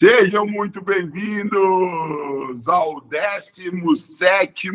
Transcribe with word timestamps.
Sejam 0.00 0.46
muito 0.46 0.80
bem-vindos 0.80 2.68
ao 2.68 3.00
17 3.00 4.70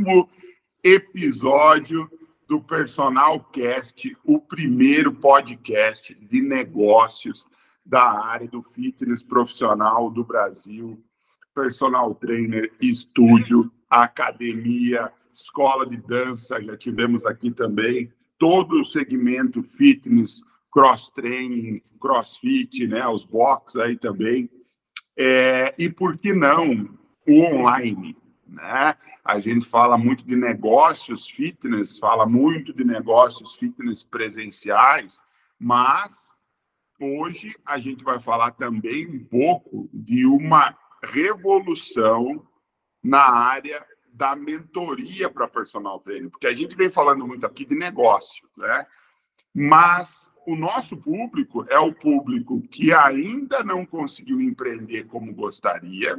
episódio 0.83 2.12
do 2.46 2.62
Personal 2.62 3.39
Cast, 3.39 4.17
o 4.25 4.41
primeiro 4.41 5.13
podcast 5.13 6.13
de 6.13 6.41
negócios 6.41 7.46
da 7.86 8.21
área 8.21 8.49
do 8.49 8.62
fitness 8.62 9.23
profissional 9.23 10.12
do 10.12 10.26
Brasil. 10.26 11.01
Personal 11.55 12.13
trainer, 12.15 12.69
estúdio, 12.81 13.71
academia, 13.90 15.10
escola 15.33 15.87
de 15.87 15.96
dança, 15.96 16.62
já 16.62 16.76
tivemos 16.76 17.26
aqui 17.26 17.49
também, 17.49 18.12
todo 18.38 18.81
o 18.81 18.85
segmento 18.85 19.63
fitness, 19.63 20.44
cross-training, 20.70 21.81
crossfit, 21.98 22.85
né, 22.88 23.08
os 23.08 23.23
box 23.23 23.77
aí 23.77 23.98
também 23.98 24.49
é, 25.17 25.73
e 25.77 25.90
por 25.90 26.17
que 26.17 26.34
não 26.34 26.90
o 27.27 27.41
online? 27.41 28.17
Né? 28.48 28.95
A 29.23 29.40
gente 29.40 29.66
fala 29.66 29.98
muito 29.98 30.26
de 30.26 30.35
negócios 30.35 31.30
fitness, 31.30 31.98
fala 31.98 32.26
muito 32.26 32.73
de 32.73 32.84
negócios 32.84 33.55
fitness 33.55 34.04
presenciais, 34.04 35.21
mas 35.59 36.13
hoje 36.99 37.55
a 37.66 37.77
gente 37.77 38.04
vai 38.04 38.20
falar 38.20 38.52
também 38.52 39.07
um 39.07 39.23
pouco 39.23 39.90
de 39.94 40.26
uma 40.26 40.77
revolução 41.04 42.45
na 43.04 43.23
área 43.23 43.85
da 44.13 44.35
mentoria 44.35 45.30
para 45.30 45.48
personal 45.48 45.99
trainer, 45.99 46.30
porque 46.30 46.48
a 46.48 46.54
gente 46.54 46.76
vem 46.76 46.90
falando 46.91 47.26
muito 47.27 47.45
aqui 47.45 47.66
de 47.66 47.76
negócio, 47.76 48.48
né? 48.55 48.85
Mas 49.54 50.33
o 50.46 50.56
nosso 50.56 50.98
público 50.98 51.66
é 51.70 51.78
o 51.80 51.94
público 51.94 52.62
que 52.62 52.94
ainda 52.94 53.64
não 53.64 53.86
conseguiu 53.86 54.42
empreender 54.42 55.06
como 55.06 55.34
gostaria, 55.34 56.18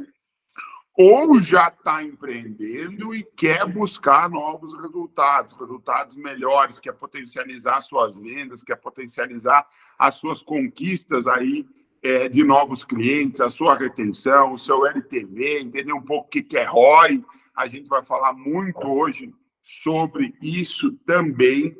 ou 0.97 1.41
já 1.41 1.67
está 1.67 2.01
empreendendo 2.03 3.13
e 3.13 3.23
quer 3.35 3.67
buscar 3.67 4.29
novos 4.29 4.73
resultados, 4.79 5.53
resultados 5.53 6.15
melhores, 6.15 6.79
quer 6.79 6.93
potencializar 6.93 7.81
suas 7.81 8.17
vendas, 8.17 8.63
quer 8.63 8.77
potencializar 8.77 9.67
as 9.99 10.15
suas 10.15 10.41
conquistas 10.41 11.27
aí 11.27 11.67
é, 12.01 12.29
de 12.29 12.43
novos 12.43 12.85
clientes, 12.85 13.41
a 13.41 13.49
sua 13.49 13.75
retenção, 13.75 14.53
o 14.53 14.59
seu 14.59 14.85
LTV, 14.85 15.59
entender 15.59 15.91
um 15.91 16.01
pouco 16.01 16.27
o 16.27 16.29
que 16.29 16.57
é 16.57 16.63
ROI. 16.63 17.23
A 17.53 17.67
gente 17.67 17.89
vai 17.89 18.03
falar 18.03 18.31
muito 18.31 18.87
hoje 18.87 19.33
sobre 19.61 20.33
isso 20.41 20.93
também 21.05 21.75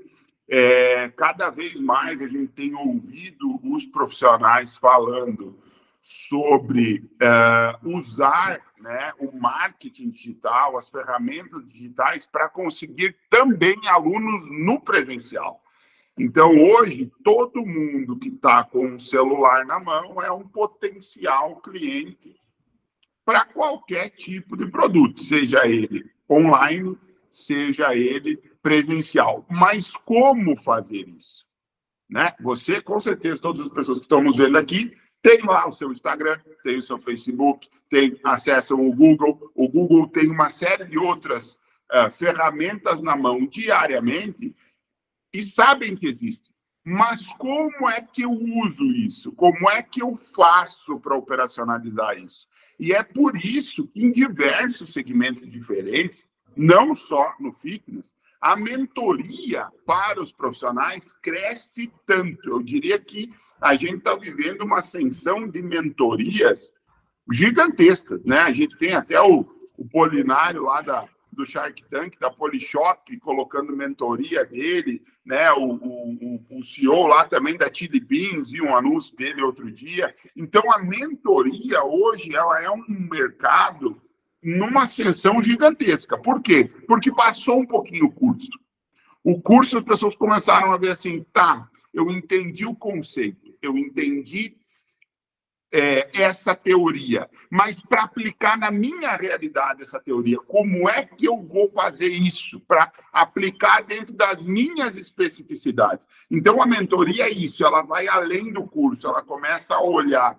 é, 0.48 1.10
cada 1.10 1.50
vez 1.50 1.80
mais 1.80 2.22
a 2.22 2.28
gente 2.28 2.52
tem 2.54 2.76
ouvido 2.76 3.60
os 3.64 3.86
profissionais 3.86 4.78
falando 4.78 5.60
sobre 6.02 7.10
é, 7.20 7.78
usar 7.84 8.62
né, 8.78 9.12
o 9.18 9.36
marketing 9.36 10.12
digital, 10.12 10.78
as 10.78 10.88
ferramentas 10.88 11.68
digitais, 11.68 12.28
para 12.28 12.48
conseguir 12.48 13.16
também 13.30 13.76
alunos 13.88 14.52
no 14.52 14.80
presencial. 14.80 15.64
Então, 16.18 16.52
hoje, 16.56 17.12
todo 17.24 17.66
mundo 17.66 18.18
que 18.18 18.30
está 18.30 18.64
com 18.64 18.86
um 18.86 19.00
celular 19.00 19.66
na 19.66 19.80
mão 19.80 20.22
é 20.22 20.32
um 20.32 20.48
potencial 20.48 21.58
cliente 21.58 22.36
para 23.26 23.44
qualquer 23.44 24.12
tipo 24.12 24.56
de 24.56 24.68
produto, 24.68 25.24
seja 25.24 25.68
ele 25.68 26.06
online, 26.30 26.96
seja 27.32 27.96
ele 27.96 28.40
presencial. 28.66 29.46
Mas 29.48 29.96
como 29.96 30.58
fazer 30.58 31.08
isso? 31.08 31.46
Né? 32.10 32.34
Você, 32.42 32.82
com 32.82 33.00
certeza, 33.00 33.40
todas 33.40 33.68
as 33.68 33.72
pessoas 33.72 34.00
que 34.00 34.06
estão 34.06 34.24
nos 34.24 34.36
vendo 34.36 34.58
aqui, 34.58 34.98
tem 35.22 35.40
lá 35.44 35.70
o 35.70 35.72
seu 35.72 35.92
Instagram, 35.92 36.40
tem 36.64 36.80
o 36.80 36.82
seu 36.82 36.98
Facebook, 36.98 37.70
tem 37.88 38.20
acessam 38.24 38.84
o 38.84 38.92
Google. 38.92 39.52
O 39.54 39.70
Google 39.70 40.08
tem 40.08 40.32
uma 40.32 40.50
série 40.50 40.86
de 40.86 40.98
outras 40.98 41.60
uh, 41.92 42.10
ferramentas 42.10 43.04
na 43.04 43.16
mão 43.16 43.46
diariamente 43.46 44.56
e 45.32 45.44
sabem 45.44 45.96
que 45.96 46.08
existe. 46.08 46.52
Mas 46.84 47.28
como 47.34 47.88
é 47.88 48.02
que 48.02 48.24
eu 48.24 48.32
uso 48.32 48.84
isso? 48.86 49.32
Como 49.34 49.70
é 49.70 49.84
que 49.84 50.02
eu 50.02 50.16
faço 50.16 51.00
para 51.00 51.16
operacionalizar 51.16 52.18
isso? 52.18 52.48
E 52.80 52.94
é 52.94 53.04
por 53.04 53.36
isso 53.36 53.88
que 53.90 54.04
em 54.04 54.12
diversos 54.12 54.92
segmentos 54.92 55.48
diferentes, 55.52 56.28
não 56.56 56.96
só 56.96 57.36
no 57.40 57.52
fitness, 57.52 58.12
a 58.46 58.56
mentoria 58.56 59.66
para 59.88 60.22
os 60.22 60.32
profissionais 60.32 61.12
cresce 61.14 61.92
tanto. 62.06 62.48
Eu 62.48 62.62
diria 62.62 63.00
que 63.00 63.34
a 63.60 63.74
gente 63.74 63.96
está 63.96 64.16
vivendo 64.16 64.62
uma 64.62 64.78
ascensão 64.78 65.48
de 65.48 65.64
mentorias 65.64 66.72
gigantescas, 67.32 68.24
né? 68.24 68.38
A 68.42 68.54
gente 68.54 68.78
tem 68.78 68.94
até 68.94 69.20
o, 69.20 69.48
o 69.76 69.90
Polinário 69.90 70.62
lá 70.62 70.84
da, 70.84 71.06
do 71.32 71.44
Shark 71.44 71.84
Tank, 71.90 72.20
da 72.20 72.30
Polishop, 72.30 73.18
colocando 73.18 73.76
mentoria 73.76 74.46
dele, 74.46 75.02
né? 75.26 75.52
O, 75.54 75.64
o, 75.64 76.60
o 76.60 76.64
CEO 76.64 77.08
lá 77.08 77.26
também 77.26 77.58
da 77.58 77.74
Chili 77.74 78.00
Beans, 78.00 78.52
viu 78.52 78.66
um 78.66 78.78
anúncio 78.78 79.16
dele 79.16 79.42
outro 79.42 79.72
dia. 79.72 80.14
Então, 80.38 80.62
a 80.72 80.78
mentoria 80.78 81.84
hoje, 81.84 82.36
ela 82.36 82.62
é 82.62 82.70
um 82.70 82.86
mercado 82.88 84.00
numa 84.46 84.84
ascensão 84.84 85.42
gigantesca. 85.42 86.16
Por 86.20 86.40
quê? 86.40 86.66
Porque 86.88 87.12
passou 87.12 87.60
um 87.60 87.66
pouquinho 87.66 88.06
o 88.06 88.12
curso. 88.12 88.48
O 89.24 89.42
curso, 89.42 89.80
as 89.80 89.84
pessoas 89.84 90.16
começaram 90.16 90.72
a 90.72 90.78
ver 90.78 90.92
assim, 90.92 91.26
tá, 91.34 91.68
eu 91.92 92.12
entendi 92.12 92.64
o 92.64 92.76
conceito, 92.76 93.56
eu 93.60 93.76
entendi 93.76 94.56
é, 95.74 96.08
essa 96.14 96.54
teoria, 96.56 97.28
mas 97.50 97.82
para 97.82 98.04
aplicar 98.04 98.56
na 98.56 98.70
minha 98.70 99.18
realidade 99.18 99.82
essa 99.82 100.00
teoria, 100.00 100.38
como 100.38 100.88
é 100.88 101.04
que 101.04 101.26
eu 101.26 101.42
vou 101.42 101.68
fazer 101.70 102.10
isso 102.10 102.60
para 102.62 102.94
aplicar 103.12 103.82
dentro 103.82 104.14
das 104.14 104.44
minhas 104.44 104.96
especificidades? 104.96 106.06
Então, 106.30 106.62
a 106.62 106.68
mentoria 106.68 107.26
é 107.26 107.32
isso, 107.32 107.66
ela 107.66 107.82
vai 107.82 108.08
além 108.08 108.54
do 108.54 108.68
curso, 108.68 109.08
ela 109.08 109.24
começa 109.24 109.74
a 109.74 109.82
olhar 109.82 110.38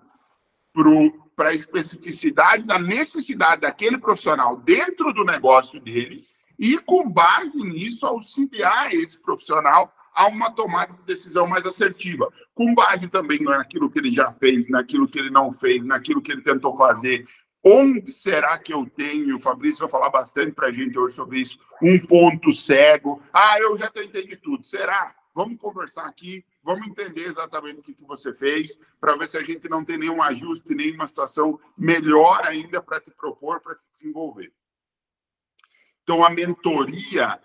para 0.71 0.89
para 1.37 1.49
a 1.49 1.53
especificidade 1.53 2.63
da 2.63 2.79
necessidade 2.79 3.61
daquele 3.61 3.99
profissional 3.99 4.57
dentro 4.57 5.13
do 5.13 5.23
negócio 5.23 5.79
dele 5.79 6.25
e, 6.57 6.79
com 6.79 7.07
base 7.07 7.59
nisso, 7.59 8.07
auxiliar 8.07 8.91
esse 8.91 9.21
profissional 9.21 9.93
a 10.15 10.25
uma 10.25 10.49
tomada 10.49 10.93
de 10.93 11.03
decisão 11.03 11.45
mais 11.45 11.63
assertiva, 11.63 12.33
com 12.55 12.73
base 12.73 13.07
também 13.07 13.39
naquilo 13.39 13.87
que 13.87 13.99
ele 13.99 14.11
já 14.11 14.31
fez, 14.31 14.67
naquilo 14.67 15.07
que 15.07 15.19
ele 15.19 15.29
não 15.29 15.53
fez, 15.53 15.85
naquilo 15.85 16.23
que 16.23 16.31
ele 16.31 16.41
tentou 16.41 16.75
fazer. 16.75 17.27
Onde 17.63 18.11
será 18.11 18.57
que 18.57 18.73
eu 18.73 18.89
tenho? 18.89 19.35
O 19.35 19.39
Fabrício 19.39 19.81
vai 19.81 19.89
falar 19.89 20.09
bastante 20.09 20.53
para 20.53 20.69
a 20.69 20.71
gente 20.71 20.97
hoje 20.97 21.15
sobre 21.15 21.39
isso. 21.39 21.59
Um 21.79 21.99
ponto 21.99 22.51
cego. 22.51 23.21
Ah, 23.31 23.59
eu 23.59 23.77
já 23.77 23.91
tentei 23.91 24.25
de 24.25 24.37
tudo. 24.37 24.65
Será? 24.65 25.13
Vamos 25.35 25.59
conversar 25.59 26.07
aqui, 26.07 26.43
vamos 26.67 26.85
entender 26.85 27.25
exatamente 27.25 27.79
o 27.79 27.81
que, 27.81 27.93
que 27.93 28.03
você 28.03 28.33
fez, 28.33 28.77
para 28.99 29.15
ver 29.15 29.29
se 29.29 29.37
a 29.37 29.43
gente 29.43 29.69
não 29.69 29.85
tem 29.85 29.97
nenhum 29.97 30.21
ajuste, 30.21 30.75
nenhuma 30.75 31.07
situação 31.07 31.57
melhor 31.77 32.45
ainda 32.45 32.81
para 32.81 32.99
te 32.99 33.09
propor, 33.09 33.61
para 33.61 33.75
te 33.75 33.81
desenvolver. 33.93 34.51
Então, 36.03 36.25
a 36.25 36.29
mentoria, 36.29 37.39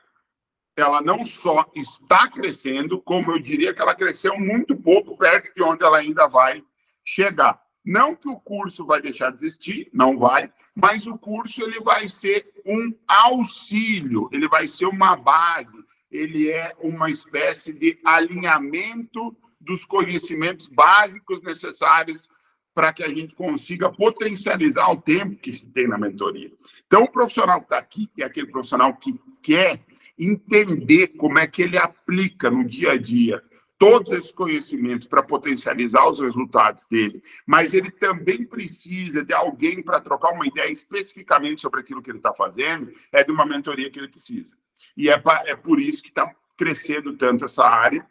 ela 0.77 1.01
não 1.01 1.25
só 1.25 1.71
está 1.77 2.29
crescendo, 2.29 3.01
como 3.01 3.31
eu 3.31 3.39
diria 3.39 3.73
que 3.73 3.81
ela 3.81 3.95
cresceu 3.95 4.37
muito 4.37 4.75
pouco 4.75 5.17
perto 5.17 5.55
de 5.55 5.63
onde 5.63 5.85
ela 5.85 5.99
ainda 5.99 6.27
vai 6.27 6.65
chegar. 7.05 7.63
Não 7.85 8.17
que 8.17 8.29
o 8.29 8.41
curso 8.41 8.85
vai 8.85 9.01
deixar 9.01 9.31
de 9.31 9.37
existir, 9.37 9.89
não 9.93 10.19
vai, 10.19 10.53
mas 10.75 11.07
o 11.07 11.17
curso 11.17 11.63
ele 11.63 11.79
vai 11.79 12.09
ser 12.09 12.53
um 12.67 12.93
auxílio, 13.07 14.29
ele 14.33 14.49
vai 14.49 14.67
ser 14.67 14.87
uma 14.87 15.15
base, 15.15 15.77
ele 16.13 16.51
é 16.51 16.77
uma 16.79 17.09
espécie 17.09 17.73
de 17.73 17.99
alinhamento 18.05 19.35
dos 19.59 19.85
conhecimentos 19.87 20.69
básicos 20.69 21.43
necessários 21.43 22.29
para 22.75 22.93
que 22.93 23.03
a 23.03 23.09
gente 23.09 23.35
consiga 23.35 23.91
potencializar 23.91 24.91
o 24.91 25.01
tempo 25.01 25.37
que 25.37 25.55
se 25.55 25.71
tem 25.71 25.89
na 25.89 25.99
mentoria. 25.99 26.51
Então, 26.87 27.05
o 27.05 27.11
profissional 27.11 27.59
que 27.61 27.67
está 27.67 27.79
aqui, 27.79 28.07
que 28.15 28.23
é 28.23 28.27
aquele 28.27 28.47
profissional 28.47 28.95
que 28.95 29.19
quer 29.43 29.85
entender 30.19 31.09
como 31.09 31.39
é 31.39 31.47
que 31.47 31.63
ele 31.63 31.79
aplica 31.79 32.51
no 32.51 32.65
dia 32.65 32.93
a 32.93 32.97
dia 32.97 33.43
todos 33.79 34.13
esses 34.13 34.31
conhecimentos 34.31 35.09
para 35.09 35.25
potencializar 35.25 36.09
os 36.09 36.21
resultados 36.21 36.87
dele, 36.89 37.21
mas 37.45 37.75
ele 37.75 37.91
também 37.91 38.45
precisa 38.45 39.25
de 39.25 39.35
alguém 39.35 39.83
para 39.83 40.01
trocar 40.01 40.33
uma 40.33 40.47
ideia 40.47 40.71
especificamente 40.71 41.61
sobre 41.61 41.81
aquilo 41.81 42.01
que 42.01 42.11
ele 42.11 42.19
está 42.19 42.33
fazendo, 42.33 42.93
é 43.11 43.25
de 43.25 43.33
uma 43.33 43.45
mentoria 43.45 43.91
que 43.91 43.99
ele 43.99 44.09
precisa. 44.09 44.62
E 44.97 45.11
é, 45.11 45.23
é 45.47 45.57
por 45.57 45.81
isso 45.81 46.03
que 46.03 46.09
está 46.09 46.35
crescendo 46.57 47.17
tanto 47.17 47.45
essa 47.45 47.65
área. 47.65 48.07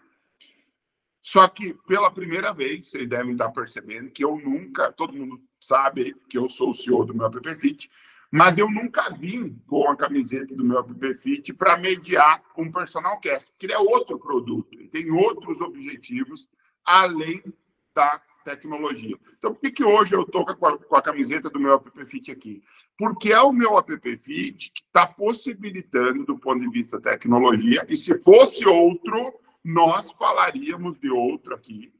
Só 1.21 1.47
que, 1.47 1.73
pela 1.87 2.11
primeira 2.11 2.51
vez, 2.51 2.89
vocês 2.89 3.07
devem 3.07 3.33
estar 3.33 3.49
percebendo 3.51 4.09
que 4.09 4.23
eu 4.23 4.37
nunca, 4.37 4.91
todo 4.91 5.13
mundo 5.13 5.39
sabe 5.59 6.15
que 6.27 6.37
eu 6.37 6.49
sou 6.49 6.71
o 6.71 6.75
CEO 6.75 7.05
do 7.05 7.13
meu 7.13 7.27
App 7.27 7.55
Fit, 7.55 7.89
mas 8.31 8.57
eu 8.57 8.69
nunca 8.69 9.13
vim 9.13 9.61
com 9.67 9.87
a 9.89 9.95
camiseta 9.95 10.55
do 10.55 10.63
meu 10.63 10.79
App 10.79 11.13
Fit 11.15 11.53
para 11.53 11.77
mediar 11.77 12.41
um 12.57 12.71
personal 12.71 13.19
cast, 13.19 13.51
que 13.59 13.71
é 13.71 13.77
outro 13.77 14.17
produto, 14.17 14.75
tem 14.89 15.11
outros 15.11 15.61
objetivos 15.61 16.49
além 16.83 17.43
da 17.93 18.19
tecnologia. 18.43 19.17
Então, 19.37 19.53
por 19.53 19.61
que, 19.61 19.71
que 19.71 19.83
hoje 19.83 20.15
eu 20.15 20.21
estou 20.21 20.45
com, 20.45 20.77
com, 20.77 20.95
a 20.95 21.01
camiseta 21.01 21.49
do 21.49 21.59
meu 21.59 21.75
App 21.75 22.05
Fit 22.05 22.31
aqui? 22.31 22.61
Porque 22.97 23.31
é 23.31 23.41
o 23.41 23.51
meu 23.51 23.77
App 23.77 24.17
Fit 24.17 24.71
que 24.71 24.81
está 24.81 25.07
possibilitando, 25.07 26.25
do 26.25 26.37
ponto 26.37 26.59
de 26.59 26.69
vista 26.69 26.99
tecnologia, 26.99 27.85
e 27.87 27.95
se 27.95 28.21
fosse 28.21 28.65
outro, 28.65 29.33
nós 29.63 30.11
falaríamos 30.11 30.99
de 30.99 31.09
outro 31.09 31.55
aqui, 31.55 31.93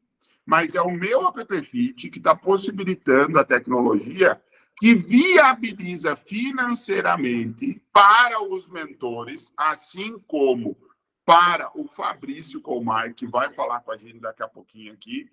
mas 0.46 0.76
é 0.76 0.82
o 0.82 0.92
meu 0.92 1.28
App 1.28 1.64
Fit 1.64 2.10
que 2.10 2.18
está 2.18 2.36
possibilitando 2.36 3.40
a 3.40 3.44
tecnologia 3.44 4.42
que 4.82 4.96
viabiliza 4.96 6.16
financeiramente 6.16 7.80
para 7.94 8.42
os 8.42 8.68
mentores, 8.68 9.54
assim 9.56 10.18
como 10.28 10.76
para 11.24 11.70
o 11.76 11.88
Fabrício 11.88 12.60
Colmar, 12.60 13.14
que 13.14 13.28
vai 13.28 13.52
falar 13.52 13.82
com 13.82 13.92
a 13.92 13.98
gente 13.98 14.20
daqui 14.20 14.42
a 14.42 14.48
pouquinho 14.48 14.92
aqui, 14.92 15.30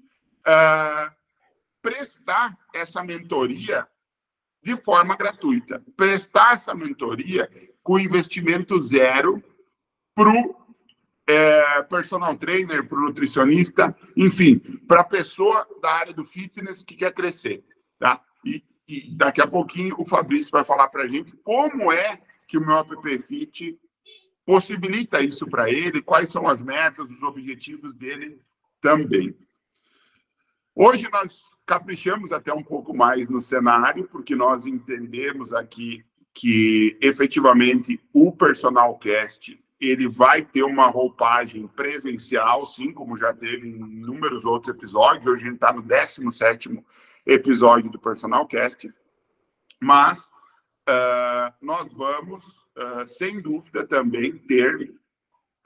uh, 0.48 1.14
prestar 1.82 2.56
essa 2.74 3.04
mentoria 3.04 3.86
de 4.62 4.76
forma 4.76 5.16
gratuita. 5.16 5.82
Prestar 5.96 6.54
essa 6.54 6.74
mentoria 6.74 7.48
com 7.82 7.98
investimento 7.98 8.80
zero 8.80 9.42
para 10.14 10.30
o 10.30 10.58
é, 11.26 11.82
personal 11.82 12.36
trainer, 12.36 12.88
para 12.88 12.98
o 12.98 13.02
nutricionista, 13.02 13.96
enfim, 14.16 14.58
para 14.88 15.02
a 15.02 15.04
pessoa 15.04 15.66
da 15.80 15.92
área 15.92 16.12
do 16.12 16.24
fitness 16.24 16.82
que 16.82 16.96
quer 16.96 17.12
crescer. 17.12 17.62
Tá? 17.98 18.20
E, 18.44 18.64
e 18.88 19.14
daqui 19.14 19.40
a 19.40 19.46
pouquinho 19.46 19.94
o 19.98 20.06
Fabrício 20.06 20.50
vai 20.50 20.64
falar 20.64 20.88
para 20.88 21.04
a 21.04 21.08
gente 21.08 21.32
como 21.42 21.92
é 21.92 22.20
que 22.46 22.56
o 22.56 22.64
meu 22.64 22.76
app 22.76 23.18
Fit 23.20 23.78
possibilita 24.44 25.20
isso 25.20 25.46
para 25.46 25.70
ele, 25.70 26.00
quais 26.00 26.30
são 26.30 26.48
as 26.48 26.62
metas, 26.62 27.10
os 27.10 27.22
objetivos 27.22 27.94
dele 27.94 28.40
também. 28.80 29.36
Hoje 30.80 31.08
nós 31.10 31.56
caprichamos 31.66 32.30
até 32.30 32.54
um 32.54 32.62
pouco 32.62 32.96
mais 32.96 33.28
no 33.28 33.40
cenário, 33.40 34.06
porque 34.06 34.36
nós 34.36 34.64
entendemos 34.64 35.52
aqui 35.52 36.04
que 36.32 36.96
efetivamente 37.00 38.00
o 38.12 38.30
Personal 38.30 38.96
Cast 38.96 39.60
ele 39.80 40.06
vai 40.06 40.44
ter 40.44 40.62
uma 40.62 40.86
roupagem 40.86 41.66
presencial, 41.66 42.64
sim, 42.64 42.92
como 42.92 43.16
já 43.16 43.34
teve 43.34 43.66
em 43.66 43.74
inúmeros 43.74 44.44
outros 44.44 44.72
episódios. 44.72 45.26
Hoje 45.26 45.42
a 45.42 45.46
gente 45.48 45.56
está 45.56 45.72
no 45.72 45.82
17 45.82 46.80
episódio 47.26 47.90
do 47.90 47.98
Personal 47.98 48.46
Cast, 48.46 48.88
mas 49.80 50.26
uh, 50.88 51.52
nós 51.60 51.92
vamos, 51.92 52.46
uh, 52.76 53.04
sem 53.04 53.40
dúvida, 53.40 53.84
também 53.84 54.38
ter 54.38 54.94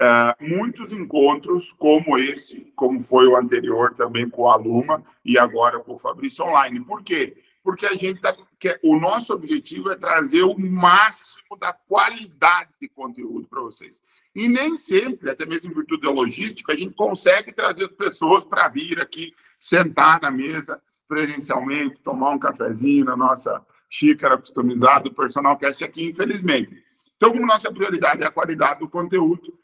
Uh, 0.03 0.35
muitos 0.41 0.93
encontros 0.93 1.73
como 1.75 2.19
esse, 2.19 2.73
como 2.75 3.01
foi 3.05 3.29
o 3.29 3.37
anterior 3.37 3.95
também 3.95 4.29
com 4.29 4.51
a 4.51 4.57
Luma 4.57 5.01
e 5.25 5.39
agora 5.39 5.79
com 5.79 5.95
o 5.95 5.99
Fabrício 5.99 6.45
Online. 6.45 6.85
Por 6.85 7.05
quê? 7.05 7.37
Porque 7.63 7.87
a 7.87 7.95
gente 7.95 8.21
tá, 8.21 8.37
quer, 8.59 8.81
o 8.83 8.99
nosso 8.99 9.33
objetivo 9.33 9.93
é 9.93 9.97
trazer 9.97 10.43
o 10.43 10.59
máximo 10.59 11.57
da 11.57 11.73
qualidade 11.73 12.71
de 12.81 12.89
conteúdo 12.89 13.47
para 13.47 13.61
vocês. 13.61 14.03
E 14.35 14.49
nem 14.49 14.77
sempre, 14.77 15.31
até 15.31 15.47
mesmo 15.47 15.71
em 15.71 15.75
virtude 15.75 16.03
da 16.03 16.11
logística, 16.11 16.73
a 16.73 16.77
gente 16.77 16.95
consegue 16.95 17.53
trazer 17.53 17.85
as 17.85 17.93
pessoas 17.93 18.43
para 18.43 18.67
vir 18.67 19.01
aqui, 19.01 19.33
sentar 19.61 20.21
na 20.21 20.33
mesa 20.33 20.83
presencialmente, 21.07 22.01
tomar 22.01 22.31
um 22.31 22.41
cafezinho 22.41 23.05
na 23.05 23.17
nossa 23.17 23.65
xícara 23.89 24.37
customizada 24.37 25.05
do 25.05 25.15
Personal 25.15 25.57
Cast 25.57 25.85
aqui, 25.85 26.07
infelizmente. 26.07 26.83
Então, 27.17 27.31
como 27.31 27.47
nossa 27.47 27.71
prioridade 27.71 28.25
é 28.25 28.27
a 28.27 28.33
qualidade 28.33 28.81
do 28.81 28.89
conteúdo, 28.89 29.62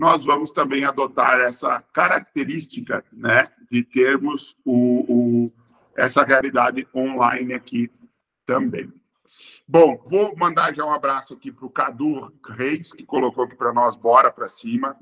nós 0.00 0.24
vamos 0.24 0.50
também 0.50 0.82
adotar 0.82 1.38
essa 1.40 1.84
característica 1.92 3.04
né, 3.12 3.50
de 3.70 3.82
termos 3.82 4.56
o, 4.64 5.04
o, 5.06 5.52
essa 5.94 6.24
realidade 6.24 6.88
online 6.94 7.52
aqui 7.52 7.90
também. 8.46 8.90
Bom, 9.68 10.02
vou 10.08 10.34
mandar 10.34 10.74
já 10.74 10.86
um 10.86 10.90
abraço 10.90 11.34
aqui 11.34 11.52
para 11.52 11.66
o 11.66 11.70
Cadu 11.70 12.32
Reis, 12.48 12.94
que 12.94 13.04
colocou 13.04 13.44
aqui 13.44 13.54
para 13.54 13.74
nós, 13.74 13.94
bora 13.94 14.32
para 14.32 14.48
cima. 14.48 14.96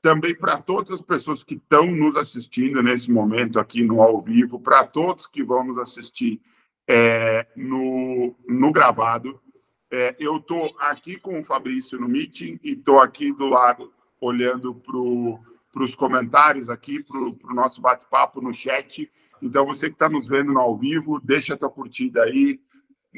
Também 0.00 0.32
para 0.32 0.62
todas 0.62 0.92
as 0.92 1.02
pessoas 1.02 1.42
que 1.42 1.54
estão 1.54 1.86
nos 1.86 2.14
assistindo 2.14 2.80
nesse 2.84 3.10
momento 3.10 3.58
aqui 3.58 3.82
no 3.82 4.00
ao 4.00 4.22
vivo, 4.22 4.60
para 4.60 4.86
todos 4.86 5.26
que 5.26 5.42
vão 5.42 5.64
nos 5.64 5.78
assistir 5.78 6.40
é, 6.86 7.48
no, 7.56 8.32
no 8.48 8.70
gravado. 8.70 9.40
É, 9.90 10.14
eu 10.20 10.36
estou 10.36 10.72
aqui 10.78 11.18
com 11.18 11.40
o 11.40 11.44
Fabrício 11.44 11.98
no 11.98 12.08
meeting 12.08 12.60
e 12.62 12.74
estou 12.74 13.00
aqui 13.00 13.32
do 13.32 13.48
lado 13.48 13.92
olhando 14.20 14.74
para 14.74 15.82
os 15.82 15.94
comentários 15.94 16.68
aqui, 16.68 17.02
para 17.02 17.18
o 17.18 17.54
nosso 17.54 17.80
bate-papo 17.80 18.40
no 18.40 18.52
chat. 18.52 19.10
Então, 19.42 19.66
você 19.66 19.88
que 19.88 19.94
está 19.94 20.08
nos 20.08 20.26
vendo 20.26 20.58
ao 20.58 20.76
vivo, 20.76 21.20
deixa 21.20 21.54
a 21.54 21.56
tua 21.56 21.70
curtida 21.70 22.22
aí, 22.22 22.60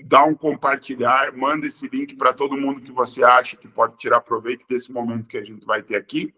dá 0.04 0.24
um 0.24 0.34
compartilhar, 0.34 1.36
manda 1.36 1.66
esse 1.66 1.88
link 1.88 2.16
para 2.16 2.32
todo 2.32 2.56
mundo 2.56 2.80
que 2.80 2.92
você 2.92 3.22
acha 3.22 3.56
que 3.56 3.68
pode 3.68 3.96
tirar 3.96 4.20
proveito 4.20 4.64
desse 4.68 4.92
momento 4.92 5.26
que 5.26 5.38
a 5.38 5.44
gente 5.44 5.64
vai 5.64 5.82
ter 5.82 5.96
aqui. 5.96 6.34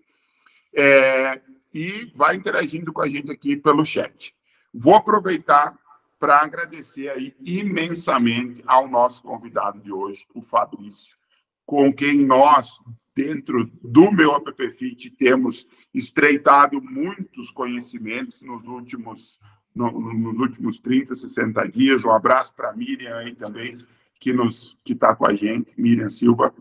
É, 0.75 1.41
e 1.73 2.11
vai 2.15 2.37
interagindo 2.37 2.93
com 2.93 3.01
a 3.01 3.09
gente 3.09 3.31
aqui 3.31 3.57
pelo 3.57 3.85
chat. 3.85 4.35
Vou 4.73 4.95
aproveitar 4.95 5.77
para 6.19 6.39
agradecer 6.39 7.09
aí 7.09 7.35
imensamente 7.41 8.63
ao 8.67 8.87
nosso 8.87 9.23
convidado 9.23 9.81
de 9.81 9.91
hoje, 9.91 10.27
o 10.35 10.43
Fabrício, 10.43 11.17
com 11.65 11.93
quem 11.93 12.17
nós, 12.27 12.79
dentro 13.15 13.71
do 13.83 14.11
meu 14.11 14.35
AppFit, 14.35 15.11
temos 15.11 15.67
estreitado 15.93 16.81
muitos 16.81 17.51
conhecimentos 17.51 18.41
nos 18.41 18.67
últimos, 18.67 19.39
no, 19.75 19.91
nos 19.91 20.39
últimos 20.39 20.81
30, 20.81 21.15
60 21.15 21.69
dias. 21.69 22.05
Um 22.05 22.11
abraço 22.11 22.55
para 22.55 22.73
Miriam 22.73 23.17
aí 23.17 23.35
também, 23.35 23.79
que 24.19 24.33
nos 24.33 24.79
que 24.85 24.93
está 24.93 25.15
com 25.15 25.27
a 25.27 25.35
gente, 25.35 25.73
Miriam 25.77 26.11
Silva. 26.11 26.55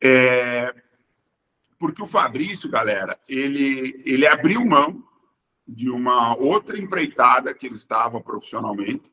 É, 0.00 0.74
porque 1.78 2.02
o 2.02 2.06
Fabrício, 2.06 2.68
galera, 2.68 3.18
ele, 3.28 4.02
ele 4.04 4.26
abriu 4.26 4.64
mão 4.64 5.02
de 5.66 5.88
uma 5.88 6.36
outra 6.36 6.78
empreitada 6.78 7.54
que 7.54 7.66
ele 7.66 7.76
estava 7.76 8.20
profissionalmente 8.20 9.10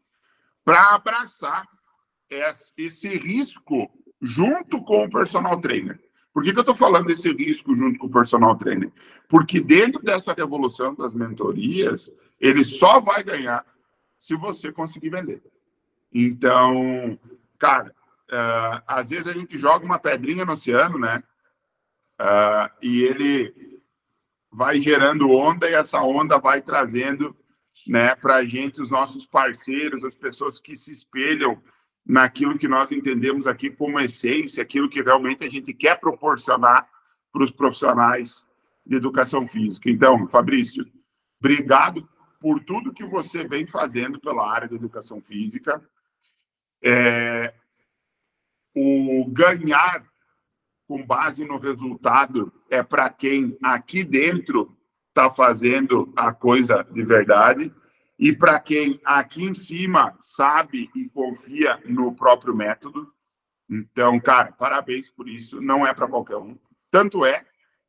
para 0.63 0.93
abraçar 0.93 1.67
esse 2.29 3.07
risco 3.09 3.89
junto 4.21 4.83
com 4.83 5.03
o 5.03 5.09
personal 5.09 5.59
trainer. 5.59 5.99
Por 6.33 6.43
que, 6.43 6.51
que 6.51 6.59
eu 6.59 6.61
estou 6.61 6.75
falando 6.75 7.07
desse 7.07 7.31
risco 7.31 7.75
junto 7.75 7.97
com 7.99 8.07
o 8.07 8.11
personal 8.11 8.55
trainer? 8.55 8.91
Porque 9.27 9.59
dentro 9.59 10.01
dessa 10.01 10.33
revolução 10.33 10.93
das 10.93 11.13
mentorias, 11.13 12.11
ele 12.39 12.63
só 12.63 12.99
vai 12.99 13.23
ganhar 13.23 13.65
se 14.17 14.35
você 14.35 14.71
conseguir 14.71 15.09
vender. 15.09 15.41
Então, 16.13 17.17
cara, 17.57 17.93
uh, 18.29 18.83
às 18.87 19.09
vezes 19.09 19.27
a 19.27 19.33
gente 19.33 19.57
joga 19.57 19.85
uma 19.85 19.99
pedrinha 19.99 20.45
no 20.45 20.53
oceano, 20.53 20.99
né? 20.99 21.23
Uh, 22.19 22.69
e 22.81 23.03
ele 23.03 23.81
vai 24.51 24.79
gerando 24.81 25.31
onda 25.31 25.69
e 25.69 25.73
essa 25.73 26.01
onda 26.01 26.37
vai 26.37 26.61
trazendo 26.61 27.35
né, 27.87 28.15
para 28.15 28.37
a 28.37 28.45
gente 28.45 28.81
os 28.81 28.89
nossos 28.89 29.25
parceiros, 29.25 30.03
as 30.03 30.15
pessoas 30.15 30.59
que 30.59 30.75
se 30.75 30.91
espelham 30.91 31.61
naquilo 32.09 32.57
que 32.57 32.67
nós 32.67 32.91
entendemos 32.91 33.45
aqui 33.45 33.69
como 33.69 33.99
essência, 33.99 34.63
aquilo 34.63 34.89
que 34.89 34.99
realmente 34.99 35.45
a 35.45 35.49
gente 35.49 35.71
quer 35.75 35.99
proporcionar 35.99 36.89
para 37.31 37.43
os 37.43 37.51
profissionais 37.51 38.43
de 38.83 38.95
educação 38.95 39.47
física. 39.47 39.91
Então, 39.91 40.27
Fabrício, 40.27 40.83
obrigado 41.39 42.09
por 42.39 42.63
tudo 42.63 42.91
que 42.91 43.05
você 43.05 43.47
vem 43.47 43.67
fazendo 43.67 44.19
pela 44.19 44.51
área 44.51 44.67
da 44.67 44.75
educação 44.75 45.21
física. 45.21 45.87
É, 46.83 47.53
o 48.75 49.29
ganhar 49.29 50.03
com 50.87 51.05
base 51.05 51.45
no 51.45 51.59
resultado 51.59 52.51
é 52.71 52.81
para 52.81 53.07
quem 53.11 53.55
aqui 53.61 54.03
dentro 54.03 54.75
está 55.09 55.29
fazendo 55.29 56.11
a 56.15 56.33
coisa 56.33 56.83
de 56.91 57.03
verdade 57.03 57.71
e 58.19 58.35
para 58.35 58.59
quem 58.59 58.99
aqui 59.05 59.45
em 59.45 59.53
cima 59.53 60.17
sabe 60.19 60.91
e 60.93 61.07
confia 61.07 61.81
no 61.85 62.13
próprio 62.13 62.53
método. 62.53 63.09
Então, 63.69 64.19
cara, 64.19 64.51
parabéns 64.51 65.09
por 65.09 65.29
isso. 65.29 65.61
Não 65.61 65.87
é 65.87 65.93
para 65.93 66.07
qualquer 66.07 66.35
um. 66.35 66.59
Tanto 66.91 67.25
é 67.25 67.45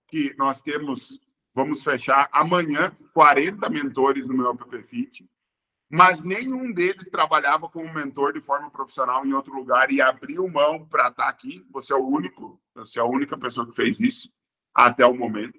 que 0.06 0.32
nós 0.38 0.60
temos, 0.62 1.18
vamos 1.52 1.82
fechar 1.82 2.28
amanhã 2.30 2.96
40 3.12 3.68
mentores 3.70 4.28
no 4.28 4.36
meu 4.36 4.50
App 4.52 4.82
Fit, 4.84 5.28
mas 5.90 6.22
nenhum 6.22 6.72
deles 6.72 7.10
trabalhava 7.10 7.68
como 7.68 7.92
mentor 7.92 8.32
de 8.32 8.40
forma 8.40 8.70
profissional 8.70 9.26
em 9.26 9.32
outro 9.32 9.52
lugar 9.52 9.90
e 9.90 10.00
abriu 10.00 10.46
mão 10.46 10.86
para 10.86 11.08
estar 11.08 11.24
tá 11.24 11.28
aqui. 11.28 11.66
Você 11.72 11.92
é 11.92 11.96
o 11.96 12.06
único, 12.06 12.62
você 12.72 13.00
é 13.00 13.02
a 13.02 13.06
única 13.06 13.36
pessoa 13.36 13.66
que 13.66 13.74
fez 13.74 13.98
isso 13.98 14.32
até 14.72 15.04
o 15.04 15.12
momento. 15.12 15.58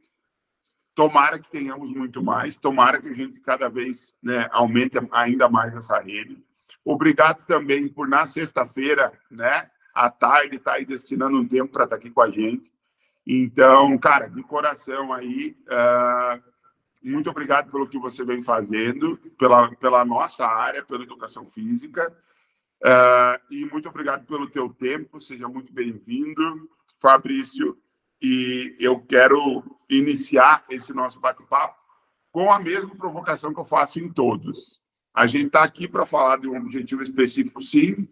Tomara 1.01 1.39
que 1.39 1.50
tenhamos 1.50 1.91
muito 1.91 2.22
mais, 2.22 2.58
tomara 2.58 3.01
que 3.01 3.10
a 3.10 3.13
gente 3.13 3.39
cada 3.39 3.67
vez 3.67 4.13
né, 4.22 4.48
aumente 4.51 5.00
ainda 5.12 5.50
mais 5.50 5.75
essa 5.75 6.00
rede. 6.00 6.38
Obrigado 6.86 7.43
também 7.48 7.88
por, 7.88 8.08
na 8.08 8.27
sexta-feira, 8.27 9.12
né, 9.31 9.67
à 9.96 10.12
tarde, 10.12 10.58
estar 10.58 10.74
tá 10.74 10.77
aí 10.77 10.86
destinando 10.86 11.39
um 11.39 11.48
tempo 11.48 11.74
para 11.74 11.86
estar 11.86 11.96
tá 11.96 12.00
aqui 12.00 12.12
com 12.12 12.22
a 12.22 12.29
gente. 12.29 12.72
Então, 13.25 13.98
cara, 13.98 14.27
de 14.27 14.43
coração 14.43 15.12
aí, 15.12 15.58
uh, 15.65 16.39
muito 17.01 17.31
obrigado 17.31 17.72
pelo 17.72 17.88
que 17.88 17.98
você 17.98 18.24
vem 18.24 18.43
fazendo, 18.43 19.17
pela, 19.39 19.75
pela 19.77 20.05
nossa 20.05 20.46
área, 20.46 20.86
pela 20.86 21.01
educação 21.01 21.48
física. 21.48 22.15
Uh, 22.79 23.41
e 23.50 23.65
muito 23.65 23.89
obrigado 23.89 24.27
pelo 24.27 24.48
teu 24.48 24.70
tempo. 24.70 25.20
Seja 25.20 25.48
muito 25.48 25.74
bem-vindo, 25.74 26.70
Fabrício. 27.00 27.75
E 28.22 28.75
eu 28.80 29.00
quero 29.00 29.63
iniciar 29.90 30.63
esse 30.70 30.94
nosso 30.94 31.20
bate-papo 31.20 31.75
com 32.32 32.51
a 32.51 32.60
mesma 32.60 32.96
provocação 32.96 33.54
que 33.54 33.60
eu 33.60 33.66
faço 33.66 34.00
em 34.00 34.12
todos. 34.12 34.80
A 35.13 35.28
gente 35.28 35.48
está 35.48 35.63
aqui 35.63 35.88
para 35.88 36.06
falar 36.06 36.38
de 36.38 36.48
um 36.48 36.56
objetivo 36.56 37.01
específico, 37.01 37.62
sim, 37.62 38.08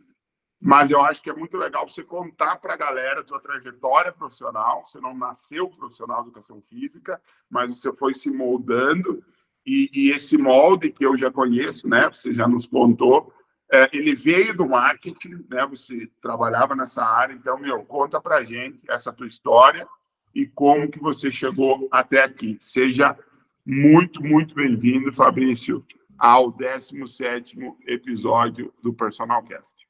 mas 0.60 0.92
eu 0.92 1.02
acho 1.02 1.22
que 1.22 1.30
é 1.30 1.34
muito 1.34 1.56
legal 1.58 1.88
você 1.88 2.04
contar 2.04 2.58
para 2.58 2.74
a 2.74 2.78
galera 2.78 3.22
a 3.22 3.24
tua 3.24 3.40
trajetória 3.40 4.12
profissional. 4.12 4.86
Você 4.86 5.00
não 5.00 5.16
nasceu 5.16 5.70
profissional 5.70 6.22
de 6.24 6.30
educação 6.30 6.62
física, 6.62 7.22
mas 7.50 7.70
você 7.70 7.94
foi 7.94 8.14
se 8.14 8.30
moldando 8.30 9.24
e, 9.66 9.90
e 9.94 10.12
esse 10.12 10.38
molde 10.38 10.92
que 10.92 11.06
eu 11.06 11.16
já 11.16 11.32
conheço, 11.32 11.88
né? 11.88 12.10
Você 12.10 12.34
já 12.34 12.48
nos 12.48 12.66
contou, 12.66 13.32
é, 13.72 13.90
ele 13.94 14.14
veio 14.16 14.58
do 14.58 14.68
marketing, 14.68 15.46
né? 15.50 15.66
Você 15.68 16.12
trabalhava 16.22 16.76
nessa 16.76 17.06
área, 17.06 17.34
então 17.34 17.58
meu, 17.58 17.86
conta 17.86 18.20
para 18.20 18.44
gente 18.44 18.84
essa 18.90 19.14
tua 19.14 19.28
história 19.28 19.88
e 20.34 20.46
como 20.46 20.90
que 20.90 21.00
você 21.00 21.32
chegou 21.32 21.88
até 21.92 22.24
aqui. 22.24 22.58
Seja 22.60 23.18
muito, 23.66 24.24
muito 24.24 24.56
bem-vindo, 24.56 25.14
Fabrício, 25.14 25.86
ao 26.18 26.52
17 26.52 27.58
episódio 27.86 28.74
do 28.82 28.94
Personal 28.94 29.44
Cast. 29.44 29.88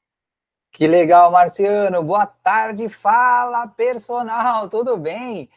Que 0.72 0.86
legal, 0.86 1.32
Marciano. 1.32 2.02
Boa 2.02 2.26
tarde, 2.26 2.88
fala 2.88 3.66
personal, 3.66 4.68
tudo 4.68 4.96
bem? 4.96 5.48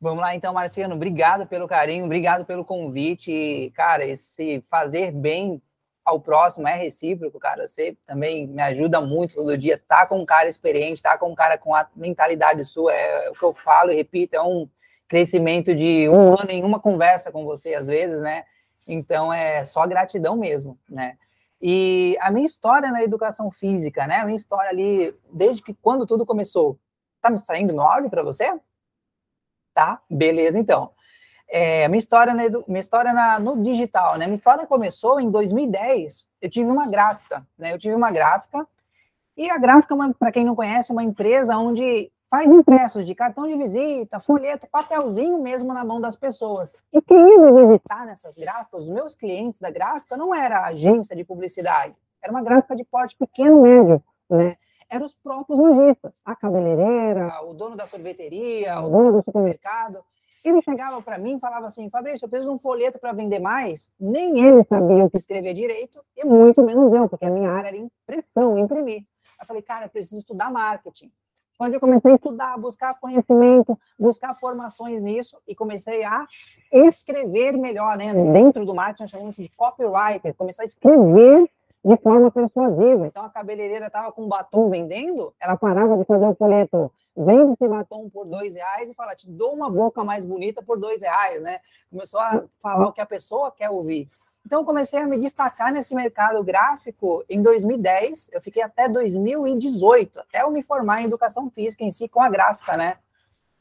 Vamos 0.00 0.20
lá 0.20 0.34
então, 0.34 0.54
Marciano. 0.54 0.94
Obrigado 0.94 1.46
pelo 1.46 1.68
carinho, 1.68 2.06
obrigado 2.06 2.44
pelo 2.44 2.64
convite. 2.64 3.70
Cara, 3.74 4.04
esse 4.04 4.64
fazer 4.68 5.12
bem 5.12 5.62
ao 6.04 6.20
próximo 6.20 6.66
é 6.68 6.74
recíproco, 6.74 7.38
cara. 7.38 7.66
Você 7.66 7.96
também 8.06 8.46
me 8.46 8.60
ajuda 8.62 9.00
muito 9.00 9.34
todo 9.34 9.56
dia. 9.56 9.78
Tá 9.78 10.06
com 10.06 10.18
um 10.18 10.26
cara 10.26 10.48
experiente, 10.48 11.02
tá 11.02 11.16
com 11.16 11.30
um 11.30 11.34
cara 11.34 11.56
com 11.56 11.74
a 11.74 11.88
mentalidade 11.94 12.64
sua. 12.64 12.92
É 12.92 13.30
o 13.30 13.34
que 13.34 13.42
eu 13.42 13.52
falo 13.52 13.92
e 13.92 13.96
repito, 13.96 14.34
é 14.34 14.42
um 14.42 14.68
crescimento 15.08 15.74
de 15.74 16.08
um 16.08 16.32
ano 16.32 16.50
em 16.50 16.64
uma 16.64 16.80
conversa 16.80 17.30
com 17.30 17.44
você, 17.44 17.74
às 17.74 17.86
vezes, 17.86 18.20
né? 18.22 18.44
Então 18.88 19.32
é 19.32 19.64
só 19.64 19.86
gratidão 19.86 20.36
mesmo, 20.36 20.78
né? 20.88 21.16
E 21.60 22.16
a 22.20 22.30
minha 22.30 22.46
história 22.46 22.90
na 22.90 23.04
educação 23.04 23.50
física, 23.50 24.06
né? 24.06 24.16
A 24.16 24.24
minha 24.24 24.36
história 24.36 24.70
ali, 24.70 25.14
desde 25.32 25.62
que 25.62 25.74
quando 25.74 26.06
tudo 26.06 26.26
começou. 26.26 26.78
Tá 27.20 27.30
me 27.30 27.38
saindo 27.38 27.72
meu 27.72 27.84
áudio 27.84 28.10
para 28.10 28.24
você? 28.24 28.52
Tá? 29.72 30.02
Beleza, 30.10 30.58
então. 30.58 30.90
É, 31.54 31.86
minha 31.86 31.98
história, 31.98 32.32
na, 32.32 32.44
minha 32.66 32.80
história 32.80 33.12
na, 33.12 33.38
no 33.38 33.62
digital, 33.62 34.16
né? 34.16 34.24
Minha 34.24 34.38
história 34.38 34.66
começou 34.66 35.20
em 35.20 35.30
2010. 35.30 36.26
Eu 36.40 36.48
tive 36.48 36.70
uma 36.70 36.88
gráfica, 36.88 37.46
né? 37.58 37.74
Eu 37.74 37.78
tive 37.78 37.94
uma 37.94 38.10
gráfica. 38.10 38.66
E 39.36 39.50
a 39.50 39.58
gráfica, 39.58 39.94
para 40.18 40.32
quem 40.32 40.46
não 40.46 40.56
conhece, 40.56 40.90
é 40.90 40.94
uma 40.94 41.02
empresa 41.02 41.58
onde 41.58 42.10
faz 42.30 42.50
impressos 42.50 43.04
de 43.04 43.14
cartão 43.14 43.46
de 43.46 43.54
visita, 43.54 44.18
folheto, 44.18 44.66
papelzinho 44.66 45.42
mesmo 45.42 45.74
na 45.74 45.84
mão 45.84 46.00
das 46.00 46.16
pessoas. 46.16 46.70
E 46.90 47.02
quem 47.02 47.18
ia 47.18 47.66
visitar 47.66 48.06
nessas 48.06 48.38
gráficas, 48.38 48.84
os 48.84 48.88
meus 48.88 49.14
clientes 49.14 49.60
da 49.60 49.70
gráfica, 49.70 50.16
não 50.16 50.34
era 50.34 50.64
agência 50.64 51.14
de 51.14 51.22
publicidade, 51.22 51.94
era 52.22 52.32
uma 52.32 52.42
gráfica 52.42 52.74
de 52.74 52.84
porte 52.84 53.14
pequeno, 53.14 53.60
médio, 53.60 54.02
né? 54.30 54.56
Eram 54.88 55.04
os 55.04 55.14
próprios 55.14 55.58
lojistas, 55.58 56.14
a 56.24 56.34
cabeleireira, 56.34 57.42
o 57.44 57.52
dono 57.52 57.76
da 57.76 57.86
sorveteria, 57.86 58.80
o 58.80 58.88
dono 58.88 59.12
do 59.12 59.22
supermercado. 59.22 60.02
Ele 60.44 60.60
chegava 60.62 61.00
para 61.00 61.18
mim 61.18 61.36
e 61.36 61.40
falava 61.40 61.66
assim, 61.66 61.88
Fabrício, 61.88 62.24
eu 62.24 62.28
preciso 62.28 62.50
de 62.50 62.56
um 62.56 62.58
folheto 62.58 62.98
para 62.98 63.12
vender 63.12 63.38
mais. 63.38 63.92
Nem 63.98 64.40
ele 64.40 64.64
sabia 64.64 65.04
o 65.04 65.10
que 65.10 65.16
escrever 65.16 65.54
direito, 65.54 66.00
e 66.16 66.24
muito 66.24 66.62
menos 66.62 66.92
eu, 66.92 67.08
porque 67.08 67.24
a 67.24 67.30
minha 67.30 67.50
área 67.50 67.68
era 67.68 67.76
impressão, 67.76 68.58
imprimir. 68.58 69.04
Eu 69.40 69.46
falei, 69.46 69.62
cara, 69.62 69.86
eu 69.86 69.90
preciso 69.90 70.18
estudar 70.18 70.50
marketing 70.50 71.10
onde 71.62 71.76
eu 71.76 71.80
comecei 71.80 72.12
a 72.12 72.14
estudar, 72.14 72.58
buscar 72.58 72.98
conhecimento, 72.98 73.78
buscar 73.98 74.34
formações 74.34 75.02
nisso 75.02 75.38
e 75.46 75.54
comecei 75.54 76.02
a 76.04 76.26
escrever 76.72 77.56
melhor, 77.56 77.96
né? 77.96 78.12
Dentro 78.32 78.64
do 78.64 78.74
marketing, 78.74 79.06
chamamos 79.06 79.36
de 79.36 79.48
copywriter, 79.50 80.34
comecei 80.34 80.64
a 80.64 80.66
escrever 80.66 81.48
de 81.84 81.96
forma 81.96 82.30
persuasiva. 82.30 83.06
Então, 83.06 83.24
a 83.24 83.30
cabeleireira 83.30 83.86
estava 83.86 84.12
com 84.12 84.28
batom 84.28 84.70
vendendo, 84.70 85.34
ela 85.40 85.56
parava 85.56 85.96
de 85.96 86.04
fazer 86.04 86.26
o 86.26 86.34
folheto, 86.34 86.92
vende 87.16 87.54
esse 87.54 87.68
batom 87.68 88.08
por 88.08 88.24
dois 88.24 88.54
reais 88.54 88.88
e 88.88 88.94
fala, 88.94 89.16
te 89.16 89.28
dou 89.28 89.52
uma 89.52 89.68
boca 89.68 90.04
mais 90.04 90.24
bonita 90.24 90.62
por 90.62 90.78
dois 90.78 91.02
reais, 91.02 91.42
né? 91.42 91.58
Começou 91.90 92.20
a 92.20 92.44
falar 92.62 92.86
o 92.86 92.92
que 92.92 93.00
a 93.00 93.06
pessoa 93.06 93.50
quer 93.50 93.68
ouvir. 93.68 94.08
Então, 94.46 94.64
comecei 94.64 95.00
a 95.00 95.06
me 95.06 95.18
destacar 95.18 95.72
nesse 95.72 95.94
mercado 95.94 96.42
gráfico 96.42 97.24
em 97.28 97.40
2010. 97.40 98.30
Eu 98.32 98.40
fiquei 98.40 98.62
até 98.62 98.88
2018, 98.88 100.20
até 100.20 100.42
eu 100.42 100.50
me 100.50 100.62
formar 100.62 101.00
em 101.00 101.06
educação 101.06 101.48
física 101.50 101.84
em 101.84 101.90
si, 101.90 102.08
com 102.08 102.20
a 102.20 102.28
gráfica, 102.28 102.76
né? 102.76 102.98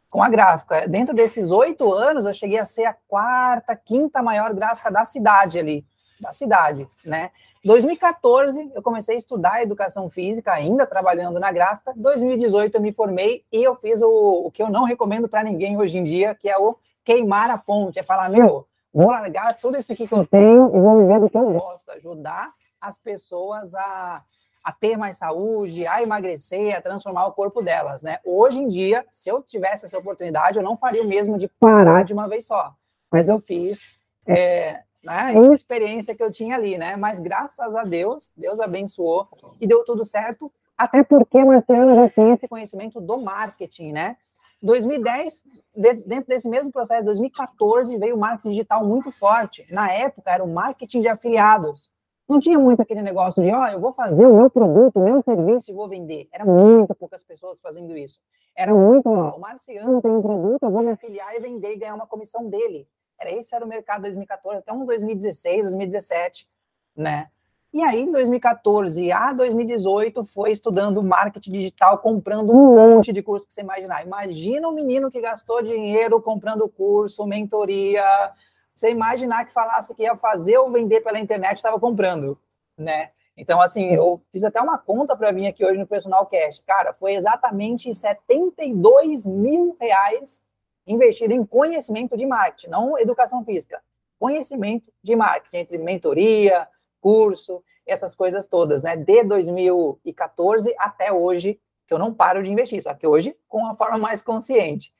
Com 0.09 0.23
a 0.23 0.29
gráfica. 0.29 0.87
Dentro 0.87 1.15
desses 1.15 1.51
oito 1.51 1.91
anos, 1.93 2.25
eu 2.25 2.33
cheguei 2.33 2.59
a 2.59 2.65
ser 2.65 2.85
a 2.85 2.93
quarta, 3.07 3.75
quinta 3.75 4.23
maior 4.23 4.53
gráfica 4.53 4.91
da 4.91 5.05
cidade 5.05 5.59
ali, 5.59 5.85
da 6.19 6.33
cidade, 6.33 6.87
né? 7.05 7.31
2014, 7.63 8.71
eu 8.73 8.81
comecei 8.81 9.15
a 9.15 9.17
estudar 9.17 9.61
educação 9.61 10.09
física, 10.09 10.51
ainda 10.51 10.85
trabalhando 10.85 11.39
na 11.39 11.51
gráfica. 11.51 11.93
2018, 11.95 12.75
eu 12.75 12.81
me 12.81 12.91
formei 12.91 13.45
e 13.51 13.63
eu 13.63 13.75
fiz 13.75 14.01
o, 14.01 14.45
o 14.45 14.51
que 14.51 14.63
eu 14.63 14.69
não 14.69 14.83
recomendo 14.83 15.27
para 15.27 15.43
ninguém 15.43 15.77
hoje 15.77 15.99
em 15.99 16.03
dia, 16.03 16.33
que 16.33 16.49
é 16.49 16.57
o 16.57 16.75
queimar 17.03 17.51
a 17.51 17.57
ponte. 17.57 17.99
É 17.99 18.03
falar, 18.03 18.29
meu, 18.29 18.65
vou 18.91 19.11
largar 19.11 19.57
tudo 19.59 19.77
isso 19.77 19.93
aqui 19.93 20.07
que 20.07 20.13
eu 20.13 20.25
tenho 20.25 20.75
e 20.75 20.79
vou 20.79 21.01
viver 21.01 21.19
do 21.19 21.29
que 21.29 21.37
eu 21.37 21.51
gosto, 21.51 21.91
ajudar 21.91 22.51
as 22.79 22.97
pessoas 22.97 23.75
a, 23.75 24.23
a 24.63 24.71
ter 24.71 24.97
mais 24.97 25.17
saúde, 25.17 25.85
a 25.85 26.01
emagrecer, 26.01 26.75
a 26.75 26.81
transformar 26.81 27.27
o 27.27 27.31
corpo 27.31 27.61
delas, 27.61 28.01
né? 28.01 28.17
Hoje 28.25 28.59
em 28.59 28.67
dia, 28.67 29.05
se 29.11 29.29
eu 29.29 29.43
tivesse 29.43 29.85
essa 29.85 29.99
oportunidade, 29.99 30.57
eu 30.57 30.63
não 30.63 30.75
faria 30.75 31.03
o 31.03 31.07
mesmo 31.07 31.37
de 31.37 31.47
parar 31.47 32.03
de 32.03 32.11
uma 32.11 32.27
vez 32.27 32.47
só, 32.47 32.73
mas 33.11 33.27
eu 33.27 33.39
fiz 33.39 33.95
é, 34.27 34.81
né, 35.03 35.33
a 35.35 35.53
experiência 35.53 36.15
que 36.15 36.23
eu 36.23 36.31
tinha 36.31 36.55
ali, 36.55 36.77
né? 36.77 36.95
Mas 36.95 37.19
graças 37.19 37.75
a 37.75 37.83
Deus, 37.83 38.31
Deus 38.35 38.59
abençoou 38.59 39.27
e 39.59 39.67
deu 39.67 39.83
tudo 39.83 40.05
certo, 40.05 40.51
até 40.77 41.03
porque 41.03 41.43
Marcelo 41.43 41.95
já 41.95 42.09
tinha 42.09 42.33
esse 42.33 42.47
conhecimento 42.47 42.99
do 42.99 43.17
marketing, 43.19 43.91
né? 43.91 44.17
2010, 44.61 45.43
dentro 46.05 46.27
desse 46.27 46.47
mesmo 46.47 46.71
processo, 46.71 47.03
2014, 47.05 47.97
veio 47.97 48.15
o 48.15 48.19
marketing 48.19 48.49
digital 48.49 48.85
muito 48.85 49.11
forte. 49.11 49.65
Na 49.71 49.91
época, 49.91 50.29
era 50.29 50.43
o 50.43 50.47
marketing 50.47 51.01
de 51.01 51.07
afiliados. 51.07 51.91
Não 52.29 52.39
tinha 52.39 52.57
muito 52.57 52.81
aquele 52.81 53.01
negócio 53.01 53.43
de, 53.43 53.51
ó, 53.51 53.63
oh, 53.63 53.67
eu 53.67 53.79
vou 53.79 53.91
fazer 53.91 54.25
o 54.25 54.35
meu 54.35 54.49
produto, 54.49 54.97
o 54.97 55.03
meu 55.03 55.21
serviço 55.23 55.71
e 55.71 55.73
vou 55.73 55.89
vender. 55.89 56.29
Era 56.31 56.45
muito 56.45 56.93
poucas 56.95 57.23
pessoas 57.23 57.59
fazendo 57.59 57.97
isso. 57.97 58.19
Era 58.55 58.73
muito, 58.73 59.09
ó, 59.09 59.35
o 59.35 59.39
Marciano 59.39 60.01
tem 60.01 60.11
um 60.11 60.21
produto, 60.21 60.63
eu 60.63 60.71
vou 60.71 60.83
me 60.83 60.91
afiliar 60.91 61.35
e 61.35 61.39
vender 61.39 61.73
e 61.73 61.77
ganhar 61.77 61.95
uma 61.95 62.07
comissão 62.07 62.47
dele. 62.47 62.87
Era 63.21 63.31
esse 63.31 63.53
era 63.53 63.63
o 63.63 63.67
mercado 63.67 64.01
2014, 64.01 64.57
até 64.57 64.73
um 64.73 64.83
2016, 64.83 65.61
2017, 65.63 66.49
né? 66.97 67.29
E 67.71 67.81
aí, 67.83 68.01
em 68.01 68.11
2014 68.11 69.11
a 69.11 69.31
2018, 69.31 70.25
foi 70.25 70.51
estudando 70.51 71.01
marketing 71.03 71.51
digital, 71.51 71.99
comprando 71.99 72.51
um 72.51 72.75
monte 72.75 73.13
de 73.13 73.21
curso 73.21 73.47
que 73.47 73.53
você 73.53 73.61
imaginar. 73.61 74.03
Imagina 74.03 74.67
um 74.67 74.73
menino 74.73 75.09
que 75.09 75.21
gastou 75.21 75.61
dinheiro 75.61 76.21
comprando 76.21 76.67
curso, 76.67 77.25
mentoria. 77.25 78.03
Você 78.75 78.89
imaginar 78.89 79.45
que 79.45 79.53
falasse 79.53 79.93
que 79.93 80.01
ia 80.01 80.17
fazer 80.17 80.57
ou 80.57 80.71
vender 80.71 80.99
pela 81.01 81.19
internet, 81.19 81.57
estava 81.57 81.79
comprando, 81.79 82.37
né? 82.77 83.11
Então, 83.37 83.61
assim, 83.61 83.93
eu 83.93 84.21
fiz 84.31 84.43
até 84.43 84.59
uma 84.59 84.77
conta 84.77 85.15
para 85.15 85.31
vir 85.31 85.47
aqui 85.47 85.63
hoje 85.63 85.77
no 85.77 85.87
Personal 85.87 86.25
Cash. 86.25 86.61
Cara, 86.65 86.93
foi 86.93 87.13
exatamente 87.13 87.93
72 87.93 89.25
mil 89.25 89.77
reais 89.79 90.43
investido 90.85 91.33
em 91.33 91.45
conhecimento 91.45 92.17
de 92.17 92.25
marketing, 92.25 92.69
não 92.69 92.97
educação 92.97 93.43
física. 93.43 93.81
Conhecimento 94.19 94.91
de 95.03 95.15
marketing, 95.15 95.57
entre 95.57 95.77
mentoria, 95.77 96.67
curso, 96.99 97.63
essas 97.85 98.13
coisas 98.13 98.45
todas, 98.45 98.83
né? 98.83 98.95
De 98.95 99.23
2014 99.23 100.73
até 100.77 101.11
hoje, 101.11 101.59
que 101.87 101.93
eu 101.93 101.99
não 101.99 102.13
paro 102.13 102.43
de 102.43 102.51
investir, 102.51 102.81
só 102.81 102.93
que 102.93 103.07
hoje 103.07 103.35
com 103.47 103.59
uma 103.59 103.75
forma 103.75 103.97
mais 103.97 104.21
consciente. 104.21 104.93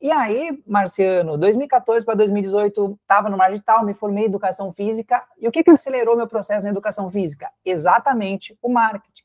E 0.00 0.10
aí, 0.10 0.60
Marciano, 0.66 1.38
2014 1.38 2.04
para 2.04 2.16
2018, 2.16 2.98
estava 3.00 3.30
no 3.30 3.36
mar 3.36 3.50
digital, 3.50 3.84
me 3.84 3.94
formei 3.94 4.24
em 4.24 4.26
educação 4.26 4.72
física. 4.72 5.24
E 5.38 5.46
o 5.46 5.52
que, 5.52 5.62
que 5.62 5.70
acelerou 5.70 6.16
meu 6.16 6.26
processo 6.26 6.64
na 6.64 6.72
educação 6.72 7.08
física? 7.08 7.48
Exatamente 7.64 8.58
o 8.60 8.68
marketing. 8.68 9.22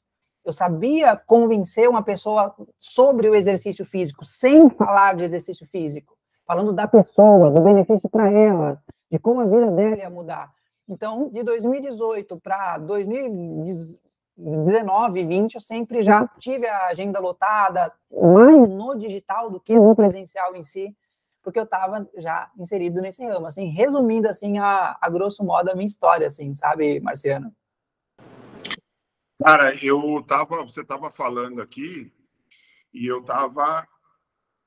Eu 0.48 0.54
sabia 0.54 1.18
convencer 1.18 1.89
uma 1.89 2.01
pessoa 2.01 2.56
sobre 2.80 3.30
o 3.30 3.36
exercício 3.36 3.86
físico, 3.86 4.24
sem 4.24 4.70
falar 4.70 5.13
de 5.13 5.25
exercício 5.25 5.68
físico, 5.68 6.18
falando 6.46 6.72
da 6.72 6.88
pessoa, 6.88 7.51
do 7.51 7.60
benefício 7.60 8.08
para 8.10 8.32
ela, 8.32 8.82
de 9.12 9.20
como 9.20 9.42
a 9.42 9.46
vida 9.46 9.70
dela 9.70 9.98
ia 9.98 10.10
mudar. 10.10 10.50
Então, 10.88 11.27
de 11.34 11.44
2018 11.44 12.39
para 12.39 12.77
2019, 12.77 15.25
20, 15.25 15.56
eu 15.56 15.60
sempre 15.60 16.01
já 16.01 16.25
tive 16.39 16.66
a 16.66 16.88
agenda 16.88 17.20
lotada, 17.20 17.92
mais 18.10 18.70
no 18.70 18.96
digital 18.96 19.50
do 19.50 19.60
que 19.60 19.75
no 19.75 19.94
presencial 19.98 20.56
em 20.56 20.63
si, 20.63 20.96
porque 21.44 21.60
eu 21.60 21.66
estava 21.66 22.08
já 22.16 22.50
inserido 22.58 23.01
nesse 23.01 23.27
ramo. 23.27 23.48
Assim, 23.48 23.66
resumindo 23.66 24.30
assim 24.30 24.60
a, 24.60 24.96
a 25.01 25.10
grosso 25.10 25.44
modo 25.44 25.70
a 25.70 25.75
minha 25.75 25.86
história, 25.86 26.27
assim, 26.27 26.54
sabe, 26.54 27.01
Marciano? 27.01 27.51
Cara, 29.44 29.75
eu 29.84 30.24
tava, 30.27 30.63
você 30.63 30.82
estava 30.82 31.12
falando 31.12 31.62
aqui 31.62 32.12
e 32.94 33.06
eu 33.06 33.20
estava 33.20 33.88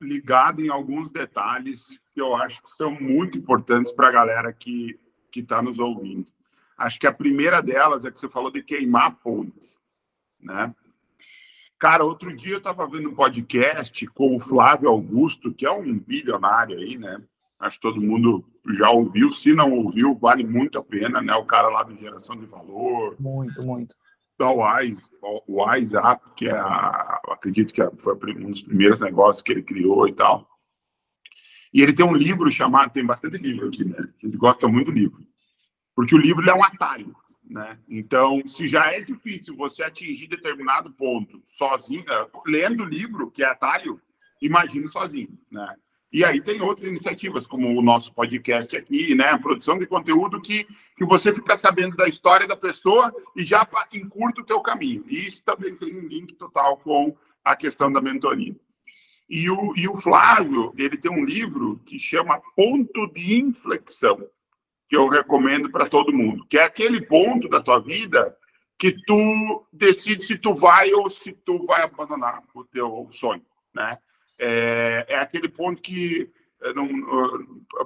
ligado 0.01 0.61
em 0.61 0.69
alguns 0.69 1.11
detalhes 1.11 1.99
que 2.11 2.21
eu 2.21 2.35
acho 2.35 2.61
que 2.63 2.71
são 2.71 2.91
muito 2.91 3.37
importantes 3.37 3.91
para 3.91 4.07
a 4.07 4.11
galera 4.11 4.51
que 4.51 4.99
que 5.31 5.39
está 5.39 5.61
nos 5.61 5.79
ouvindo. 5.79 6.31
Acho 6.77 6.99
que 6.99 7.07
a 7.07 7.13
primeira 7.13 7.61
delas 7.61 8.03
é 8.03 8.11
que 8.11 8.19
você 8.19 8.27
falou 8.27 8.51
de 8.51 8.61
queimar 8.61 9.15
ponte, 9.15 9.53
né? 10.39 10.75
Cara, 11.79 12.03
outro 12.03 12.35
dia 12.35 12.53
eu 12.53 12.57
estava 12.57 12.85
vendo 12.85 13.09
um 13.09 13.15
podcast 13.15 14.05
com 14.07 14.35
o 14.35 14.39
Flávio 14.39 14.89
Augusto, 14.89 15.53
que 15.53 15.65
é 15.65 15.71
um 15.71 15.97
bilionário 15.97 16.77
aí, 16.77 16.97
né? 16.97 17.23
Acho 17.59 17.77
que 17.77 17.81
todo 17.81 18.01
mundo 18.01 18.45
já 18.77 18.89
ouviu. 18.91 19.31
Se 19.31 19.53
não 19.53 19.71
ouviu, 19.71 20.15
vale 20.15 20.43
muito 20.43 20.77
a 20.77 20.83
pena, 20.83 21.21
né? 21.21 21.33
O 21.35 21.45
cara 21.45 21.69
lá 21.69 21.83
de 21.83 21.99
geração 21.99 22.35
de 22.35 22.45
valor. 22.45 23.15
Muito, 23.19 23.63
muito. 23.63 23.95
Da 24.41 24.49
Wise, 24.49 25.11
Wise 25.47 25.95
App, 25.95 26.23
que 26.35 26.47
é, 26.47 26.51
a, 26.51 27.21
acredito 27.29 27.71
que 27.71 27.81
foi 28.01 28.15
um 28.37 28.49
dos 28.49 28.63
primeiros 28.63 28.99
negócios 28.99 29.43
que 29.43 29.51
ele 29.51 29.61
criou 29.61 30.07
e 30.07 30.13
tal. 30.13 30.49
E 31.71 31.81
ele 31.81 31.93
tem 31.93 32.03
um 32.03 32.15
livro 32.15 32.51
chamado, 32.51 32.91
tem 32.91 33.05
bastante 33.05 33.37
livro 33.37 33.67
aqui, 33.67 33.85
né? 33.85 34.09
Gente 34.19 34.37
gosta 34.37 34.67
muito 34.67 34.91
do 34.91 34.97
livro. 34.97 35.23
Porque 35.95 36.15
o 36.15 36.17
livro 36.17 36.49
é 36.49 36.53
um 36.53 36.63
atalho. 36.63 37.15
Né? 37.47 37.77
Então, 37.87 38.41
se 38.47 38.67
já 38.67 38.91
é 38.91 38.99
difícil 38.99 39.55
você 39.55 39.83
atingir 39.83 40.27
determinado 40.27 40.91
ponto 40.91 41.43
sozinho, 41.47 42.03
é, 42.09 42.27
lendo 42.47 42.83
o 42.83 42.87
livro, 42.87 43.29
que 43.29 43.43
é 43.43 43.45
atalho, 43.45 44.01
imagine 44.41 44.87
sozinho. 44.89 45.37
Né? 45.51 45.75
E 46.11 46.25
aí 46.25 46.41
tem 46.41 46.61
outras 46.61 46.87
iniciativas, 46.87 47.47
como 47.47 47.67
o 47.69 47.81
nosso 47.81 48.13
podcast 48.13 48.75
aqui, 48.75 49.15
né? 49.15 49.29
A 49.29 49.39
produção 49.39 49.79
de 49.79 49.87
conteúdo 49.87 50.41
que, 50.41 50.65
que 50.97 51.05
você 51.05 51.33
fica 51.33 51.55
sabendo 51.55 51.95
da 51.95 52.07
história 52.07 52.47
da 52.47 52.55
pessoa 52.55 53.13
e 53.35 53.43
já 53.43 53.67
encurta 53.93 54.41
o 54.41 54.45
teu 54.45 54.59
caminho. 54.59 55.05
E 55.07 55.25
isso 55.25 55.41
também 55.43 55.75
tem 55.75 55.95
um 55.95 56.07
link 56.07 56.35
total 56.35 56.77
com 56.77 57.15
a 57.43 57.55
questão 57.55 57.91
da 57.91 58.01
mentoria. 58.01 58.55
E 59.29 59.49
o, 59.49 59.73
e 59.77 59.87
o 59.87 59.95
Flávio, 59.95 60.73
ele 60.77 60.97
tem 60.97 61.09
um 61.09 61.23
livro 61.23 61.81
que 61.85 61.97
chama 61.97 62.41
Ponto 62.55 63.07
de 63.13 63.39
Inflexão 63.39 64.27
que 64.91 64.97
eu 64.97 65.07
recomendo 65.07 65.71
para 65.71 65.87
todo 65.87 66.11
mundo, 66.11 66.45
que 66.49 66.57
é 66.57 66.63
aquele 66.65 66.99
ponto 66.99 67.47
da 67.47 67.61
tua 67.61 67.79
vida 67.79 68.37
que 68.77 68.91
tu 69.05 69.65
decide 69.71 70.25
se 70.25 70.37
tu 70.37 70.53
vai 70.53 70.91
ou 70.91 71.09
se 71.09 71.31
tu 71.31 71.65
vai 71.65 71.81
abandonar 71.81 72.43
o 72.53 72.65
teu 72.65 73.07
sonho, 73.13 73.45
né? 73.73 73.97
É, 74.43 75.05
é 75.07 75.19
aquele 75.19 75.47
ponto 75.47 75.79
que 75.79 76.31
é, 76.63 76.73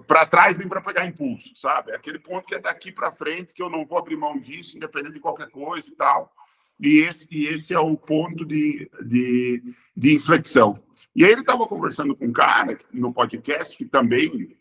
para 0.07 0.25
trás 0.25 0.57
nem 0.57 0.69
para 0.69 0.79
pegar 0.79 1.05
impulso, 1.05 1.53
sabe? 1.55 1.91
É 1.91 1.95
aquele 1.95 2.17
ponto 2.17 2.45
que 2.45 2.55
é 2.55 2.59
daqui 2.59 2.93
para 2.93 3.11
frente 3.11 3.53
que 3.53 3.61
eu 3.61 3.69
não 3.69 3.85
vou 3.85 3.97
abrir 3.97 4.15
mão 4.15 4.39
disso, 4.39 4.77
independente 4.77 5.15
de 5.15 5.19
qualquer 5.19 5.49
coisa 5.49 5.85
e 5.87 5.91
tal. 5.91 6.33
E 6.79 6.99
esse, 6.99 7.27
e 7.29 7.47
esse 7.47 7.73
é 7.73 7.79
o 7.79 7.97
ponto 7.97 8.45
de, 8.45 8.89
de, 9.01 9.75
de 9.95 10.13
inflexão. 10.15 10.81
E 11.13 11.25
aí 11.25 11.31
ele 11.31 11.41
estava 11.41 11.67
conversando 11.67 12.15
com 12.15 12.25
um 12.25 12.33
cara 12.33 12.77
no 12.93 13.13
podcast 13.13 13.75
que 13.77 13.85
também 13.85 14.57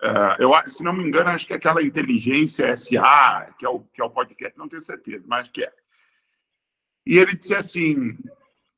Uh, 0.00 0.38
eu, 0.38 0.70
se 0.70 0.84
não 0.84 0.92
me 0.92 1.02
engano, 1.02 1.30
acho 1.30 1.44
que 1.44 1.52
é 1.52 1.56
aquela 1.56 1.82
inteligência 1.82 2.76
SA, 2.76 3.52
que 3.58 3.66
é, 3.66 3.68
o, 3.68 3.80
que 3.80 4.00
é 4.00 4.04
o 4.04 4.10
podcast, 4.10 4.56
não 4.56 4.68
tenho 4.68 4.80
certeza, 4.80 5.24
mas 5.26 5.48
que 5.48 5.64
é. 5.64 5.72
E 7.04 7.18
ele 7.18 7.34
disse 7.34 7.52
assim: 7.52 8.10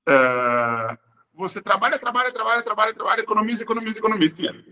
uh, 0.08 0.98
você 1.40 1.60
trabalha, 1.60 1.98
trabalha, 1.98 2.32
trabalha, 2.32 2.62
trabalha, 2.62 2.94
trabalha, 2.94 3.20
economiza, 3.22 3.62
economiza, 3.62 3.98
economiza 3.98 4.34
dinheiro. 4.34 4.64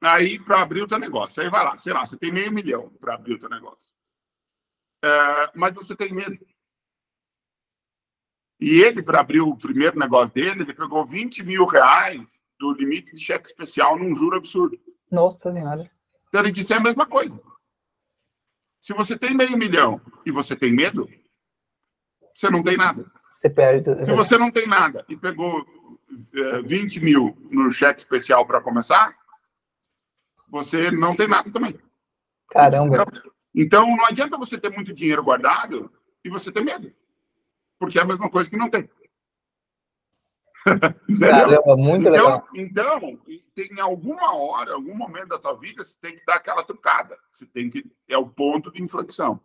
Aí, 0.00 0.38
para 0.38 0.62
abrir 0.62 0.82
o 0.82 0.86
teu 0.86 0.98
negócio, 0.98 1.42
aí 1.42 1.50
vai 1.50 1.64
lá, 1.64 1.76
sei 1.76 1.92
lá, 1.92 2.06
você 2.06 2.16
tem 2.16 2.32
meio 2.32 2.52
milhão 2.52 2.90
para 3.00 3.14
abrir 3.14 3.34
o 3.34 3.38
teu 3.38 3.48
negócio. 3.48 3.92
Uh, 5.04 5.50
mas 5.54 5.74
você 5.74 5.94
tem 5.94 6.12
medo. 6.12 6.38
E 8.60 8.80
ele, 8.80 9.02
para 9.02 9.20
abrir 9.20 9.40
o 9.40 9.56
primeiro 9.56 9.98
negócio 9.98 10.34
dele, 10.34 10.62
ele 10.62 10.74
pegou 10.74 11.06
20 11.06 11.44
mil 11.44 11.64
reais 11.66 12.20
do 12.58 12.72
limite 12.72 13.14
de 13.14 13.20
cheque 13.20 13.46
especial 13.46 13.96
num 13.98 14.16
juro 14.16 14.36
absurdo. 14.36 14.78
Nossa 15.10 15.52
Senhora. 15.52 15.90
Então 16.28 16.40
ele 16.40 16.50
disse 16.50 16.72
é 16.72 16.76
a 16.76 16.80
mesma 16.80 17.06
coisa. 17.06 17.40
Se 18.80 18.92
você 18.92 19.16
tem 19.16 19.34
meio 19.34 19.56
milhão 19.56 20.00
e 20.24 20.30
você 20.30 20.56
tem 20.56 20.72
medo, 20.72 21.08
você 22.34 22.50
não 22.50 22.62
tem 22.62 22.76
nada. 22.76 23.10
Você 23.38 23.48
perde. 23.48 23.84
Se 23.84 24.12
você 24.12 24.36
não 24.36 24.50
tem 24.50 24.66
nada 24.66 25.04
e 25.08 25.16
pegou 25.16 25.64
é, 26.34 26.60
20 26.62 27.00
mil 27.04 27.38
no 27.52 27.70
cheque 27.70 28.00
especial 28.00 28.44
para 28.44 28.60
começar, 28.60 29.16
você 30.48 30.90
não 30.90 31.14
tem 31.14 31.28
nada 31.28 31.48
também. 31.48 31.78
Caramba. 32.50 33.06
Então, 33.54 33.86
não 33.96 34.06
adianta 34.06 34.36
você 34.36 34.58
ter 34.58 34.70
muito 34.70 34.92
dinheiro 34.92 35.22
guardado 35.22 35.88
e 36.24 36.28
você 36.28 36.50
ter 36.50 36.62
medo. 36.62 36.92
Porque 37.78 37.96
é 37.96 38.02
a 38.02 38.06
mesma 38.06 38.28
coisa 38.28 38.50
que 38.50 38.56
não 38.56 38.68
tem. 38.68 38.90
Caramba, 41.20 41.76
muito 41.76 42.08
então, 42.08 42.12
legal. 42.12 42.46
Então, 42.56 43.20
tem 43.54 43.80
alguma 43.80 44.34
hora, 44.34 44.72
algum 44.72 44.96
momento 44.96 45.28
da 45.28 45.38
tua 45.38 45.56
vida, 45.56 45.84
você 45.84 45.96
tem 46.00 46.16
que 46.16 46.24
dar 46.26 46.34
aquela 46.34 46.64
trucada. 46.64 47.16
Você 47.32 47.46
tem 47.46 47.70
que. 47.70 47.88
É 48.08 48.18
o 48.18 48.28
ponto 48.28 48.72
de 48.72 48.82
inflexão. 48.82 49.40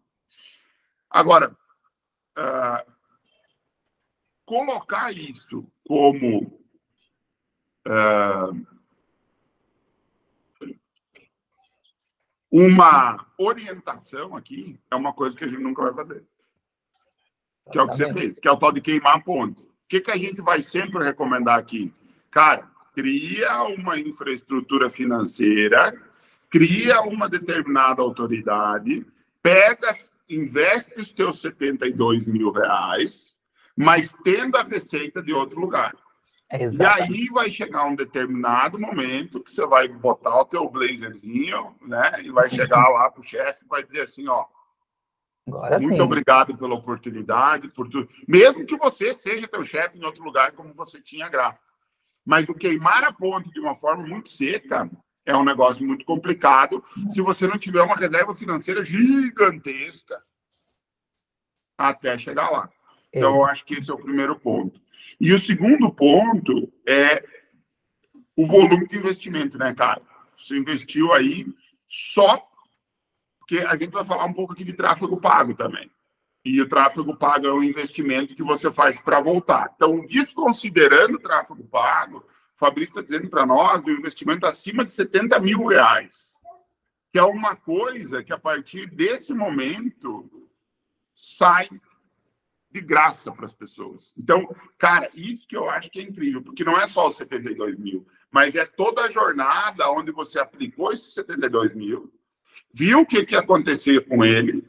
Agora, 1.12 1.56
uh, 2.36 2.92
colocar 4.45 5.12
isso 5.12 5.65
como. 5.88 6.62
Uh, 7.86 8.73
uma 12.49 13.25
orientação 13.38 14.36
aqui 14.36 14.79
é 14.89 14.95
uma 14.95 15.12
coisa 15.12 15.36
que 15.36 15.43
a 15.43 15.47
gente 15.47 15.62
nunca 15.62 15.82
vai 15.82 15.93
fazer. 15.93 16.23
Que 17.71 17.77
é 17.77 17.82
o 17.82 17.88
que 17.88 17.97
você 17.97 18.13
fez, 18.13 18.39
que 18.39 18.47
é 18.47 18.51
o 18.51 18.58
tal 18.58 18.71
de 18.71 18.79
queimar 18.79 19.15
a 19.15 19.19
ponte 19.19 19.73
que, 19.93 20.01
que 20.01 20.12
a 20.12 20.17
gente 20.17 20.41
vai 20.41 20.63
sempre 20.63 21.03
recomendar 21.03 21.60
aqui? 21.60 21.93
Cara, 22.32 22.67
cria 22.95 23.62
uma 23.62 23.99
infraestrutura 23.99 24.89
financeira, 24.89 25.93
cria 26.49 27.01
uma 27.01 27.29
determinada 27.29 28.01
autoridade, 28.01 29.06
pega, 29.43 29.95
investe 30.27 30.99
os 30.99 31.12
teus 31.12 31.39
72 31.41 32.25
mil 32.25 32.51
reais, 32.51 33.38
mas 33.75 34.15
tendo 34.23 34.57
a 34.57 34.63
receita 34.63 35.21
de 35.21 35.33
outro 35.33 35.59
lugar. 35.59 35.95
e 36.51 36.86
aí 36.86 37.27
vai 37.29 37.51
chegar 37.51 37.86
um 37.86 37.95
determinado 37.95 38.79
momento 38.79 39.41
que 39.41 39.51
você 39.51 39.65
vai 39.65 39.88
botar 39.88 40.41
o 40.41 40.45
teu 40.45 40.69
blazerzinho, 40.69 41.75
né? 41.81 42.21
E 42.21 42.31
vai 42.31 42.47
chegar 42.47 42.89
lá 42.89 43.09
pro 43.09 43.23
chefe 43.23 43.65
e 43.65 43.67
vai 43.67 43.83
dizer 43.83 44.01
assim, 44.01 44.27
ó, 44.27 44.45
Agora 45.47 45.77
Muito 45.79 45.95
sim. 45.95 46.01
obrigado 46.01 46.57
pela 46.57 46.73
oportunidade, 46.73 47.67
por 47.67 47.89
tudo. 47.89 48.09
Mesmo 48.27 48.65
que 48.65 48.77
você 48.77 49.13
seja 49.13 49.47
teu 49.47 49.63
chefe 49.63 49.97
em 49.97 50.05
outro 50.05 50.23
lugar, 50.23 50.53
como 50.53 50.73
você 50.73 51.01
tinha 51.01 51.27
gráfico. 51.27 51.63
Mas 52.25 52.47
o 52.47 52.53
queimar 52.53 53.03
a 53.03 53.12
ponte 53.12 53.51
de 53.51 53.59
uma 53.59 53.75
forma 53.75 54.07
muito 54.07 54.29
seca 54.29 54.89
é 55.25 55.36
um 55.36 55.43
negócio 55.43 55.86
muito 55.86 56.05
complicado 56.05 56.83
se 57.09 57.21
você 57.21 57.45
não 57.47 57.57
tiver 57.57 57.81
uma 57.81 57.95
reserva 57.95 58.33
financeira 58.33 58.83
gigantesca 58.83 60.17
até 61.77 62.17
chegar 62.17 62.49
lá. 62.49 62.69
Então, 63.13 63.36
eu 63.36 63.45
acho 63.45 63.63
que 63.65 63.76
esse 63.76 63.91
é 63.91 63.93
o 63.93 64.02
primeiro 64.02 64.38
ponto. 64.39 64.82
E 65.19 65.32
o 65.32 65.39
segundo 65.39 65.91
ponto 65.91 66.71
é 66.88 67.23
o 68.36 68.45
volume 68.45 68.88
de 68.88 68.97
investimento, 68.97 69.58
né, 69.58 69.73
cara? 69.73 70.02
Você 70.38 70.58
investiu 70.58 71.13
aí 71.13 71.45
só 71.86 72.49
porque 73.39 73.60
a 73.60 73.76
gente 73.76 73.91
vai 73.91 74.06
falar 74.06 74.26
um 74.26 74.34
pouco 74.34 74.54
aqui 74.54 74.63
de 74.63 74.73
tráfego 74.73 75.19
pago 75.19 75.54
também. 75.54 75.91
E 76.45 76.60
o 76.62 76.67
tráfego 76.67 77.15
pago 77.15 77.47
é 77.47 77.54
um 77.54 77.63
investimento 77.63 78.36
que 78.36 78.43
você 78.43 78.71
faz 78.71 78.99
para 78.99 79.21
voltar. 79.21 79.71
Então, 79.76 80.06
desconsiderando 80.06 81.15
o 81.15 81.21
tráfego 81.21 81.63
pago, 81.65 82.17
o 82.17 82.60
Fabrício 82.60 82.91
está 82.91 83.02
dizendo 83.02 83.30
para 83.30 83.45
nós 83.45 83.82
do 83.84 83.91
investimento 83.91 84.45
acima 84.45 84.84
de 84.84 84.93
70 84.93 85.39
mil 85.39 85.65
reais, 85.65 86.32
que 87.12 87.19
é 87.19 87.23
uma 87.23 87.56
coisa 87.56 88.23
que 88.23 88.34
a 88.34 88.38
partir 88.38 88.89
desse 88.89 89.34
momento 89.34 90.30
sai 91.13 91.69
de 92.73 92.81
graça 92.81 93.31
para 93.31 93.45
as 93.45 93.53
pessoas. 93.53 94.12
Então, 94.17 94.53
cara, 94.79 95.09
isso 95.13 95.47
que 95.47 95.55
eu 95.55 95.69
acho 95.69 95.91
que 95.91 95.99
é 95.99 96.03
incrível, 96.03 96.41
porque 96.41 96.63
não 96.63 96.77
é 96.77 96.88
só 96.88 97.07
os 97.07 97.15
72 97.15 97.77
mil, 97.77 98.05
mas 98.31 98.55
é 98.55 98.65
toda 98.65 99.03
a 99.03 99.09
jornada 99.09 99.89
onde 99.91 100.12
você 100.12 100.39
aplicou 100.39 100.91
esses 100.91 101.13
72 101.13 101.75
mil, 101.75 102.12
viu 102.73 103.01
o 103.01 103.05
que, 103.05 103.23
que 103.25 103.36
ia 103.36 103.41
acontecer 103.41 104.07
com 104.07 104.25
ele, 104.25 104.65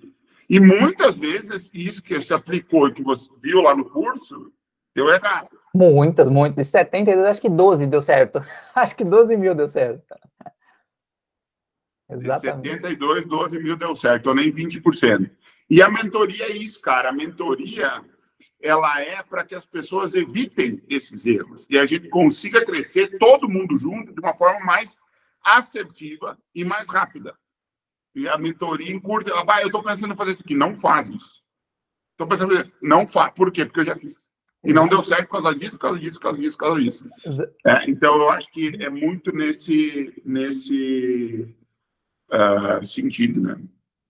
e 0.49 0.61
muitas 0.61 1.17
vezes 1.17 1.71
isso 1.73 2.03
que 2.03 2.21
se 2.21 2.35
aplicou 2.35 2.88
e 2.88 2.93
que 2.93 3.03
você 3.03 3.31
viu 3.43 3.62
lá 3.62 3.75
no 3.75 3.88
curso, 3.88 4.53
deu 4.95 5.09
errado. 5.09 5.49
Muitas, 5.75 6.29
muitas. 6.29 6.67
De 6.67 6.71
72, 6.71 7.27
acho 7.27 7.40
que 7.40 7.49
12 7.49 7.87
deu 7.87 8.03
certo. 8.03 8.45
Acho 8.77 8.95
que 8.95 9.05
12 9.05 9.37
mil 9.37 9.55
deu 9.55 9.67
certo. 9.67 10.14
Exatamente. 12.09 12.62
De 12.62 12.71
72, 12.71 13.27
12 13.27 13.59
mil 13.59 13.77
deu 13.77 13.97
certo, 13.97 14.29
ou 14.29 14.35
nem 14.35 14.53
20%. 14.53 15.31
E 15.75 15.83
a 15.83 15.91
mentoria 15.91 16.45
é 16.45 16.57
isso, 16.57 16.81
cara. 16.81 17.09
A 17.09 17.13
mentoria 17.13 18.01
ela 18.63 19.01
é 19.01 19.21
para 19.25 19.45
que 19.45 19.57
as 19.57 19.67
pessoas 19.67 20.15
evitem 20.15 20.81
esses 20.89 21.27
erros 21.27 21.67
e 21.69 21.77
a 21.77 21.85
gente 21.85 22.09
consiga 22.11 22.65
crescer 22.65 23.19
todo 23.19 23.49
mundo 23.49 23.77
junto 23.77 24.15
de 24.15 24.21
uma 24.21 24.33
forma 24.33 24.65
mais 24.65 25.01
assertiva 25.45 26.39
e 26.55 26.65
mais 26.65 26.89
rápida. 26.89 27.37
E 28.15 28.29
a 28.29 28.39
mentoria 28.39 28.95
encurta. 28.95 29.33
Ela 29.33 29.43
vai, 29.43 29.65
eu 29.65 29.67
estou 29.67 29.83
pensando 29.83 30.15
em 30.15 30.17
fazer 30.17 30.31
isso 30.31 30.45
aqui. 30.45 30.55
Não 30.55 30.77
faz 30.77 31.09
isso. 31.09 31.43
Estou 32.13 32.29
pensando 32.29 32.53
em 32.53 32.57
fazer. 32.59 32.73
Não 32.81 33.05
faz. 33.05 33.35
Por 33.35 33.51
quê? 33.51 33.65
Porque 33.65 33.81
eu 33.81 33.87
já 33.87 33.97
fiz. 33.97 34.29
E 34.63 34.73
não 34.73 34.87
deu 34.87 35.03
certo 35.03 35.27
por 35.27 35.43
causa 35.43 35.59
disso, 35.59 35.73
por 35.73 35.81
causa 35.81 35.99
disso, 35.99 36.21
por 36.21 36.23
causa 36.23 36.39
disso, 36.39 36.57
por 36.57 36.65
causa 36.65 36.81
disso. 36.81 37.11
É, 37.67 37.91
então, 37.91 38.15
eu 38.15 38.31
acho 38.31 38.49
que 38.53 38.77
é 38.81 38.89
muito 38.89 39.33
nesse, 39.33 40.23
nesse 40.25 41.53
uh, 42.31 42.87
sentido, 42.87 43.41
né? 43.41 43.61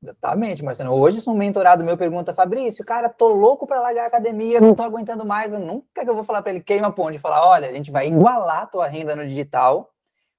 Exatamente, 0.04 0.62
Marcelo. 0.62 0.94
Hoje, 0.94 1.22
se 1.22 1.30
um 1.30 1.34
mentorado 1.34 1.82
meu 1.82 1.96
pergunta, 1.96 2.34
Fabrício, 2.34 2.84
cara, 2.84 3.08
tô 3.08 3.28
louco 3.28 3.66
para 3.66 3.80
largar 3.80 4.04
a 4.04 4.06
academia, 4.08 4.60
não 4.60 4.74
tô 4.74 4.82
aguentando 4.82 5.24
mais, 5.24 5.50
eu 5.50 5.58
nunca 5.58 6.04
que 6.04 6.10
eu 6.10 6.14
vou 6.14 6.22
falar 6.22 6.42
para 6.42 6.52
ele 6.52 6.60
queima 6.60 6.92
ponte, 6.92 7.18
falar, 7.18 7.46
olha, 7.46 7.70
a 7.70 7.72
gente 7.72 7.90
vai 7.90 8.08
igualar 8.08 8.64
a 8.64 8.66
tua 8.66 8.86
renda 8.86 9.16
no 9.16 9.26
digital. 9.26 9.90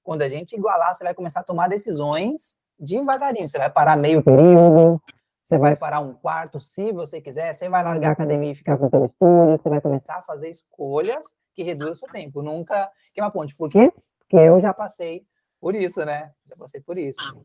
Quando 0.03 0.21
a 0.21 0.29
gente 0.29 0.55
igualar, 0.55 0.93
você 0.93 1.03
vai 1.03 1.15
começar 1.15 1.39
a 1.39 1.43
tomar 1.43 1.67
decisões 1.67 2.59
devagarinho. 2.77 3.47
Você 3.47 3.57
vai 3.57 3.71
parar 3.71 3.97
meio 3.97 4.21
período, 4.21 5.01
você 5.43 5.57
vai 5.57 5.75
parar 5.75 5.99
um 5.99 6.13
quarto, 6.13 6.61
se 6.61 6.91
você 6.91 7.19
quiser, 7.19 7.51
você 7.51 7.67
vai 7.67 7.83
largar 7.83 8.09
a 8.09 8.13
academia 8.13 8.51
e 8.51 8.55
ficar 8.55 8.77
com 8.77 8.83
o 8.83 9.05
estúdio, 9.05 9.57
você 9.57 9.69
vai 9.69 9.81
começar 9.81 10.17
a 10.17 10.21
fazer 10.21 10.49
escolhas 10.49 11.33
que 11.55 11.63
reduzam 11.63 11.93
o 11.93 11.95
seu 11.95 12.07
tempo. 12.09 12.43
Nunca 12.43 12.87
queima 13.15 13.31
ponte. 13.31 13.55
Por 13.55 13.71
quê? 13.71 13.91
Porque 14.19 14.37
eu 14.37 14.61
já 14.61 14.75
passei 14.75 15.25
por 15.59 15.73
isso, 15.73 16.05
né? 16.05 16.31
Já 16.45 16.55
passei 16.55 16.81
por 16.81 16.99
isso. 16.99 17.43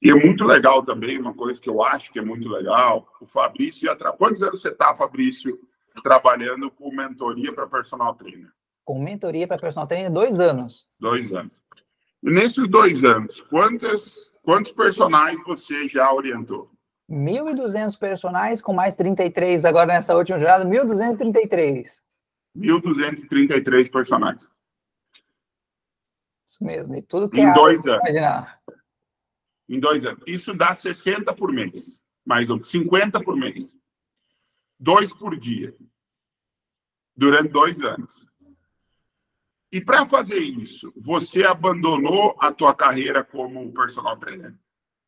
E 0.00 0.10
é 0.10 0.14
muito 0.14 0.44
legal 0.44 0.84
também, 0.84 1.18
uma 1.18 1.34
coisa 1.34 1.60
que 1.60 1.68
eu 1.68 1.82
acho 1.82 2.12
que 2.12 2.18
é 2.18 2.22
muito 2.22 2.48
legal, 2.48 3.08
o 3.20 3.26
Fabrício, 3.26 3.90
há 3.90 4.12
quantos 4.12 4.42
anos 4.42 4.60
você 4.60 4.68
está, 4.68 4.94
Fabrício, 4.94 5.58
trabalhando 6.02 6.70
com 6.70 6.94
mentoria 6.94 7.52
para 7.52 7.66
personal 7.66 8.14
trainer? 8.14 8.48
Com 8.84 9.02
mentoria 9.02 9.46
para 9.46 9.58
personal 9.58 9.88
trainer, 9.88 10.10
dois 10.10 10.38
anos. 10.38 10.88
Dois 11.00 11.32
anos. 11.34 11.60
E 12.22 12.30
nesses 12.30 12.68
dois 12.68 13.02
anos, 13.04 13.40
quantas, 13.42 14.32
quantos 14.42 14.70
personagens 14.72 15.42
você 15.44 15.88
já 15.88 16.12
orientou? 16.12 16.70
1.200 17.10 17.98
personagens, 17.98 18.62
com 18.62 18.72
mais 18.72 18.94
33 18.94 19.64
agora 19.64 19.86
nessa 19.86 20.14
última 20.14 20.38
jornada, 20.38 20.64
1.233. 20.64 22.02
1.233 22.56 23.90
personagens. 23.90 24.46
Isso 26.46 26.64
mesmo, 26.64 26.94
e 26.94 27.02
tudo 27.02 27.28
que 27.28 27.40
em 27.40 27.48
é 27.48 27.52
dois 27.52 27.84
anos. 27.86 28.00
Imaginar 28.00 28.60
em 29.68 29.78
dois 29.78 30.06
anos. 30.06 30.22
Isso 30.26 30.54
dá 30.54 30.74
60 30.74 31.32
por 31.34 31.52
mês, 31.52 32.00
mais 32.24 32.48
ou 32.50 32.56
menos, 32.56 32.70
50 32.70 33.22
por 33.22 33.36
mês. 33.36 33.76
Dois 34.78 35.12
por 35.12 35.36
dia. 35.38 35.74
Durante 37.16 37.50
dois 37.50 37.80
anos. 37.80 38.26
E 39.70 39.80
para 39.80 40.06
fazer 40.06 40.38
isso, 40.38 40.92
você 40.96 41.44
abandonou 41.44 42.34
a 42.40 42.50
tua 42.50 42.74
carreira 42.74 43.22
como 43.22 43.72
personal 43.72 44.16
trainer? 44.16 44.54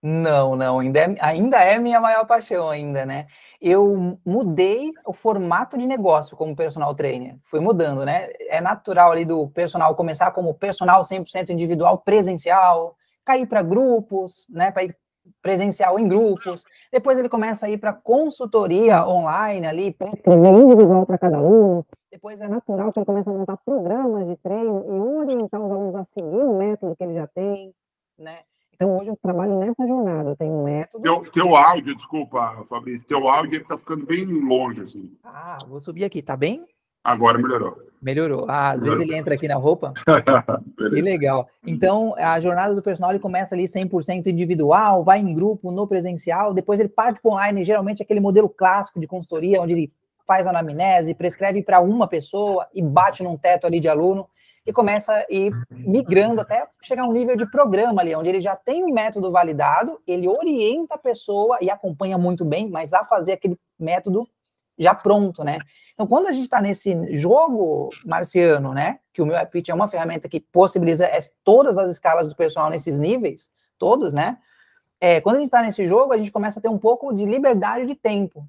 Não, 0.02 0.56
não, 0.56 0.78
ainda 0.78 0.98
é, 0.98 1.16
ainda 1.20 1.62
é 1.62 1.78
minha 1.78 2.00
maior 2.00 2.26
paixão 2.26 2.70
ainda, 2.70 3.04
né? 3.04 3.26
Eu 3.60 4.18
mudei 4.24 4.90
o 5.06 5.12
formato 5.12 5.76
de 5.76 5.86
negócio 5.86 6.36
como 6.36 6.56
personal 6.56 6.94
trainer. 6.94 7.36
Fui 7.44 7.60
mudando, 7.60 8.04
né? 8.04 8.30
É 8.48 8.62
natural 8.62 9.12
ali 9.12 9.26
do 9.26 9.48
personal 9.48 9.94
começar 9.94 10.30
como 10.30 10.54
personal 10.54 11.02
100% 11.02 11.50
individual 11.50 11.98
presencial, 11.98 12.96
cair 13.24 13.46
para 13.46 13.62
grupos, 13.62 14.46
né, 14.48 14.70
para 14.70 14.84
ir 14.84 14.96
presencial 15.42 15.98
em 15.98 16.08
grupos. 16.08 16.64
Depois 16.92 17.18
ele 17.18 17.28
começa 17.28 17.66
a 17.66 17.70
ir 17.70 17.78
para 17.78 17.92
consultoria 17.92 19.06
online 19.06 19.66
ali, 19.66 19.92
para 19.92 20.08
escrever 20.08 20.52
individual 20.52 21.06
para 21.06 21.18
cada 21.18 21.36
aluno. 21.36 21.86
Depois 22.10 22.40
é 22.40 22.48
natural 22.48 22.92
que 22.92 22.98
ele 22.98 23.06
começa 23.06 23.30
a 23.30 23.32
montar 23.32 23.56
programas 23.58 24.26
de 24.26 24.36
treino 24.36 24.84
e 24.88 25.00
orientar 25.00 25.60
os 25.60 25.70
alunos 25.70 25.94
a 25.94 26.04
seguir 26.12 26.42
o 26.42 26.58
método 26.58 26.96
que 26.96 27.04
ele 27.04 27.14
já 27.14 27.26
tem, 27.28 27.72
né? 28.18 28.40
Então 28.74 28.96
hoje 28.96 29.10
eu 29.10 29.18
trabalho 29.22 29.58
nessa 29.58 29.86
jornada, 29.86 30.30
eu 30.30 30.36
tenho 30.36 30.54
um 30.54 30.64
método. 30.64 31.02
Teu, 31.02 31.30
teu 31.30 31.54
áudio, 31.54 31.94
desculpa, 31.94 32.64
Fabrício, 32.66 33.06
teu 33.06 33.28
áudio 33.28 33.60
está 33.60 33.76
ficando 33.76 34.06
bem 34.06 34.24
longe 34.24 34.80
assim. 34.80 35.16
Ah, 35.22 35.58
vou 35.68 35.80
subir 35.80 36.04
aqui, 36.04 36.22
tá 36.22 36.36
bem? 36.36 36.66
Agora 37.02 37.38
melhorou. 37.38 37.76
Melhorou. 38.00 38.46
Ah, 38.48 38.70
às 38.70 38.82
vezes 38.82 39.00
ele 39.00 39.14
entra 39.14 39.34
aqui 39.34 39.46
na 39.46 39.56
roupa. 39.56 39.92
que 40.76 41.02
legal. 41.02 41.48
Então, 41.66 42.14
a 42.16 42.40
jornada 42.40 42.74
do 42.74 42.82
personal 42.82 43.10
ele 43.10 43.20
começa 43.20 43.54
ali 43.54 43.64
100% 43.64 44.26
individual, 44.26 45.04
vai 45.04 45.18
em 45.18 45.34
grupo, 45.34 45.70
no 45.70 45.86
presencial, 45.86 46.54
depois 46.54 46.80
ele 46.80 46.88
parte 46.88 47.20
para 47.20 47.30
online, 47.30 47.64
geralmente 47.64 48.02
aquele 48.02 48.20
modelo 48.20 48.48
clássico 48.48 48.98
de 48.98 49.06
consultoria, 49.06 49.60
onde 49.60 49.72
ele 49.72 49.92
faz 50.26 50.46
a 50.46 50.50
anamnese, 50.50 51.14
prescreve 51.14 51.62
para 51.62 51.80
uma 51.80 52.06
pessoa 52.06 52.66
e 52.74 52.80
bate 52.80 53.22
num 53.22 53.36
teto 53.36 53.66
ali 53.66 53.80
de 53.80 53.88
aluno 53.88 54.26
e 54.64 54.72
começa 54.72 55.12
a 55.12 55.26
ir 55.28 55.52
migrando 55.70 56.40
até 56.40 56.66
chegar 56.82 57.02
a 57.02 57.06
um 57.06 57.12
nível 57.12 57.36
de 57.36 57.50
programa 57.50 58.00
ali, 58.00 58.14
onde 58.14 58.28
ele 58.28 58.40
já 58.40 58.54
tem 58.54 58.84
um 58.84 58.92
método 58.92 59.30
validado, 59.30 60.00
ele 60.06 60.28
orienta 60.28 60.94
a 60.94 60.98
pessoa 60.98 61.58
e 61.60 61.70
acompanha 61.70 62.16
muito 62.16 62.44
bem, 62.44 62.70
mas 62.70 62.92
a 62.92 63.04
fazer 63.04 63.32
aquele 63.32 63.58
método 63.78 64.28
já 64.80 64.94
pronto, 64.94 65.44
né? 65.44 65.58
Então, 65.92 66.06
quando 66.06 66.28
a 66.28 66.32
gente 66.32 66.44
está 66.44 66.60
nesse 66.62 67.14
jogo 67.14 67.90
marciano, 68.06 68.72
né, 68.72 68.98
que 69.12 69.20
o 69.20 69.26
meu 69.26 69.36
AppFit 69.36 69.70
é 69.70 69.74
uma 69.74 69.86
ferramenta 69.86 70.28
que 70.28 70.40
possibilita 70.40 71.06
todas 71.44 71.76
as 71.76 71.90
escalas 71.90 72.28
do 72.28 72.34
personal 72.34 72.70
nesses 72.70 72.98
níveis, 72.98 73.50
todos, 73.78 74.12
né? 74.12 74.38
É, 74.98 75.20
quando 75.20 75.36
a 75.36 75.38
gente 75.38 75.48
está 75.48 75.62
nesse 75.62 75.86
jogo, 75.86 76.12
a 76.12 76.18
gente 76.18 76.32
começa 76.32 76.58
a 76.58 76.62
ter 76.62 76.68
um 76.68 76.78
pouco 76.78 77.12
de 77.12 77.24
liberdade 77.26 77.86
de 77.86 77.94
tempo. 77.94 78.48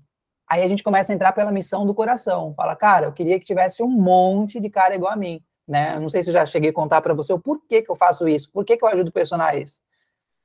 Aí 0.49 0.63
a 0.63 0.67
gente 0.67 0.83
começa 0.83 1.11
a 1.11 1.15
entrar 1.15 1.33
pela 1.33 1.51
missão 1.51 1.85
do 1.85 1.93
coração. 1.93 2.53
Fala, 2.55 2.75
cara, 2.75 3.07
eu 3.07 3.13
queria 3.13 3.39
que 3.39 3.45
tivesse 3.45 3.83
um 3.83 3.89
monte 3.89 4.59
de 4.59 4.69
cara 4.69 4.95
igual 4.95 5.11
a 5.11 5.15
mim, 5.15 5.41
né? 5.67 5.99
Não 5.99 6.09
sei 6.09 6.23
se 6.23 6.29
eu 6.29 6.33
já 6.33 6.45
cheguei 6.45 6.69
a 6.69 6.73
contar 6.73 7.01
para 7.01 7.13
você 7.13 7.31
o 7.33 7.39
porquê 7.39 7.81
que 7.81 7.91
eu 7.91 7.95
faço 7.95 8.27
isso, 8.27 8.49
por 8.51 8.63
que, 8.65 8.77
que 8.77 8.83
eu 8.83 8.89
ajudo 8.89 9.11
personagens. 9.11 9.81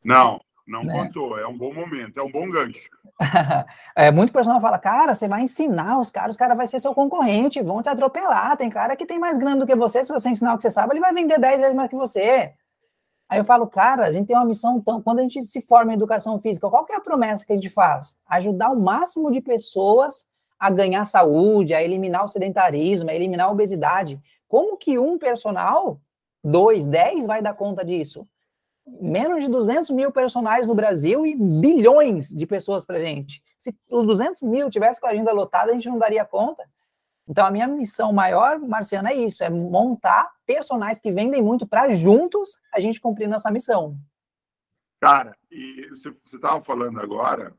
Não, 0.05 0.41
não 0.67 0.83
né? 0.83 0.93
contou, 0.93 1.39
é 1.39 1.47
um 1.47 1.57
bom 1.57 1.73
momento, 1.73 2.19
é 2.19 2.23
um 2.23 2.31
bom 2.31 2.51
gancho. 2.51 2.91
é, 3.95 4.11
muito 4.11 4.33
personal 4.33 4.61
fala, 4.61 4.79
cara, 4.79 5.15
você 5.15 5.29
vai 5.29 5.43
ensinar 5.43 6.01
os 6.01 6.11
caras, 6.11 6.31
os 6.31 6.37
caras 6.37 6.57
vai 6.57 6.67
ser 6.67 6.81
seu 6.81 6.95
concorrente, 6.95 7.63
vão 7.63 7.83
te 7.83 7.89
atropelar. 7.89 8.57
Tem 8.57 8.69
cara 8.69 8.97
que 8.97 9.07
tem 9.07 9.19
mais 9.19 9.39
grana 9.39 9.57
do 9.57 9.67
que 9.67 9.77
você, 9.77 10.03
se 10.03 10.13
você 10.13 10.29
ensinar 10.29 10.55
o 10.55 10.57
que 10.57 10.63
você 10.63 10.71
sabe, 10.71 10.95
ele 10.95 11.01
vai 11.01 11.15
vender 11.15 11.39
10 11.39 11.61
vezes 11.61 11.75
mais 11.75 11.89
que 11.89 11.97
você. 11.97 12.53
Aí 13.29 13.39
eu 13.39 13.45
falo, 13.45 13.67
cara, 13.67 14.05
a 14.05 14.13
gente 14.13 14.27
tem 14.27 14.37
uma 14.37 14.45
missão 14.45 14.81
tão. 14.81 15.01
Quando 15.03 15.21
a 15.21 15.23
gente 15.23 15.45
se 15.47 15.61
forma 15.61 15.93
em 15.93 15.97
educação 15.97 16.39
física, 16.39 16.69
qual 16.69 16.85
que 16.85 16.93
é 16.93 16.97
a 16.97 17.01
promessa 17.01 17.45
que 17.45 17.53
a 17.53 17.57
gente 17.57 17.69
faz? 17.69 18.17
Ajudar 18.27 18.71
o 18.71 18.81
máximo 18.81 19.31
de 19.31 19.41
pessoas 19.41 20.27
a 20.59 20.71
ganhar 20.71 21.05
saúde, 21.05 21.75
a 21.75 21.83
eliminar 21.83 22.25
o 22.25 22.29
sedentarismo, 22.29 23.11
a 23.11 23.15
eliminar 23.15 23.49
a 23.49 23.51
obesidade. 23.51 24.21
Como 24.49 24.77
que 24.77 24.99
um 24.99 25.19
personal, 25.19 26.01
dois, 26.43 26.87
dez, 26.87 27.27
vai 27.27 27.43
dar 27.43 27.55
conta 27.55 27.85
disso? 27.85 28.27
Menos 28.87 29.45
de 29.45 29.51
200 29.51 29.91
mil 29.91 30.13
personagens 30.13 30.69
no 30.69 30.75
Brasil 30.75 31.27
e 31.27 31.35
bilhões 31.35 32.29
de 32.29 32.47
pessoas 32.47 32.85
para 32.85 33.01
gente. 33.01 33.43
Se 33.59 33.75
os 33.91 34.07
200 34.07 34.43
mil 34.43 34.71
tivesse 34.71 35.01
com 35.01 35.07
a 35.07 35.11
agenda 35.11 35.33
lotada, 35.33 35.71
a 35.71 35.75
gente 35.75 35.89
não 35.89 35.99
daria 35.99 36.25
conta. 36.25 36.65
Então, 37.29 37.45
a 37.45 37.51
minha 37.51 37.67
missão 37.67 38.13
maior, 38.13 38.59
Marciana, 38.61 39.11
é 39.11 39.15
isso: 39.15 39.43
é 39.43 39.51
montar 39.51 40.31
personagens 40.47 41.01
que 41.01 41.11
vendem 41.11 41.43
muito 41.43 41.67
para 41.67 41.93
juntos 41.93 42.59
a 42.73 42.79
gente 42.79 43.01
cumprir 43.01 43.29
nossa 43.29 43.51
missão. 43.51 43.99
Cara, 45.01 45.37
e 45.51 45.89
você 45.91 46.15
estava 46.25 46.63
falando 46.63 47.01
agora. 47.01 47.53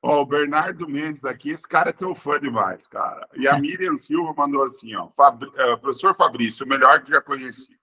Ó, 0.00 0.22
o 0.22 0.26
Bernardo 0.26 0.88
Mendes 0.88 1.24
aqui, 1.24 1.50
esse 1.50 1.66
cara 1.66 1.90
é 1.90 1.92
teu 1.92 2.14
fã 2.14 2.38
demais, 2.38 2.86
cara. 2.86 3.28
E 3.34 3.48
a 3.48 3.58
Miriam 3.58 3.96
Silva 3.96 4.32
mandou 4.34 4.62
assim: 4.62 4.94
ó, 4.94 5.08
Fabri, 5.10 5.48
uh, 5.48 5.78
professor 5.78 6.14
Fabrício, 6.14 6.64
o 6.64 6.68
melhor 6.68 7.02
que 7.02 7.10
já 7.10 7.20
conheci. 7.20 7.77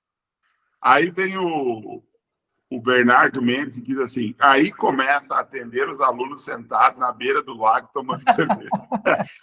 Aí 0.85 1.09
vem 1.09 1.35
o, 1.35 2.03
o 2.69 2.79
Bernardo 2.79 3.41
Mendes 3.41 3.75
e 3.75 3.81
diz 3.81 3.97
assim: 3.97 4.35
aí 4.37 4.71
começa 4.71 5.33
a 5.33 5.39
atender 5.39 5.89
os 5.89 5.99
alunos 5.99 6.43
sentados 6.43 6.99
na 6.99 7.11
beira 7.11 7.41
do 7.41 7.57
lago 7.57 7.89
tomando 7.91 8.21
cerveja. 8.35 8.69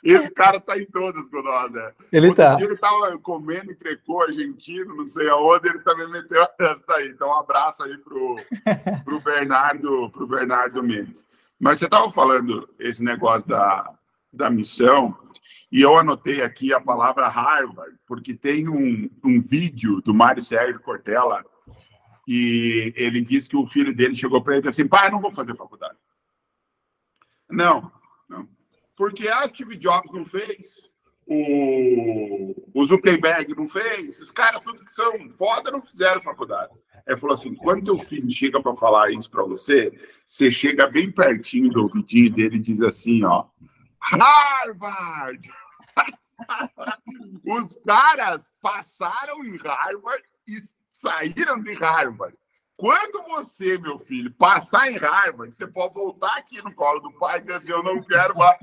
Esse 0.05 0.31
cara 0.31 0.61
tá 0.61 0.79
em 0.79 0.87
todas 0.87 1.29
com 1.29 1.43
nós, 1.43 1.73
né? 1.73 1.93
Ele 2.13 2.29
Outro 2.29 2.45
tá. 2.45 2.57
Ele 2.61 2.77
tava 2.77 3.19
comendo 3.19 3.73
entrecô 3.73 4.23
argentino, 4.23 4.95
não 4.95 5.05
sei 5.05 5.29
aonde, 5.29 5.69
ele 5.69 5.81
também 5.81 6.09
meteu 6.09 6.47
essa 6.61 6.93
aí. 6.93 7.09
Então, 7.09 7.27
um 7.27 7.35
abraço 7.35 7.83
aí 7.83 7.99
pro, 7.99 8.37
pro 9.05 9.19
Bernardo, 9.19 10.11
pro 10.11 10.29
Bernardo 10.29 10.81
Mendes. 10.81 11.27
Mas 11.59 11.81
você 11.81 11.87
estava 11.87 12.09
falando 12.13 12.69
esse 12.79 13.03
negócio 13.03 13.49
da, 13.49 13.93
da 14.33 14.49
missão, 14.49 15.17
e 15.71 15.81
eu 15.81 15.97
anotei 15.97 16.43
aqui 16.43 16.73
a 16.73 16.81
palavra 16.81 17.29
Harvard, 17.29 17.97
porque 18.07 18.35
tem 18.35 18.69
um, 18.69 19.11
um 19.25 19.41
vídeo 19.41 20.01
do 20.01 20.15
Mário 20.15 20.43
Sérgio 20.43 20.81
Cortella, 20.81 21.45
e 22.27 22.93
ele 22.97 23.21
disse 23.21 23.49
que 23.49 23.57
o 23.57 23.67
filho 23.67 23.95
dele 23.95 24.15
chegou 24.15 24.43
para 24.43 24.55
ele 24.55 24.67
e 24.67 24.71
disse 24.71 24.83
assim: 24.83 24.89
pai, 24.89 25.11
não 25.11 25.21
vou 25.21 25.33
fazer 25.33 25.57
faculdade. 25.57 25.97
Não, 27.51 27.91
não. 28.29 28.49
Porque 28.97 29.29
a 29.29 29.47
Steve 29.49 29.77
Jobs 29.77 30.13
não 30.13 30.25
fez, 30.25 30.81
o, 31.27 32.55
o 32.75 32.87
Zuckerberg 32.87 33.55
não 33.57 33.69
fez, 33.69 34.09
esses 34.09 34.31
caras, 34.31 34.63
tudo 34.63 34.85
que 34.85 34.93
são 34.93 35.29
foda, 35.31 35.71
não 35.71 35.83
fizeram 35.83 36.23
faculdade. 36.23 36.73
Ele 37.07 37.17
falou 37.17 37.35
assim: 37.35 37.55
quando 37.55 37.85
teu 37.85 37.99
filho 37.99 38.31
chega 38.31 38.63
para 38.63 38.77
falar 38.77 39.11
isso 39.11 39.31
para 39.31 39.43
você, 39.43 39.93
você 40.27 40.51
chega 40.51 40.87
bem 40.87 41.11
pertinho 41.11 41.71
do 41.71 41.83
ouvidinho 41.83 42.31
dele 42.31 42.57
e 42.57 42.61
diz 42.61 42.81
assim: 42.83 43.25
ó, 43.25 43.47
Harvard! 44.03 45.51
Os 47.47 47.77
caras 47.87 48.51
passaram 48.61 49.45
em 49.45 49.57
Harvard 49.57 50.25
e 50.47 50.59
saíram 50.93 51.61
de 51.63 51.73
Harvard. 51.75 52.37
Quando 52.77 53.23
você, 53.29 53.79
meu 53.79 53.99
filho, 53.99 54.33
passar 54.33 54.91
em 54.91 54.97
Harvard, 54.97 55.55
você 55.55 55.67
pode 55.67 55.95
voltar 55.95 56.37
aqui 56.37 56.61
no 56.63 56.75
colo 56.75 57.01
do 57.01 57.13
pai 57.13 57.39
e 57.39 57.43
dizer 57.43 57.55
assim, 57.55 57.71
eu 57.71 57.83
não 57.83 58.03
quero 58.03 58.37
mais, 58.37 58.59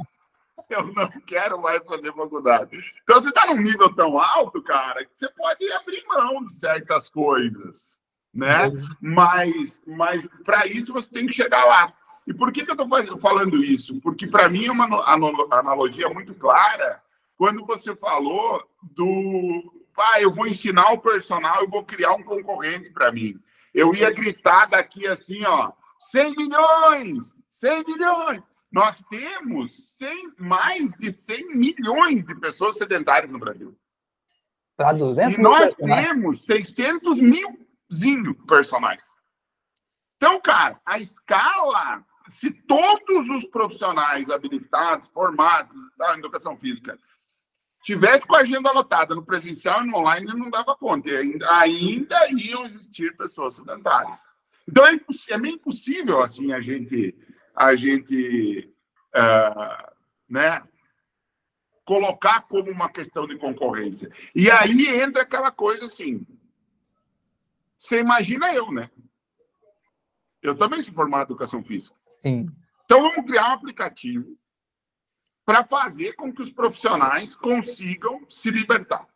eu 0.70 0.88
não 0.88 1.10
quero 1.26 1.62
mais 1.62 1.82
fazer 1.86 2.14
faculdade. 2.14 2.78
Então, 3.04 3.22
você 3.22 3.30
está 3.30 3.46
num 3.46 3.62
nível 3.62 3.94
tão 3.96 4.20
alto, 4.20 4.62
cara, 4.62 5.06
que 5.06 5.12
você 5.16 5.30
pode 5.30 5.72
abrir 5.72 6.04
mão 6.06 6.46
de 6.46 6.54
certas 6.54 7.08
coisas, 7.08 8.02
né? 8.34 8.68
Uhum. 8.68 8.82
Mas, 9.00 9.82
mas 9.88 10.28
para 10.44 10.68
isso 10.68 10.92
você 10.92 11.10
tem 11.10 11.26
que 11.26 11.34
chegar 11.34 11.64
lá. 11.64 11.94
E 12.30 12.34
por 12.34 12.54
que, 12.54 12.64
que 12.64 12.70
eu 12.70 12.76
estou 12.76 13.20
falando 13.20 13.58
isso? 13.58 14.00
Porque 14.02 14.28
para 14.28 14.48
mim 14.48 14.68
é 14.68 14.72
uma 14.72 15.04
analogia 15.52 16.08
muito 16.10 16.36
clara 16.36 17.02
quando 17.36 17.66
você 17.66 17.96
falou 17.96 18.64
do 18.84 19.74
ah, 19.98 20.22
eu 20.22 20.32
vou 20.32 20.48
ensinar 20.48 20.94
o 20.94 21.00
personal, 21.00 21.62
eu 21.62 21.68
vou 21.68 21.84
criar 21.84 22.14
um 22.14 22.24
concorrente 22.24 22.92
para 22.92 23.12
mim. 23.12 23.38
Eu 23.74 23.96
ia 23.96 24.12
gritar 24.12 24.68
daqui 24.68 25.08
assim, 25.08 25.44
ó, 25.44 25.72
100 25.98 26.36
milhões, 26.36 27.36
100 27.50 27.84
milhões. 27.86 28.44
Nós 28.72 29.04
temos 29.10 29.98
100, 29.98 30.34
mais 30.38 30.92
de 30.92 31.12
100 31.12 31.56
milhões 31.56 32.26
de 32.26 32.36
pessoas 32.36 32.78
sedentárias 32.78 33.32
no 33.32 33.40
Brasil. 33.40 33.76
Para 34.78 34.94
200 34.94 35.38
e 35.38 35.42
nós 35.42 35.76
temos 35.76 36.46
600 36.46 37.20
milzinho 37.20 38.36
personagens. 38.48 39.04
Então, 40.18 40.40
cara, 40.40 40.80
a 40.86 41.00
escala, 41.00 42.06
se 42.30 42.52
todos 42.52 43.30
os 43.30 43.46
profissionais 43.46 44.30
habilitados, 44.30 45.08
formados 45.10 45.76
da 45.98 46.18
educação 46.18 46.58
física, 46.58 46.98
tivesse 47.84 48.26
com 48.26 48.36
a 48.36 48.42
agenda 48.42 48.72
lotada 48.72 49.16
no 49.16 49.26
presencial 49.26 49.84
e 49.84 49.88
no 49.88 49.98
online, 49.98 50.28
não 50.28 50.50
dava 50.50 50.76
conta. 50.76 51.10
Ainda, 51.10 51.52
ainda 51.58 52.32
iam 52.32 52.66
existir 52.66 53.16
pessoas 53.18 53.56
sedentárias. 53.56 54.18
Então 54.68 54.86
é, 54.86 55.00
é 55.30 55.38
meio 55.38 55.56
impossível 55.56 56.22
assim 56.22 56.54
a 56.54 56.62
gente 56.62 57.18
a 57.56 57.76
gente 57.76 58.72
uh, 59.16 59.94
né, 60.30 60.64
colocar 61.84 62.42
como 62.42 62.72
uma 62.72 62.90
questão 62.90 63.28
de 63.28 63.38
concorrência. 63.38 64.10
E 64.34 64.50
aí 64.50 64.88
entra 64.88 65.24
aquela 65.24 65.52
coisa 65.52 65.86
assim. 65.86 66.26
Você 67.78 68.00
imagina 68.00 68.54
eu, 68.54 68.72
né? 68.72 68.90
Eu 70.42 70.56
também 70.56 70.82
sou 70.82 70.94
formado 70.94 71.22
em 71.22 71.26
educação 71.26 71.64
física. 71.64 71.96
Sim. 72.10 72.50
Então 72.86 73.02
vamos 73.02 73.26
criar 73.26 73.50
um 73.50 73.54
aplicativo 73.54 74.38
para 75.46 75.64
fazer 75.64 76.14
com 76.14 76.34
que 76.34 76.42
os 76.42 76.52
profissionais 76.52 77.36
consigam 77.36 78.26
se 78.30 78.52
libertar, 78.52 79.08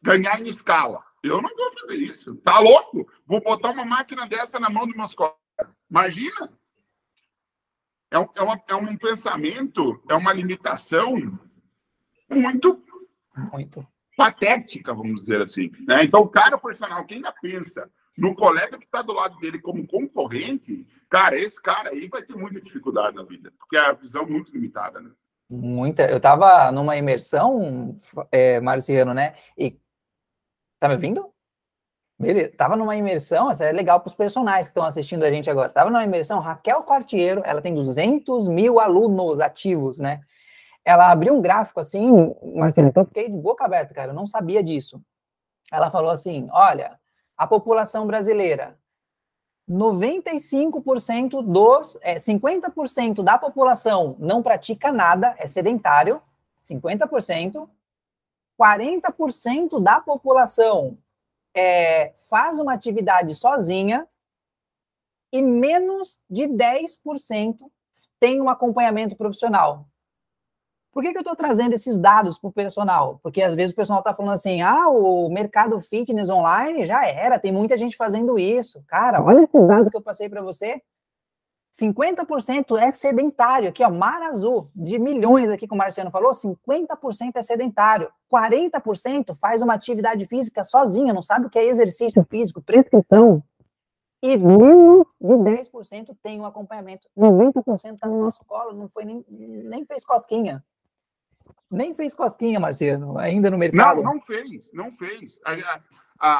ganhar 0.00 0.40
em 0.40 0.48
escala. 0.48 1.02
Eu 1.22 1.40
não 1.40 1.48
vou 1.56 1.72
fazer 1.80 1.96
isso. 1.96 2.36
Tá 2.36 2.58
louco? 2.58 3.08
Vou 3.26 3.40
botar 3.40 3.70
uma 3.70 3.84
máquina 3.84 4.26
dessa 4.26 4.58
na 4.58 4.68
mão 4.68 4.86
dos 4.86 4.96
meus 4.96 5.14
colegas. 5.14 5.38
Imagina. 5.90 6.52
É, 8.10 8.18
um, 8.18 8.28
é, 8.36 8.42
uma, 8.42 8.62
é 8.68 8.74
um 8.74 8.96
pensamento, 8.96 10.02
é 10.08 10.14
uma 10.14 10.34
limitação 10.34 11.14
muito, 12.28 12.84
muito 13.50 13.88
patética, 14.16 14.92
vamos 14.92 15.22
dizer 15.22 15.40
assim. 15.40 15.70
Né? 15.86 16.04
Então, 16.04 16.20
o 16.20 16.28
cara 16.28 16.58
personal 16.58 17.06
que 17.06 17.14
ainda 17.14 17.32
pensa 17.32 17.90
no 18.16 18.34
colega 18.34 18.78
que 18.78 18.84
está 18.84 19.02
do 19.02 19.12
lado 19.12 19.38
dele 19.38 19.60
como 19.60 19.86
concorrente, 19.86 20.86
cara, 21.08 21.36
esse 21.36 21.60
cara 21.60 21.90
aí 21.90 22.08
vai 22.08 22.22
ter 22.22 22.34
muita 22.34 22.60
dificuldade 22.60 23.16
na 23.16 23.22
vida, 23.22 23.52
porque 23.58 23.76
é 23.76 23.80
a 23.80 23.92
visão 23.92 24.26
muito 24.26 24.52
limitada, 24.52 25.00
né? 25.00 25.10
Muita. 25.48 26.10
Eu 26.10 26.16
estava 26.16 26.72
numa 26.72 26.96
imersão, 26.96 27.98
é, 28.30 28.58
Marciano, 28.60 29.12
né? 29.12 29.34
E 29.56 29.78
tá 30.80 30.88
me 30.88 30.94
ouvindo? 30.94 31.32
Beleza. 32.18 32.52
Tava 32.56 32.76
numa 32.76 32.96
imersão, 32.96 33.50
isso 33.50 33.62
é 33.62 33.72
legal 33.72 34.00
para 34.00 34.08
os 34.08 34.14
personagens 34.14 34.68
que 34.68 34.70
estão 34.70 34.84
assistindo 34.84 35.24
a 35.24 35.30
gente 35.30 35.50
agora. 35.50 35.68
Tava 35.68 35.90
numa 35.90 36.04
imersão, 36.04 36.38
Raquel 36.38 36.82
Quartiero, 36.84 37.42
ela 37.44 37.60
tem 37.60 37.74
200 37.74 38.48
mil 38.48 38.78
alunos 38.78 39.40
ativos, 39.40 39.98
né? 39.98 40.20
Ela 40.84 41.10
abriu 41.10 41.34
um 41.34 41.42
gráfico 41.42 41.80
assim, 41.80 42.34
Marcelo, 42.54 42.88
então 42.88 43.04
fiquei 43.04 43.28
de 43.28 43.36
boca 43.36 43.64
aberta, 43.64 43.92
cara, 43.92 44.10
eu 44.10 44.14
não 44.14 44.26
sabia 44.26 44.62
disso. 44.62 45.02
Ela 45.70 45.90
falou 45.90 46.10
assim: 46.10 46.48
olha, 46.50 46.98
a 47.42 47.46
população 47.48 48.06
brasileira 48.06 48.78
95% 49.68 51.42
dos, 51.42 51.98
é, 52.00 52.14
50% 52.14 53.20
da 53.20 53.36
população 53.36 54.14
não 54.20 54.44
pratica 54.44 54.92
nada, 54.92 55.34
é 55.38 55.46
sedentário, 55.48 56.22
50%, 56.60 57.68
40% 58.60 59.82
da 59.82 60.00
população 60.00 60.96
é, 61.52 62.14
faz 62.30 62.60
uma 62.60 62.74
atividade 62.74 63.34
sozinha 63.34 64.06
e 65.32 65.42
menos 65.42 66.20
de 66.30 66.44
10% 66.44 67.56
tem 68.20 68.40
um 68.40 68.48
acompanhamento 68.48 69.16
profissional. 69.16 69.88
Por 70.92 71.02
que, 71.02 71.10
que 71.10 71.18
eu 71.18 71.22
estou 71.22 71.34
trazendo 71.34 71.72
esses 71.72 71.96
dados 71.96 72.38
para 72.38 72.48
o 72.48 72.52
personal? 72.52 73.18
Porque 73.22 73.42
às 73.42 73.54
vezes 73.54 73.72
o 73.72 73.74
personal 73.74 74.00
está 74.00 74.14
falando 74.14 74.34
assim: 74.34 74.60
ah, 74.60 74.88
o 74.88 75.30
mercado 75.30 75.80
fitness 75.80 76.28
online 76.28 76.84
já 76.84 77.06
era, 77.06 77.38
tem 77.38 77.50
muita 77.50 77.78
gente 77.78 77.96
fazendo 77.96 78.38
isso. 78.38 78.84
Cara, 78.86 79.22
olha 79.22 79.44
esse 79.44 79.66
dado 79.66 79.90
que 79.90 79.96
eu 79.96 80.02
passei 80.02 80.28
para 80.28 80.42
você. 80.42 80.82
50% 81.74 82.78
é 82.78 82.92
sedentário. 82.92 83.70
Aqui, 83.70 83.82
ó, 83.82 83.90
mar 83.90 84.20
azul, 84.24 84.68
de 84.74 84.98
milhões 84.98 85.48
aqui 85.48 85.66
que 85.66 85.72
o 85.72 85.76
Marciano 85.76 86.10
falou, 86.10 86.32
50% 86.32 87.32
é 87.36 87.42
sedentário. 87.42 88.10
40% 88.30 89.34
faz 89.34 89.62
uma 89.62 89.72
atividade 89.72 90.26
física 90.26 90.62
sozinha, 90.62 91.14
não 91.14 91.22
sabe 91.22 91.46
o 91.46 91.50
que 91.50 91.58
é 91.58 91.64
exercício 91.64 92.22
físico, 92.28 92.60
prescrição. 92.60 93.42
E 94.22 94.36
menos 94.36 95.06
de 95.18 95.34
10% 95.34 96.14
tem 96.22 96.38
um 96.38 96.44
acompanhamento. 96.44 97.08
90% 97.18 97.94
está 97.94 98.06
no 98.06 98.20
nosso 98.20 98.44
colo, 98.46 98.74
não 98.74 98.86
foi 98.86 99.06
nem, 99.06 99.24
nem 99.28 99.84
fez 99.86 100.04
cosquinha. 100.04 100.62
Nem 101.72 101.94
fez 101.94 102.14
cosquinha, 102.14 102.60
Marciano, 102.60 103.18
ainda 103.18 103.50
no 103.50 103.58
mercado. 103.58 104.02
Não, 104.02 104.14
não 104.14 104.20
fez, 104.20 104.72
não 104.72 104.92
fez. 104.92 105.40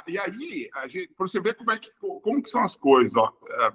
e 0.07 0.19
aí, 0.19 0.71
para 1.17 1.27
você 1.27 1.41
ver 1.41 1.55
como, 1.55 1.71
é 1.73 1.79
que, 1.79 1.91
como 1.99 2.43
que 2.43 2.51
são 2.51 2.63
as 2.63 2.77
coisas, 2.77 3.17
ó, 3.17 3.33
é, 3.49 3.73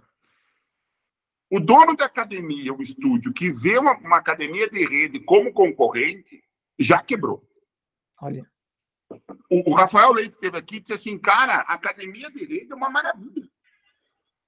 o 1.50 1.60
dono 1.60 1.96
da 1.96 2.06
academia, 2.06 2.74
o 2.74 2.82
estúdio, 2.82 3.34
que 3.34 3.52
vê 3.52 3.78
uma, 3.78 3.98
uma 3.98 4.18
academia 4.18 4.70
de 4.70 4.86
rede 4.86 5.20
como 5.22 5.54
concorrente, 5.54 6.44
já 6.78 7.02
quebrou. 7.02 7.44
Olha. 8.22 8.46
O, 9.50 9.72
o 9.72 9.74
Rafael 9.74 10.12
Leite 10.12 10.38
teve 10.38 10.58
aqui 10.58 10.76
e 10.76 10.80
disse 10.82 10.94
assim, 10.94 11.18
cara, 11.18 11.62
a 11.62 11.74
academia 11.74 12.30
de 12.30 12.46
rede 12.46 12.72
é 12.72 12.76
uma 12.76 12.90
maravilha. 12.90 13.50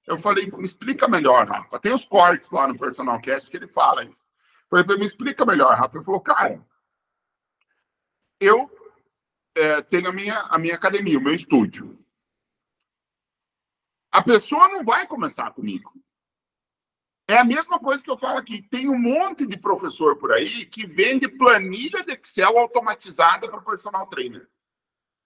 Eu 0.06 0.18
falei, 0.18 0.50
me 0.50 0.66
explica 0.66 1.08
melhor, 1.08 1.46
Rafa. 1.46 1.78
Tem 1.78 1.92
os 1.92 2.04
cortes 2.04 2.50
lá 2.50 2.68
no 2.68 2.78
Personal 2.78 3.20
Cast 3.20 3.48
que 3.48 3.56
ele 3.56 3.68
fala 3.68 4.04
isso. 4.04 4.24
Eu 4.70 4.84
falei, 4.84 4.98
me 4.98 5.06
explica 5.06 5.46
melhor, 5.46 5.76
Rafa. 5.76 5.96
Ele 5.96 6.04
falou, 6.04 6.20
cara, 6.20 6.64
eu 8.40 8.70
é, 9.54 9.82
tenho 9.82 10.08
a 10.08 10.12
minha, 10.12 10.38
a 10.40 10.58
minha 10.58 10.74
academia, 10.74 11.18
o 11.18 11.22
meu 11.22 11.34
estúdio. 11.34 11.98
A 14.10 14.22
pessoa 14.22 14.68
não 14.68 14.82
vai 14.84 15.06
começar 15.06 15.52
comigo. 15.52 15.92
É 17.28 17.38
a 17.38 17.44
mesma 17.44 17.78
coisa 17.78 18.02
que 18.02 18.10
eu 18.10 18.16
falo 18.16 18.38
aqui. 18.38 18.60
Tem 18.62 18.88
um 18.88 18.98
monte 18.98 19.46
de 19.46 19.56
professor 19.56 20.16
por 20.16 20.32
aí 20.32 20.64
que 20.66 20.84
vende 20.84 21.28
planilha 21.28 22.02
de 22.04 22.12
Excel 22.12 22.58
automatizada 22.58 23.48
para 23.48 23.60
personal 23.60 24.06
trainer. 24.08 24.48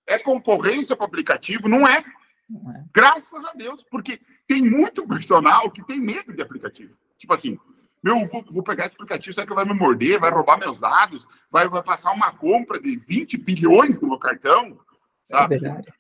É 0.07 0.19
concorrência 0.19 0.95
para 0.95 1.07
aplicativo? 1.07 1.67
Não 1.67 1.89
é. 1.89 1.99
é. 2.01 2.85
Graças 2.93 3.43
a 3.47 3.55
Deus, 3.55 3.83
porque 3.85 4.21
tem 4.47 4.63
muito 4.63 5.07
personal 5.09 5.71
que 5.71 5.83
tem 5.87 5.99
medo 5.99 6.35
de 6.35 6.43
aplicativo. 6.43 6.95
Tipo 7.17 7.33
assim, 7.33 7.59
meu, 8.05 8.27
vou, 8.27 8.45
vou, 8.51 8.63
pegar 8.63 8.85
esse 8.85 8.95
aplicativo, 8.95 9.33
será 9.33 9.47
que 9.47 9.55
vai 9.55 9.65
me 9.65 9.73
morder? 9.73 10.21
Vai 10.21 10.31
roubar 10.31 10.59
meus 10.59 10.79
dados? 10.79 11.27
Vai, 11.51 11.67
vai 11.67 11.83
passar 11.83 12.13
uma 12.13 12.31
compra 12.31 12.79
de 12.79 12.97
20 12.97 13.39
bilhões 13.39 13.99
no 13.99 14.09
meu 14.09 14.19
cartão? 14.19 14.79
Sabe? 15.25 15.55
É 15.55 15.59
verdade. 15.59 15.91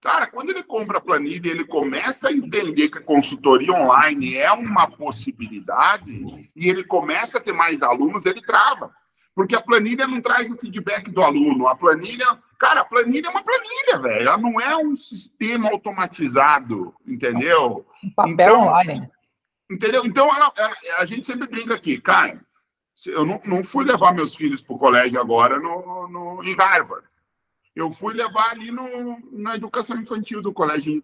Cara, 0.00 0.26
quando 0.26 0.50
ele 0.50 0.62
compra 0.62 0.98
a 0.98 1.00
planilha 1.02 1.50
ele 1.50 1.66
começa 1.66 2.28
a 2.28 2.32
entender 2.32 2.88
que 2.88 2.98
a 2.98 3.02
consultoria 3.02 3.72
online 3.72 4.36
é 4.36 4.50
uma 4.50 4.90
possibilidade 4.90 6.50
e 6.56 6.68
ele 6.68 6.82
começa 6.82 7.36
a 7.36 7.40
ter 7.40 7.52
mais 7.52 7.82
alunos, 7.82 8.24
ele 8.24 8.40
trava. 8.40 8.90
Porque 9.34 9.54
a 9.54 9.60
planilha 9.60 10.06
não 10.06 10.20
traz 10.20 10.50
o 10.50 10.56
feedback 10.56 11.10
do 11.10 11.22
aluno. 11.22 11.68
A 11.68 11.76
planilha, 11.76 12.26
cara, 12.58 12.80
a 12.80 12.84
planilha 12.84 13.28
é 13.28 13.30
uma 13.30 13.44
planilha, 13.44 13.98
velho. 14.00 14.28
Ela 14.28 14.38
não 14.38 14.60
é 14.60 14.76
um 14.76 14.96
sistema 14.96 15.70
automatizado, 15.70 16.94
entendeu? 17.06 17.86
Um 18.02 18.10
papel 18.10 18.32
então, 18.32 18.60
online. 18.62 19.00
Entendeu? 19.72 20.04
Então, 20.04 20.28
ela, 20.34 20.52
ela, 20.56 20.76
a 20.98 21.06
gente 21.06 21.26
sempre 21.26 21.46
brinca 21.46 21.74
aqui, 21.74 22.00
cara. 22.00 22.44
Eu 23.06 23.24
não, 23.24 23.40
não 23.44 23.64
fui 23.64 23.84
levar 23.84 24.12
meus 24.12 24.34
filhos 24.34 24.60
para 24.60 24.74
o 24.74 24.78
colégio 24.78 25.20
agora 25.20 25.58
no, 25.58 26.08
no, 26.08 26.44
em 26.44 26.54
Harvard. 26.54 27.06
Eu 27.74 27.90
fui 27.90 28.12
levar 28.12 28.50
ali 28.50 28.70
no, 28.70 29.18
na 29.32 29.54
educação 29.54 29.96
infantil 29.98 30.42
do 30.42 30.52
colégio. 30.52 31.02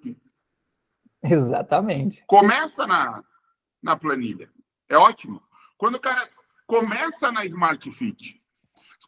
Exatamente. 1.23 2.23
Começa 2.27 2.87
na, 2.87 3.25
na 3.83 3.97
planilha. 3.97 4.51
É 4.89 4.97
ótimo. 4.97 5.43
Quando 5.79 5.95
o 5.95 6.01
cara 6.01 6.29
começa 6.67 7.33
na 7.33 7.45
Smart 7.47 7.91
Fit, 7.91 8.39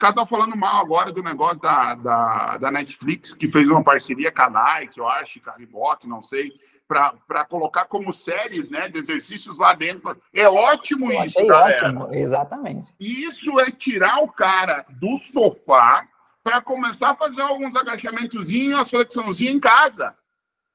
caras 0.01 0.15
estão 0.15 0.27
falando 0.27 0.57
mal 0.57 0.83
agora 0.83 1.13
do 1.13 1.23
negócio 1.23 1.61
da, 1.61 1.95
da, 1.95 2.57
da, 2.57 2.71
Netflix, 2.71 3.35
que 3.35 3.47
fez 3.47 3.69
uma 3.69 3.85
parceria 3.85 4.33
com 4.33 4.43
a 4.43 4.51
Nike, 4.51 4.99
eu 4.99 5.07
acho, 5.07 5.41
com 5.43 5.51
a 5.51 5.57
Reebok, 5.57 6.09
não 6.09 6.23
sei, 6.23 6.51
para 6.91 7.45
colocar 7.45 7.85
como 7.85 8.13
séries 8.13 8.69
né, 8.69 8.89
de 8.89 8.99
exercícios 8.99 9.57
lá 9.57 9.75
dentro. 9.75 10.21
É 10.35 10.49
ótimo 10.49 11.13
eu 11.13 11.25
isso, 11.25 11.47
galera. 11.47 11.87
Ótimo, 11.87 12.13
exatamente. 12.13 12.93
Isso 12.99 13.61
é 13.61 13.71
tirar 13.71 14.19
o 14.25 14.29
cara 14.29 14.85
do 14.89 15.17
sofá 15.17 16.05
para 16.43 16.61
começar 16.61 17.11
a 17.11 17.15
fazer 17.15 17.43
alguns 17.43 17.77
agachamentozinhos, 17.77 18.81
as 18.81 18.91
flexãozinhas 18.91 19.55
em 19.55 19.61
casa. 19.61 20.13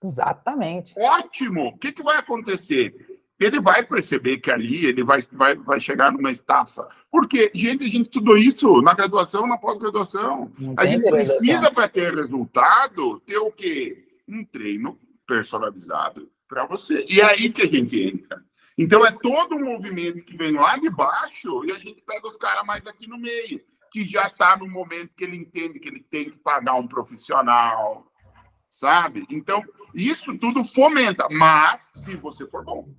Exatamente. 0.01 0.93
Ótimo! 0.97 1.67
O 1.67 1.77
que, 1.77 1.91
que 1.91 2.03
vai 2.03 2.17
acontecer? 2.17 2.95
Ele 3.37 3.59
vai 3.59 3.83
perceber 3.83 4.37
que 4.37 4.49
ali 4.49 4.85
ele 4.85 5.03
vai, 5.03 5.21
vai, 5.33 5.55
vai 5.55 5.81
chegar 5.81 6.13
numa 6.13 6.31
estafa. 6.31 6.87
Porque, 7.11 7.51
gente, 7.53 7.83
a 7.83 7.87
gente 7.87 8.03
estudou 8.03 8.37
isso 8.37 8.81
na 8.81 8.93
graduação, 8.93 9.45
na 9.45 9.57
pós-graduação. 9.57 10.49
A 10.77 10.85
gente 10.85 11.09
precisa, 11.09 11.69
para 11.69 11.89
ter 11.89 12.15
resultado, 12.15 13.19
ter 13.25 13.37
o 13.37 13.51
quê? 13.51 14.05
Um 14.25 14.45
treino 14.45 14.97
personalizado 15.25 16.29
para 16.47 16.65
você. 16.65 17.05
E 17.09 17.21
é 17.21 17.25
aí 17.25 17.51
que 17.51 17.61
a 17.61 17.67
gente 17.67 18.01
entra. 18.01 18.43
Então, 18.77 19.05
é 19.05 19.11
todo 19.11 19.55
um 19.55 19.63
movimento 19.63 20.23
que 20.23 20.35
vem 20.35 20.53
lá 20.53 20.77
de 20.77 20.89
baixo 20.89 21.63
e 21.65 21.71
a 21.71 21.75
gente 21.75 22.01
pega 22.01 22.27
os 22.27 22.35
caras 22.35 22.65
mais 22.65 22.85
aqui 22.85 23.07
no 23.07 23.17
meio, 23.17 23.61
que 23.91 24.03
já 24.03 24.27
está 24.27 24.57
no 24.57 24.67
momento 24.67 25.13
que 25.15 25.23
ele 25.23 25.37
entende 25.37 25.79
que 25.79 25.87
ele 25.87 26.01
tem 26.01 26.29
que 26.29 26.37
pagar 26.37 26.75
um 26.75 26.87
profissional, 26.87 28.05
sabe? 28.69 29.25
Então, 29.29 29.63
isso 29.93 30.37
tudo 30.37 30.63
fomenta, 30.65 31.27
mas 31.31 31.89
se 32.03 32.15
você 32.17 32.45
for 32.47 32.65
bom. 32.65 32.89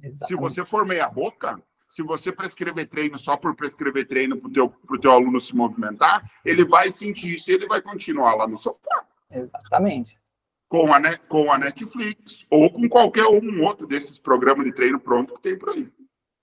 Exatamente. 0.00 0.26
Se 0.26 0.34
você 0.36 0.64
for 0.64 0.86
meia 0.86 1.08
boca, 1.08 1.60
se 1.88 2.02
você 2.02 2.30
prescrever 2.30 2.88
treino 2.88 3.18
só 3.18 3.36
por 3.36 3.56
prescrever 3.56 4.06
treino 4.06 4.36
para 4.36 4.48
o 4.48 4.52
teu, 4.52 4.68
pro 4.68 5.00
teu 5.00 5.10
aluno 5.10 5.40
se 5.40 5.56
movimentar, 5.56 6.30
ele 6.44 6.64
vai 6.64 6.90
sentir 6.90 7.34
isso 7.34 7.50
e 7.50 7.54
ele 7.54 7.66
vai 7.66 7.82
continuar 7.82 8.36
lá 8.36 8.46
no 8.46 8.58
sofá. 8.58 9.04
Exatamente. 9.30 10.16
Com 10.82 10.92
a, 10.92 11.18
com 11.28 11.52
a 11.52 11.58
Netflix 11.58 12.46
ou 12.50 12.70
com 12.70 12.88
qualquer 12.88 13.26
um 13.26 13.64
outro 13.64 13.86
desses 13.86 14.18
programas 14.18 14.64
de 14.64 14.72
treino 14.72 14.98
pronto 15.00 15.34
que 15.34 15.42
tem 15.42 15.58
por 15.58 15.70
aí. 15.70 15.88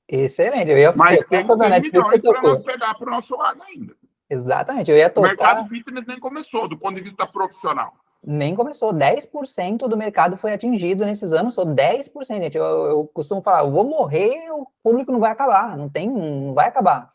Excelente. 0.08 0.72
Eu 0.72 0.78
ia 0.78 0.94
Mas 0.96 1.24
tem 1.26 1.46
que 1.46 1.56
Netflix 1.56 2.22
para 2.22 2.42
nós 2.42 2.60
pegar 2.60 2.94
para 2.96 3.08
o 3.08 3.12
nosso 3.12 3.36
lado 3.36 3.62
ainda. 3.64 3.96
Exatamente. 4.30 4.92
Eu 4.92 4.98
ia 4.98 5.10
tocar... 5.10 5.28
O 5.28 5.30
mercado 5.30 5.70
fitness 5.70 6.06
nem 6.06 6.20
começou, 6.20 6.68
do 6.68 6.78
ponto 6.78 6.96
de 6.96 7.02
vista 7.02 7.26
profissional 7.26 7.94
nem 8.26 8.56
começou. 8.56 8.94
10% 8.94 9.80
do 9.88 9.98
mercado 9.98 10.38
foi 10.38 10.54
atingido 10.54 11.06
nesses 11.06 11.34
anos, 11.34 11.54
só 11.54 11.66
10%, 11.66 12.10
gente. 12.26 12.58
Eu, 12.58 12.66
eu, 12.66 13.08
costumo 13.14 13.42
falar, 13.42 13.64
eu 13.64 13.70
vou 13.70 13.84
morrer, 13.84 14.50
o 14.52 14.66
público 14.82 15.12
não 15.12 15.20
vai 15.20 15.32
acabar, 15.32 15.78
não 15.78 15.90
tem, 15.90 16.10
não 16.10 16.54
vai 16.54 16.70
acabar. 16.70 17.12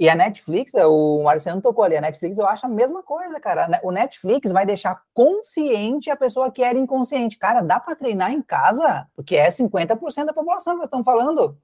E 0.00 0.08
a 0.08 0.14
Netflix, 0.14 0.72
o 0.72 1.22
Marciano 1.22 1.60
tocou 1.60 1.84
ali, 1.84 1.94
a 1.94 2.00
Netflix 2.00 2.38
eu 2.38 2.46
acho 2.46 2.64
a 2.64 2.68
mesma 2.70 3.02
coisa, 3.02 3.38
cara. 3.38 3.78
O 3.82 3.90
Netflix 3.90 4.50
vai 4.50 4.64
deixar 4.64 5.02
consciente 5.12 6.10
a 6.10 6.16
pessoa 6.16 6.50
que 6.50 6.62
era 6.62 6.78
inconsciente. 6.78 7.36
Cara, 7.36 7.60
dá 7.60 7.78
para 7.78 7.94
treinar 7.94 8.32
em 8.32 8.40
casa? 8.40 9.06
Porque 9.14 9.36
é 9.36 9.48
50% 9.48 10.24
da 10.24 10.32
população 10.32 10.78
que 10.78 10.86
estão 10.86 11.04
falando. 11.04 11.54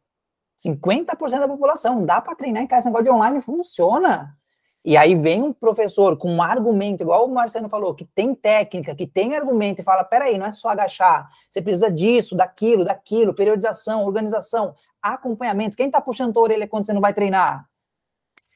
50% 0.63 1.41
da 1.41 1.49
população, 1.49 2.05
dá 2.05 2.21
para 2.21 2.35
treinar 2.35 2.63
em 2.63 2.67
casa, 2.67 2.81
esse 2.81 2.89
negócio 2.89 3.05
de 3.05 3.11
online 3.11 3.41
funciona. 3.41 4.37
E 4.85 4.99
aí 4.99 5.15
vem 5.15 5.43
um 5.43 5.53
professor 5.55 6.19
com 6.19 6.31
um 6.31 6.43
argumento, 6.43 7.03
igual 7.03 7.25
o 7.25 7.33
Marcelo 7.33 7.71
falou, 7.71 7.95
que 7.95 8.05
tem 8.05 8.35
técnica, 8.35 8.95
que 8.95 9.07
tem 9.07 9.35
argumento, 9.35 9.81
e 9.81 9.85
fala: 9.85 10.05
peraí, 10.05 10.37
não 10.37 10.45
é 10.45 10.53
só 10.53 10.69
agachar, 10.69 11.27
você 11.49 11.63
precisa 11.63 11.91
disso, 11.91 12.37
daquilo, 12.37 12.85
daquilo, 12.85 13.33
periodização, 13.35 14.05
organização, 14.05 14.75
acompanhamento. 15.01 15.75
Quem 15.75 15.87
está 15.87 16.03
puxando 16.03 16.39
a 16.39 16.43
orelha 16.43 16.69
quando 16.69 16.85
você 16.85 16.93
não 16.93 17.01
vai 17.01 17.15
treinar? 17.15 17.67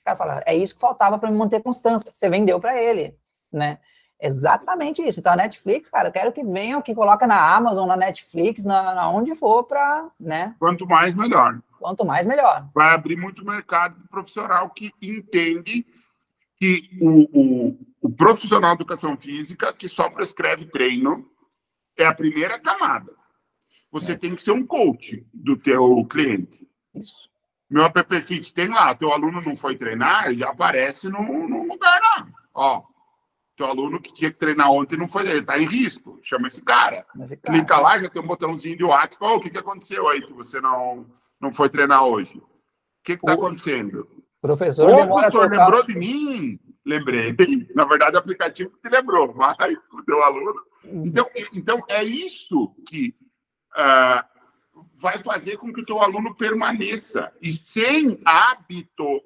O 0.00 0.04
cara 0.04 0.16
fala: 0.16 0.42
é 0.46 0.54
isso 0.54 0.74
que 0.74 0.80
faltava 0.80 1.18
para 1.18 1.30
me 1.30 1.36
manter 1.36 1.62
constância. 1.62 2.10
Você 2.12 2.28
vendeu 2.28 2.58
para 2.60 2.80
ele, 2.80 3.16
né? 3.52 3.78
Exatamente 4.20 5.00
isso. 5.00 5.20
Então, 5.20 5.32
a 5.32 5.36
Netflix, 5.36 5.88
cara, 5.88 6.08
eu 6.08 6.12
quero 6.12 6.32
que 6.32 6.44
venha, 6.44 6.80
que 6.82 6.94
coloca 6.94 7.26
na 7.26 7.54
Amazon, 7.56 7.88
na 7.88 7.96
Netflix, 7.96 8.64
na, 8.64 8.94
na 8.94 9.10
onde 9.10 9.34
for, 9.34 9.64
para, 9.64 10.10
né? 10.20 10.54
Quanto 10.58 10.86
mais, 10.86 11.14
melhor. 11.14 11.58
Quanto 11.78 12.04
mais, 12.04 12.26
melhor. 12.26 12.68
Vai 12.74 12.92
abrir 12.92 13.16
muito 13.16 13.44
mercado 13.44 13.96
profissional 14.10 14.68
que 14.68 14.92
entende 15.00 15.86
que 16.56 16.90
o, 17.00 17.22
o, 17.32 17.78
o 18.02 18.10
profissional 18.10 18.76
de 18.76 18.82
educação 18.82 19.16
física 19.16 19.72
que 19.72 19.88
só 19.88 20.10
prescreve 20.10 20.66
treino 20.66 21.26
é 21.96 22.04
a 22.04 22.14
primeira 22.14 22.58
camada. 22.58 23.12
Você 23.90 24.12
é. 24.12 24.16
tem 24.16 24.34
que 24.34 24.42
ser 24.42 24.52
um 24.52 24.66
coach 24.66 25.26
do 25.32 25.56
teu 25.56 26.04
cliente. 26.04 26.68
Isso. 26.94 27.29
Meu 27.70 27.84
app 27.84 28.20
Fit 28.22 28.52
tem 28.52 28.68
lá, 28.68 28.94
teu 28.94 29.12
aluno 29.12 29.40
não 29.40 29.54
foi 29.54 29.76
treinar, 29.76 30.26
ele 30.26 30.38
já 30.38 30.50
aparece 30.50 31.08
no, 31.08 31.22
no 31.22 31.62
lugar 31.68 32.00
lá. 32.00 32.26
Ó, 32.52 32.82
teu 33.56 33.66
aluno 33.66 34.00
que 34.00 34.12
tinha 34.12 34.30
que 34.30 34.38
treinar 34.38 34.72
ontem 34.72 34.96
não 34.96 35.06
foi, 35.06 35.28
ele 35.28 35.42
tá 35.42 35.58
em 35.58 35.66
risco. 35.66 36.18
Chama 36.22 36.48
esse 36.48 36.60
cara. 36.62 37.06
Esse 37.20 37.36
cara. 37.36 37.58
Clica 37.58 37.78
lá, 37.78 37.98
já 37.98 38.10
tem 38.10 38.20
um 38.20 38.26
botãozinho 38.26 38.76
de 38.76 38.82
WhatsApp. 38.82 39.18
Oh, 39.20 39.36
o 39.36 39.40
que, 39.40 39.50
que 39.50 39.58
aconteceu 39.58 40.08
aí 40.08 40.20
que 40.20 40.32
você 40.32 40.60
não, 40.60 41.06
não 41.40 41.52
foi 41.52 41.68
treinar 41.68 42.04
hoje? 42.04 42.38
O 42.38 42.42
que 43.04 43.12
está 43.12 43.34
acontecendo? 43.34 44.08
Professor, 44.40 44.88
Ô, 44.88 45.06
professor, 45.06 45.50
lembrou 45.50 45.84
de 45.84 45.94
mim? 45.94 46.58
Lembrei. 46.84 47.36
Na 47.76 47.84
verdade, 47.84 48.16
o 48.16 48.18
aplicativo 48.18 48.70
que 48.70 48.80
te 48.80 48.88
lembrou, 48.88 49.32
mas 49.36 49.76
o 49.92 50.02
teu 50.02 50.22
aluno. 50.22 50.54
Então, 50.84 51.28
então 51.52 51.84
é 51.88 52.02
isso 52.02 52.74
que 52.88 53.14
uh, 53.76 54.24
vai 54.94 55.22
fazer 55.22 55.56
com 55.56 55.72
que 55.72 55.80
o 55.80 55.84
teu 55.84 56.00
aluno 56.00 56.34
permaneça. 56.34 57.32
E 57.40 57.52
sem 57.52 58.20
hábito, 58.24 59.22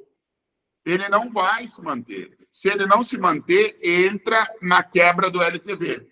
ele 0.84 1.08
não 1.08 1.30
vai 1.30 1.66
se 1.66 1.80
manter. 1.82 2.36
Se 2.50 2.68
ele 2.68 2.86
não 2.86 3.02
se 3.02 3.18
manter, 3.18 3.78
entra 3.82 4.46
na 4.62 4.82
quebra 4.82 5.30
do 5.30 5.42
LTV. 5.42 6.08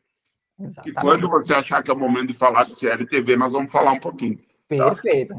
Exatamente. 0.58 0.90
E 0.90 1.00
quando 1.00 1.28
você 1.28 1.54
achar 1.54 1.82
que 1.82 1.90
é 1.90 1.94
o 1.94 1.98
momento 1.98 2.28
de 2.28 2.34
falar 2.34 2.64
de 2.64 2.74
CLTV, 2.74 3.36
nós 3.36 3.52
vamos 3.52 3.70
falar 3.70 3.92
um 3.92 4.00
pouquinho. 4.00 4.38
Tá? 4.38 4.44
Perfeito. 4.68 5.34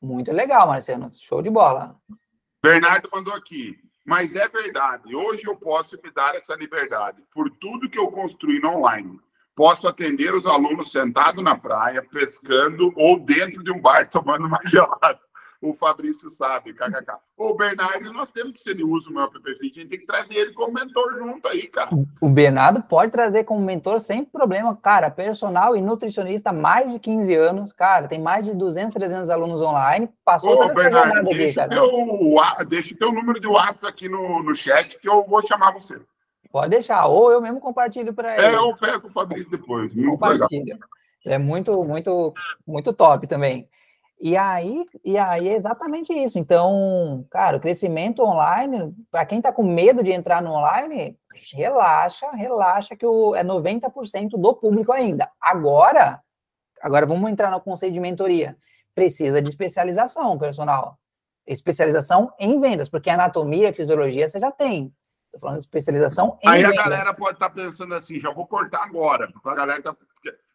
Muito 0.00 0.32
legal, 0.32 0.66
Marcelo. 0.66 1.10
Show 1.12 1.42
de 1.42 1.50
bola. 1.50 2.00
Bernardo 2.62 3.08
mandou 3.12 3.34
aqui. 3.34 3.78
Mas 4.04 4.34
é 4.34 4.48
verdade. 4.48 5.14
Hoje 5.14 5.42
eu 5.46 5.56
posso 5.56 5.98
me 6.02 6.10
dar 6.10 6.34
essa 6.34 6.54
liberdade 6.54 7.22
por 7.32 7.50
tudo 7.50 7.88
que 7.88 7.98
eu 7.98 8.10
construí 8.10 8.60
no 8.60 8.76
online. 8.76 9.20
Posso 9.60 9.86
atender 9.86 10.34
os 10.34 10.46
alunos 10.46 10.90
sentado 10.90 11.42
na 11.42 11.54
praia, 11.54 12.02
pescando 12.02 12.90
ou 12.96 13.20
dentro 13.20 13.62
de 13.62 13.70
um 13.70 13.78
bar 13.78 14.08
tomando 14.08 14.46
uma 14.46 14.58
gelada 14.64 15.20
o 15.62 15.74
Fabrício 15.74 16.30
sabe, 16.30 16.72
kkk. 16.72 17.18
O 17.36 17.54
Bernardo, 17.54 18.10
nós 18.14 18.30
temos 18.30 18.54
que, 18.54 18.60
se 18.60 18.70
ele 18.70 18.82
usa 18.82 19.10
o 19.10 19.12
meu 19.12 19.24
app 19.24 19.38
Fit, 19.58 19.78
a 19.78 19.82
gente 19.82 19.90
tem 19.90 19.98
que 19.98 20.06
trazer 20.06 20.34
ele 20.34 20.54
como 20.54 20.72
mentor 20.72 21.18
junto 21.18 21.46
aí, 21.48 21.66
cara. 21.66 21.90
O 22.18 22.28
Bernardo 22.30 22.82
pode 22.82 23.12
trazer 23.12 23.44
como 23.44 23.60
mentor 23.60 24.00
sem 24.00 24.24
problema, 24.24 24.74
cara, 24.74 25.10
personal 25.10 25.76
e 25.76 25.82
nutricionista, 25.82 26.50
mais 26.50 26.90
de 26.90 26.98
15 26.98 27.34
anos, 27.34 27.72
cara, 27.74 28.08
tem 28.08 28.18
mais 28.18 28.46
de 28.46 28.54
200, 28.54 28.94
300 28.94 29.28
alunos 29.28 29.60
online, 29.60 30.08
passou 30.24 30.52
Ô, 30.52 30.56
toda 30.56 30.72
Bernardo, 30.72 31.28
essa 31.28 31.36
deixa 31.36 31.62
aqui, 31.64 31.74
Teu, 31.74 32.66
deixa 32.66 32.94
o 32.94 32.96
teu 32.96 33.12
número 33.12 33.38
de 33.38 33.46
WhatsApp 33.46 33.86
aqui 33.86 34.08
no, 34.08 34.42
no 34.42 34.54
chat 34.54 34.98
que 34.98 35.08
eu 35.08 35.26
vou 35.26 35.46
chamar 35.46 35.72
você. 35.72 36.00
Pode 36.50 36.70
deixar, 36.70 37.06
ou 37.06 37.30
eu 37.30 37.40
mesmo 37.40 37.60
compartilho 37.60 38.12
para 38.12 38.34
ele. 38.34 38.56
É, 38.56 38.58
eu 38.58 38.76
pego 38.76 39.06
o 39.06 39.10
Fabrício 39.10 39.50
depois. 39.50 39.94
Muito 39.94 40.10
Compartilha. 40.10 40.74
Legal. 40.74 40.88
É 41.24 41.38
muito, 41.38 41.84
muito, 41.84 42.32
muito 42.66 42.92
top 42.92 43.26
também. 43.26 43.68
E 44.20 44.36
aí, 44.36 44.84
e 45.04 45.16
aí 45.16 45.48
é 45.48 45.54
exatamente 45.54 46.12
isso. 46.12 46.38
Então, 46.38 47.24
cara, 47.30 47.56
o 47.56 47.60
crescimento 47.60 48.22
online, 48.22 48.94
para 49.10 49.24
quem 49.24 49.38
está 49.38 49.52
com 49.52 49.62
medo 49.62 50.02
de 50.02 50.10
entrar 50.10 50.42
no 50.42 50.52
online, 50.52 51.16
relaxa, 51.54 52.30
relaxa 52.32 52.96
que 52.96 53.06
o, 53.06 53.34
é 53.34 53.44
90% 53.44 54.30
do 54.30 54.54
público 54.54 54.92
ainda. 54.92 55.30
Agora, 55.40 56.20
agora 56.82 57.06
vamos 57.06 57.30
entrar 57.30 57.50
no 57.50 57.60
conceito 57.60 57.94
de 57.94 58.00
mentoria. 58.00 58.56
Precisa 58.94 59.40
de 59.40 59.48
especialização, 59.48 60.36
personal. 60.36 60.98
Especialização 61.46 62.32
em 62.38 62.60
vendas, 62.60 62.88
porque 62.90 63.08
anatomia 63.08 63.68
e 63.68 63.72
fisiologia 63.72 64.28
você 64.28 64.38
já 64.38 64.50
tem. 64.50 64.92
Estou 65.30 65.40
falando 65.40 65.58
de 65.58 65.62
especialização 65.62 66.36
em 66.42 66.48
Aí 66.48 66.62
vendas. 66.62 66.78
a 66.78 66.82
galera 66.82 67.14
pode 67.14 67.34
estar 67.34 67.48
tá 67.48 67.54
pensando 67.54 67.94
assim, 67.94 68.18
já 68.18 68.32
vou 68.32 68.48
cortar 68.48 68.82
agora, 68.82 69.30
porque 69.30 69.48
a 69.48 69.54
galera 69.54 69.80
tá 69.80 69.96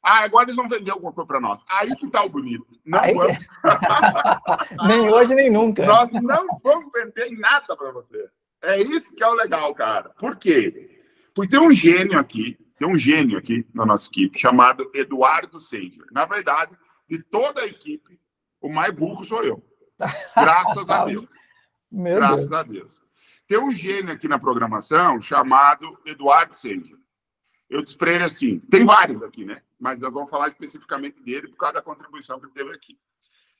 ah, 0.03 0.19
agora 0.19 0.45
eles 0.45 0.55
vão 0.55 0.69
vender 0.69 0.91
alguma 0.91 1.11
coisa 1.11 1.27
para 1.27 1.39
nós. 1.39 1.63
Aí 1.67 1.95
que 1.95 2.07
tá 2.11 2.23
o 2.23 2.29
bonito. 2.29 2.67
Não 2.85 2.99
Aí... 2.99 3.15
vamos. 3.15 3.37
nem 4.87 5.09
hoje, 5.09 5.33
nem 5.33 5.49
nunca. 5.49 5.83
Nós 5.83 6.11
não 6.11 6.59
vamos 6.63 6.91
vender 6.93 7.31
nada 7.39 7.75
para 7.75 7.91
você. 7.91 8.29
É 8.61 8.79
isso 8.79 9.15
que 9.15 9.23
é 9.23 9.27
o 9.27 9.33
legal, 9.33 9.73
cara. 9.73 10.09
Por 10.11 10.35
quê? 10.35 11.01
Porque 11.33 11.49
tem 11.49 11.59
um 11.59 11.71
gênio 11.71 12.19
aqui, 12.19 12.55
tem 12.77 12.87
um 12.87 12.95
gênio 12.95 13.35
aqui 13.35 13.67
na 13.73 13.83
nossa 13.83 14.07
equipe, 14.07 14.37
chamado 14.37 14.91
Eduardo 14.93 15.59
Senger. 15.59 16.05
Na 16.11 16.25
verdade, 16.25 16.73
de 17.09 17.23
toda 17.23 17.61
a 17.61 17.65
equipe, 17.65 18.19
o 18.61 18.69
mais 18.69 18.93
burro 18.93 19.25
sou 19.25 19.43
eu. 19.43 19.63
Graças 20.37 20.87
a 20.87 21.05
Deus. 21.05 21.27
Meu 21.91 22.17
Graças 22.17 22.47
Deus. 22.47 22.51
a 22.51 22.63
Deus. 22.63 23.04
Tem 23.47 23.59
um 23.59 23.71
gênio 23.71 24.13
aqui 24.13 24.27
na 24.27 24.39
programação 24.39 25.21
chamado 25.21 25.99
Eduardo 26.05 26.55
Senger. 26.55 26.97
Eu 27.69 27.83
disse 27.83 27.97
para 27.97 28.11
ele 28.11 28.23
assim: 28.23 28.59
tem 28.59 28.85
vários 28.85 29.21
aqui, 29.21 29.45
né? 29.45 29.61
Mas 29.79 29.99
nós 29.99 30.13
vamos 30.13 30.29
falar 30.29 30.47
especificamente 30.47 31.21
dele 31.21 31.47
por 31.49 31.57
causa 31.57 31.75
da 31.75 31.81
contribuição 31.81 32.39
que 32.39 32.45
ele 32.45 32.53
teve 32.53 32.71
aqui. 32.71 32.97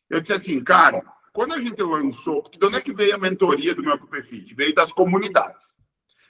Eu 0.10 0.22
disse 0.22 0.34
assim, 0.34 0.64
cara, 0.64 1.04
quando 1.34 1.54
a 1.54 1.60
gente 1.60 1.82
lançou, 1.82 2.50
de 2.50 2.66
onde 2.66 2.78
é 2.78 2.82
que 2.82 2.94
veio 2.94 3.16
a 3.16 3.18
mentoria 3.18 3.76
do 3.76 3.84
meu 3.84 3.98
Fit? 4.24 4.54
Veio 4.56 4.74
das 4.74 4.94
comunidades. 4.94 5.76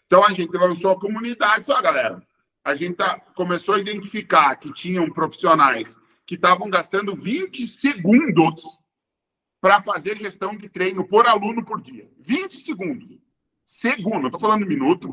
Então 0.06 0.24
a 0.24 0.32
gente 0.32 0.56
lançou 0.58 0.91
a 0.91 0.99
comunidade, 0.99 1.72
ó, 1.72 1.82
galera. 1.82 2.26
A 2.64 2.74
gente 2.74 2.95
tá, 2.95 3.20
começou 3.36 3.76
a 3.76 3.80
identificar 3.80 4.56
que 4.56 4.74
tinham 4.74 5.10
profissionais 5.12 5.95
que 6.26 6.36
estavam 6.36 6.70
gastando 6.70 7.16
20 7.16 7.68
segundos 7.68 8.64
para 9.62 9.82
fazer 9.82 10.18
gestão 10.18 10.56
de 10.56 10.68
treino 10.70 11.08
por 11.08 11.28
aluno 11.28 11.64
por 11.64 11.82
dia. 11.82 12.10
20 12.20 12.58
segundos. 12.58 13.25
Segundo, 13.66 14.28
estou 14.28 14.39
falando 14.39 14.66
minuto. 14.66 15.11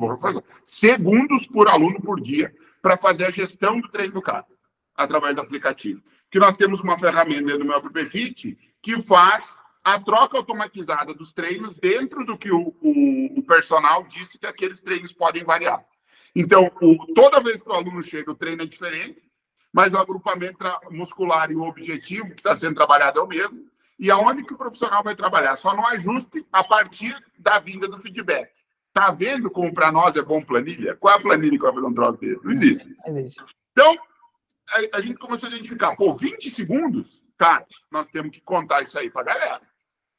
Segundos 0.64 1.46
por 1.46 1.68
aluno 1.68 2.00
por 2.00 2.20
dia 2.20 2.54
para 2.82 2.98
fazer 2.98 3.24
a 3.24 3.30
gestão 3.30 3.80
do 3.80 3.88
treino 3.88 4.14
do 4.14 4.22
cara 4.22 4.46
através 4.94 5.34
do 5.34 5.40
aplicativo. 5.40 6.02
Que 6.30 6.38
nós 6.38 6.56
temos 6.56 6.80
uma 6.80 6.98
ferramenta 6.98 7.42
dentro 7.42 7.60
do 7.60 7.64
meu 7.64 7.76
AppFit 7.76 8.58
que 8.80 9.00
faz 9.00 9.56
a 9.82 9.98
troca 9.98 10.36
automatizada 10.36 11.14
dos 11.14 11.32
treinos 11.32 11.74
dentro 11.74 12.24
do 12.24 12.36
que 12.36 12.52
o, 12.52 12.74
o, 12.80 13.38
o 13.38 13.42
personal 13.42 14.04
disse 14.04 14.38
que 14.38 14.46
aqueles 14.46 14.80
treinos 14.80 15.12
podem 15.12 15.44
variar. 15.44 15.84
Então, 16.34 16.70
o, 16.80 17.06
toda 17.14 17.42
vez 17.42 17.62
que 17.62 17.68
o 17.68 17.72
aluno 17.72 18.02
chega, 18.02 18.30
o 18.30 18.34
treino 18.34 18.62
é 18.62 18.66
diferente, 18.66 19.22
mas 19.72 19.92
o 19.92 19.98
agrupamento 19.98 20.64
muscular 20.90 21.50
e 21.50 21.56
o 21.56 21.62
objetivo 21.62 22.28
que 22.30 22.40
está 22.40 22.56
sendo 22.56 22.74
trabalhado 22.74 23.20
é 23.20 23.22
o 23.22 23.26
mesmo. 23.26 23.66
E 24.02 24.10
aonde 24.10 24.42
que 24.42 24.52
o 24.52 24.58
profissional 24.58 25.00
vai 25.00 25.14
trabalhar? 25.14 25.54
Só 25.54 25.76
no 25.76 25.86
ajuste 25.86 26.44
a 26.52 26.64
partir 26.64 27.16
da 27.38 27.60
vinda 27.60 27.86
do 27.86 27.98
feedback. 27.98 28.50
Tá 28.92 29.12
vendo 29.12 29.48
como 29.48 29.72
para 29.72 29.92
nós 29.92 30.16
é 30.16 30.22
bom 30.22 30.42
planilha? 30.42 30.96
Qual 30.96 31.14
é 31.14 31.18
a 31.18 31.22
planilha 31.22 31.56
que 31.56 31.62
vai 31.62 31.72
fazer 31.72 31.86
um 31.86 31.94
troço 31.94 32.18
dele? 32.18 32.40
Não 32.42 32.50
existe. 32.50 32.84
Não 32.84 33.16
existe. 33.16 33.40
Então, 33.70 33.96
a, 34.70 34.96
a, 34.96 35.00
gente 35.00 35.20
começou 35.20 35.48
a 35.48 35.52
identificar, 35.52 35.94
pô, 35.94 36.16
20 36.16 36.50
segundos, 36.50 37.22
cara, 37.38 37.64
nós 37.92 38.08
temos 38.08 38.32
que 38.32 38.40
contar 38.40 38.82
isso 38.82 38.98
aí 38.98 39.08
para 39.08 39.20
a 39.22 39.24
galera. 39.24 39.62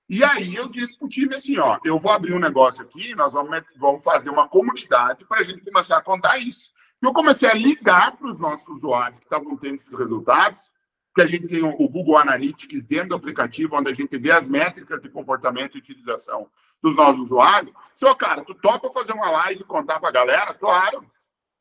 E 0.07 0.23
aí 0.23 0.55
eu 0.55 0.69
disse 0.69 0.97
para 0.97 1.05
o 1.05 1.09
time 1.09 1.35
assim, 1.35 1.57
ó, 1.57 1.77
eu 1.83 1.99
vou 1.99 2.13
abrir 2.13 2.33
um 2.33 2.39
negócio 2.39 2.83
aqui, 2.83 3.13
nós 3.15 3.33
vamos, 3.33 3.61
vamos 3.75 4.01
fazer 4.01 4.29
uma 4.29 4.47
comunidade 4.47 5.25
para 5.25 5.41
a 5.41 5.43
gente 5.43 5.61
começar 5.61 5.97
a 5.97 6.01
contar 6.01 6.37
isso. 6.37 6.71
Eu 7.01 7.11
comecei 7.11 7.49
a 7.49 7.53
ligar 7.53 8.15
para 8.15 8.31
os 8.31 8.39
nossos 8.39 8.77
usuários 8.77 9.19
que 9.19 9.25
estavam 9.25 9.57
tendo 9.57 9.75
esses 9.75 9.93
resultados, 9.93 10.71
que 11.15 11.21
a 11.21 11.25
gente 11.25 11.47
tem 11.47 11.63
o 11.63 11.87
Google 11.87 12.17
Analytics 12.17 12.85
dentro 12.85 13.09
do 13.09 13.15
aplicativo, 13.15 13.75
onde 13.75 13.91
a 13.91 13.93
gente 13.93 14.17
vê 14.17 14.31
as 14.31 14.47
métricas 14.47 15.01
de 15.01 15.09
comportamento 15.09 15.75
e 15.75 15.79
utilização 15.79 16.49
dos 16.81 16.95
nossos 16.95 17.23
usuários. 17.23 17.73
Só, 17.95 18.15
cara, 18.15 18.43
tu 18.43 18.55
topa 18.55 18.91
fazer 18.91 19.13
uma 19.13 19.29
live 19.29 19.61
e 19.61 19.65
contar 19.65 19.99
para 19.99 20.09
a 20.09 20.13
galera? 20.13 20.53
Claro. 20.53 21.05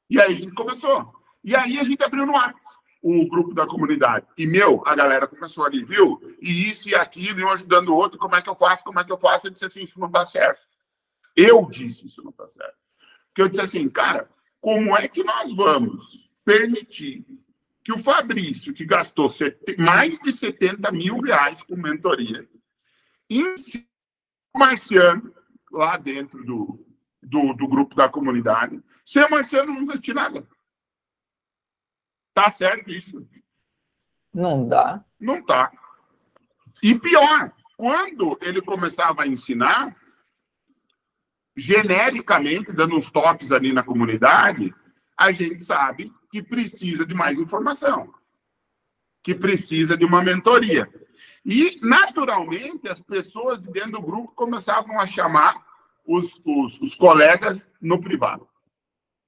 E 0.09 0.21
aí 0.21 0.33
a 0.33 0.37
gente 0.37 0.55
começou. 0.55 1.13
E 1.45 1.55
aí 1.55 1.79
a 1.79 1.85
gente 1.85 2.03
abriu 2.03 2.25
no 2.25 2.33
WhatsApp 2.33 2.83
o 3.03 3.29
grupo 3.29 3.53
da 3.53 3.67
comunidade. 3.67 4.27
E, 4.39 4.47
meu, 4.47 4.83
a 4.87 4.95
galera 4.95 5.27
começou 5.27 5.65
ali, 5.65 5.85
viu? 5.85 6.21
E 6.41 6.69
isso 6.69 6.89
e 6.89 6.95
aquilo, 6.95 7.41
e 7.41 7.45
um 7.45 7.51
ajudando 7.51 7.89
o 7.89 7.97
outro, 7.97 8.19
como 8.19 8.37
é 8.37 8.41
que 8.41 8.49
eu 8.49 8.55
faço, 8.55 8.85
como 8.85 9.01
é 9.01 9.05
que 9.05 9.13
eu 9.13 9.19
faço? 9.19 9.49
Eu 9.49 9.51
disse 9.51 9.67
assim, 9.67 9.83
isso 9.83 9.99
não 9.99 10.07
está 10.07 10.25
certo. 10.25 10.63
Eu 11.37 11.67
disse, 11.69 12.07
isso 12.07 12.23
não 12.23 12.31
está 12.31 12.49
certo. 12.49 12.77
Porque 13.29 13.43
eu 13.43 13.49
disse 13.49 13.63
assim, 13.63 13.89
cara, 13.89 14.31
como 14.61 14.97
é 14.97 15.09
que 15.09 15.25
nós 15.25 15.53
vamos 15.53 16.31
permitir 16.45 17.27
que 17.85 17.93
o 17.93 17.99
Fabrício, 17.99 18.73
que 18.73 18.85
gastou 18.85 19.31
mais 19.79 20.19
de 20.21 20.33
70 20.33 20.91
mil 20.93 21.21
reais 21.21 21.63
com 21.63 21.77
mentoria, 21.77 22.49
ensine 23.29 23.89
o 24.55 24.59
Marciano 24.59 25.35
lá 25.71 25.97
dentro 25.97 26.45
do, 26.45 26.87
do, 27.21 27.53
do 27.55 27.67
grupo 27.67 27.95
da 27.95 28.09
comunidade, 28.09 28.83
sem 29.05 29.25
o 29.25 29.31
Marciano 29.31 29.73
não 29.73 29.83
investir 29.83 30.15
nada. 30.15 30.47
Tá 32.35 32.51
certo 32.51 32.91
isso? 32.91 33.27
Não 34.33 34.67
dá. 34.67 35.05
Não 35.19 35.45
tá. 35.45 35.73
E 36.83 36.99
pior, 36.99 37.53
quando 37.77 38.39
ele 38.41 38.63
começava 38.63 39.23
a 39.23 39.27
ensinar, 39.27 39.97
genericamente, 41.57 42.73
dando 42.73 42.97
uns 42.97 43.11
toques 43.11 43.53
ali 43.53 43.73
na 43.73 43.83
comunidade, 43.83 44.75
a 45.17 45.33
gente 45.33 45.63
sabe 45.63 46.13
que 46.33 46.43
precisa 46.43 47.07
de 47.07 47.15
mais 47.15 47.39
informação, 47.39 48.13
que 49.23 49.35
precisa 49.35 49.97
de 49.97 50.05
uma 50.05 50.21
mentoria. 50.23 50.93
E, 51.45 51.79
naturalmente, 51.81 52.89
as 52.89 53.01
pessoas 53.01 53.63
de 53.63 53.71
dentro 53.71 53.93
do 53.93 54.03
grupo 54.03 54.33
começavam 54.35 54.99
a 54.99 55.07
chamar 55.07 55.65
os, 56.05 56.41
os, 56.45 56.81
os 56.81 56.97
colegas 56.97 57.71
no 57.81 58.01
privado. 58.01 58.49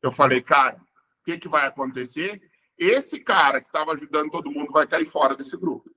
Eu 0.03 0.11
falei, 0.11 0.43
cara, 0.43 0.81
o 1.21 1.25
que, 1.25 1.39
que 1.39 1.49
vai 1.49 1.67
acontecer? 1.67 2.43
esse 2.79 3.21
cara 3.21 3.61
que 3.61 3.67
estava 3.67 3.93
ajudando 3.93 4.31
todo 4.31 4.51
mundo 4.51 4.73
vai 4.73 4.87
cair 4.87 5.07
fora 5.07 5.37
desse 5.37 5.57
grupo. 5.57 5.91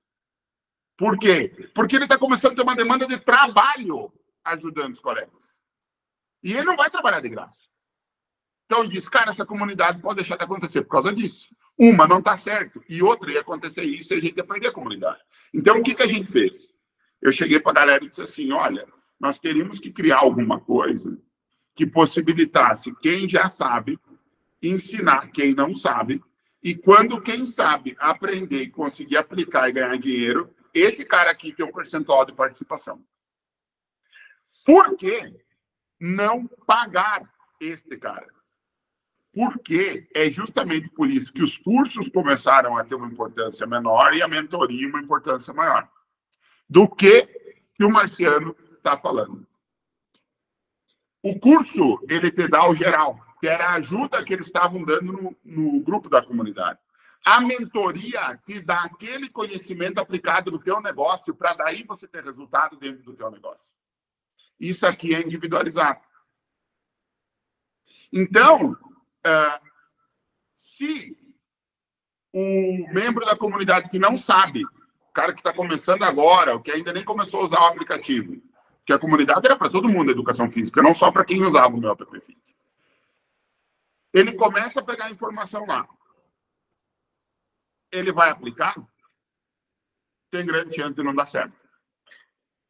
Por 0.96 1.18
quê? 1.18 1.70
Porque 1.74 1.96
ele 1.96 2.04
está 2.04 2.18
começando 2.18 2.52
a 2.52 2.56
ter 2.56 2.62
uma 2.62 2.76
demanda 2.76 3.06
de 3.06 3.18
trabalho 3.18 4.12
ajudando 4.44 4.94
os 4.94 5.00
colegas. 5.00 5.60
E 6.42 6.52
ele 6.52 6.64
não 6.64 6.76
vai 6.76 6.90
trabalhar 6.90 7.20
de 7.20 7.28
graça. 7.28 7.68
Então 8.68 8.80
ele 8.80 8.90
diz, 8.90 9.08
cara, 9.08 9.30
essa 9.30 9.46
comunidade 9.46 9.98
pode 9.98 10.16
deixar 10.16 10.36
de 10.36 10.44
acontecer 10.44 10.82
por 10.82 10.90
causa 10.90 11.10
disso. 11.10 11.48
Uma 11.78 12.06
não 12.06 12.18
está 12.18 12.36
certo, 12.36 12.84
e 12.86 13.02
outra 13.02 13.32
ia 13.32 13.40
acontecer 13.40 13.82
isso 13.82 14.12
e 14.12 14.18
a 14.18 14.20
gente 14.20 14.36
ia 14.36 14.44
perder 14.44 14.68
a 14.68 14.72
comunidade. 14.72 15.20
Então 15.54 15.78
o 15.78 15.82
que, 15.82 15.94
que 15.94 16.02
a 16.02 16.06
gente 16.06 16.30
fez? 16.30 16.74
Eu 17.22 17.32
cheguei 17.32 17.58
para 17.58 17.70
a 17.70 17.74
galera 17.74 18.04
e 18.04 18.10
disse 18.10 18.20
assim: 18.20 18.52
olha, 18.52 18.86
nós 19.18 19.38
teríamos 19.38 19.80
que 19.80 19.90
criar 19.90 20.18
alguma 20.18 20.60
coisa 20.60 21.18
que 21.74 21.86
possibilitasse 21.86 22.94
quem 23.00 23.26
já 23.26 23.48
sabe 23.48 23.98
ensinar 24.62 25.30
quem 25.30 25.54
não 25.54 25.74
sabe 25.74 26.22
e 26.62 26.74
quando 26.74 27.22
quem 27.22 27.46
sabe 27.46 27.96
aprender 27.98 28.62
e 28.62 28.70
conseguir 28.70 29.16
aplicar 29.16 29.68
e 29.68 29.72
ganhar 29.72 29.96
dinheiro, 29.96 30.52
esse 30.74 31.04
cara 31.04 31.30
aqui 31.30 31.52
tem 31.52 31.64
um 31.64 31.72
percentual 31.72 32.24
de 32.24 32.32
participação. 32.32 33.02
Por 34.66 34.96
que 34.96 35.32
não 36.00 36.46
pagar 36.66 37.22
este 37.60 37.96
cara? 37.96 38.37
Porque 39.38 40.08
é 40.12 40.28
justamente 40.28 40.90
por 40.90 41.08
isso 41.08 41.32
que 41.32 41.44
os 41.44 41.56
cursos 41.56 42.08
começaram 42.08 42.76
a 42.76 42.82
ter 42.82 42.96
uma 42.96 43.06
importância 43.06 43.68
menor 43.68 44.12
e 44.12 44.20
a 44.20 44.26
mentoria 44.26 44.88
uma 44.88 45.00
importância 45.00 45.54
maior 45.54 45.88
do 46.68 46.88
que 46.88 47.22
que 47.72 47.84
o 47.84 47.88
Marciano 47.88 48.56
está 48.76 48.96
falando. 48.96 49.46
O 51.22 51.38
curso, 51.38 52.04
ele 52.08 52.32
te 52.32 52.48
dá 52.48 52.68
o 52.68 52.74
geral 52.74 53.24
que 53.38 53.46
era 53.46 53.68
a 53.68 53.74
ajuda 53.74 54.24
que 54.24 54.32
eles 54.32 54.48
estavam 54.48 54.82
dando 54.82 55.12
no, 55.12 55.36
no 55.44 55.80
grupo 55.84 56.08
da 56.08 56.20
comunidade. 56.20 56.80
A 57.24 57.40
mentoria 57.40 58.36
te 58.44 58.60
dá 58.60 58.82
aquele 58.82 59.28
conhecimento 59.28 60.00
aplicado 60.00 60.50
no 60.50 60.58
teu 60.58 60.80
negócio 60.80 61.32
para 61.32 61.54
daí 61.54 61.84
você 61.84 62.08
ter 62.08 62.24
resultado 62.24 62.76
dentro 62.76 63.04
do 63.04 63.14
teu 63.14 63.30
negócio. 63.30 63.72
Isso 64.58 64.84
aqui 64.84 65.14
é 65.14 65.20
individualizado. 65.20 66.00
Então, 68.12 68.76
uh, 69.28 69.68
se 70.56 71.16
o 72.32 72.92
membro 72.92 73.24
da 73.24 73.36
comunidade 73.36 73.88
que 73.88 73.98
não 73.98 74.16
sabe, 74.16 74.64
o 74.64 75.12
cara 75.12 75.32
que 75.32 75.40
está 75.40 75.52
começando 75.52 76.02
agora, 76.02 76.54
o 76.54 76.62
que 76.62 76.70
ainda 76.70 76.92
nem 76.92 77.04
começou 77.04 77.40
a 77.40 77.44
usar 77.44 77.60
o 77.60 77.66
aplicativo, 77.66 78.40
que 78.84 78.92
a 78.92 78.98
comunidade 78.98 79.46
era 79.46 79.56
para 79.56 79.70
todo 79.70 79.88
mundo 79.88 80.10
educação 80.10 80.50
física, 80.50 80.82
não 80.82 80.94
só 80.94 81.10
para 81.10 81.24
quem 81.24 81.42
usava 81.42 81.74
o 81.74 81.80
meu 81.80 81.90
app 81.90 82.04
ele 84.12 84.32
começa 84.32 84.80
a 84.80 84.84
pegar 84.84 85.10
informação 85.10 85.66
lá. 85.66 85.88
Ele 87.92 88.12
vai 88.12 88.30
aplicar? 88.30 88.74
Tem 90.30 90.44
grande 90.44 90.74
chance 90.74 90.94
de 90.94 91.02
não 91.02 91.14
dar 91.14 91.26
certo. 91.26 91.56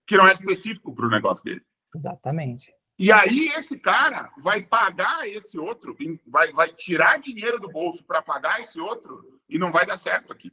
Que 0.07 0.17
não 0.17 0.27
é 0.27 0.33
específico 0.33 0.95
para 0.95 1.07
o 1.07 1.11
negócio 1.11 1.45
dele. 1.45 1.65
Exatamente. 1.95 2.73
E 2.99 3.13
aí 3.13 3.47
esse 3.57 3.79
cara 3.79 4.33
vai 4.39 4.61
pagar 4.61 5.29
esse 5.29 5.57
outro, 5.57 5.97
vai, 6.27 6.53
vai 6.53 6.69
tirar 6.69 7.21
dinheiro 7.21 7.61
do 7.61 7.69
bolso 7.69 8.05
para 8.05 8.21
pagar 8.21 8.61
esse 8.61 8.81
outro 8.81 9.41
e 9.49 9.57
não 9.57 9.71
vai 9.71 9.87
dar 9.87 9.99
certo 9.99 10.33
aqui. 10.33 10.53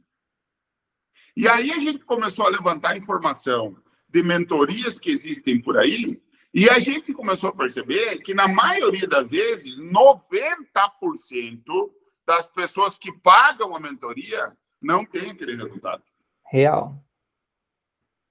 E 1.36 1.48
aí 1.48 1.72
a 1.72 1.76
gente 1.76 2.04
começou 2.04 2.46
a 2.46 2.50
levantar 2.50 2.96
informação 2.96 3.76
de 4.08 4.22
mentorias 4.22 5.00
que 5.00 5.10
existem 5.10 5.60
por 5.60 5.76
aí 5.76 6.22
e 6.54 6.70
a 6.70 6.78
gente 6.78 7.12
começou 7.12 7.50
a 7.50 7.54
perceber 7.54 8.22
que, 8.22 8.32
na 8.32 8.48
maioria 8.48 9.06
das 9.06 9.28
vezes, 9.28 9.76
90% 9.76 11.90
das 12.26 12.48
pessoas 12.48 12.96
que 12.96 13.12
pagam 13.12 13.76
a 13.76 13.80
mentoria 13.80 14.56
não 14.80 15.04
tem 15.04 15.32
aquele 15.32 15.56
resultado. 15.56 16.02
Real. 16.46 16.96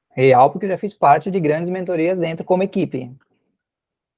Real, 0.09 0.49
porque 0.49 0.67
já 0.67 0.77
fiz 0.77 0.93
parte 0.93 1.29
de 1.29 1.39
grandes 1.39 1.69
mentorias 1.69 2.19
dentro 2.19 2.45
como 2.45 2.63
equipe. 2.63 3.15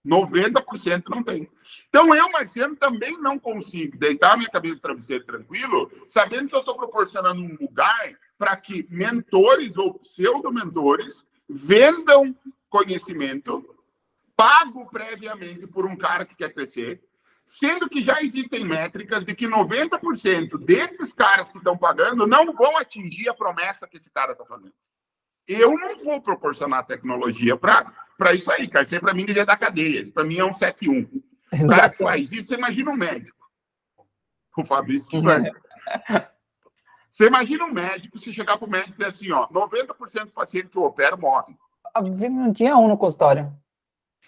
90% 0.07 1.03
não 1.09 1.21
tem. 1.21 1.49
Então, 1.89 2.15
eu, 2.15 2.31
Marciano, 2.31 2.75
também 2.75 3.17
não 3.19 3.37
consigo 3.37 3.97
deitar 3.97 4.37
minha 4.37 4.49
cabeça 4.49 4.75
no 4.75 4.81
travesseiro 4.81 5.25
tranquilo, 5.25 5.91
sabendo 6.07 6.47
que 6.47 6.55
eu 6.55 6.61
estou 6.61 6.77
proporcionando 6.77 7.41
um 7.41 7.57
lugar 7.59 8.17
para 8.37 8.55
que 8.55 8.87
mentores 8.89 9.77
ou 9.77 9.95
pseudo-mentores 9.95 11.27
vendam 11.49 12.35
conhecimento 12.69 13.75
pago 14.35 14.87
previamente 14.89 15.67
por 15.67 15.85
um 15.85 15.95
cara 15.95 16.25
que 16.25 16.35
quer 16.35 16.53
crescer, 16.53 17.01
sendo 17.43 17.89
que 17.89 18.01
já 18.01 18.21
existem 18.21 18.63
métricas 18.63 19.25
de 19.25 19.33
que 19.33 19.47
90% 19.47 20.57
desses 20.59 21.11
caras 21.11 21.49
que 21.49 21.57
estão 21.57 21.77
pagando 21.77 22.27
não 22.27 22.53
vão 22.53 22.77
atingir 22.77 23.27
a 23.29 23.33
promessa 23.33 23.87
que 23.87 23.97
esse 23.97 24.11
cara 24.11 24.33
está 24.33 24.45
fazendo. 24.45 24.73
Eu 25.47 25.71
não 25.77 25.97
vou 25.99 26.21
proporcionar 26.21 26.85
tecnologia 26.85 27.57
para 27.57 27.91
isso 28.33 28.51
aí, 28.51 28.67
cara. 28.67 28.83
Isso 28.83 28.95
aí 28.95 29.01
para 29.01 29.13
mim 29.13 29.25
devia 29.25 29.45
dar 29.45 29.57
cadeia. 29.57 30.01
Isso 30.01 30.13
para 30.13 30.23
mim 30.23 30.37
é 30.37 30.45
um 30.45 30.51
7-1. 30.51 31.09
O 31.53 31.67
cara 31.67 31.89
que 31.89 32.03
faz 32.03 32.31
isso, 32.31 32.49
você 32.49 32.55
imagina 32.55 32.91
um 32.91 32.95
médico. 32.95 33.37
O 34.57 34.65
Fabrício 34.65 35.07
que 35.07 35.21
vai. 35.21 35.51
Você 37.09 37.27
imagina 37.27 37.65
um 37.65 37.71
médico, 37.71 38.19
se 38.19 38.33
chegar 38.33 38.57
para 38.57 38.67
o 38.67 38.69
médico 38.69 38.91
e 38.91 38.93
dizer 38.93 39.05
assim, 39.05 39.31
ó, 39.31 39.47
90% 39.47 40.25
dos 40.25 40.33
pacientes 40.33 40.71
que 40.71 40.77
eu 40.77 40.83
opero 40.83 41.17
morrem. 41.17 41.57
Não 42.29 42.53
tinha 42.53 42.77
um 42.77 42.87
no 42.87 42.97
consultório. 42.97 43.51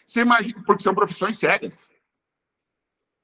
Você 0.08 0.22
imagina, 0.22 0.64
porque 0.66 0.82
são 0.82 0.96
profissões 0.96 1.38
sérias. 1.38 1.88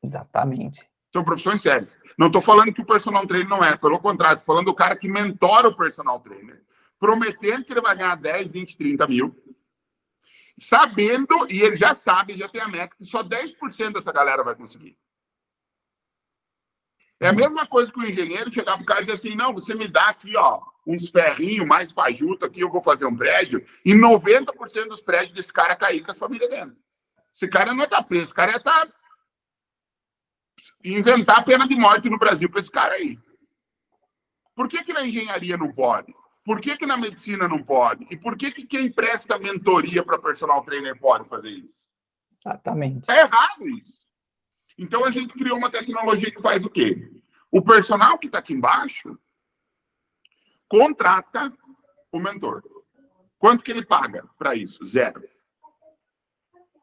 Exatamente. 0.03 0.87
São 1.11 1.23
profissões 1.23 1.61
sérias. 1.61 1.97
Não 2.17 2.27
estou 2.27 2.41
falando 2.41 2.73
que 2.73 2.81
o 2.81 2.85
personal 2.85 3.25
trainer 3.25 3.49
não 3.49 3.63
é, 3.63 3.75
pelo 3.75 3.99
contrário, 3.99 4.37
estou 4.37 4.53
falando 4.53 4.67
do 4.67 4.75
cara 4.75 4.95
que 4.95 5.07
mentora 5.07 5.69
o 5.69 5.75
personal 5.75 6.19
trainer, 6.19 6.61
prometendo 6.99 7.63
que 7.63 7.73
ele 7.73 7.81
vai 7.81 7.95
ganhar 7.95 8.15
10, 8.15 8.49
20, 8.49 8.77
30 8.77 9.07
mil, 9.07 9.35
sabendo, 10.57 11.47
e 11.49 11.61
ele 11.61 11.75
já 11.75 11.93
sabe, 11.93 12.37
já 12.37 12.47
tem 12.47 12.61
a 12.61 12.67
meta, 12.67 12.95
que 12.95 13.05
só 13.05 13.23
10% 13.23 13.93
dessa 13.93 14.11
galera 14.11 14.43
vai 14.43 14.55
conseguir. 14.55 14.97
É 17.19 17.27
a 17.27 17.33
mesma 17.33 17.65
coisa 17.65 17.91
que 17.91 17.99
o 17.99 18.05
engenheiro 18.05 18.53
chegar 18.53 18.73
para 18.73 18.83
o 18.83 18.85
cara 18.85 19.01
e 19.01 19.05
dizer 19.05 19.17
assim: 19.17 19.35
não, 19.35 19.53
você 19.53 19.73
me 19.73 19.87
dá 19.87 20.07
aqui, 20.07 20.35
ó, 20.35 20.61
uns 20.85 21.09
ferrinhos 21.09 21.65
mais 21.65 21.91
fajuto 21.91 22.45
aqui, 22.45 22.61
eu 22.61 22.69
vou 22.69 22.81
fazer 22.81 23.05
um 23.05 23.15
prédio, 23.15 23.65
e 23.85 23.93
90% 23.93 24.87
dos 24.87 25.01
prédios 25.01 25.33
desse 25.33 25.51
cara 25.51 25.75
cair 25.75 26.03
com 26.03 26.11
a 26.11 26.15
família 26.15 26.49
dentro. 26.49 26.77
Esse 27.33 27.47
cara 27.47 27.73
não 27.73 27.81
é 27.81 27.85
estar 27.85 27.97
tá 27.97 28.03
preso, 28.03 28.25
esse 28.25 28.33
cara 28.33 28.53
é. 28.53 28.59
Tá... 28.59 28.87
inventar 30.83 31.43
pena 31.43 31.67
de 31.67 31.75
morte 31.75 32.09
no 32.09 32.19
Brasil 32.19 32.49
para 32.49 32.59
esse 32.59 32.71
cara 32.71 32.95
aí. 32.95 33.17
Por 34.53 34.69
que, 34.69 34.83
que 34.83 34.93
na 34.93 35.05
engenharia 35.05 35.57
não 35.57 35.71
pode? 35.73 36.13
Por 36.45 36.61
que, 36.61 36.77
que 36.77 36.85
na 36.85 36.95
medicina 36.95 37.47
não 37.47 37.63
pode? 37.63 38.05
E 38.11 38.15
por 38.15 38.37
que, 38.37 38.51
que 38.51 38.67
quem 38.67 38.91
presta 38.91 39.39
mentoria 39.39 40.03
para 40.03 40.19
personal 40.19 40.63
trainer 40.63 40.97
pode 40.99 41.27
fazer 41.27 41.49
isso? 41.49 41.89
Exatamente. 42.31 43.09
É 43.09 43.21
errado 43.21 43.67
isso. 43.67 44.05
Então 44.77 45.03
a 45.03 45.09
gente 45.09 45.33
criou 45.33 45.57
uma 45.57 45.71
tecnologia 45.71 46.29
que 46.29 46.41
faz 46.41 46.63
o 46.63 46.69
quê? 46.69 47.11
O 47.51 47.63
personal 47.63 48.19
que 48.19 48.27
está 48.27 48.37
aqui 48.37 48.53
embaixo 48.53 49.17
contrata 50.69 51.51
o 52.11 52.19
mentor. 52.19 52.63
Quanto 53.39 53.63
que 53.63 53.71
ele 53.71 53.83
paga 53.83 54.29
para 54.37 54.53
isso? 54.53 54.85
Zero. 54.85 55.27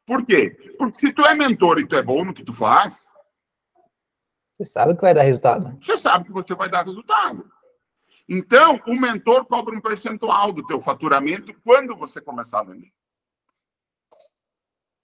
Por 0.05 0.27
quê? 0.27 0.51
Porque 0.77 0.99
se 0.99 1.13
tu 1.13 1.23
é 1.23 1.35
mentor 1.35 1.79
e 1.79 1.87
tu 1.87 1.95
é 1.95 2.03
bom 2.03 2.25
no 2.25 2.35
que 2.35 2.45
tu 2.45 2.53
faz, 2.53 3.07
você 4.57 4.65
sabe 4.65 4.95
que 4.95 5.01
vai 5.01 5.15
dar 5.15 5.23
resultado. 5.23 5.79
Você 5.81 5.97
sabe 5.97 6.25
que 6.25 6.33
você 6.33 6.55
vai 6.55 6.69
dar 6.69 6.85
resultado. 6.85 7.51
Então, 8.29 8.81
o 8.87 8.95
mentor 8.95 9.45
cobra 9.47 9.77
um 9.77 9.81
percentual 9.81 10.53
do 10.53 10.67
teu 10.67 10.81
faturamento 10.81 11.53
quando 11.65 11.97
você 11.97 12.21
começar 12.21 12.61
a 12.61 12.65
vender. 12.65 12.93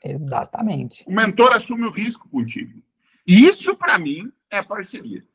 Exatamente. 0.03 1.05
O 1.07 1.13
mentor 1.13 1.53
assume 1.53 1.85
o 1.85 1.91
risco 1.91 2.29
contigo. 2.29 2.83
Isso, 3.27 3.77
para 3.77 3.99
mim, 3.99 4.33
é 4.51 4.63
parceria. 4.63 5.27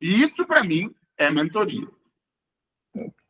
Isso, 0.00 0.46
para 0.46 0.62
mim, 0.62 0.94
é 1.16 1.30
mentoria. 1.30 1.88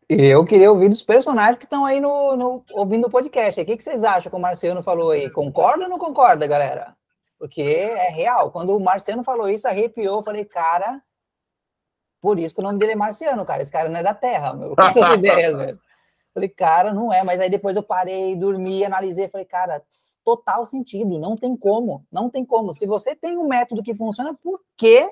Eu 0.09 0.44
queria 0.44 0.70
ouvir 0.70 0.88
dos 0.90 1.02
personagens 1.02 1.57
que 1.57 1.64
estão 1.64 1.84
aí 1.84 1.98
no, 1.98 2.36
no, 2.36 2.64
ouvindo 2.72 3.07
o 3.07 3.11
podcast. 3.11 3.61
O 3.61 3.64
que, 3.64 3.76
que 3.76 3.82
vocês 3.82 4.05
acham 4.05 4.28
que 4.28 4.36
o 4.36 4.40
Marciano 4.40 4.82
falou 4.82 5.12
aí? 5.12 5.30
Concorda 5.30 5.84
ou 5.84 5.90
não 5.90 5.98
concorda, 5.98 6.46
galera? 6.46 6.94
Porque 7.38 7.62
é 7.62 8.09
real. 8.11 8.50
Quando 8.50 8.76
o 8.76 8.80
Marciano 8.80 9.24
falou 9.24 9.48
isso, 9.48 9.66
arrepiou. 9.66 10.18
Eu 10.18 10.22
falei, 10.22 10.44
cara, 10.44 11.02
por 12.24 12.38
isso 12.38 12.54
que 12.54 12.60
o 12.62 12.64
nome 12.64 12.78
dele 12.78 12.92
é 12.92 12.96
Marciano, 12.96 13.44
cara. 13.44 13.60
Esse 13.60 13.70
cara 13.70 13.90
não 13.90 14.00
é 14.00 14.02
da 14.02 14.14
Terra, 14.14 14.54
meu. 14.54 14.74
Essas 14.80 15.12
ideias, 15.12 15.52
velho. 15.54 15.78
Falei, 16.32 16.48
cara, 16.48 16.90
não 16.90 17.12
é, 17.12 17.22
mas 17.22 17.38
aí 17.38 17.50
depois 17.50 17.76
eu 17.76 17.82
parei, 17.82 18.34
dormi, 18.34 18.82
analisei, 18.82 19.28
falei, 19.28 19.44
cara, 19.44 19.82
total 20.24 20.64
sentido, 20.64 21.18
não 21.18 21.36
tem 21.36 21.54
como, 21.54 22.06
não 22.10 22.30
tem 22.30 22.46
como. 22.46 22.72
Se 22.72 22.86
você 22.86 23.14
tem 23.14 23.36
um 23.36 23.46
método 23.46 23.82
que 23.82 23.92
funciona, 23.92 24.34
por 24.42 24.58
quê? 24.74 25.06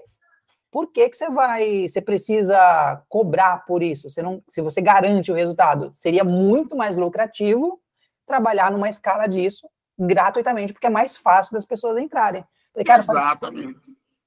Por 0.71 0.91
que, 0.91 1.11
que 1.11 1.17
você 1.17 1.29
vai, 1.29 1.87
você 1.87 2.01
precisa 2.01 3.05
cobrar 3.11 3.67
por 3.67 3.83
isso? 3.83 4.11
Você 4.11 4.23
não, 4.23 4.43
se 4.49 4.63
você 4.63 4.81
garante 4.81 5.31
o 5.31 5.35
resultado, 5.35 5.91
seria 5.93 6.25
muito 6.25 6.75
mais 6.75 6.97
lucrativo 6.97 7.79
trabalhar 8.27 8.73
numa 8.73 8.89
escala 8.89 9.27
disso 9.27 9.69
gratuitamente, 9.99 10.73
porque 10.73 10.87
é 10.87 10.91
mais 10.91 11.19
fácil 11.19 11.53
das 11.53 11.67
pessoas 11.67 11.99
entrarem. 11.99 12.43
Falei, 12.73 12.87
cara, 12.87 13.03
Exatamente. 13.03 13.75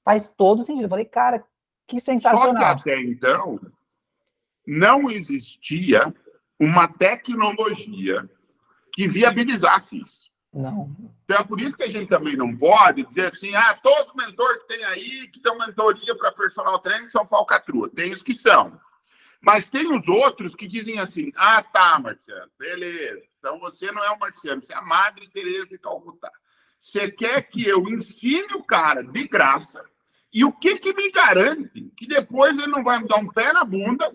Faz, 0.04 0.28
faz 0.28 0.28
todo 0.28 0.62
sentido. 0.62 0.88
Falei, 0.88 1.06
cara, 1.06 1.44
que 1.88 2.00
sensacional. 2.00 2.78
Só 2.78 2.84
que 2.84 2.92
até 2.92 3.02
então 3.02 3.60
não 4.66 5.10
existia 5.10 6.14
uma 6.60 6.88
tecnologia 6.88 8.30
que 8.94 9.08
viabilizasse 9.08 10.02
isso. 10.02 10.26
Não. 10.54 10.96
Então 11.26 11.38
é 11.38 11.44
por 11.44 11.60
isso 11.60 11.76
que 11.76 11.84
a 11.84 11.90
gente 11.90 12.08
também 12.08 12.38
não 12.38 12.56
pode 12.56 13.04
dizer 13.04 13.28
assim, 13.28 13.54
ah, 13.56 13.78
todo 13.84 14.16
mentor 14.16 14.60
que 14.60 14.68
tem 14.70 14.84
aí, 14.86 15.28
que 15.28 15.42
tem 15.42 15.58
mentoria 15.58 16.16
para 16.16 16.32
personal 16.32 16.80
training 16.80 17.10
são 17.10 17.28
falcatrua. 17.28 17.90
Tem 17.90 18.14
os 18.14 18.24
que 18.24 18.34
são. 18.34 18.80
Mas 19.42 19.68
tem 19.68 19.94
os 19.94 20.08
outros 20.08 20.56
que 20.56 20.66
dizem 20.66 20.98
assim, 21.00 21.32
ah, 21.36 21.62
tá, 21.62 22.00
Marciano, 22.00 22.50
beleza. 22.58 23.22
Então 23.38 23.60
você 23.60 23.92
não 23.92 24.04
é 24.04 24.10
o 24.12 24.18
Marciano, 24.18 24.64
você 24.64 24.74
é 24.74 24.78
a 24.78 24.82
Madre 24.82 25.28
Teresa 25.28 25.68
de 25.68 25.78
Calcutá. 25.78 26.32
Você 26.80 27.12
quer 27.12 27.42
que 27.44 27.68
eu 27.68 27.88
ensine 27.90 28.54
o 28.56 28.64
cara 28.64 29.04
de 29.04 29.28
graça 29.28 29.84
e 30.36 30.44
o 30.44 30.52
que 30.52 30.78
que 30.78 30.94
me 30.94 31.10
garante 31.12 31.90
que 31.96 32.06
depois 32.06 32.60
ele 32.60 32.68
não 32.68 32.84
vai 32.84 33.00
me 33.00 33.08
dar 33.08 33.16
um 33.16 33.30
pé 33.30 33.54
na 33.54 33.64
bunda? 33.64 34.12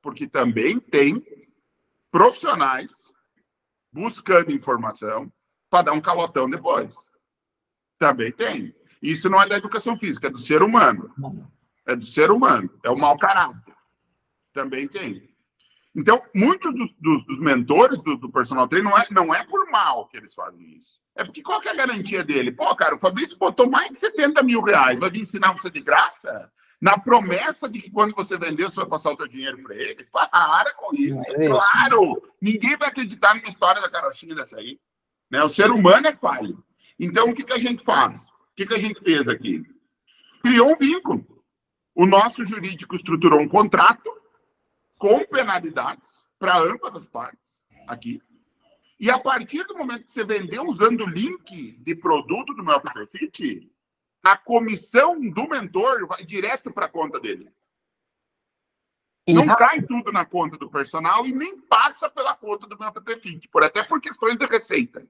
Porque 0.00 0.28
também 0.28 0.78
tem 0.78 1.20
profissionais 2.08 3.12
buscando 3.92 4.52
informação 4.52 5.30
para 5.68 5.86
dar 5.86 5.92
um 5.92 6.00
calotão 6.00 6.48
depois. 6.48 6.94
Também 7.98 8.30
tem. 8.30 8.76
Isso 9.02 9.28
não 9.28 9.42
é 9.42 9.48
da 9.48 9.56
educação 9.56 9.98
física, 9.98 10.28
é 10.28 10.30
do 10.30 10.38
ser 10.38 10.62
humano. 10.62 11.12
É 11.84 11.96
do 11.96 12.06
ser 12.06 12.30
humano. 12.30 12.70
É 12.84 12.90
o 12.90 12.96
mau 12.96 13.18
caráter. 13.18 13.74
Também 14.52 14.86
tem. 14.86 15.28
Então, 15.96 16.22
muitos 16.32 16.72
dos, 16.72 16.94
dos, 17.00 17.26
dos 17.26 17.40
mentores 17.40 18.00
do, 18.04 18.16
do, 18.16 18.30
personal 18.30 18.68
trainer 18.68 18.88
não 18.88 18.96
é, 18.96 19.06
não 19.10 19.34
é 19.34 19.44
por 19.44 19.68
mal 19.68 20.06
que 20.06 20.16
eles 20.16 20.32
fazem 20.32 20.76
isso. 20.76 21.00
É 21.16 21.24
porque 21.24 21.42
qual 21.42 21.60
que 21.60 21.68
é 21.68 21.72
a 21.72 21.76
garantia 21.76 22.22
dele? 22.22 22.52
Pô, 22.52 22.74
cara, 22.76 22.94
o 22.94 22.98
Fabrício 22.98 23.38
botou 23.38 23.68
mais 23.68 23.90
de 23.90 23.98
70 23.98 24.42
mil 24.42 24.60
reais. 24.60 25.00
Vai 25.00 25.10
vir 25.10 25.22
ensinar 25.22 25.52
você 25.52 25.70
de 25.70 25.80
graça? 25.80 26.52
na 26.80 26.98
promessa 26.98 27.68
de 27.68 27.80
que 27.80 27.90
quando 27.90 28.14
você 28.14 28.36
vender, 28.36 28.64
você 28.64 28.76
vai 28.76 28.86
passar 28.86 29.12
o 29.12 29.16
seu 29.16 29.26
dinheiro 29.26 29.62
para 29.62 29.74
ele. 29.74 30.04
Para 30.04 30.74
com 30.74 30.94
isso. 30.94 31.22
É 31.30 31.48
claro! 31.48 32.22
Ninguém 32.40 32.76
vai 32.76 32.88
acreditar 32.88 33.34
numa 33.34 33.48
história 33.48 33.80
da 33.80 33.90
carochinha 33.90 34.34
dessa 34.34 34.58
aí. 34.58 34.78
Né? 35.30 35.42
O 35.42 35.48
ser 35.48 35.70
humano 35.70 36.06
é 36.06 36.12
falho. 36.14 36.62
Então, 36.98 37.30
o 37.30 37.34
que, 37.34 37.42
que 37.42 37.52
a 37.52 37.58
gente 37.58 37.82
faz? 37.82 38.26
O 38.26 38.54
que, 38.56 38.66
que 38.66 38.74
a 38.74 38.78
gente 38.78 39.00
fez 39.00 39.26
aqui? 39.28 39.62
Criou 40.42 40.72
um 40.72 40.76
vínculo. 40.76 41.26
O 41.94 42.06
nosso 42.06 42.44
jurídico 42.44 42.94
estruturou 42.94 43.40
um 43.40 43.48
contrato 43.48 44.10
com 44.98 45.24
penalidades 45.26 46.24
para 46.38 46.58
ambas 46.58 46.94
as 46.94 47.06
partes 47.06 47.54
aqui. 47.88 48.20
E 48.98 49.10
a 49.10 49.18
partir 49.18 49.64
do 49.64 49.76
momento 49.76 50.04
que 50.04 50.12
você 50.12 50.24
vendeu 50.24 50.64
usando 50.64 51.02
o 51.02 51.10
link 51.10 51.72
de 51.72 51.94
produto 51.94 52.54
do 52.54 52.64
meu 52.64 52.80
Fit, 53.08 53.70
a 54.22 54.36
comissão 54.36 55.20
do 55.20 55.48
mentor 55.48 56.06
vai 56.06 56.24
direto 56.24 56.72
para 56.72 56.86
a 56.86 56.90
conta 56.90 57.20
dele. 57.20 57.52
E 59.26 59.34
não 59.34 59.44
rápido. 59.44 59.66
cai 59.66 59.82
tudo 59.82 60.12
na 60.12 60.24
conta 60.24 60.56
do 60.56 60.70
personal 60.70 61.26
e 61.26 61.32
nem 61.32 61.60
passa 61.60 62.08
pela 62.08 62.34
conta 62.34 62.66
do 62.66 62.78
meu 62.78 62.92
PPFIT, 62.92 63.48
por, 63.48 63.62
até 63.64 63.82
por 63.82 64.00
questões 64.00 64.36
de 64.36 64.46
receita. 64.46 65.06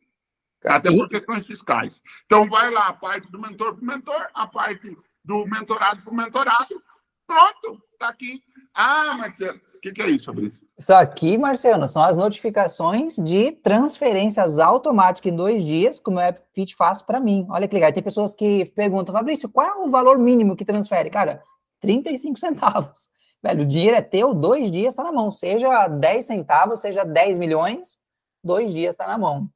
Até 0.64 0.91
por 0.91 1.09
questões 1.09 1.47
fiscais. 1.47 2.03
Então, 2.24 2.49
vai 2.49 2.70
lá 2.70 2.89
a 2.89 2.93
parte 2.95 3.30
do 3.30 3.39
mentor 3.39 3.74
para 3.74 3.82
o 3.82 3.87
mentor, 3.87 4.30
a 4.34 4.47
parte 4.47 4.97
do 5.22 5.47
mentorado 5.47 6.03
para 6.03 6.12
o 6.12 6.16
mentorado. 6.16 6.82
Pronto, 7.26 7.82
está 7.93 8.09
aqui. 8.09 8.43
Ah, 8.74 9.14
Marcelo, 9.16 9.61
que, 9.87 9.93
que, 9.93 10.03
é 10.03 10.11
isso, 10.11 10.26
Fabrício? 10.26 10.66
Isso 10.78 10.95
aqui, 10.95 11.39
Marciano, 11.39 11.89
são 11.89 12.03
as 12.03 12.16
notificações 12.16 13.16
de 13.16 13.53
transferências 13.53 14.59
automáticas 14.59 15.32
em 15.32 15.37
dois 15.37 15.64
dias, 15.64 15.99
como 15.99 16.18
é 16.18 16.32
Fit 16.55 16.74
faz 16.74 17.03
para 17.03 17.20
mim. 17.20 17.47
Olha 17.51 17.68
que 17.68 17.74
legal. 17.74 17.93
Tem 17.93 18.03
pessoas 18.03 18.34
que 18.34 18.64
perguntam, 18.72 19.14
Fabrício, 19.14 19.49
qual 19.49 19.66
é 19.66 19.74
o 19.74 19.91
valor 19.91 20.18
mínimo 20.18 20.57
que 20.57 20.64
transfere? 20.64 21.11
Cara, 21.11 21.43
35 21.80 22.39
centavos. 22.39 23.09
Velho, 23.43 23.62
o 23.62 23.66
dinheiro 23.66 23.97
é 23.97 24.03
teu, 24.03 24.34
dois 24.34 24.70
dias 24.70 24.93
está 24.93 25.05
na 25.05 25.12
mão. 25.12 25.30
Seja 25.30 25.87
10 25.87 26.24
centavos, 26.24 26.80
seja 26.80 27.05
10 27.05 27.39
milhões, 27.39 27.99
dois 28.43 28.72
dias 28.72 28.95
está 28.95 29.07
na 29.07 29.18
mão. 29.18 29.49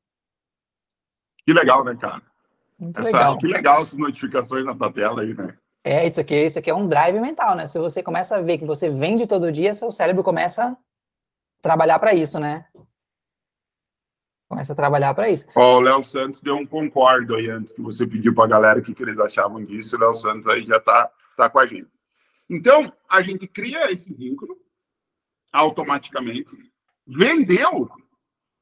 Que 1.44 1.52
legal, 1.52 1.82
né, 1.82 1.96
cara? 1.96 2.22
Muito 2.78 3.00
Essa, 3.00 3.10
legal. 3.10 3.38
Que 3.38 3.46
legal 3.46 3.82
essas 3.82 3.98
notificações 3.98 4.64
na 4.64 4.74
tua 4.74 4.92
tela 4.92 5.22
aí, 5.22 5.34
né? 5.34 5.56
É, 5.82 6.06
isso 6.06 6.20
aqui, 6.20 6.34
isso 6.34 6.58
aqui 6.58 6.68
é 6.68 6.74
um 6.74 6.86
drive 6.86 7.18
mental, 7.20 7.56
né? 7.56 7.66
Se 7.66 7.78
você 7.78 8.02
começa 8.02 8.36
a 8.36 8.40
ver 8.40 8.58
que 8.58 8.66
você 8.66 8.90
vende 8.90 9.26
todo 9.26 9.50
dia, 9.50 9.72
seu 9.72 9.90
cérebro 9.90 10.22
começa 10.22 10.66
a 10.66 10.76
trabalhar 11.62 11.98
para 11.98 12.14
isso, 12.14 12.38
né? 12.38 12.66
Começa 14.46 14.72
a 14.72 14.76
trabalhar 14.76 15.14
para 15.14 15.30
isso. 15.30 15.46
Ó, 15.54 15.76
o 15.76 15.80
Léo 15.80 16.02
Santos 16.02 16.40
deu 16.40 16.56
um 16.56 16.66
concordo 16.66 17.36
aí 17.36 17.48
antes 17.48 17.72
que 17.72 17.80
você 17.80 18.06
pediu 18.06 18.34
para 18.34 18.44
a 18.44 18.48
galera 18.48 18.80
o 18.80 18.82
que, 18.82 18.92
que 18.92 19.02
eles 19.02 19.18
achavam 19.18 19.64
disso. 19.64 19.96
O 19.96 20.00
Léo 20.00 20.14
Santos 20.16 20.46
aí 20.48 20.66
já 20.66 20.76
está 20.76 21.10
tá 21.36 21.48
com 21.48 21.60
a 21.60 21.66
gente. 21.66 21.88
Então, 22.48 22.92
a 23.08 23.22
gente 23.22 23.46
cria 23.46 23.92
esse 23.92 24.12
vínculo 24.12 24.58
automaticamente, 25.52 26.56
vendeu, 27.06 27.88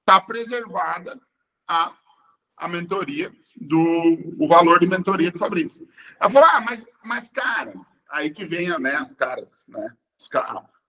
está 0.01 0.21
preservada 0.21 1.19
a, 1.66 1.95
a 2.59 2.69
mentoria, 2.69 3.33
do, 3.57 4.35
o 4.39 4.49
valor 4.49 4.81
de 4.81 4.87
mentoria 4.87 5.31
do 5.31 5.39
Fabrício. 5.39 5.89
Ela 6.21 6.31
falou, 6.31 6.49
ah, 6.51 6.61
mas, 6.61 6.87
mas 7.03 7.31
cara, 7.31 7.75
aí 8.11 8.31
que 8.31 8.45
vem 8.45 8.77
né, 8.79 9.01
os 9.03 9.15
caras, 9.15 9.65
né? 9.69 9.95
Os, 10.19 10.29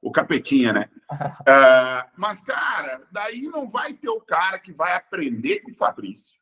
o 0.01 0.11
capetinha, 0.11 0.73
né? 0.73 0.89
Uh, 1.11 2.09
mas, 2.17 2.41
cara, 2.41 3.07
daí 3.11 3.43
não 3.43 3.69
vai 3.69 3.93
ter 3.93 4.09
o 4.09 4.21
cara 4.21 4.59
que 4.59 4.71
vai 4.71 4.95
aprender 4.95 5.59
com 5.59 5.71
o 5.71 5.75
Fabrício 5.75 6.39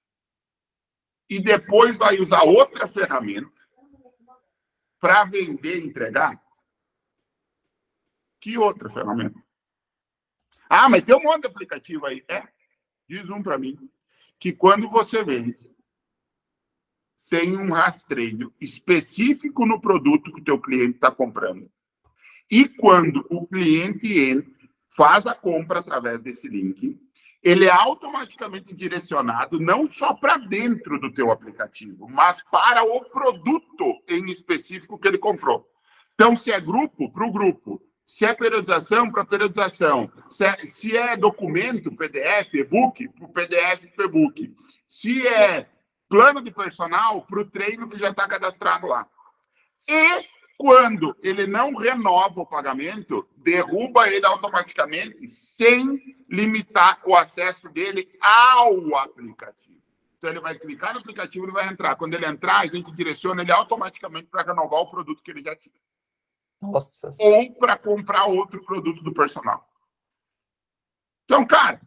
e 1.29 1.41
depois 1.41 1.97
vai 1.97 2.19
usar 2.19 2.43
outra 2.43 2.87
ferramenta 2.87 3.51
para 4.99 5.25
vender 5.25 5.79
e 5.79 5.85
entregar? 5.85 6.41
Que 8.39 8.57
outra 8.57 8.89
ferramenta? 8.89 9.37
Ah, 10.69 10.89
mas 10.89 11.01
tem 11.01 11.15
um 11.15 11.23
monte 11.23 11.41
de 11.41 11.47
aplicativo 11.47 12.05
aí. 12.05 12.23
É, 12.27 12.47
diz 13.07 13.29
um 13.29 13.41
para 13.41 13.57
mim, 13.57 13.77
que 14.39 14.51
quando 14.51 14.89
você 14.89 15.23
vende, 15.23 15.69
tem 17.29 17.57
um 17.57 17.71
rastreio 17.71 18.53
específico 18.59 19.65
no 19.65 19.81
produto 19.81 20.31
que 20.31 20.41
o 20.41 20.43
teu 20.43 20.59
cliente 20.59 20.95
está 20.95 21.11
comprando. 21.11 21.69
E 22.49 22.67
quando 22.67 23.25
o 23.29 23.45
cliente 23.45 24.45
faz 24.95 25.27
a 25.27 25.35
compra 25.35 25.79
através 25.79 26.21
desse 26.21 26.47
link, 26.47 26.97
ele 27.43 27.65
é 27.65 27.71
automaticamente 27.71 28.73
direcionado 28.73 29.59
não 29.59 29.91
só 29.91 30.13
para 30.13 30.37
dentro 30.37 30.99
do 30.99 31.13
teu 31.13 31.31
aplicativo, 31.31 32.07
mas 32.09 32.41
para 32.43 32.83
o 32.83 33.03
produto 33.05 34.01
em 34.07 34.25
específico 34.25 34.97
que 34.97 35.07
ele 35.07 35.17
comprou. 35.17 35.65
Então, 36.13 36.35
se 36.35 36.51
é 36.51 36.59
grupo, 36.59 37.11
para 37.11 37.25
o 37.25 37.31
grupo. 37.31 37.81
Se 38.07 38.25
é 38.25 38.33
periodização, 38.33 39.11
para 39.11 39.25
periodização. 39.25 40.09
Se 40.29 40.45
é, 40.45 40.65
se 40.65 40.95
é 40.95 41.17
documento, 41.17 41.93
PDF, 41.93 42.53
e-book, 42.53 43.09
para 43.09 43.25
o 43.25 43.33
PDF, 43.33 43.85
para 43.93 44.05
e-book. 44.05 44.55
Se 44.87 45.27
é 45.27 45.67
plano 46.07 46.41
de 46.41 46.49
personal, 46.49 47.21
para 47.23 47.41
o 47.41 47.45
treino 47.45 47.89
que 47.89 47.99
já 47.99 48.09
está 48.09 48.25
cadastrado 48.25 48.87
lá. 48.87 49.05
E 49.85 50.25
quando 50.57 51.15
ele 51.21 51.45
não 51.45 51.75
renova 51.75 52.39
o 52.39 52.45
pagamento, 52.45 53.27
derruba 53.35 54.09
ele 54.09 54.25
automaticamente, 54.25 55.27
sem 55.27 56.17
limitar 56.29 57.01
o 57.05 57.13
acesso 57.13 57.67
dele 57.67 58.09
ao 58.21 58.95
aplicativo. 58.95 59.67
Então, 60.17 60.29
ele 60.29 60.39
vai 60.39 60.57
clicar 60.57 60.93
no 60.93 61.01
aplicativo 61.01 61.47
e 61.47 61.51
vai 61.51 61.67
entrar. 61.67 61.97
Quando 61.97 62.13
ele 62.13 62.25
entrar, 62.25 62.61
a 62.61 62.67
gente 62.67 62.89
direciona 62.93 63.41
ele 63.41 63.51
automaticamente 63.51 64.27
para 64.27 64.43
renovar 64.43 64.79
o 64.79 64.89
produto 64.89 65.21
que 65.21 65.29
ele 65.29 65.43
já 65.43 65.55
tinha. 65.57 65.75
Nossa. 66.61 67.11
Ou 67.19 67.53
para 67.55 67.77
comprar 67.77 68.25
outro 68.25 68.63
produto 68.63 69.03
do 69.03 69.13
personal. 69.13 69.67
Então, 71.25 71.45
cara, 71.45 71.81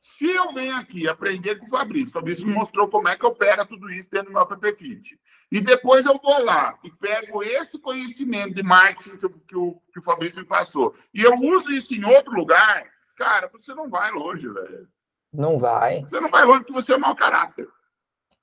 se 0.00 0.24
eu 0.30 0.52
venho 0.54 0.76
aqui 0.76 1.06
aprender 1.06 1.56
com 1.56 1.66
o 1.66 1.70
Fabrício, 1.70 2.08
o 2.08 2.12
Fabrício 2.12 2.46
me 2.46 2.54
mostrou 2.54 2.88
como 2.88 3.08
é 3.08 3.16
que 3.16 3.26
opera 3.26 3.66
tudo 3.66 3.90
isso 3.90 4.10
dentro 4.10 4.28
do 4.28 4.32
meu 4.32 4.42
app 4.42 4.76
Fit. 4.76 5.20
E 5.52 5.60
depois 5.60 6.06
eu 6.06 6.18
vou 6.18 6.42
lá 6.42 6.78
e 6.82 6.90
pego 6.90 7.42
esse 7.42 7.78
conhecimento 7.78 8.54
de 8.54 8.62
marketing 8.62 9.16
que, 9.16 9.28
que, 9.28 9.56
o, 9.56 9.82
que 9.92 9.98
o 9.98 10.02
Fabrício 10.02 10.38
me 10.38 10.46
passou. 10.46 10.94
E 11.12 11.22
eu 11.22 11.34
uso 11.34 11.70
isso 11.72 11.94
em 11.94 12.04
outro 12.04 12.32
lugar, 12.32 12.86
cara, 13.16 13.48
você 13.52 13.74
não 13.74 13.90
vai 13.90 14.10
longe, 14.12 14.48
velho. 14.48 14.88
Não 15.32 15.58
vai. 15.58 16.04
Você 16.04 16.18
não 16.18 16.30
vai 16.30 16.44
longe 16.44 16.60
porque 16.60 16.72
você 16.72 16.94
é 16.94 16.98
mau 16.98 17.14
caráter. 17.14 17.68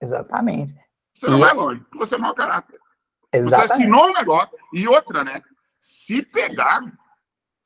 Exatamente. 0.01 0.75
Você 1.13 1.27
não 1.27 1.37
e... 1.37 1.41
vai 1.41 1.53
longe 1.53 1.79
porque 1.81 1.97
você 1.97 2.15
é 2.15 2.19
mau 2.19 2.35
caráter. 2.35 2.79
Exatamente. 3.33 3.67
Você 3.67 3.73
assinou 3.73 4.09
um 4.09 4.13
negócio. 4.13 4.57
E 4.73 4.87
outra, 4.87 5.23
né? 5.23 5.41
Se 5.81 6.21
pegar, 6.21 6.81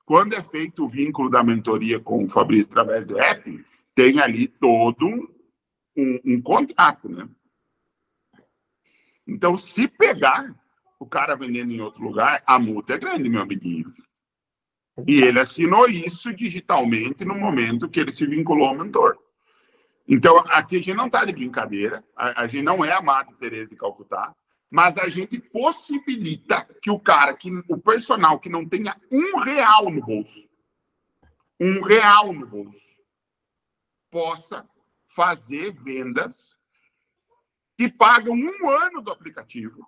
quando 0.06 0.34
é 0.34 0.44
feito 0.44 0.84
o 0.84 0.90
vínculo 0.90 1.30
da 1.30 1.44
mentoria 1.44 2.00
com 2.00 2.26
o 2.26 2.30
Fabrício 2.30 2.72
através 2.72 3.06
do 3.06 3.20
app, 3.20 3.66
tem 3.96 4.20
ali 4.20 4.48
todo 4.48 5.08
um, 5.96 6.20
um 6.26 6.42
contrato, 6.42 7.10
né? 7.10 7.28
Então, 9.28 9.58
se 9.58 9.88
pegar 9.88 10.54
o 11.00 11.06
cara 11.06 11.36
vendendo 11.36 11.72
em 11.72 11.80
outro 11.82 12.04
lugar, 12.04 12.44
a 12.46 12.60
multa 12.60 12.94
é 12.94 12.98
grande, 12.98 13.30
meu 13.30 13.42
amiguinho. 13.42 13.92
Exato. 14.98 15.10
E 15.10 15.22
ele 15.24 15.40
assinou 15.40 15.88
isso 15.88 16.34
digitalmente 16.34 17.24
no 17.24 17.36
momento 17.36 17.90
que 17.90 18.00
ele 18.00 18.12
se 18.12 18.26
vinculou 18.26 18.68
ao 18.68 18.78
mentor. 18.78 19.18
Então, 20.08 20.38
aqui 20.50 20.76
a 20.76 20.80
gente 20.80 20.94
não 20.94 21.08
está 21.08 21.24
de 21.24 21.32
brincadeira, 21.32 22.04
a, 22.16 22.44
a, 22.44 22.48
gente 22.48 22.64
não 22.64 22.84
é 22.84 22.92
a 22.92 23.02
Madre 23.02 23.34
Teresa 23.36 23.70
de 23.70 23.76
Calcutá, 23.76 24.36
mas 24.72 24.98
a 24.98 25.10
gente 25.10 25.38
possibilita 25.38 26.64
que 26.82 26.90
o 26.90 26.98
cara, 26.98 27.36
que 27.36 27.52
o 27.68 27.78
personal 27.78 28.40
que 28.40 28.50
não 28.50 28.66
tenha 28.66 28.96
um 29.12 29.38
real 29.40 29.92
no 29.92 30.00
bolso, 30.00 30.50
um 31.60 31.84
real 31.84 32.32
no 32.32 32.48
bolso, 32.48 32.80
possa 34.10 34.66
fazer 35.10 35.74
vendas 35.74 36.56
que 37.78 37.90
pagam 37.90 38.34
um 38.34 38.70
ano 38.70 39.02
do 39.02 39.12
aplicativo 39.12 39.86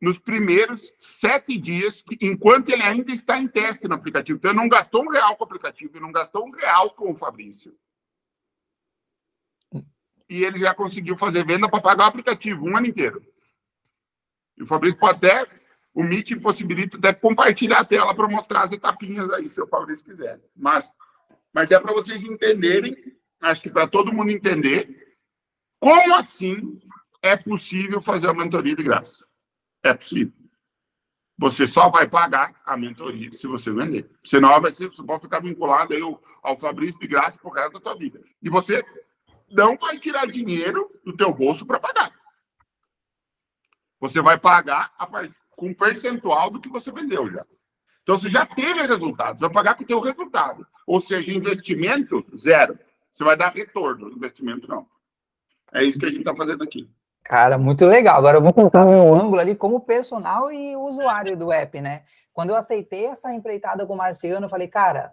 nos 0.00 0.18
primeiros 0.18 0.94
sete 0.98 1.58
dias, 1.58 2.04
enquanto 2.20 2.70
ele 2.70 2.82
ainda 2.82 3.12
está 3.12 3.38
em 3.38 3.48
teste 3.48 3.88
no 3.88 3.94
aplicativo. 3.96 4.38
Então, 4.38 4.54
não 4.54 4.68
gastou 4.68 5.02
um 5.02 5.10
real 5.10 5.36
com 5.36 5.44
o 5.44 5.46
aplicativo, 5.46 6.00
não 6.00 6.12
gastou 6.12 6.46
um 6.46 6.50
real 6.52 6.90
com 6.90 7.12
o 7.12 7.16
Fabrício. 7.16 7.76
E 10.30 10.44
ele 10.44 10.60
já 10.60 10.72
conseguiu 10.72 11.16
fazer 11.16 11.44
venda 11.44 11.68
para 11.68 11.80
pagar 11.80 12.04
o 12.04 12.06
aplicativo 12.06 12.64
um 12.64 12.76
ano 12.76 12.86
inteiro. 12.86 13.20
E 14.56 14.62
o 14.62 14.66
Fabrício 14.66 14.96
pode 14.96 15.16
até, 15.16 15.44
o 15.92 16.04
Meet 16.04 16.40
possibilita 16.40 16.96
até 16.96 17.12
compartilhar 17.12 17.80
a 17.80 17.84
tela 17.84 18.14
para 18.14 18.28
mostrar 18.28 18.62
as 18.62 18.70
etapinhas 18.70 19.28
aí, 19.32 19.50
se 19.50 19.60
o 19.60 19.66
Fabrício 19.66 20.06
quiser. 20.06 20.40
Mas, 20.54 20.88
mas 21.52 21.72
é 21.72 21.80
para 21.80 21.92
vocês 21.92 22.22
entenderem, 22.22 22.96
acho 23.42 23.60
que 23.60 23.70
para 23.70 23.88
todo 23.88 24.12
mundo 24.12 24.30
entender, 24.30 25.16
como 25.80 26.14
assim 26.14 26.80
é 27.20 27.36
possível 27.36 28.00
fazer 28.00 28.28
a 28.28 28.34
mentoria 28.34 28.76
de 28.76 28.84
graça? 28.84 29.26
É 29.82 29.92
possível. 29.92 30.32
Você 31.38 31.66
só 31.66 31.90
vai 31.90 32.06
pagar 32.06 32.54
a 32.64 32.76
mentoria 32.76 33.32
se 33.32 33.48
você 33.48 33.72
vender. 33.72 34.08
Senão 34.24 34.60
vai 34.60 34.70
ser, 34.70 34.90
você 34.90 35.02
pode 35.02 35.22
ficar 35.22 35.40
vinculado 35.40 35.92
aí 35.92 36.02
ao 36.40 36.56
Fabrício 36.56 37.00
de 37.00 37.08
graça 37.08 37.36
por 37.38 37.52
resto 37.52 37.72
da 37.72 37.80
tua 37.80 37.96
vida. 37.96 38.22
E 38.40 38.48
você 38.48 38.84
não 39.50 39.76
vai 39.76 39.98
tirar 39.98 40.26
dinheiro 40.26 40.90
do 41.04 41.16
teu 41.16 41.32
bolso 41.32 41.66
para 41.66 41.80
pagar. 41.80 42.12
Você 44.00 44.22
vai 44.22 44.38
pagar 44.38 44.92
part... 44.96 45.32
com 45.56 45.68
um 45.68 45.74
percentual 45.74 46.50
do 46.50 46.60
que 46.60 46.68
você 46.68 46.90
vendeu 46.90 47.30
já. 47.30 47.44
Então, 48.02 48.18
você 48.18 48.30
já 48.30 48.46
teve 48.46 48.80
resultado, 48.82 49.38
você 49.38 49.44
vai 49.44 49.52
pagar 49.52 49.74
com 49.74 49.84
o 49.84 49.86
teu 49.86 50.00
resultado. 50.00 50.66
Ou 50.86 51.00
seja, 51.00 51.32
investimento, 51.32 52.24
zero. 52.36 52.78
Você 53.12 53.22
vai 53.22 53.36
dar 53.36 53.52
retorno, 53.52 54.10
investimento 54.10 54.66
não. 54.68 54.86
É 55.72 55.84
isso 55.84 55.98
que 55.98 56.06
a 56.06 56.08
gente 56.08 56.20
está 56.20 56.34
fazendo 56.34 56.64
aqui. 56.64 56.90
Cara, 57.22 57.58
muito 57.58 57.84
legal. 57.86 58.16
Agora 58.18 58.38
eu 58.38 58.42
vou 58.42 58.52
contar 58.52 58.84
meu 58.84 59.14
ângulo 59.14 59.38
ali 59.38 59.54
como 59.54 59.80
personal 59.80 60.50
e 60.50 60.74
usuário 60.74 61.36
do 61.36 61.52
app, 61.52 61.80
né? 61.80 62.02
Quando 62.32 62.50
eu 62.50 62.56
aceitei 62.56 63.06
essa 63.06 63.32
empreitada 63.32 63.86
com 63.86 63.94
o 63.94 63.96
Marciano, 63.96 64.46
eu 64.46 64.50
falei, 64.50 64.66
cara, 64.66 65.12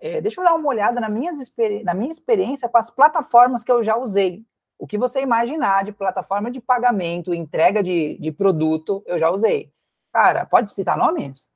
é, 0.00 0.20
deixa 0.20 0.40
eu 0.40 0.44
dar 0.44 0.54
uma 0.54 0.68
olhada 0.68 1.00
na, 1.00 1.08
minhas, 1.08 1.36
na 1.84 1.94
minha 1.94 2.10
experiência 2.10 2.68
com 2.68 2.78
as 2.78 2.90
plataformas 2.90 3.64
que 3.64 3.72
eu 3.72 3.82
já 3.82 3.96
usei. 3.96 4.44
O 4.78 4.86
que 4.86 4.96
você 4.96 5.20
imaginar 5.20 5.84
de 5.84 5.92
plataforma 5.92 6.50
de 6.50 6.60
pagamento, 6.60 7.34
entrega 7.34 7.82
de, 7.82 8.16
de 8.18 8.30
produto, 8.30 9.02
eu 9.06 9.18
já 9.18 9.30
usei. 9.30 9.72
Cara, 10.12 10.46
pode 10.46 10.72
citar 10.72 10.96
nomes? 10.96 11.50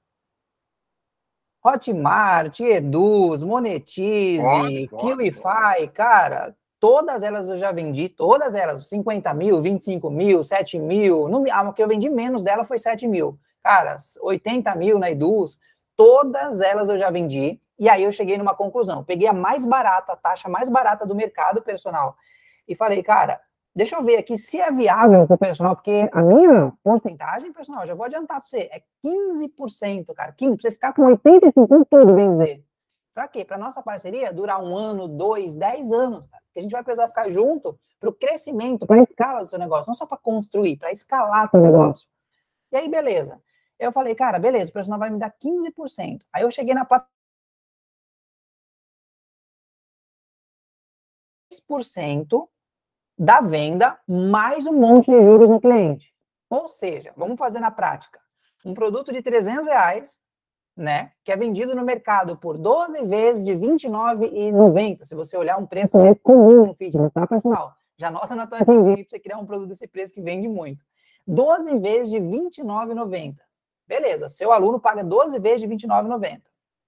Hotmart, 1.64 2.58
Eduz, 2.58 3.44
Monetize, 3.44 4.88
Kiwify, 4.98 5.86
cara, 5.94 6.56
Todas 6.82 7.22
elas 7.22 7.48
eu 7.48 7.56
já 7.56 7.70
vendi, 7.70 8.08
todas 8.08 8.56
elas, 8.56 8.88
50 8.88 9.32
mil, 9.34 9.62
25 9.62 10.10
mil, 10.10 10.42
7 10.42 10.80
mil. 10.80 11.28
No, 11.28 11.44
a 11.48 11.72
que 11.72 11.80
eu 11.80 11.86
vendi 11.86 12.10
menos 12.10 12.42
dela 12.42 12.64
foi 12.64 12.76
7 12.76 13.06
mil. 13.06 13.38
Cara, 13.62 13.96
80 14.20 14.74
mil 14.74 14.98
na 14.98 15.08
Eduz, 15.08 15.60
todas 15.96 16.60
elas 16.60 16.88
eu 16.88 16.98
já 16.98 17.08
vendi. 17.08 17.60
E 17.82 17.88
aí 17.88 18.04
eu 18.04 18.12
cheguei 18.12 18.38
numa 18.38 18.54
conclusão. 18.54 19.02
Peguei 19.02 19.26
a 19.26 19.32
mais 19.32 19.66
barata, 19.66 20.12
a 20.12 20.16
taxa 20.16 20.48
mais 20.48 20.68
barata 20.68 21.04
do 21.04 21.16
mercado 21.16 21.60
personal. 21.60 22.14
E 22.68 22.76
falei, 22.76 23.02
cara, 23.02 23.40
deixa 23.74 23.96
eu 23.96 24.04
ver 24.04 24.18
aqui 24.18 24.38
se 24.38 24.60
é 24.60 24.70
viável 24.70 25.26
para 25.26 25.34
o 25.34 25.38
personal, 25.38 25.74
porque 25.74 26.08
a 26.12 26.22
minha 26.22 26.72
porcentagem 26.84 27.52
personal, 27.52 27.84
já 27.84 27.92
vou 27.92 28.06
adiantar 28.06 28.40
para 28.40 28.46
você, 28.46 28.70
é 28.70 28.82
15%, 29.04 30.14
cara. 30.14 30.32
15%, 30.32 30.52
pra 30.52 30.56
você 30.60 30.70
ficar 30.70 30.92
com 30.92 31.02
85% 31.02 31.86
tudo, 31.90 32.14
bem 32.14 32.30
dizer. 32.30 32.64
Para 33.12 33.26
quê? 33.26 33.44
Para 33.44 33.58
nossa 33.58 33.82
parceria 33.82 34.32
durar 34.32 34.62
um 34.62 34.76
ano, 34.76 35.08
dois, 35.08 35.56
dez 35.56 35.90
anos. 35.90 36.24
Cara. 36.26 36.40
Porque 36.44 36.60
a 36.60 36.62
gente 36.62 36.70
vai 36.70 36.84
precisar 36.84 37.08
ficar 37.08 37.30
junto 37.30 37.76
para 37.98 38.10
o 38.10 38.12
crescimento, 38.12 38.86
para 38.86 39.00
a 39.00 39.02
escala 39.02 39.40
do 39.40 39.48
seu 39.48 39.58
negócio, 39.58 39.90
não 39.90 39.94
só 39.94 40.06
para 40.06 40.18
construir, 40.18 40.76
para 40.76 40.92
escalar 40.92 41.50
o 41.52 41.58
negócio. 41.58 42.06
E 42.70 42.76
aí, 42.76 42.88
beleza. 42.88 43.42
Eu 43.76 43.90
falei, 43.90 44.14
cara, 44.14 44.38
beleza, 44.38 44.70
o 44.70 44.72
personal 44.72 45.00
vai 45.00 45.10
me 45.10 45.18
dar 45.18 45.32
15%. 45.32 46.20
Aí 46.32 46.44
eu 46.44 46.50
cheguei 46.52 46.74
na 46.74 46.84
plataforma. 46.84 47.11
10% 51.72 52.48
da 53.18 53.40
venda 53.40 53.98
mais 54.06 54.66
um 54.66 54.72
monte 54.72 55.10
de 55.10 55.22
juros 55.22 55.48
no 55.48 55.60
cliente. 55.60 56.12
Ou 56.50 56.68
seja, 56.68 57.12
vamos 57.16 57.38
fazer 57.38 57.60
na 57.60 57.70
prática. 57.70 58.20
Um 58.64 58.74
produto 58.74 59.12
de 59.12 59.22
300 59.22 59.66
reais 59.66 60.20
né, 60.76 61.12
que 61.24 61.30
é 61.30 61.36
vendido 61.36 61.74
no 61.74 61.84
mercado 61.84 62.36
por 62.36 62.58
12 62.58 63.02
vezes 63.04 63.44
de 63.44 63.52
R$ 63.52 63.58
29,90. 63.58 65.04
Se 65.04 65.14
você 65.14 65.36
olhar 65.36 65.58
um 65.58 65.66
preço 65.66 65.90
comum 66.22 66.66
no 66.66 66.74
fitness, 66.74 67.12
tá, 67.12 67.26
pessoal? 67.26 67.74
Já 67.98 68.10
nota 68.10 68.34
na 68.34 68.46
tua 68.46 68.64
para 68.64 68.74
você 68.74 69.18
criar 69.18 69.38
um 69.38 69.46
produto 69.46 69.68
desse 69.68 69.86
preço 69.86 70.14
que 70.14 70.22
vende 70.22 70.48
muito. 70.48 70.82
12 71.26 71.78
vezes 71.78 72.10
de 72.10 72.18
R$ 72.18 72.24
29,90. 72.24 73.36
Beleza, 73.86 74.28
seu 74.30 74.50
aluno 74.50 74.80
paga 74.80 75.04
12 75.04 75.38
vezes 75.38 75.60
de 75.60 75.66
R$ 75.66 75.76
29,90, 75.76 76.40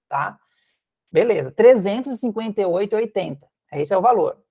tá? 0.08 0.38
Beleza, 1.12 1.52
358,80. 1.52 3.38
Esse 3.72 3.92
é 3.92 3.98
o 3.98 4.00
valor. 4.00 4.43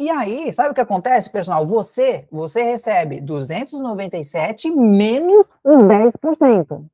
E 0.00 0.08
aí, 0.08 0.50
sabe 0.50 0.70
o 0.70 0.74
que 0.74 0.80
acontece, 0.80 1.28
pessoal? 1.28 1.66
Você, 1.66 2.26
você 2.32 2.62
recebe 2.62 3.20
297 3.20 4.70
menos 4.70 5.44
um 5.62 5.86
10%. 5.86 6.86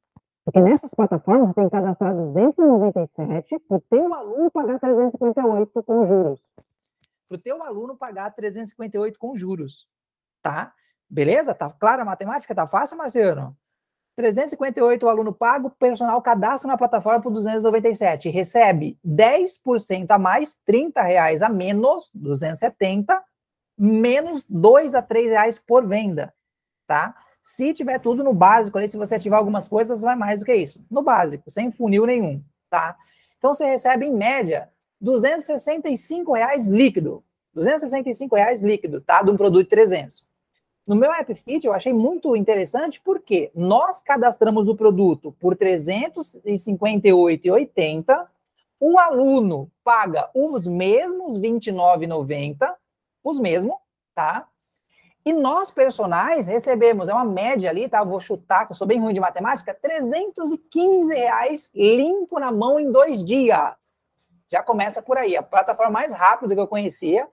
Porque 0.44 0.60
nessas 0.60 0.92
plataformas 0.92 1.54
tem 1.54 1.66
que 1.66 1.70
cadastrar 1.70 2.12
297 2.12 3.60
para 3.60 3.76
o 3.76 3.80
teu 3.82 4.12
aluno 4.12 4.50
pagar 4.50 4.80
358 4.80 5.82
com 5.84 6.04
juros. 6.08 6.40
Para 7.28 7.36
o 7.36 7.40
teu 7.40 7.62
aluno 7.62 7.96
pagar 7.96 8.34
358 8.34 9.16
com 9.20 9.36
juros. 9.36 9.86
Tá? 10.42 10.74
Beleza? 11.08 11.54
Tá 11.54 11.70
clara 11.70 12.02
a 12.02 12.04
matemática? 12.04 12.56
Tá 12.56 12.66
fácil, 12.66 12.98
Marciano? 12.98 13.56
358 14.16 15.04
o 15.04 15.08
aluno 15.08 15.32
paga, 15.32 15.66
o 15.66 15.70
personal 15.70 16.20
cadastra 16.22 16.68
na 16.68 16.78
plataforma 16.78 17.20
por 17.20 17.30
297. 17.30 18.30
Recebe 18.30 18.98
10% 19.06 20.06
a 20.10 20.18
mais, 20.18 20.56
30 20.64 21.02
reais 21.02 21.42
a 21.42 21.48
menos, 21.50 22.10
270, 22.14 23.22
menos 23.78 24.42
2 24.48 24.94
a 24.94 25.02
3 25.02 25.28
reais 25.28 25.58
por 25.58 25.86
venda. 25.86 26.32
Tá? 26.86 27.14
Se 27.44 27.74
tiver 27.74 28.00
tudo 28.00 28.24
no 28.24 28.32
básico, 28.32 28.76
ali, 28.76 28.88
se 28.88 28.96
você 28.96 29.14
ativar 29.14 29.38
algumas 29.38 29.68
coisas, 29.68 30.00
vai 30.00 30.16
mais 30.16 30.40
do 30.40 30.46
que 30.46 30.54
isso. 30.54 30.84
No 30.90 31.02
básico, 31.02 31.50
sem 31.50 31.70
funil 31.70 32.06
nenhum, 32.06 32.42
tá? 32.68 32.96
Então 33.38 33.54
você 33.54 33.66
recebe, 33.66 34.06
em 34.06 34.12
média, 34.12 34.68
265 35.00 36.32
reais 36.32 36.66
líquido. 36.66 37.22
265 37.54 38.34
reais 38.34 38.62
líquido, 38.62 39.00
tá? 39.00 39.22
De 39.22 39.30
um 39.30 39.36
produto 39.36 39.62
de 39.62 39.70
300. 39.70 40.25
No 40.86 40.94
meu 40.94 41.10
AppFit, 41.12 41.66
eu 41.66 41.72
achei 41.72 41.92
muito 41.92 42.36
interessante 42.36 43.00
porque 43.00 43.50
nós 43.54 44.00
cadastramos 44.00 44.68
o 44.68 44.76
produto 44.76 45.34
por 45.40 45.54
R$ 45.54 45.74
358,80, 45.74 48.28
o 48.78 48.96
aluno 48.96 49.68
paga 49.82 50.30
os 50.32 50.68
mesmos 50.68 51.38
R$ 51.38 51.50
29,90, 51.50 52.72
os 53.24 53.40
mesmos, 53.40 53.74
tá? 54.14 54.46
E 55.24 55.32
nós, 55.32 55.72
personagens, 55.72 56.46
recebemos, 56.46 57.08
é 57.08 57.14
uma 57.14 57.24
média 57.24 57.68
ali, 57.68 57.88
tá? 57.88 57.98
Eu 57.98 58.06
vou 58.06 58.20
chutar, 58.20 58.64
que 58.64 58.70
eu 58.70 58.76
sou 58.76 58.86
bem 58.86 59.00
ruim 59.00 59.12
de 59.12 59.18
matemática, 59.18 59.74
315 59.74 61.12
reais 61.12 61.68
limpo 61.74 62.38
na 62.38 62.52
mão 62.52 62.78
em 62.78 62.92
dois 62.92 63.24
dias. 63.24 63.74
Já 64.48 64.62
começa 64.62 65.02
por 65.02 65.18
aí. 65.18 65.36
A 65.36 65.42
plataforma 65.42 65.90
mais 65.90 66.14
rápida 66.14 66.54
que 66.54 66.60
eu 66.60 66.68
conhecia 66.68 67.26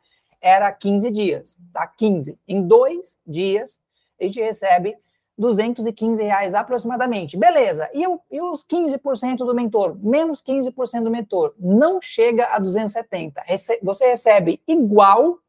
era 0.44 0.70
15 0.74 1.10
dias, 1.10 1.58
tá? 1.72 1.88
15. 1.88 2.38
Em 2.46 2.62
dois 2.62 3.18
dias, 3.26 3.82
a 4.20 4.26
gente 4.26 4.42
recebe 4.42 4.98
215 5.38 6.22
reais 6.22 6.54
aproximadamente. 6.54 7.38
Beleza. 7.38 7.90
E, 7.94 8.06
o, 8.06 8.20
e 8.30 8.42
os 8.42 8.64
15% 8.64 9.38
do 9.38 9.56
mentor? 9.56 9.98
Menos 10.00 10.44
15% 10.44 11.04
do 11.04 11.10
mentor. 11.10 11.56
Não 11.58 12.02
chega 12.02 12.48
a 12.48 12.60
270. 12.60 13.42
Rece 13.46 13.80
você 13.82 14.08
recebe 14.08 14.62
igual 14.68 15.40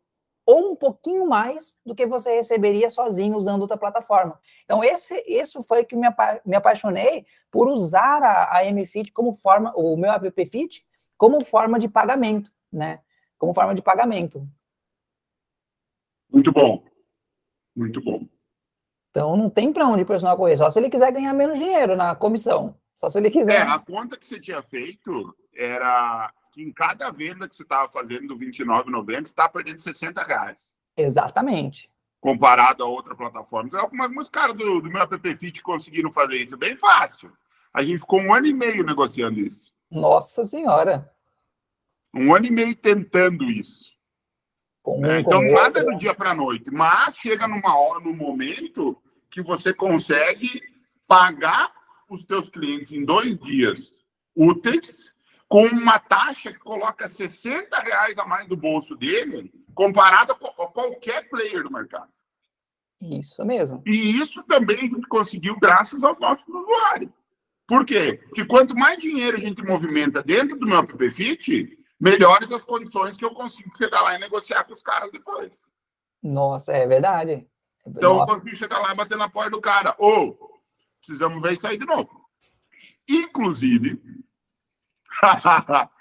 ou 0.47 0.72
um 0.72 0.76
pouquinho 0.76 1.26
mais 1.26 1.76
do 1.84 1.95
que 1.95 2.07
você 2.07 2.36
receberia 2.36 2.88
sozinho 2.88 3.36
usando 3.36 3.62
outra 3.62 3.78
plataforma. 3.78 4.38
Então, 4.64 4.84
esse, 4.84 5.14
isso 5.26 5.62
foi 5.62 5.84
que 5.84 5.97
me, 5.97 6.07
apa 6.07 6.40
me 6.45 6.55
apaixonei 6.55 7.26
por 7.51 7.66
usar 7.66 8.22
a, 8.22 8.59
a 8.59 8.64
MFit 8.70 9.11
como 9.11 9.34
forma, 9.34 9.72
o 9.74 9.97
meu 9.97 10.12
app 10.12 10.47
Fit, 10.47 10.84
como 11.16 11.42
forma 11.42 11.78
de 11.78 11.88
pagamento, 11.88 12.53
né? 12.70 13.01
Como 13.38 13.55
forma 13.55 13.74
de 13.74 13.82
pagamento. 13.82 14.47
Muito 16.35 16.51
bom. 16.51 16.85
Muito 17.76 18.01
bom. 18.03 18.26
Então, 19.11 19.37
não 19.37 19.49
tem 19.49 19.72
para 19.72 19.87
onde 19.87 20.03
o 20.03 20.07
personal 20.07 20.37
correr, 20.37 20.59
só 20.59 20.68
se 20.68 20.80
ele 20.80 20.91
quiser 20.91 21.12
ganhar 21.12 21.32
menos 21.32 21.57
dinheiro 21.57 21.95
na 21.95 22.16
comissão. 22.16 22.76
Só 22.97 23.09
se 23.09 23.18
ele 23.18 23.30
quiser. 23.30 23.61
É, 23.61 23.62
a 23.62 23.78
conta 23.78 24.16
que 24.16 24.26
você 24.26 24.41
tinha 24.41 24.61
feito 24.61 25.32
era 25.55 26.32
que 26.53 26.61
em 26.61 26.72
cada 26.72 27.11
venda 27.11 27.49
que 27.49 27.55
você 27.55 27.62
estava 27.62 27.89
fazendo 27.89 28.26
do 28.28 28.37
R$29,90, 28.37 29.14
você 29.14 29.20
está 29.20 29.49
perdendo 29.49 29.78
60 29.78 30.20
reais. 30.24 30.76
Exatamente. 30.97 31.89
Comparado 32.20 32.82
a 32.82 32.87
outra 32.87 33.14
plataforma. 33.14 33.78
Algumas, 33.78 34.09
alguns 34.09 34.28
caras 34.28 34.57
do, 34.57 34.80
do 34.80 34.91
meu 34.91 35.03
app 35.03 35.37
Fit 35.37 35.62
conseguiram 35.62 36.11
fazer 36.11 36.39
isso 36.39 36.57
bem 36.57 36.76
fácil. 36.76 37.30
A 37.72 37.85
gente 37.85 38.01
ficou 38.01 38.20
um 38.20 38.35
ano 38.35 38.47
e 38.47 38.53
meio 38.53 38.82
negociando 38.82 39.39
isso. 39.39 39.72
Nossa 39.89 40.45
Senhora! 40.45 41.09
Um 42.12 42.35
ano 42.35 42.47
e 42.47 42.51
meio 42.51 42.74
tentando 42.74 43.45
isso. 43.45 43.93
Com, 44.85 45.05
é, 45.07 45.20
então, 45.20 45.41
nada 45.41 45.82
do 45.82 45.97
dia 45.97 46.14
para 46.14 46.32
a 46.32 46.35
noite. 46.35 46.70
Mas 46.70 47.16
chega 47.16 47.49
numa 47.49 47.74
hora, 47.74 48.01
num 48.01 48.14
momento 48.14 48.95
que 49.30 49.41
você 49.41 49.72
consegue 49.72 50.62
pagar 51.09 51.72
os 52.09 52.26
teus 52.26 52.51
clientes 52.51 52.93
em 52.93 53.03
dois 53.03 53.41
dias 53.41 53.93
úteis 54.37 55.11
com 55.49 55.64
uma 55.68 55.99
taxa 55.99 56.53
que 56.53 56.59
coloca 56.59 57.09
60 57.09 57.78
reais 57.80 58.18
a 58.18 58.26
mais 58.26 58.47
do 58.47 58.57
bolso 58.59 58.95
dele, 58.95 59.51
comparado 59.74 60.32
a 60.32 60.66
qualquer 60.68 61.30
player 61.30 61.62
do 61.62 61.72
mercado. 61.72 62.12
Isso 63.01 63.43
mesmo. 63.43 63.82
E 63.87 64.18
isso 64.18 64.43
também 64.43 64.76
a 64.76 64.82
gente 64.82 65.09
conseguiu 65.09 65.59
graças 65.59 66.03
aos 66.05 66.18
nossos 66.18 66.47
usuários. 66.47 67.11
Por 67.66 67.87
quê? 67.87 68.20
Porque 68.24 68.45
quanto 68.45 68.76
mais 68.76 68.99
dinheiro 68.99 69.39
a 69.39 69.41
gente 69.41 69.64
movimenta 69.64 70.22
dentro 70.22 70.59
do 70.59 70.66
meu 70.66 70.78
app 70.78 71.11
Fit, 71.11 71.78
melhores 72.01 72.53
as 72.53 72.62
condições 72.62 73.16
que 73.16 73.24
eu 73.24 73.32
consigo 73.32 73.76
chegar 73.76 74.03
lá 74.03 74.14
e 74.14 74.18
negociar 74.18 74.64
com 74.64 74.72
os 74.72 74.82
caras 74.82 75.11
depois. 75.11 75.62
Nossa, 76.22 76.72
é 76.72 76.86
verdade. 76.86 77.47
Então 77.86 78.16
Nossa. 78.16 78.32
eu 78.32 78.36
consigo 78.36 78.57
chegar 78.57 78.78
lá 78.78 78.92
e 78.92 78.97
bater 78.97 79.16
na 79.16 79.28
porta 79.28 79.51
do 79.51 79.61
cara. 79.61 79.95
Ou 79.99 80.38
precisamos 81.01 81.42
ver 81.42 81.55
isso 81.55 81.66
aí 81.66 81.78
de 81.78 81.84
novo. 81.84 82.24
Inclusive, 83.09 84.01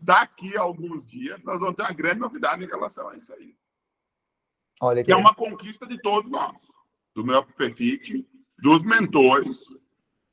Daqui 0.00 0.56
a 0.56 0.60
alguns 0.60 1.04
dias, 1.04 1.42
nós 1.42 1.58
vamos 1.58 1.74
ter 1.74 1.82
uma 1.82 1.92
grande 1.92 2.20
novidade 2.20 2.62
em 2.62 2.68
relação 2.68 3.08
a 3.08 3.16
isso 3.16 3.32
aí. 3.32 3.56
Olha 4.80 5.02
que, 5.02 5.06
que 5.06 5.12
é 5.12 5.16
uma 5.16 5.34
conquista 5.34 5.86
de 5.86 6.00
todos 6.00 6.30
nós. 6.30 6.56
Do 7.14 7.24
meu 7.24 7.44
Perfit, 7.44 8.24
dos 8.58 8.84
mentores, 8.84 9.64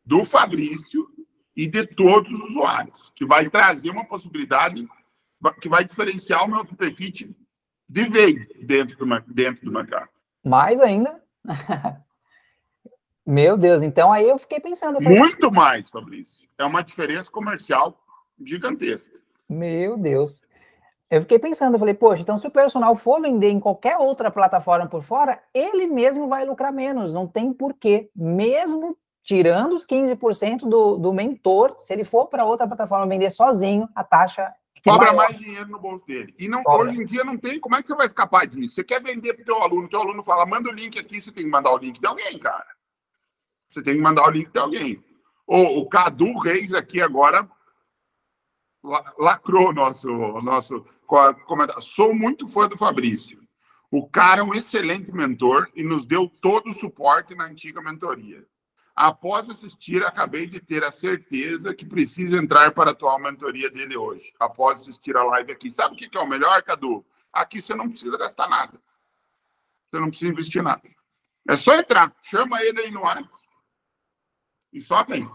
do 0.05 0.23
Fabrício 0.23 1.09
e 1.55 1.67
de 1.67 1.85
todos 1.85 2.31
os 2.31 2.49
usuários. 2.49 3.11
Que 3.15 3.25
vai 3.25 3.49
trazer 3.49 3.89
uma 3.89 4.05
possibilidade 4.05 4.87
que 5.61 5.69
vai 5.69 5.83
diferenciar 5.83 6.43
o 6.43 6.47
meu 6.47 6.65
Perfit 6.65 7.35
de 7.87 8.09
vez 8.09 8.47
dentro 8.63 8.97
do, 8.97 9.21
dentro 9.27 9.65
do 9.65 9.71
mercado. 9.71 10.09
Mais 10.43 10.79
ainda? 10.79 11.21
Meu 13.25 13.57
Deus, 13.57 13.81
então 13.81 14.13
aí 14.13 14.29
eu 14.29 14.37
fiquei 14.37 14.59
pensando. 14.59 15.01
Falei, 15.01 15.17
Muito 15.17 15.51
mais, 15.51 15.89
Fabrício. 15.89 16.47
É 16.59 16.63
uma 16.63 16.83
diferença 16.83 17.31
comercial 17.31 17.99
gigantesca. 18.39 19.17
Meu 19.49 19.97
Deus. 19.97 20.43
Eu 21.09 21.21
fiquei 21.21 21.39
pensando, 21.39 21.75
eu 21.75 21.79
falei, 21.79 21.93
poxa, 21.93 22.21
então 22.21 22.37
se 22.37 22.47
o 22.47 22.51
personal 22.51 22.95
for 22.95 23.21
vender 23.21 23.49
em 23.49 23.59
qualquer 23.59 23.97
outra 23.97 24.29
plataforma 24.29 24.87
por 24.87 25.03
fora, 25.03 25.41
ele 25.53 25.87
mesmo 25.87 26.27
vai 26.27 26.45
lucrar 26.45 26.73
menos, 26.73 27.13
não 27.13 27.27
tem 27.27 27.53
porquê. 27.53 28.09
Mesmo 28.15 28.97
tirando 29.25 29.73
os 29.73 29.85
15% 29.87 30.69
do, 30.69 30.97
do 30.97 31.11
mentor, 31.11 31.75
se 31.79 31.91
ele 31.91 32.05
for 32.05 32.27
para 32.27 32.45
outra 32.45 32.67
plataforma 32.67 33.07
vender 33.07 33.31
sozinho, 33.31 33.89
a 33.95 34.03
taxa 34.03 34.43
é 34.43 34.91
Sobra 34.91 35.13
mais 35.13 35.35
dinheiro 35.35 35.67
no 35.67 35.79
bolso 35.79 36.05
dele. 36.05 36.35
E 36.37 36.47
não, 36.47 36.61
hoje 36.63 37.01
em 37.01 37.05
dia 37.07 37.23
não 37.23 37.35
tem. 37.35 37.59
Como 37.59 37.75
é 37.75 37.81
que 37.81 37.87
você 37.87 37.95
vai 37.95 38.05
escapar 38.05 38.45
disso? 38.45 38.75
Você 38.75 38.83
quer 38.83 39.01
vender 39.01 39.33
para 39.33 39.41
o 39.41 39.45
teu 39.45 39.63
aluno, 39.63 39.89
teu 39.89 39.99
aluno 39.99 40.21
fala, 40.21 40.45
manda 40.45 40.69
o 40.69 40.71
link 40.71 40.99
aqui, 40.99 41.19
você 41.19 41.31
tem 41.31 41.43
que 41.43 41.49
mandar 41.49 41.71
o 41.71 41.77
link 41.79 41.99
de 41.99 42.05
alguém, 42.05 42.37
cara. 42.37 42.67
Você 43.71 43.81
tem 43.81 43.95
que 43.95 44.01
mandar 44.01 44.27
o 44.27 44.29
link 44.29 44.51
de 44.51 44.59
alguém. 44.59 45.03
O, 45.47 45.79
o 45.79 45.89
Cadu 45.89 46.37
Reis 46.37 46.71
aqui 46.71 47.01
agora 47.01 47.49
lacrou 49.17 49.73
nosso, 49.73 50.07
nosso 50.43 50.85
comentário. 51.47 51.81
Sou 51.81 52.13
muito 52.13 52.47
fã 52.47 52.67
do 52.67 52.77
Fabrício. 52.77 53.41
O 53.89 54.07
cara 54.07 54.41
é 54.41 54.43
um 54.43 54.53
excelente 54.53 55.11
mentor 55.11 55.67
e 55.73 55.83
nos 55.83 56.05
deu 56.05 56.31
todo 56.41 56.69
o 56.69 56.73
suporte 56.73 57.33
na 57.33 57.45
antiga 57.45 57.81
mentoria. 57.81 58.45
Após 58.95 59.49
assistir, 59.49 60.01
acabei 60.03 60.47
de 60.47 60.61
ter 60.61 60.83
a 60.83 60.91
certeza 60.91 61.73
que 61.75 61.85
precisa 61.85 62.37
entrar 62.37 62.71
para 62.71 62.91
a 62.91 62.93
atual 62.93 63.19
mentoria 63.19 63.69
dele 63.69 63.97
hoje. 63.97 64.33
Após 64.39 64.79
assistir 64.81 65.17
a 65.17 65.23
live 65.23 65.51
aqui. 65.51 65.69
Sabe 65.69 65.95
o 65.95 65.97
que 65.97 66.17
é 66.17 66.21
o 66.21 66.27
melhor, 66.27 66.63
Cadu? 66.63 67.05
Aqui 67.33 67.61
você 67.61 67.75
não 67.75 67.89
precisa 67.89 68.17
gastar 68.17 68.47
nada. 68.47 68.79
Você 69.91 69.99
não 69.99 70.09
precisa 70.09 70.31
investir 70.31 70.63
nada. 70.63 70.81
É 71.49 71.57
só 71.57 71.75
entrar. 71.75 72.15
Chama 72.21 72.63
ele 72.63 72.79
aí 72.79 72.91
no 72.91 73.01
WhatsApp 73.01 73.29
e 74.71 74.79
só 74.81 75.03
vem. 75.03 75.29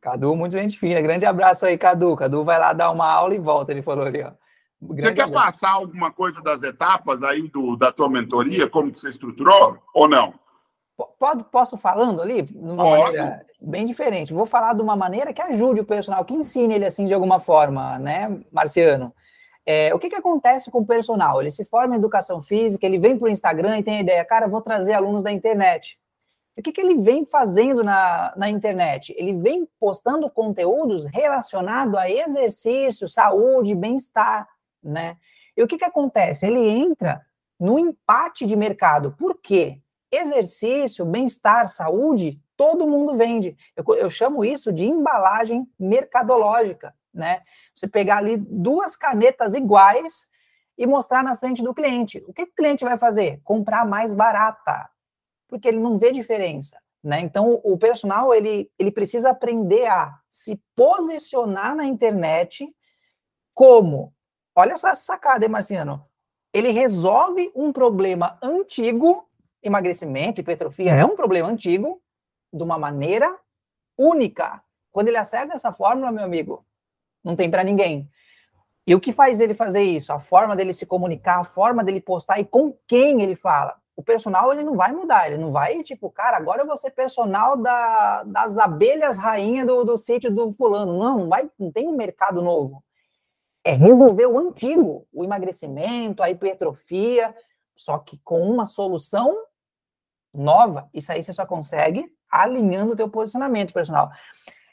Cadu, 0.00 0.34
muito 0.34 0.52
gente 0.52 0.76
fina. 0.76 1.00
Grande 1.00 1.26
abraço 1.26 1.66
aí, 1.66 1.78
Cadu. 1.78 2.16
Cadu 2.16 2.44
vai 2.44 2.58
lá 2.58 2.72
dar 2.72 2.90
uma 2.90 3.06
aula 3.06 3.34
e 3.34 3.38
volta, 3.38 3.70
ele 3.70 3.82
falou 3.82 4.04
ali, 4.04 4.22
ó. 4.22 4.32
Grande 4.82 5.02
você 5.02 5.12
quer 5.12 5.22
abraço. 5.24 5.44
passar 5.44 5.70
alguma 5.72 6.10
coisa 6.10 6.40
das 6.42 6.62
etapas 6.62 7.22
aí 7.22 7.48
do, 7.48 7.76
da 7.76 7.92
tua 7.92 8.08
mentoria, 8.08 8.68
como 8.68 8.90
que 8.90 8.98
você 8.98 9.10
estruturou, 9.10 9.78
ou 9.94 10.08
não? 10.08 10.34
Pode, 11.18 11.44
posso 11.44 11.76
falando 11.76 12.20
ali? 12.22 12.42
De 12.42 12.56
uma 12.56 12.84
maneira 12.84 13.44
bem 13.60 13.86
diferente. 13.86 14.32
Vou 14.32 14.46
falar 14.46 14.74
de 14.74 14.82
uma 14.82 14.96
maneira 14.96 15.32
que 15.32 15.42
ajude 15.42 15.80
o 15.80 15.84
personal, 15.84 16.24
que 16.24 16.34
ensine 16.34 16.74
ele 16.74 16.86
assim 16.86 17.06
de 17.06 17.14
alguma 17.14 17.40
forma, 17.40 17.98
né, 17.98 18.40
Marciano? 18.50 19.14
É, 19.66 19.94
o 19.94 19.98
que, 19.98 20.08
que 20.08 20.16
acontece 20.16 20.70
com 20.70 20.80
o 20.80 20.86
personal? 20.86 21.40
Ele 21.40 21.50
se 21.50 21.64
forma 21.64 21.94
em 21.94 21.98
educação 21.98 22.40
física, 22.40 22.86
ele 22.86 22.98
vem 22.98 23.16
para 23.18 23.26
o 23.26 23.30
Instagram 23.30 23.78
e 23.78 23.82
tem 23.82 23.98
a 23.98 24.00
ideia, 24.00 24.24
cara, 24.24 24.48
vou 24.48 24.60
trazer 24.60 24.94
alunos 24.94 25.22
da 25.22 25.30
internet. 25.30 25.98
O 26.56 26.62
que, 26.62 26.72
que 26.72 26.80
ele 26.80 26.96
vem 26.98 27.24
fazendo 27.24 27.84
na, 27.84 28.34
na 28.36 28.48
internet? 28.48 29.14
Ele 29.16 29.34
vem 29.34 29.68
postando 29.78 30.28
conteúdos 30.28 31.06
relacionados 31.06 31.94
a 31.94 32.10
exercício, 32.10 33.08
saúde, 33.08 33.74
bem-estar, 33.74 34.48
né? 34.82 35.16
E 35.56 35.62
o 35.62 35.66
que, 35.66 35.78
que 35.78 35.84
acontece? 35.84 36.46
Ele 36.46 36.60
entra 36.68 37.22
no 37.58 37.78
empate 37.78 38.46
de 38.46 38.56
mercado. 38.56 39.14
Por 39.18 39.40
quê? 39.40 39.78
Exercício, 40.10 41.04
bem-estar, 41.04 41.68
saúde, 41.68 42.40
todo 42.56 42.88
mundo 42.88 43.16
vende. 43.16 43.56
Eu, 43.76 43.84
eu 43.94 44.10
chamo 44.10 44.44
isso 44.44 44.72
de 44.72 44.84
embalagem 44.84 45.66
mercadológica, 45.78 46.94
né? 47.12 47.42
Você 47.74 47.88
pegar 47.88 48.18
ali 48.18 48.36
duas 48.36 48.96
canetas 48.96 49.54
iguais 49.54 50.28
e 50.76 50.86
mostrar 50.86 51.22
na 51.22 51.36
frente 51.36 51.62
do 51.62 51.74
cliente. 51.74 52.24
O 52.26 52.32
que 52.32 52.42
o 52.42 52.52
cliente 52.54 52.84
vai 52.84 52.98
fazer? 52.98 53.40
Comprar 53.44 53.86
mais 53.86 54.12
barata, 54.12 54.90
porque 55.48 55.68
ele 55.68 55.78
não 55.78 55.98
vê 55.98 56.10
diferença. 56.10 56.80
Né? 57.02 57.20
Então, 57.20 57.60
o 57.64 57.78
personal 57.78 58.34
ele, 58.34 58.70
ele 58.78 58.90
precisa 58.90 59.30
aprender 59.30 59.86
a 59.86 60.18
se 60.28 60.60
posicionar 60.76 61.74
na 61.74 61.84
internet 61.84 62.68
como. 63.54 64.12
Olha 64.54 64.76
só 64.76 64.88
essa 64.88 65.02
sacada, 65.02 65.44
hein, 65.44 65.50
Marciano? 65.50 66.04
Ele 66.52 66.70
resolve 66.70 67.50
um 67.54 67.72
problema 67.72 68.38
antigo 68.42 69.29
emagrecimento, 69.62 70.40
hipertrofia 70.40 70.92
é 70.92 71.04
um 71.04 71.16
problema 71.16 71.48
antigo, 71.48 72.00
de 72.52 72.62
uma 72.62 72.78
maneira 72.78 73.38
única. 73.96 74.62
Quando 74.90 75.08
ele 75.08 75.16
acerta 75.16 75.54
essa 75.54 75.72
fórmula, 75.72 76.10
meu 76.10 76.24
amigo, 76.24 76.64
não 77.22 77.36
tem 77.36 77.50
para 77.50 77.62
ninguém. 77.62 78.08
E 78.86 78.94
o 78.94 79.00
que 79.00 79.12
faz 79.12 79.40
ele 79.40 79.54
fazer 79.54 79.82
isso? 79.82 80.12
A 80.12 80.18
forma 80.18 80.56
dele 80.56 80.72
se 80.72 80.86
comunicar, 80.86 81.38
a 81.38 81.44
forma 81.44 81.84
dele 81.84 82.00
postar 82.00 82.40
e 82.40 82.44
com 82.44 82.76
quem 82.88 83.22
ele 83.22 83.36
fala. 83.36 83.76
O 83.94 84.02
personal 84.02 84.52
ele 84.52 84.64
não 84.64 84.74
vai 84.76 84.92
mudar, 84.92 85.26
ele 85.26 85.36
não 85.36 85.52
vai 85.52 85.82
tipo, 85.82 86.10
cara, 86.10 86.38
agora 86.38 86.62
eu 86.62 86.66
vou 86.66 86.76
ser 86.76 86.90
personal 86.90 87.56
da, 87.56 88.24
das 88.24 88.58
abelhas 88.58 89.18
rainha 89.18 89.64
do, 89.66 89.84
do 89.84 89.98
sítio 89.98 90.30
do 90.34 90.50
fulano. 90.52 90.98
Não, 90.98 91.18
não 91.18 91.28
vai, 91.28 91.50
não 91.58 91.70
tem 91.70 91.86
um 91.86 91.94
mercado 91.94 92.40
novo. 92.40 92.82
É 93.62 93.72
resolver 93.72 94.26
o 94.26 94.38
antigo, 94.38 95.06
o 95.12 95.22
emagrecimento, 95.22 96.22
a 96.22 96.30
hipertrofia, 96.30 97.34
só 97.76 97.98
que 97.98 98.18
com 98.24 98.40
uma 98.40 98.64
solução 98.64 99.36
nova, 100.32 100.88
isso 100.94 101.12
aí 101.12 101.22
você 101.22 101.32
só 101.32 101.44
consegue 101.44 102.10
alinhando 102.30 102.92
o 102.92 102.96
teu 102.96 103.08
posicionamento 103.08 103.72
personal. 103.72 104.10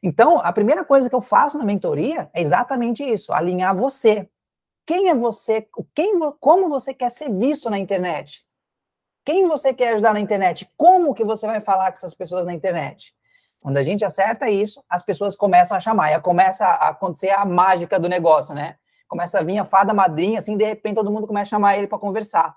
Então, 0.02 0.40
a 0.40 0.54
primeira 0.54 0.86
coisa 0.86 1.10
que 1.10 1.16
eu 1.16 1.22
faço 1.22 1.58
na 1.58 1.66
mentoria 1.66 2.30
é 2.34 2.42
exatamente 2.42 3.04
isso, 3.04 3.34
alinhar 3.34 3.76
você. 3.76 4.30
Quem 4.86 5.10
é 5.10 5.16
você? 5.16 5.68
Quem, 5.94 6.14
como 6.40 6.70
você 6.70 6.94
quer 6.94 7.12
ser 7.12 7.32
visto 7.32 7.70
na 7.70 7.78
internet? 7.78 8.46
Quem 9.26 9.48
você 9.48 9.74
quer 9.74 9.94
ajudar 9.94 10.14
na 10.14 10.20
internet? 10.20 10.72
Como 10.78 11.14
que 11.14 11.26
você 11.26 11.46
vai 11.46 11.60
falar 11.60 11.92
com 11.92 11.98
essas 11.98 12.14
pessoas 12.14 12.46
na 12.46 12.54
internet? 12.54 13.14
Quando 13.60 13.78
a 13.78 13.84
gente 13.84 14.06
acerta 14.06 14.50
isso, 14.50 14.82
as 14.90 15.04
pessoas 15.04 15.36
começam 15.36 15.76
a 15.76 15.80
chamar, 15.80 16.14
e 16.14 16.22
começa 16.22 16.66
a 16.66 16.90
acontecer 16.90 17.32
a 17.32 17.44
mágica 17.44 18.00
do 18.00 18.08
negócio, 18.08 18.56
né? 18.56 18.78
Começa 19.08 19.40
a 19.40 19.44
vir 19.44 19.58
a 19.58 19.66
fada 19.66 19.94
madrinha, 19.94 20.40
assim, 20.40 20.56
de 20.56 20.64
repente 20.64 20.96
todo 20.96 21.12
mundo 21.12 21.28
começa 21.28 21.50
a 21.50 21.58
chamar 21.58 21.78
ele 21.78 21.88
para 21.88 21.98
conversar, 21.98 22.56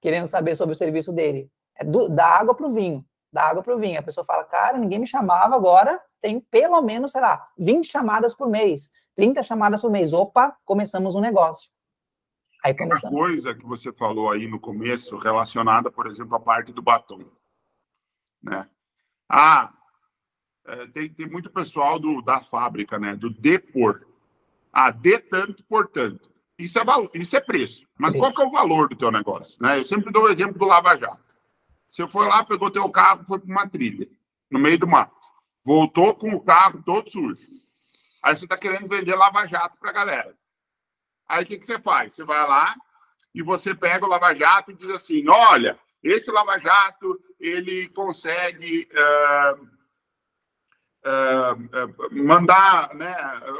querendo 0.00 0.28
saber 0.28 0.54
sobre 0.54 0.74
o 0.74 0.78
serviço 0.78 1.12
dele. 1.12 1.50
É 1.82 1.84
do, 1.84 2.08
da 2.08 2.26
água 2.26 2.54
para 2.54 2.66
o 2.66 2.72
vinho. 2.72 3.04
Da 3.32 3.48
água 3.48 3.62
para 3.62 3.74
o 3.74 3.78
vinho. 3.78 3.98
A 3.98 4.02
pessoa 4.02 4.24
fala, 4.24 4.44
cara, 4.44 4.78
ninguém 4.78 5.00
me 5.00 5.06
chamava, 5.06 5.56
agora 5.56 6.00
tem 6.20 6.40
pelo 6.40 6.80
menos, 6.80 7.10
sei 7.10 7.20
lá, 7.20 7.48
20 7.58 7.90
chamadas 7.90 8.34
por 8.34 8.48
mês, 8.48 8.88
30 9.16 9.42
chamadas 9.42 9.82
por 9.82 9.90
mês. 9.90 10.12
Opa, 10.12 10.56
começamos 10.64 11.16
um 11.16 11.20
negócio. 11.20 11.68
Aí 12.64 12.72
começamos. 12.72 13.16
Uma 13.16 13.26
coisa 13.26 13.54
que 13.54 13.66
você 13.66 13.92
falou 13.92 14.30
aí 14.30 14.46
no 14.46 14.60
começo, 14.60 15.18
relacionada, 15.18 15.90
por 15.90 16.06
exemplo, 16.06 16.36
à 16.36 16.40
parte 16.40 16.72
do 16.72 16.80
batom. 16.80 17.24
Né? 18.40 18.68
Ah, 19.28 19.72
é, 20.64 20.86
tem, 20.88 21.08
tem 21.08 21.28
muito 21.28 21.50
pessoal 21.50 21.98
do, 21.98 22.22
da 22.22 22.40
fábrica, 22.40 22.98
né? 22.98 23.16
Do 23.16 23.28
depor. 23.28 24.06
Ah, 24.72 24.92
de 24.92 25.18
tanto 25.18 25.64
por 25.64 25.88
tanto. 25.88 26.30
Isso 26.56 26.78
é, 26.78 26.84
valor, 26.84 27.10
isso 27.14 27.36
é 27.36 27.40
preço. 27.40 27.84
Mas 27.98 28.16
qual 28.16 28.32
que 28.32 28.40
é 28.40 28.46
o 28.46 28.50
valor 28.50 28.88
do 28.88 28.96
teu 28.96 29.10
negócio? 29.10 29.56
Né? 29.60 29.80
Eu 29.80 29.86
sempre 29.86 30.12
dou 30.12 30.24
o 30.24 30.28
exemplo 30.28 30.58
do 30.58 30.64
Lava 30.64 30.96
Jato. 30.96 31.31
Você 31.92 32.08
foi 32.08 32.26
lá, 32.26 32.42
pegou 32.42 32.70
teu 32.70 32.88
carro, 32.88 33.22
foi 33.26 33.38
para 33.38 33.50
uma 33.50 33.68
trilha, 33.68 34.08
no 34.50 34.58
meio 34.58 34.78
do 34.78 34.86
mato. 34.86 35.14
Voltou 35.62 36.14
com 36.14 36.34
o 36.34 36.42
carro 36.42 36.82
todo 36.82 37.10
sujo. 37.10 37.46
Aí 38.22 38.34
você 38.34 38.46
está 38.46 38.56
querendo 38.56 38.88
vender 38.88 39.14
lava-jato 39.14 39.76
para 39.78 39.90
a 39.90 39.92
galera. 39.92 40.34
Aí 41.28 41.44
o 41.44 41.46
que, 41.46 41.58
que 41.58 41.66
você 41.66 41.78
faz? 41.78 42.14
Você 42.14 42.24
vai 42.24 42.48
lá 42.48 42.74
e 43.34 43.42
você 43.42 43.74
pega 43.74 44.06
o 44.06 44.08
lava-jato 44.08 44.70
e 44.70 44.74
diz 44.74 44.88
assim, 44.88 45.28
olha, 45.28 45.78
esse 46.02 46.32
lava-jato, 46.32 47.20
ele 47.38 47.88
consegue... 47.90 48.88
Uh, 48.90 49.81
uh, 51.04 52.14
mandar, 52.24 52.94
né, 52.94 53.16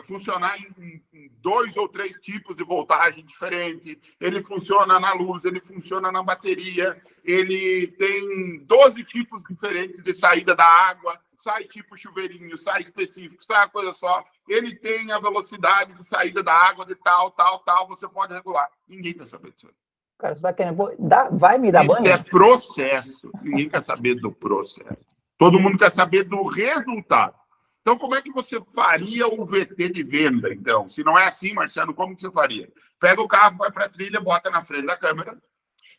funcionar 0.06 0.58
em, 0.58 1.02
em, 1.12 1.30
dois 1.40 1.76
ou 1.76 1.88
três 1.88 2.18
tipos 2.18 2.56
de 2.56 2.64
voltagem 2.64 3.24
diferente. 3.24 4.00
Ele 4.20 4.42
funciona 4.42 4.98
na 4.98 5.12
luz, 5.12 5.44
ele 5.44 5.60
funciona 5.60 6.12
na 6.12 6.22
bateria, 6.22 7.00
ele 7.24 7.88
tem 7.98 8.58
12 8.64 9.04
tipos 9.04 9.42
diferentes 9.42 10.02
de 10.02 10.14
saída 10.14 10.54
da 10.54 10.64
água, 10.64 11.18
sai 11.36 11.64
tipo 11.64 11.96
chuveirinho, 11.96 12.56
sai 12.56 12.82
específico, 12.82 13.44
sai 13.44 13.64
a 13.64 13.68
coisa 13.68 13.92
só. 13.92 14.24
Ele 14.48 14.74
tem 14.76 15.10
a 15.10 15.18
velocidade 15.18 15.94
de 15.94 16.04
saída 16.04 16.42
da 16.42 16.54
água 16.54 16.86
de 16.86 16.94
tal, 16.94 17.30
tal, 17.32 17.58
tal, 17.60 17.88
você 17.88 18.08
pode 18.08 18.32
regular. 18.32 18.68
Ninguém 18.88 19.14
quer 19.14 19.26
saber 19.26 19.52
disso. 19.52 19.72
Cara, 20.18 20.36
você 20.36 20.42
tá 20.42 20.52
querendo. 20.52 20.94
Dá, 21.00 21.28
vai 21.30 21.58
me 21.58 21.72
dar 21.72 21.84
Isso 21.84 21.94
banho? 21.94 22.06
Isso 22.06 22.14
é 22.14 22.22
processo. 22.22 23.32
Ninguém 23.42 23.68
quer 23.68 23.82
saber 23.82 24.14
do 24.14 24.30
processo. 24.30 25.11
Todo 25.42 25.58
mundo 25.58 25.76
quer 25.76 25.90
saber 25.90 26.22
do 26.22 26.44
resultado. 26.44 27.34
Então, 27.80 27.98
como 27.98 28.14
é 28.14 28.22
que 28.22 28.30
você 28.30 28.62
faria 28.72 29.26
o 29.26 29.44
VT 29.44 29.88
de 29.88 30.04
venda, 30.04 30.54
então? 30.54 30.88
Se 30.88 31.02
não 31.02 31.18
é 31.18 31.26
assim, 31.26 31.52
Marcelo, 31.52 31.92
como 31.92 32.14
que 32.14 32.22
você 32.22 32.30
faria? 32.30 32.72
Pega 33.00 33.20
o 33.20 33.26
carro, 33.26 33.56
vai 33.56 33.68
para 33.72 33.86
a 33.86 33.88
trilha, 33.88 34.20
bota 34.20 34.48
na 34.50 34.62
frente 34.62 34.86
da 34.86 34.96
câmera, 34.96 35.36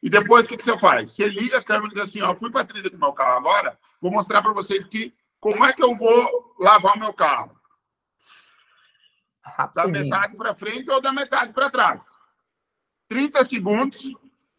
e 0.02 0.10
depois 0.10 0.46
o 0.46 0.48
que, 0.48 0.56
que 0.56 0.64
você 0.64 0.80
faz? 0.80 1.12
Você 1.12 1.28
liga 1.28 1.58
a 1.58 1.62
câmera 1.62 1.92
e 1.92 1.96
diz 1.96 2.04
assim, 2.04 2.22
ó, 2.22 2.34
fui 2.34 2.50
para 2.52 2.62
a 2.62 2.66
trilha 2.66 2.90
do 2.90 2.98
meu 2.98 3.12
carro 3.12 3.36
agora, 3.38 3.78
vou 4.00 4.10
mostrar 4.10 4.42
para 4.42 4.54
vocês 4.54 4.88
que 4.88 5.14
como 5.42 5.66
é 5.66 5.74
que 5.74 5.84
eu 5.84 5.94
vou 5.94 6.56
lavar 6.58 6.96
o 6.96 7.00
meu 7.00 7.14
carro. 7.14 7.52
Da 9.76 9.86
metade 9.90 10.38
para 10.38 10.56
frente 10.56 10.90
ou 10.90 11.02
da 11.02 11.12
metade 11.12 11.52
para 11.52 11.70
trás. 11.70 12.06
30 13.10 13.44
segundos, 13.44 14.10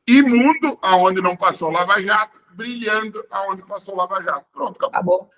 imundo 0.06 0.78
aonde 0.82 1.22
não 1.22 1.34
passou 1.34 1.70
lava-jato, 1.70 2.43
brilhando 2.54 3.24
aonde 3.30 3.62
passou 3.62 3.96
lava-jato. 3.96 4.46
Pronto, 4.52 4.76
acabou. 4.76 5.14
acabou. 5.14 5.30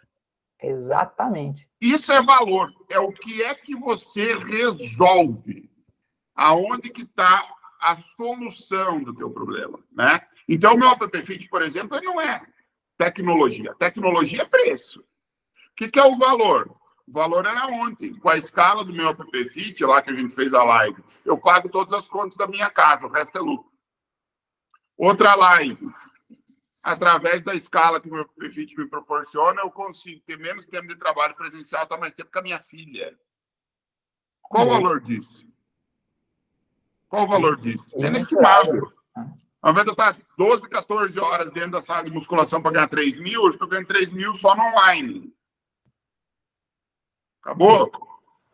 Exatamente. 0.60 1.68
Isso 1.80 2.12
é 2.12 2.22
valor. 2.22 2.72
É 2.88 2.98
o 2.98 3.12
que 3.12 3.42
é 3.42 3.54
que 3.54 3.74
você 3.74 4.36
resolve. 4.36 5.70
Aonde 6.34 6.90
que 6.90 7.02
está 7.02 7.46
a 7.80 7.96
solução 7.96 9.02
do 9.02 9.14
teu 9.14 9.30
problema, 9.30 9.78
né? 9.92 10.20
Então, 10.48 10.74
o 10.74 10.78
meu 10.78 10.90
app 10.90 11.48
por 11.48 11.62
exemplo, 11.62 12.00
não 12.02 12.20
é 12.20 12.44
tecnologia. 12.96 13.74
Tecnologia 13.74 14.42
é 14.42 14.44
preço. 14.44 15.00
O 15.00 15.74
que, 15.76 15.88
que 15.88 15.98
é 15.98 16.04
o 16.04 16.16
valor? 16.16 16.70
O 17.06 17.12
valor 17.12 17.46
era 17.46 17.66
ontem. 17.66 18.14
Com 18.14 18.28
a 18.28 18.36
escala 18.36 18.84
do 18.84 18.92
meu 18.92 19.08
app 19.08 19.48
Fit, 19.50 19.84
lá 19.84 20.02
que 20.02 20.10
a 20.10 20.14
gente 20.14 20.34
fez 20.34 20.52
a 20.54 20.62
live, 20.62 21.02
eu 21.24 21.36
pago 21.36 21.68
todas 21.68 21.92
as 21.92 22.08
contas 22.08 22.36
da 22.36 22.46
minha 22.46 22.70
casa, 22.70 23.06
o 23.06 23.10
resto 23.10 23.36
é 23.36 23.40
lucro. 23.40 23.70
Outra 24.96 25.34
live, 25.34 25.88
através 26.86 27.42
da 27.42 27.52
escala 27.52 28.00
que 28.00 28.08
o 28.08 28.14
meu 28.14 28.24
prefeito 28.28 28.78
me 28.78 28.86
proporciona, 28.86 29.60
eu 29.60 29.70
consigo 29.72 30.22
ter 30.24 30.38
menos 30.38 30.68
tempo 30.68 30.86
de 30.86 30.94
trabalho 30.94 31.34
presencial, 31.34 31.82
estar 31.82 31.96
mais 31.96 32.14
tempo 32.14 32.30
com 32.30 32.38
a 32.38 32.42
minha 32.42 32.60
filha. 32.60 33.18
Qual 34.40 34.68
o 34.68 34.70
valor 34.70 35.00
disso? 35.00 35.44
Qual 37.08 37.24
o 37.24 37.26
valor 37.26 37.56
disso? 37.56 37.92
É 37.96 38.06
inestimável. 38.06 38.92
Ao 39.60 39.72
invés 39.72 39.84
de 39.84 39.90
eu 39.90 39.94
estar 39.94 40.16
12, 40.38 40.68
14 40.68 41.18
horas 41.18 41.50
dentro 41.50 41.72
da 41.72 41.82
sala 41.82 42.04
de 42.04 42.10
musculação 42.12 42.62
para 42.62 42.70
ganhar 42.70 42.88
3 42.88 43.18
mil, 43.18 43.42
eu 43.42 43.50
estou 43.50 43.66
ganhando 43.66 43.88
3 43.88 44.12
mil 44.12 44.32
só 44.34 44.54
no 44.54 44.62
online. 44.62 45.34
Acabou? 47.42 47.90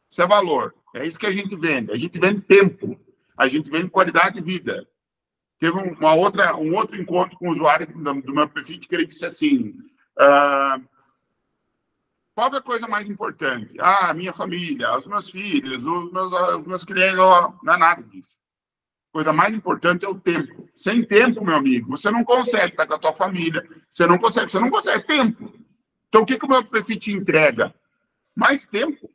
Isso 0.09 0.23
é 0.23 0.27
valor. 0.27 0.75
É 0.95 1.07
isso 1.07 1.19
que 1.19 1.27
a 1.27 1.33
gente 1.33 1.55
vende. 1.55 1.93
A 1.93 1.97
gente 1.97 2.19
vende 2.19 2.41
tempo. 2.41 2.99
A 3.37 3.47
gente 3.47 3.69
vende 3.69 3.91
qualidade 3.91 4.37
de 4.37 4.41
vida. 4.41 4.89
Teve 5.63 5.79
uma 5.79 6.13
outra, 6.13 6.57
um 6.57 6.75
outro 6.75 7.01
encontro 7.01 7.39
com 7.39 7.49
o 7.49 7.53
usuário 7.53 7.87
do 7.87 8.35
meu 8.35 8.49
perfil 8.49 8.81
que 8.81 8.93
ele 8.93 9.07
disse 9.07 9.25
assim: 9.25 9.69
uh, 10.19 10.85
qual 12.35 12.53
é 12.53 12.57
a 12.57 12.61
coisa 12.61 12.89
mais 12.89 13.09
importante? 13.09 13.73
Ah, 13.79 14.11
a 14.11 14.15
minha 14.15 14.33
família, 14.33 14.99
os 14.99 15.07
meus 15.07 15.31
filhos, 15.31 15.85
os 15.87 16.13
meus, 16.13 16.33
os 16.33 16.67
meus 16.67 16.85
clientes, 16.85 17.17
não 17.17 17.75
é 17.75 17.77
nada 17.79 18.03
disso. 18.03 18.35
coisa 19.13 19.33
mais 19.33 19.55
importante 19.55 20.05
é 20.05 20.09
o 20.09 20.19
tempo. 20.19 20.69
Sem 20.77 21.05
tempo, 21.05 21.45
meu 21.45 21.55
amigo, 21.55 21.97
você 21.97 22.11
não 22.11 22.25
consegue 22.25 22.73
estar 22.73 22.85
com 22.85 22.95
a 22.95 22.99
tua 22.99 23.13
família, 23.13 23.65
você 23.89 24.05
não 24.05 24.19
consegue, 24.19 24.51
você 24.51 24.59
não 24.59 24.69
consegue 24.69 25.07
tempo. 25.07 25.49
Então, 26.09 26.23
o 26.23 26.27
que, 26.27 26.41
que 26.41 26.45
o 26.45 26.49
meu 26.49 26.65
perfil 26.65 26.99
te 26.99 27.13
entrega? 27.13 27.73
Mais 28.35 28.67
tempo. 28.67 29.09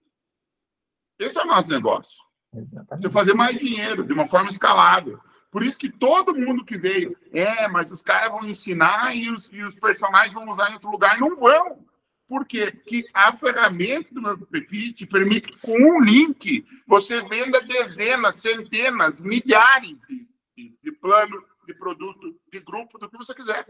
Esse 1.19 1.37
é 1.37 1.43
o 1.43 1.47
nosso 1.47 1.69
negócio. 1.69 2.15
Exatamente. 2.55 3.05
Você 3.05 3.11
fazer 3.11 3.33
mais 3.33 3.59
dinheiro 3.59 4.05
de 4.05 4.13
uma 4.13 4.27
forma 4.27 4.49
escalável. 4.49 5.19
Por 5.49 5.63
isso 5.63 5.77
que 5.77 5.89
todo 5.89 6.35
mundo 6.35 6.65
que 6.65 6.77
veio, 6.77 7.17
é, 7.31 7.67
mas 7.67 7.91
os 7.91 8.01
caras 8.01 8.31
vão 8.31 8.45
ensinar 8.45 9.15
e 9.15 9.29
os, 9.29 9.51
e 9.51 9.63
os 9.63 9.75
personagens 9.75 10.33
vão 10.33 10.49
usar 10.49 10.69
em 10.69 10.73
outro 10.73 10.91
lugar. 10.91 11.17
Não 11.19 11.35
vão. 11.35 11.85
Por 12.27 12.45
quê? 12.45 12.71
Porque 12.71 13.07
a 13.13 13.31
ferramenta 13.31 14.13
do 14.13 14.21
meu 14.21 14.37
perfil 14.37 14.93
te 14.93 15.05
permite, 15.05 15.57
com 15.59 15.71
um 15.71 16.01
link, 16.01 16.65
você 16.85 17.21
venda 17.23 17.61
dezenas, 17.61 18.35
centenas, 18.35 19.19
milhares 19.21 19.97
de, 20.09 20.27
de, 20.57 20.77
de 20.83 20.91
plano, 20.91 21.41
de 21.65 21.73
produto, 21.73 22.37
de 22.51 22.59
grupo, 22.59 22.97
do 22.97 23.09
que 23.09 23.17
você 23.17 23.33
quiser. 23.33 23.65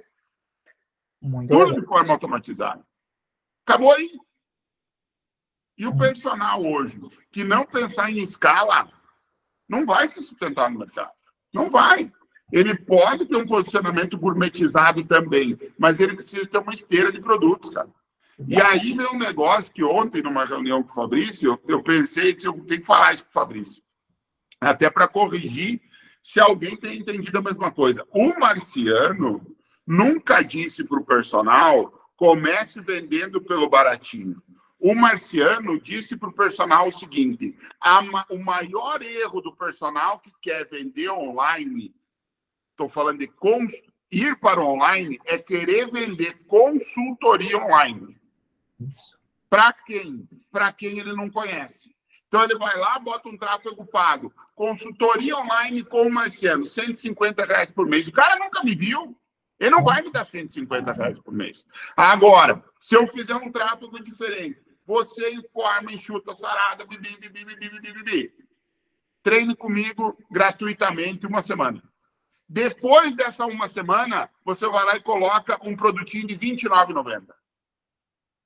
Muito 1.22 1.54
Tudo 1.54 1.72
bem. 1.72 1.80
de 1.80 1.88
forma 1.88 2.14
automatizada. 2.14 2.84
Acabou 3.66 3.94
aí. 3.94 4.12
E 5.78 5.86
o 5.86 5.96
personal 5.96 6.66
hoje, 6.66 7.00
que 7.32 7.44
não 7.44 7.64
pensar 7.64 8.10
em 8.10 8.18
escala, 8.18 8.92
não 9.70 9.86
vai 9.86 10.10
se 10.10 10.24
sustentar 10.24 10.72
no 10.72 10.80
mercado. 10.80 11.12
Não 11.54 11.70
vai. 11.70 12.12
Ele 12.52 12.76
pode 12.76 13.26
ter 13.26 13.36
um 13.36 13.46
posicionamento 13.46 14.18
gourmetizado 14.18 15.04
também, 15.04 15.58
mas 15.78 16.00
ele 16.00 16.16
precisa 16.16 16.46
ter 16.46 16.60
uma 16.60 16.74
esteira 16.74 17.12
de 17.12 17.20
produtos, 17.20 17.70
cara. 17.72 17.90
E 18.48 18.62
aí 18.62 18.94
veio 18.94 19.14
um 19.14 19.18
negócio 19.18 19.74
que 19.74 19.84
ontem, 19.84 20.22
numa 20.22 20.46
reunião 20.46 20.84
com 20.84 20.92
o 20.92 20.94
Fabrício, 20.94 21.60
eu 21.68 21.82
pensei 21.82 22.34
que 22.36 22.48
eu 22.48 22.54
tenho 22.54 22.82
que 22.82 22.88
falar 22.88 23.14
isso 23.14 23.24
com 23.24 23.30
o 23.30 23.34
Fabrício. 23.34 23.82
Até 24.62 24.90
para 24.90 25.08
corrigir 25.08 25.82
se 26.24 26.40
alguém 26.40 26.78
tem 26.78 27.00
entendido 27.00 27.38
a 27.38 27.42
mesma 27.42 27.72
coisa. 27.72 28.06
O 28.12 28.38
Marciano 28.40 29.42
nunca 29.86 30.42
disse 30.42 30.84
para 30.84 31.00
o 31.00 31.06
personal 31.06 31.94
comece 32.18 32.82
vendendo 32.82 33.40
pelo 33.40 33.70
baratinho. 33.70 34.42
O 34.80 34.94
Marciano 34.94 35.80
disse 35.82 36.16
para 36.16 36.30
o 36.30 36.34
personal 36.34 36.88
o 36.88 36.92
seguinte: 36.92 37.58
o 38.30 38.38
maior 38.38 39.02
erro 39.02 39.42
do 39.42 39.56
personal 39.56 40.20
que 40.20 40.32
quer 40.42 40.68
vender 40.70 41.10
online, 41.10 41.94
estou 42.72 42.88
falando 42.88 43.20
de 43.20 43.30
ir 44.12 44.40
para 44.40 44.62
online, 44.62 45.20
é 45.26 45.38
querer 45.38 45.90
vender 45.90 46.46
consultoria 46.46 47.58
online. 47.58 48.16
Para 49.50 49.74
quem? 49.74 50.28
Para 50.52 50.72
quem 50.72 51.00
ele 51.00 51.14
não 51.14 51.30
conhece. 51.30 51.96
Então 52.28 52.44
ele 52.44 52.58
vai 52.58 52.78
lá, 52.78 53.00
bota 53.00 53.30
um 53.30 53.38
tráfego 53.38 53.86
pago. 53.86 54.34
Consultoria 54.54 55.38
online 55.38 55.84
com 55.84 56.04
o 56.04 56.12
Marciano, 56.12 56.66
150 56.66 57.46
reais 57.46 57.72
por 57.72 57.88
mês. 57.88 58.08
O 58.08 58.12
cara 58.12 58.38
nunca 58.38 58.64
me 58.64 58.76
viu. 58.76 59.18
Ele 59.60 59.72
não 59.72 59.84
vai 59.84 60.04
me 60.04 60.12
dar 60.12 60.26
150 60.26 60.92
reais 60.92 61.20
por 61.20 61.34
mês. 61.34 61.66
Agora, 61.96 62.64
se 62.80 62.96
eu 62.96 63.08
fizer 63.08 63.34
um 63.36 63.52
tráfego 63.52 64.04
diferente, 64.04 64.67
você 64.88 65.32
informa, 65.32 65.92
enxuta, 65.92 66.34
sarada, 66.34 66.86
bibi, 66.86 67.18
bibi, 67.18 67.44
bibi, 67.44 67.70
bibi, 67.70 67.94
bibi. 67.94 68.34
Treine 69.22 69.56
comigo 69.56 70.18
gratuitamente 70.32 71.28
uma 71.28 71.42
semana. 71.42 71.84
Depois 72.50 73.14
dessa 73.14 73.46
uma 73.46 73.68
semana, 73.68 74.30
você 74.44 74.66
vai 74.68 74.86
lá 74.86 74.96
e 74.96 75.02
coloca 75.02 75.60
um 75.62 75.76
produtinho 75.76 76.26
de 76.26 76.34
R$ 76.34 76.56
29,90 76.56 77.38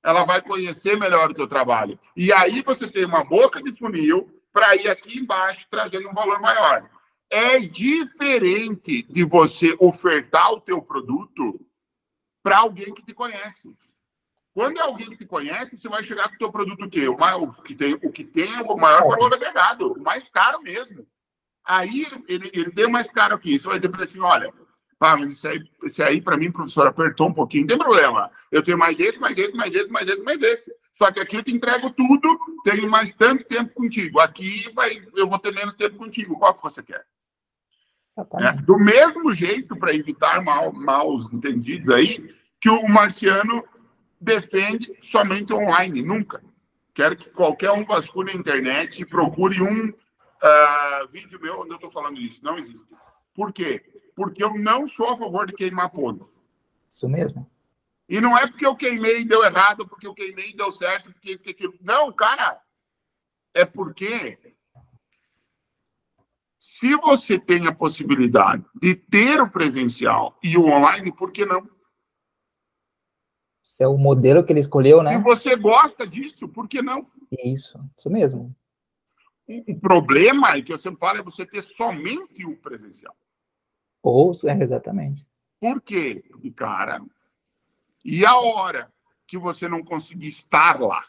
ela 0.02 0.24
vai 0.24 0.42
conhecer 0.42 0.98
melhor 0.98 1.30
o 1.30 1.34
teu 1.34 1.46
trabalho. 1.46 1.98
E 2.16 2.32
aí 2.32 2.62
você 2.62 2.90
tem 2.90 3.04
uma 3.04 3.22
boca 3.22 3.62
de 3.62 3.72
funil 3.72 4.28
para 4.52 4.74
ir 4.74 4.88
aqui 4.88 5.18
embaixo 5.18 5.66
trazendo 5.70 6.08
um 6.08 6.14
valor 6.14 6.40
maior. 6.40 6.90
É 7.30 7.58
diferente 7.58 9.02
de 9.04 9.24
você 9.24 9.76
ofertar 9.78 10.52
o 10.52 10.60
teu 10.60 10.82
produto 10.82 11.64
para 12.42 12.58
alguém 12.58 12.92
que 12.92 13.04
te 13.04 13.14
conhece. 13.14 13.74
Quando 14.54 14.78
é 14.78 14.82
alguém 14.82 15.08
que 15.10 15.16
te 15.16 15.26
conhece, 15.26 15.78
você 15.78 15.88
vai 15.88 16.02
chegar 16.02 16.28
com 16.28 16.34
o 16.34 16.38
teu 16.38 16.52
produto 16.52 16.84
o 16.84 16.90
quê? 16.90 17.08
O, 17.08 17.16
maior, 17.16 17.42
o, 17.42 17.62
que 17.62 17.74
tem, 17.74 17.94
o 17.94 18.12
que 18.12 18.24
tem 18.24 18.52
o 18.60 18.76
maior 18.76 19.08
valor 19.08 19.32
agregado, 19.32 19.92
o 19.92 20.02
mais 20.02 20.28
caro 20.28 20.60
mesmo. 20.60 21.06
Aí 21.64 22.06
ele, 22.28 22.50
ele 22.52 22.70
tem 22.70 22.88
mais 22.88 23.10
caro 23.10 23.34
aqui. 23.34 23.58
Você 23.58 23.66
vai 23.66 23.78
dizer 23.78 24.02
assim, 24.02 24.20
olha, 24.20 24.52
Pá, 25.02 25.16
mas 25.16 25.32
isso 25.32 25.48
aí, 25.48 25.60
isso 25.82 26.00
aí 26.04 26.20
para 26.20 26.36
mim, 26.36 26.52
professor, 26.52 26.86
apertou 26.86 27.26
um 27.26 27.34
pouquinho. 27.34 27.62
Não 27.62 27.70
tem 27.70 27.78
problema. 27.78 28.30
Eu 28.52 28.62
tenho 28.62 28.78
mais 28.78 29.00
esse, 29.00 29.18
mais 29.18 29.36
esse, 29.36 29.52
mais 29.52 29.74
esse, 29.74 29.88
mais 29.88 30.08
esse, 30.08 30.22
mais 30.22 30.40
esse. 30.40 30.72
Só 30.94 31.10
que 31.10 31.18
aqui 31.18 31.34
eu 31.34 31.42
te 31.42 31.50
entrego 31.50 31.90
tudo, 31.90 32.38
tenho 32.62 32.88
mais 32.88 33.12
tanto 33.12 33.42
tempo 33.42 33.74
contigo. 33.74 34.20
Aqui 34.20 34.70
vai, 34.72 35.04
eu 35.16 35.28
vou 35.28 35.40
ter 35.40 35.52
menos 35.52 35.74
tempo 35.74 35.96
contigo. 35.96 36.38
Qual 36.38 36.54
que 36.54 36.62
você 36.62 36.84
quer? 36.84 37.04
É, 38.38 38.52
do 38.62 38.78
mesmo 38.78 39.32
jeito, 39.32 39.74
para 39.74 39.92
evitar 39.92 40.40
mal, 40.40 40.72
maus 40.72 41.28
entendidos 41.32 41.90
aí, 41.90 42.32
que 42.60 42.70
o 42.70 42.86
marciano 42.86 43.64
defende 44.22 44.96
somente 45.02 45.52
online, 45.52 46.02
nunca. 46.02 46.42
Quero 46.94 47.16
que 47.16 47.30
qualquer 47.30 47.72
um 47.72 47.84
vasculhe 47.84 48.30
a 48.30 48.36
internet 48.36 49.00
e 49.00 49.06
procure 49.06 49.62
um 49.62 49.88
uh, 49.88 51.08
vídeo 51.10 51.40
meu 51.40 51.60
onde 51.60 51.70
eu 51.70 51.76
estou 51.76 51.90
falando 51.90 52.20
isso. 52.20 52.44
Não 52.44 52.58
existe. 52.58 52.94
Por 53.34 53.52
quê? 53.52 53.82
porque 54.14 54.42
eu 54.42 54.54
não 54.58 54.86
sou 54.86 55.10
a 55.10 55.16
favor 55.16 55.46
de 55.46 55.54
queimar 55.54 55.90
ponto. 55.90 56.28
Isso 56.88 57.08
mesmo. 57.08 57.50
E 58.08 58.20
não 58.20 58.36
é 58.36 58.46
porque 58.46 58.66
eu 58.66 58.76
queimei 58.76 59.20
e 59.20 59.24
deu 59.24 59.42
errado, 59.42 59.86
porque 59.88 60.06
eu 60.06 60.14
queimei 60.14 60.50
e 60.50 60.56
deu 60.56 60.70
certo, 60.70 61.10
porque, 61.12 61.38
porque 61.38 61.70
não, 61.80 62.12
cara, 62.12 62.60
é 63.54 63.64
porque 63.64 64.38
se 66.58 66.94
você 66.96 67.38
tem 67.38 67.66
a 67.66 67.74
possibilidade 67.74 68.64
de 68.80 68.94
ter 68.94 69.40
o 69.40 69.50
presencial 69.50 70.38
e 70.42 70.56
o 70.58 70.66
online, 70.66 71.10
por 71.12 71.32
que 71.32 71.46
não? 71.46 71.66
Esse 73.64 73.84
é 73.84 73.88
o 73.88 73.96
modelo 73.96 74.44
que 74.44 74.52
ele 74.52 74.60
escolheu, 74.60 75.02
né? 75.02 75.14
E 75.14 75.18
você 75.18 75.56
gosta 75.56 76.06
disso, 76.06 76.48
por 76.48 76.68
que 76.68 76.82
não? 76.82 77.06
Isso, 77.44 77.78
isso 77.96 78.10
mesmo. 78.10 78.54
O 79.48 79.80
problema 79.80 80.56
é 80.56 80.62
que 80.62 80.72
eu 80.72 80.78
sempre 80.78 81.00
falo 81.00 81.18
é 81.18 81.22
você 81.22 81.46
ter 81.46 81.62
somente 81.62 82.44
o 82.44 82.56
presencial. 82.56 83.14
Ou, 84.02 84.32
é, 84.44 84.62
exatamente. 84.62 85.26
Por 85.60 85.80
quê? 85.80 86.24
Porque, 86.28 86.50
cara, 86.50 87.00
e 88.04 88.26
a 88.26 88.36
hora 88.36 88.92
que 89.26 89.38
você 89.38 89.68
não 89.68 89.82
conseguir 89.82 90.28
estar 90.28 90.80
lá? 90.80 91.04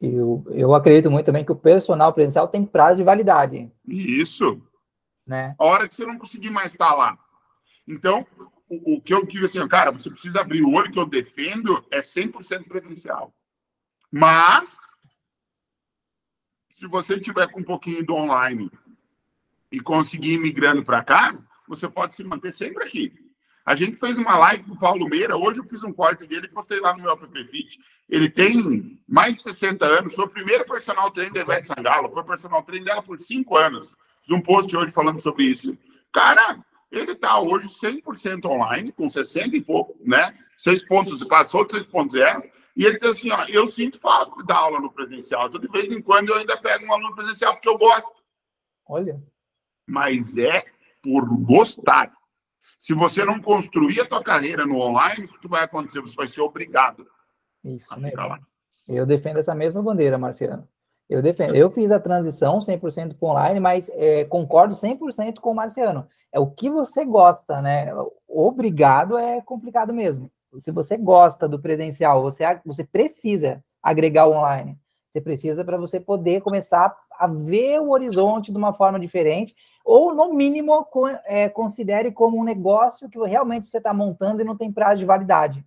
Eu, 0.00 0.44
eu 0.50 0.74
acredito 0.74 1.10
muito 1.10 1.26
também 1.26 1.44
que 1.44 1.52
o 1.52 1.56
personal 1.56 2.12
presencial 2.12 2.46
tem 2.46 2.64
prazo 2.64 2.96
de 2.96 3.02
validade. 3.02 3.70
Isso. 3.86 4.62
Né? 5.26 5.54
A 5.58 5.64
hora 5.64 5.88
que 5.88 5.94
você 5.94 6.04
não 6.04 6.18
conseguir 6.18 6.50
mais 6.50 6.72
estar 6.72 6.94
lá. 6.94 7.18
Então, 7.88 8.26
o, 8.68 9.00
que 9.00 9.12
eu 9.12 9.24
digo 9.24 9.46
assim, 9.46 9.66
cara, 9.68 9.90
você 9.90 10.10
precisa 10.10 10.40
abrir 10.40 10.62
o 10.62 10.72
olho 10.72 10.90
que 10.90 10.98
eu 10.98 11.06
defendo 11.06 11.84
é 11.90 12.00
100% 12.00 12.66
presencial. 12.66 13.34
Mas, 14.10 14.76
se 16.70 16.86
você 16.86 17.20
tiver 17.20 17.50
com 17.50 17.60
um 17.60 17.64
pouquinho 17.64 18.04
do 18.04 18.14
online 18.14 18.70
e 19.70 19.80
conseguir 19.80 20.34
ir 20.34 20.38
migrando 20.38 20.84
para 20.84 21.02
cá, 21.02 21.38
você 21.68 21.88
pode 21.88 22.14
se 22.14 22.24
manter 22.24 22.52
sempre 22.52 22.84
aqui. 22.84 23.12
A 23.64 23.74
gente 23.74 23.98
fez 23.98 24.18
uma 24.18 24.36
live 24.36 24.64
com 24.64 24.74
o 24.74 24.78
Paulo 24.78 25.08
Meira, 25.08 25.36
hoje 25.36 25.60
eu 25.60 25.64
fiz 25.64 25.82
um 25.82 25.92
corte 25.92 26.26
dele 26.26 26.46
e 26.46 26.50
postei 26.50 26.80
lá 26.80 26.94
no 26.94 27.02
meu 27.02 27.12
app 27.12 27.26
Fit. 27.46 27.80
Ele 28.08 28.28
tem 28.28 29.00
mais 29.08 29.34
de 29.34 29.42
60 29.42 29.86
anos, 29.86 30.14
foi 30.14 30.26
o 30.26 30.30
primeiro 30.30 30.66
personal 30.66 31.10
trainer 31.10 31.32
da 31.32 31.40
Ivete 31.40 31.68
Sangalo, 31.68 32.12
foi 32.12 32.24
personal 32.24 32.62
trainer 32.62 32.86
dela 32.86 33.02
por 33.02 33.18
cinco 33.20 33.56
anos. 33.56 33.94
Fiz 34.22 34.36
um 34.36 34.40
post 34.40 34.74
hoje 34.76 34.92
falando 34.92 35.20
sobre 35.20 35.44
isso. 35.44 35.76
Cara, 36.12 36.62
ele 36.98 37.12
está 37.12 37.38
hoje 37.38 37.68
100% 37.68 38.44
online, 38.46 38.92
com 38.92 39.08
60 39.08 39.56
e 39.56 39.60
pouco, 39.60 39.96
né? 40.00 40.36
Seis 40.56 40.82
pontos, 40.82 41.22
passou 41.24 41.66
de 41.66 41.74
6.0. 41.74 42.50
E 42.76 42.84
ele 42.84 42.98
diz 42.98 43.10
assim, 43.10 43.30
ó, 43.30 43.44
eu 43.48 43.66
sinto 43.68 43.98
falta 43.98 44.36
de 44.36 44.46
dar 44.46 44.56
aula 44.56 44.80
no 44.80 44.92
presencial. 44.92 45.46
Então, 45.46 45.60
de 45.60 45.68
vez 45.68 45.90
em 45.92 46.02
quando, 46.02 46.30
eu 46.30 46.36
ainda 46.36 46.56
pego 46.56 46.86
um 46.86 46.92
aluno 46.92 47.14
presencial 47.14 47.54
porque 47.54 47.68
eu 47.68 47.78
gosto. 47.78 48.12
Olha. 48.86 49.22
Mas 49.86 50.36
é 50.36 50.64
por 51.02 51.24
gostar. 51.42 52.12
Se 52.78 52.92
você 52.92 53.24
não 53.24 53.40
construir 53.40 54.00
a 54.00 54.06
tua 54.06 54.22
carreira 54.22 54.66
no 54.66 54.78
online, 54.78 55.26
o 55.26 55.38
que 55.38 55.48
vai 55.48 55.64
acontecer? 55.64 56.00
Você 56.00 56.16
vai 56.16 56.26
ser 56.26 56.40
obrigado 56.40 57.06
Isso 57.64 57.92
a 57.94 57.98
ficar 57.98 58.26
lá. 58.26 58.40
Eu 58.88 59.06
defendo 59.06 59.38
essa 59.38 59.54
mesma 59.54 59.82
bandeira, 59.82 60.18
Marciano. 60.18 60.68
Eu 61.14 61.22
defendo. 61.22 61.54
Eu 61.54 61.70
fiz 61.70 61.90
a 61.90 62.00
transição 62.00 62.58
100% 62.58 63.16
para 63.18 63.28
online, 63.28 63.60
mas 63.60 63.90
é, 63.94 64.24
concordo 64.24 64.74
100% 64.74 65.38
com 65.40 65.52
o 65.52 65.54
Marciano. 65.54 66.06
É 66.32 66.40
o 66.40 66.50
que 66.50 66.68
você 66.68 67.04
gosta, 67.04 67.62
né? 67.62 67.92
Obrigado 68.28 69.16
é 69.16 69.40
complicado 69.40 69.94
mesmo. 69.94 70.30
Se 70.58 70.70
você 70.70 70.96
gosta 70.96 71.48
do 71.48 71.60
presencial, 71.60 72.22
você, 72.22 72.44
você 72.64 72.84
precisa 72.84 73.62
agregar 73.82 74.26
o 74.26 74.32
online. 74.32 74.78
Você 75.10 75.20
precisa 75.20 75.64
para 75.64 75.76
você 75.76 76.00
poder 76.00 76.40
começar 76.40 76.94
a 77.18 77.26
ver 77.26 77.80
o 77.80 77.90
horizonte 77.90 78.50
de 78.50 78.58
uma 78.58 78.72
forma 78.72 78.98
diferente 78.98 79.54
ou 79.84 80.14
no 80.14 80.32
mínimo 80.32 80.86
é, 81.26 81.48
considere 81.48 82.10
como 82.10 82.38
um 82.38 82.44
negócio 82.44 83.08
que 83.08 83.18
realmente 83.18 83.68
você 83.68 83.78
está 83.78 83.92
montando 83.92 84.40
e 84.40 84.44
não 84.44 84.56
tem 84.56 84.72
prazo 84.72 84.98
de 84.98 85.04
validade, 85.04 85.64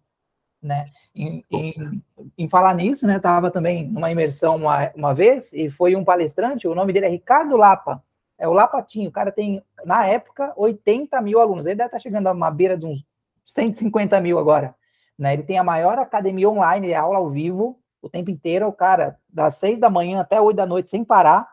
né? 0.62 0.90
Em, 1.14 1.44
em, 1.52 2.04
em 2.38 2.50
falar 2.50 2.74
nisso, 2.74 3.06
né? 3.08 3.18
Estava 3.18 3.50
também 3.52 3.88
numa 3.88 4.12
imersão 4.12 4.56
uma, 4.56 4.92
uma 4.96 5.14
vez 5.14 5.52
e 5.54 5.70
foi 5.70 5.96
um 5.96 6.04
palestrante, 6.04 6.68
o 6.68 6.76
nome 6.76 6.94
dele 6.94 7.06
é 7.06 7.10
Ricardo 7.10 7.56
Lapa. 7.56 8.04
É 8.38 8.48
o 8.48 8.54
Lapatinho, 8.54 9.10
o 9.10 9.12
cara 9.12 9.32
tem, 9.32 9.64
na 9.84 10.06
época, 10.06 10.54
80 10.56 11.20
mil 11.22 11.40
alunos. 11.40 11.66
Ele 11.66 11.76
deve 11.76 11.88
estar 11.88 12.00
chegando 12.00 12.28
a 12.28 12.32
uma 12.32 12.52
beira 12.52 12.78
de 12.78 12.86
uns 12.86 13.04
150 13.46 14.20
mil 14.22 14.38
agora. 14.38 14.76
Né? 15.18 15.34
Ele 15.34 15.44
tem 15.44 15.58
a 15.58 15.64
maior 15.64 15.98
academia 15.98 16.48
online, 16.48 16.92
é 16.92 16.96
aula 16.96 17.18
ao 17.18 17.30
vivo, 17.30 17.80
o 18.00 18.08
tempo 18.08 18.30
inteiro, 18.30 18.68
o 18.68 18.74
cara, 18.74 19.18
das 19.28 19.56
seis 19.56 19.80
da 19.80 19.90
manhã 19.90 20.20
até 20.20 20.40
oito 20.40 20.58
da 20.58 20.68
noite, 20.68 20.90
sem 20.90 21.04
parar, 21.04 21.48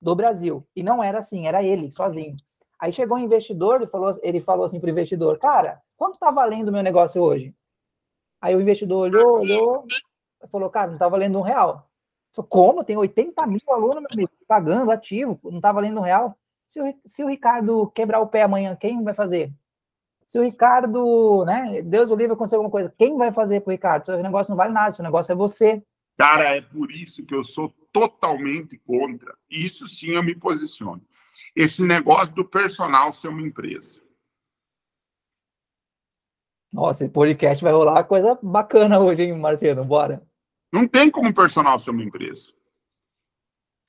do 0.00 0.14
Brasil. 0.14 0.64
E 0.76 0.82
não 0.82 1.02
era 1.02 1.18
assim, 1.18 1.48
era 1.48 1.62
ele, 1.62 1.92
sozinho. 1.92 2.36
Aí 2.78 2.92
chegou 2.92 3.16
um 3.16 3.20
investidor, 3.20 3.76
ele 3.76 3.86
falou, 3.86 4.12
ele 4.22 4.40
falou 4.40 4.64
assim 4.64 4.78
para 4.78 4.86
o 4.86 4.90
investidor, 4.90 5.38
cara, 5.38 5.80
quanto 5.96 6.18
tá 6.18 6.30
valendo 6.30 6.68
o 6.68 6.72
meu 6.72 6.82
negócio 6.82 7.20
hoje? 7.20 7.54
Aí 8.40 8.54
o 8.54 8.60
investidor 8.60 9.08
olhou, 9.08 9.40
olhou, 9.40 9.86
falou, 10.50 10.70
cara, 10.70 10.90
não 10.90 10.98
tá 10.98 11.08
valendo 11.08 11.38
um 11.38 11.42
real. 11.42 11.88
Falei, 12.32 12.48
como? 12.48 12.84
Tem 12.84 12.96
80 12.96 13.46
mil 13.46 13.60
alunos, 13.68 13.96
meu 13.96 14.08
amigo, 14.12 14.30
pagando, 14.46 14.90
ativo, 14.90 15.38
não 15.44 15.60
tá 15.60 15.72
valendo 15.72 15.98
um 15.98 16.02
real. 16.02 16.36
Se 16.68 16.80
o, 16.80 16.94
se 17.06 17.24
o 17.24 17.28
Ricardo 17.28 17.90
quebrar 17.94 18.20
o 18.20 18.26
pé 18.26 18.42
amanhã, 18.42 18.76
quem 18.76 19.02
vai 19.02 19.14
fazer? 19.14 19.52
Se 20.26 20.38
o 20.38 20.42
Ricardo, 20.42 21.44
né, 21.44 21.82
Deus 21.82 22.10
o 22.10 22.16
livre 22.16 22.32
acontecer 22.32 22.56
alguma 22.56 22.70
coisa, 22.70 22.92
quem 22.98 23.16
vai 23.16 23.32
fazer 23.32 23.60
pro 23.60 23.70
Ricardo? 23.70 24.06
Seu 24.06 24.22
negócio 24.22 24.50
não 24.50 24.56
vale 24.56 24.72
nada, 24.72 24.92
seu 24.92 25.04
negócio 25.04 25.32
é 25.32 25.36
você. 25.36 25.82
Cara, 26.18 26.56
é 26.56 26.60
por 26.60 26.90
isso 26.90 27.24
que 27.24 27.34
eu 27.34 27.44
sou 27.44 27.72
totalmente 27.92 28.76
contra. 28.78 29.34
Isso 29.48 29.86
sim 29.86 30.14
eu 30.14 30.22
me 30.22 30.34
posiciono. 30.34 31.02
Esse 31.54 31.82
negócio 31.82 32.34
do 32.34 32.44
personal 32.44 33.12
ser 33.12 33.28
uma 33.28 33.42
empresa. 33.42 34.00
Nossa, 36.72 37.04
esse 37.04 37.12
podcast 37.12 37.62
vai 37.62 37.72
rolar 37.72 38.04
coisa 38.04 38.38
bacana 38.42 38.98
hoje, 38.98 39.22
hein, 39.22 39.38
Marciano? 39.38 39.84
Bora. 39.84 40.26
Não 40.72 40.86
tem 40.86 41.10
como 41.10 41.32
personal 41.32 41.78
ser 41.78 41.90
uma 41.90 42.02
empresa. 42.02 42.52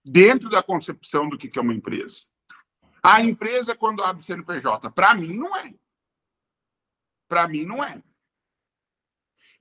Dentro 0.06 0.50
da 0.50 0.64
concepção 0.64 1.28
do 1.28 1.38
que 1.38 1.58
é 1.58 1.62
uma 1.62 1.74
empresa. 1.74 2.22
A 3.04 3.22
empresa, 3.22 3.76
quando 3.76 4.04
abre 4.04 4.24
CNPJ, 4.24 4.90
para 4.92 5.14
mim 5.16 5.34
não 5.34 5.56
é. 5.56 5.74
Para 7.28 7.48
mim 7.48 7.66
não 7.66 7.84
é. 7.84 8.02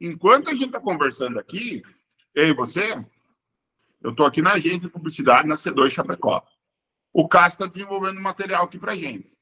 Enquanto 0.00 0.50
a 0.50 0.52
gente 0.52 0.66
está 0.66 0.80
conversando 0.80 1.38
aqui, 1.38 1.82
eu 2.34 2.48
e 2.48 2.54
você, 2.54 2.94
eu 4.02 4.10
estou 4.10 4.26
aqui 4.26 4.42
na 4.42 4.52
agência 4.52 4.80
de 4.86 4.90
publicidade, 4.90 5.48
na 5.48 5.54
C2 5.54 5.90
Chapecó. 5.90 6.46
O 7.12 7.26
CAS 7.26 7.54
está 7.54 7.66
desenvolvendo 7.66 8.20
material 8.20 8.64
aqui 8.64 8.78
para 8.78 8.94
gente. 8.94 9.36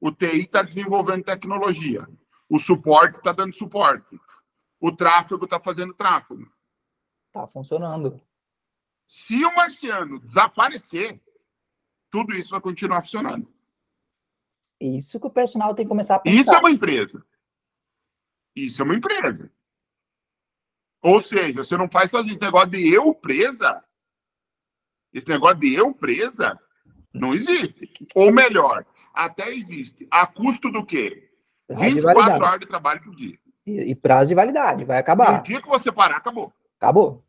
O 0.00 0.12
TI 0.12 0.40
está 0.40 0.62
desenvolvendo 0.62 1.24
tecnologia. 1.24 2.06
O 2.48 2.58
suporte 2.58 3.18
está 3.18 3.32
dando 3.32 3.54
suporte. 3.54 4.18
O 4.80 4.94
tráfego 4.94 5.44
está 5.44 5.60
fazendo 5.60 5.92
tráfego. 5.92 6.50
Está 7.26 7.46
funcionando. 7.46 8.20
Se 9.06 9.44
o 9.44 9.54
marciano 9.54 10.18
desaparecer, 10.20 11.20
tudo 12.10 12.34
isso 12.34 12.50
vai 12.50 12.60
continuar 12.60 13.02
funcionando. 13.02 13.52
Isso 14.80 15.18
que 15.18 15.26
o 15.26 15.30
personal 15.30 15.74
tem 15.74 15.84
que 15.84 15.88
começar 15.88 16.16
a 16.16 16.18
pensar. 16.20 16.40
Isso 16.40 16.54
é 16.54 16.58
uma 16.58 16.70
empresa. 16.70 17.26
Isso 18.54 18.80
é 18.80 18.84
uma 18.84 18.94
empresa. 18.94 19.52
Ou 21.02 21.20
seja, 21.20 21.62
você 21.62 21.76
não 21.76 21.88
faz 21.88 22.10
só 22.10 22.20
esse 22.20 22.40
negócio 22.40 22.70
de 22.70 22.92
eu 22.92 23.14
presa. 23.14 23.84
Esse 25.12 25.28
negócio 25.28 25.58
de 25.58 25.74
eu 25.74 25.94
presa 25.94 26.60
não 27.12 27.34
existe. 27.34 27.90
Ou 28.14 28.32
melhor, 28.32 28.86
até 29.12 29.52
existe. 29.52 30.06
A 30.10 30.26
custo 30.26 30.70
do 30.70 30.84
quê? 30.84 31.27
Prazo 31.68 31.82
24 31.82 32.44
horas 32.44 32.60
de 32.60 32.66
trabalho 32.66 33.02
por 33.02 33.14
dia. 33.14 33.38
E, 33.66 33.90
e 33.90 33.94
prazo 33.94 34.30
de 34.30 34.34
validade, 34.34 34.84
vai 34.84 34.98
acabar. 34.98 35.36
No 35.36 35.42
dia 35.42 35.60
que 35.60 35.68
você 35.68 35.92
parar, 35.92 36.16
acabou. 36.16 36.52
Acabou. 36.78 37.22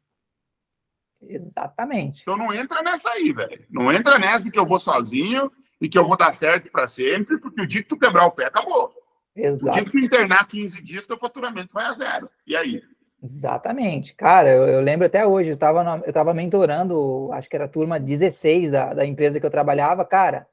Exatamente. 1.22 2.22
Então 2.22 2.38
não 2.38 2.54
entra 2.54 2.82
nessa 2.82 3.10
aí, 3.10 3.34
velho. 3.34 3.66
Não 3.70 3.92
entra 3.92 4.18
nessa 4.18 4.42
de 4.42 4.50
que 4.50 4.58
eu 4.58 4.66
vou 4.66 4.80
sozinho 4.80 5.52
e 5.82 5.90
que 5.90 5.98
eu 5.98 6.08
vou 6.08 6.16
dar 6.16 6.34
certo 6.34 6.72
para 6.72 6.88
sempre, 6.88 7.38
porque 7.40 7.62
o 7.62 7.68
dia 7.68 7.84
que 7.84 7.90
tu 7.90 7.98
quebrar 7.98 8.26
o 8.26 8.32
pé, 8.32 8.46
acabou. 8.46 8.94
Exato. 9.36 9.72
O 9.72 9.74
dia 9.74 9.86
que 9.86 9.92
tu 9.92 10.00
internar 10.00 10.48
15 10.48 10.82
dias, 10.82 11.06
teu 11.06 11.18
faturamento 11.18 11.74
vai 11.74 11.86
a 11.86 11.94
zero. 11.94 12.30
E 12.48 12.56
aí? 12.56 12.82
Exatamente. 13.22 14.14
Cara, 14.14 14.50
eu, 14.50 14.66
eu 14.66 14.82
lembro 14.82 15.06
até 15.06 15.26
hoje, 15.26 15.50
eu 15.50 15.56
estava 15.56 16.02
eu 16.06 16.14
tava 16.14 16.34
mentorando, 16.34 17.30
acho 17.34 17.50
que 17.50 17.56
era 17.56 17.66
a 17.66 17.70
turma 17.70 18.00
16 18.00 18.72
da, 18.72 18.94
da 18.94 19.06
empresa 19.06 19.40
que 19.40 19.46
eu 19.46 19.52
trabalhava, 19.52 20.06
cara, 20.06 20.48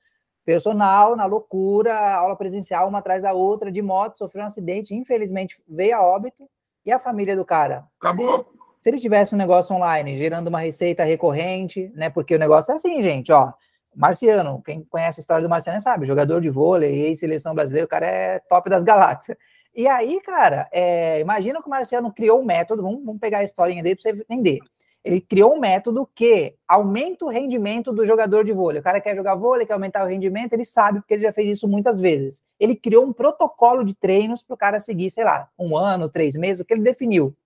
personal 0.47 1.17
na 1.17 1.27
loucura, 1.27 2.15
aula 2.15 2.37
presencial 2.37 2.89
uma 2.89 3.01
atrás 3.01 3.25
da 3.25 3.33
outra, 3.33 3.71
de 3.71 3.83
moto, 3.83 4.17
sofreu 4.17 4.45
um 4.45 4.47
acidente, 4.47 4.95
infelizmente 4.95 5.61
veio 5.69 5.97
a 5.97 6.01
óbito, 6.01 6.49
e 6.87 6.93
a 6.93 7.01
família 7.01 7.35
do 7.35 7.45
cara? 7.45 7.85
Acabou. 8.01 8.47
Se 8.79 8.89
ele 8.89 9.01
tivesse 9.01 9.35
um 9.35 9.39
negócio 9.39 9.75
online, 9.75 10.17
gerando 10.17 10.47
uma 10.47 10.61
receita 10.61 11.03
recorrente, 11.03 11.91
né, 11.97 12.09
porque 12.09 12.37
o 12.37 12.39
negócio 12.39 12.71
é 12.71 12.77
assim, 12.77 13.03
gente, 13.03 13.33
ó, 13.33 13.53
Marciano, 13.93 14.63
quem 14.65 14.85
conhece 14.85 15.19
a 15.19 15.23
história 15.23 15.43
do 15.43 15.49
Marciano 15.49 15.81
sabe, 15.81 16.07
jogador 16.07 16.41
de 16.41 16.49
vôlei, 16.49 17.07
ex-seleção 17.07 17.53
brasileira, 17.53 17.87
o 17.87 17.89
cara 17.89 18.07
é 18.07 18.39
top 18.39 18.71
das 18.71 18.85
galáxias. 18.85 19.37
E 19.75 19.89
aí, 19.89 20.21
cara, 20.21 20.69
é, 20.71 21.19
imagina 21.19 21.61
que 21.61 21.67
o 21.67 21.71
Marciano 21.71 22.13
criou 22.13 22.41
um 22.41 22.45
método, 22.45 22.83
vamos, 22.83 23.05
vamos 23.05 23.21
pegar 23.21 23.39
a 23.39 23.45
historinha 23.45 23.83
dele 23.83 23.97
para 23.97 24.13
você 24.13 24.25
entender. 24.31 24.61
Ele 25.07 25.21
criou 25.21 25.55
um 25.55 25.61
método 25.61 26.11
que 26.13 26.57
aumenta 26.67 27.25
o 27.25 27.29
rendimento 27.29 27.93
do 27.93 28.05
jogador 28.05 28.45
de 28.45 28.53
vôlei. 28.53 28.81
O 28.81 28.83
cara 28.83 29.01
quer 29.01 29.15
jogar 29.15 29.37
vôlei, 29.37 29.65
quer 29.65 29.75
aumentar 29.75 30.03
o 30.03 30.09
rendimento, 30.09 30.53
ele 30.53 30.65
sabe, 30.65 30.99
porque 30.99 31.15
ele 31.15 31.23
já 31.23 31.33
fez 31.33 31.59
isso 31.59 31.69
muitas 31.69 32.01
vezes. 32.01 32.43
Ele 32.59 32.75
criou 32.75 33.05
um 33.05 33.13
protocolo 33.13 33.85
de 33.85 33.95
treinos 33.95 34.43
para 34.43 34.55
o 34.55 34.57
cara 34.57 34.81
seguir, 34.81 35.09
sei 35.11 35.23
lá, 35.23 35.49
um 35.57 35.77
ano, 35.77 36.09
três 36.09 36.35
meses, 36.35 36.59
o 36.59 36.65
que 36.65 36.75
ele 36.75 36.83
definiu. 36.83 37.37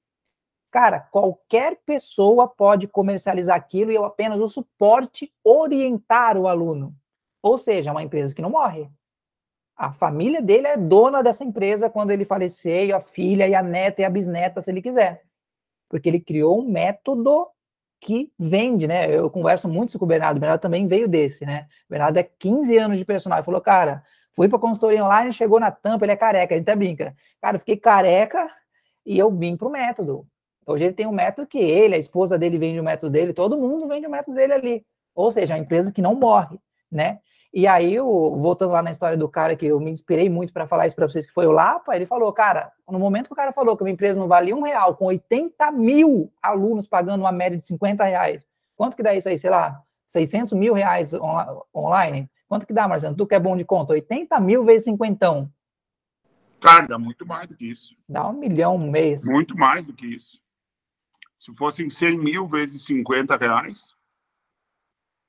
Cara, 0.70 1.00
qualquer 1.00 1.76
pessoa 1.84 2.48
pode 2.48 2.88
comercializar 2.88 3.58
aquilo 3.58 3.92
e 3.92 3.94
eu 3.94 4.06
apenas 4.06 4.40
o 4.40 4.48
suporte 4.48 5.30
orientar 5.44 6.38
o 6.38 6.48
aluno. 6.48 6.94
Ou 7.42 7.58
seja, 7.58 7.90
é 7.90 7.92
uma 7.92 8.02
empresa 8.02 8.34
que 8.34 8.40
não 8.40 8.48
morre. 8.48 8.88
A 9.76 9.92
família 9.92 10.40
dele 10.40 10.66
é 10.66 10.78
dona 10.78 11.22
dessa 11.22 11.44
empresa 11.44 11.90
quando 11.90 12.10
ele 12.10 12.24
falecer, 12.24 12.86
e 12.86 12.92
a 12.94 13.02
filha, 13.02 13.46
e 13.46 13.54
a 13.54 13.62
neta, 13.62 14.00
e 14.00 14.04
a 14.06 14.10
bisneta, 14.10 14.62
se 14.62 14.70
ele 14.70 14.80
quiser. 14.80 15.28
Porque 15.90 16.08
ele 16.08 16.20
criou 16.20 16.58
um 16.60 16.70
método 16.70 17.48
que 18.00 18.32
vende, 18.38 18.86
né? 18.86 19.14
Eu 19.14 19.28
converso 19.28 19.68
muito 19.68 19.98
com 19.98 20.06
o 20.06 20.08
Bernardo, 20.08 20.38
o 20.38 20.40
Bernardo 20.40 20.62
também 20.62 20.86
veio 20.86 21.06
desse, 21.06 21.44
né? 21.44 21.66
O 21.86 21.90
Bernardo 21.90 22.16
é 22.16 22.22
15 22.22 22.78
anos 22.78 22.98
de 22.98 23.04
personagem, 23.04 23.44
falou, 23.44 23.60
cara, 23.60 24.02
fui 24.32 24.48
para 24.48 24.58
consultoria 24.58 25.04
online, 25.04 25.32
chegou 25.32 25.60
na 25.60 25.70
tampa, 25.70 26.06
ele 26.06 26.12
é 26.12 26.16
careca, 26.16 26.54
a 26.54 26.56
gente 26.56 26.66
até 26.66 26.76
brinca. 26.76 27.14
Cara, 27.42 27.56
eu 27.56 27.60
fiquei 27.60 27.76
careca 27.76 28.48
e 29.04 29.18
eu 29.18 29.30
vim 29.30 29.56
pro 29.56 29.68
método. 29.68 30.26
Hoje 30.66 30.84
ele 30.84 30.94
tem 30.94 31.06
um 31.06 31.12
método 31.12 31.46
que 31.46 31.58
ele, 31.58 31.94
a 31.94 31.98
esposa 31.98 32.38
dele 32.38 32.56
vende 32.56 32.80
o 32.80 32.84
método 32.84 33.10
dele, 33.10 33.32
todo 33.32 33.58
mundo 33.58 33.88
vende 33.88 34.06
o 34.06 34.10
método 34.10 34.36
dele 34.36 34.52
ali. 34.52 34.86
Ou 35.14 35.30
seja, 35.30 35.54
é 35.54 35.56
uma 35.56 35.62
empresa 35.62 35.92
que 35.92 36.00
não 36.00 36.14
morre, 36.14 36.58
né? 36.90 37.18
E 37.52 37.66
aí, 37.66 37.94
eu, 37.94 38.06
voltando 38.06 38.72
lá 38.72 38.82
na 38.82 38.92
história 38.92 39.16
do 39.16 39.28
cara 39.28 39.56
que 39.56 39.66
eu 39.66 39.80
me 39.80 39.90
inspirei 39.90 40.28
muito 40.28 40.52
para 40.52 40.68
falar 40.68 40.86
isso 40.86 40.94
para 40.94 41.08
vocês, 41.08 41.26
que 41.26 41.32
foi 41.32 41.46
o 41.46 41.52
Lapa, 41.52 41.96
ele 41.96 42.06
falou, 42.06 42.32
cara, 42.32 42.72
no 42.88 42.98
momento 42.98 43.26
que 43.26 43.32
o 43.32 43.36
cara 43.36 43.52
falou 43.52 43.76
que 43.76 43.82
uma 43.82 43.90
empresa 43.90 44.20
não 44.20 44.28
valia 44.28 44.54
um 44.54 44.62
real, 44.62 44.94
com 44.94 45.06
80 45.06 45.72
mil 45.72 46.32
alunos 46.40 46.86
pagando 46.86 47.22
uma 47.22 47.32
média 47.32 47.58
de 47.58 47.66
50 47.66 48.04
reais, 48.04 48.46
quanto 48.76 48.96
que 48.96 49.02
dá 49.02 49.14
isso 49.14 49.28
aí, 49.28 49.36
sei 49.36 49.50
lá, 49.50 49.82
600 50.06 50.52
mil 50.52 50.74
reais 50.74 51.12
on 51.12 51.62
online? 51.74 52.30
Quanto 52.48 52.66
que 52.66 52.72
dá, 52.72 52.86
Marcelo? 52.86 53.16
Tu 53.16 53.26
que 53.26 53.34
é 53.34 53.40
bom 53.40 53.56
de 53.56 53.64
conta, 53.64 53.94
80 53.94 54.38
mil 54.40 54.64
vezes 54.64 54.84
50. 54.84 55.50
Cara, 56.60 56.86
dá 56.86 56.98
muito 56.98 57.26
mais 57.26 57.48
do 57.48 57.56
que 57.56 57.66
isso. 57.66 57.96
Dá 58.08 58.28
um 58.28 58.32
milhão 58.32 58.76
um 58.76 58.90
mês. 58.90 59.24
Muito 59.24 59.56
mais 59.56 59.84
do 59.84 59.92
que 59.92 60.06
isso. 60.06 60.40
Se 61.38 61.54
fossem 61.56 61.88
100 61.88 62.18
mil 62.18 62.46
vezes 62.46 62.84
50 62.84 63.36
reais, 63.36 63.94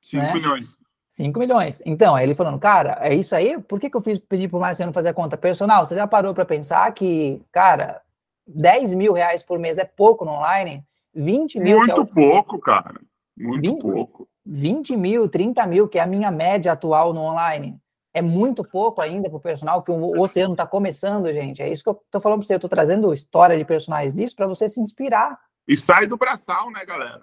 5 0.02 0.24
né? 0.24 0.34
milhões. 0.34 0.78
5 1.12 1.38
milhões. 1.38 1.82
Então, 1.86 2.16
aí 2.16 2.24
ele 2.24 2.34
falando, 2.34 2.58
cara, 2.58 2.98
é 3.02 3.14
isso 3.14 3.36
aí? 3.36 3.60
Por 3.60 3.82
que, 3.82 3.90
que 3.90 3.98
eu 3.98 4.02
fiz 4.02 4.18
pedir 4.18 4.48
para 4.48 4.58
o 4.58 4.62
Marciano 4.62 4.94
fazer 4.94 5.10
a 5.10 5.14
conta 5.14 5.36
personal? 5.36 5.86
Você 5.86 5.94
já 5.94 6.08
parou 6.08 6.34
para 6.34 6.46
pensar 6.46 6.90
que, 6.94 7.42
cara, 7.52 8.02
10 8.48 8.96
mil 8.96 9.12
reais 9.12 9.44
por 9.44 9.60
mês 9.60 9.78
é 9.78 9.84
pouco 9.84 10.24
no 10.24 10.32
online? 10.32 10.86
20 11.14 11.60
mil. 11.60 11.80
Muito 11.80 11.92
é 11.92 12.00
o... 12.00 12.08
pouco, 12.08 12.58
cara. 12.60 13.02
Muito 13.38 13.62
20, 13.62 13.82
pouco. 13.82 14.28
20 14.46 14.96
mil, 14.96 15.28
30 15.28 15.68
mil, 15.68 15.88
que 15.90 16.00
é 16.00 16.02
a 16.02 16.08
minha 16.08 16.32
média 16.32 16.72
atual 16.72 17.14
no 17.14 17.20
online. 17.20 17.78
É 18.14 18.22
muito 18.22 18.64
pouco 18.64 19.02
ainda 19.02 19.30
para 19.30 19.38
o 19.38 19.42
personal, 19.42 19.84
que 19.84 19.92
o 19.92 20.18
oceano 20.22 20.54
está 20.54 20.66
começando, 20.66 21.32
gente. 21.34 21.62
É 21.62 21.70
isso 21.70 21.84
que 21.84 21.90
eu 21.90 22.02
estou 22.06 22.22
falando 22.22 22.40
para 22.40 22.48
você. 22.48 22.54
Eu 22.54 22.58
estou 22.58 22.70
trazendo 22.70 23.12
história 23.12 23.58
de 23.58 23.66
personagens 23.66 24.16
disso 24.16 24.36
para 24.36 24.48
você 24.48 24.70
se 24.70 24.80
inspirar. 24.80 25.38
E 25.68 25.76
sai 25.76 26.08
do 26.08 26.16
braçal, 26.16 26.72
né, 26.72 26.86
galera? 26.86 27.22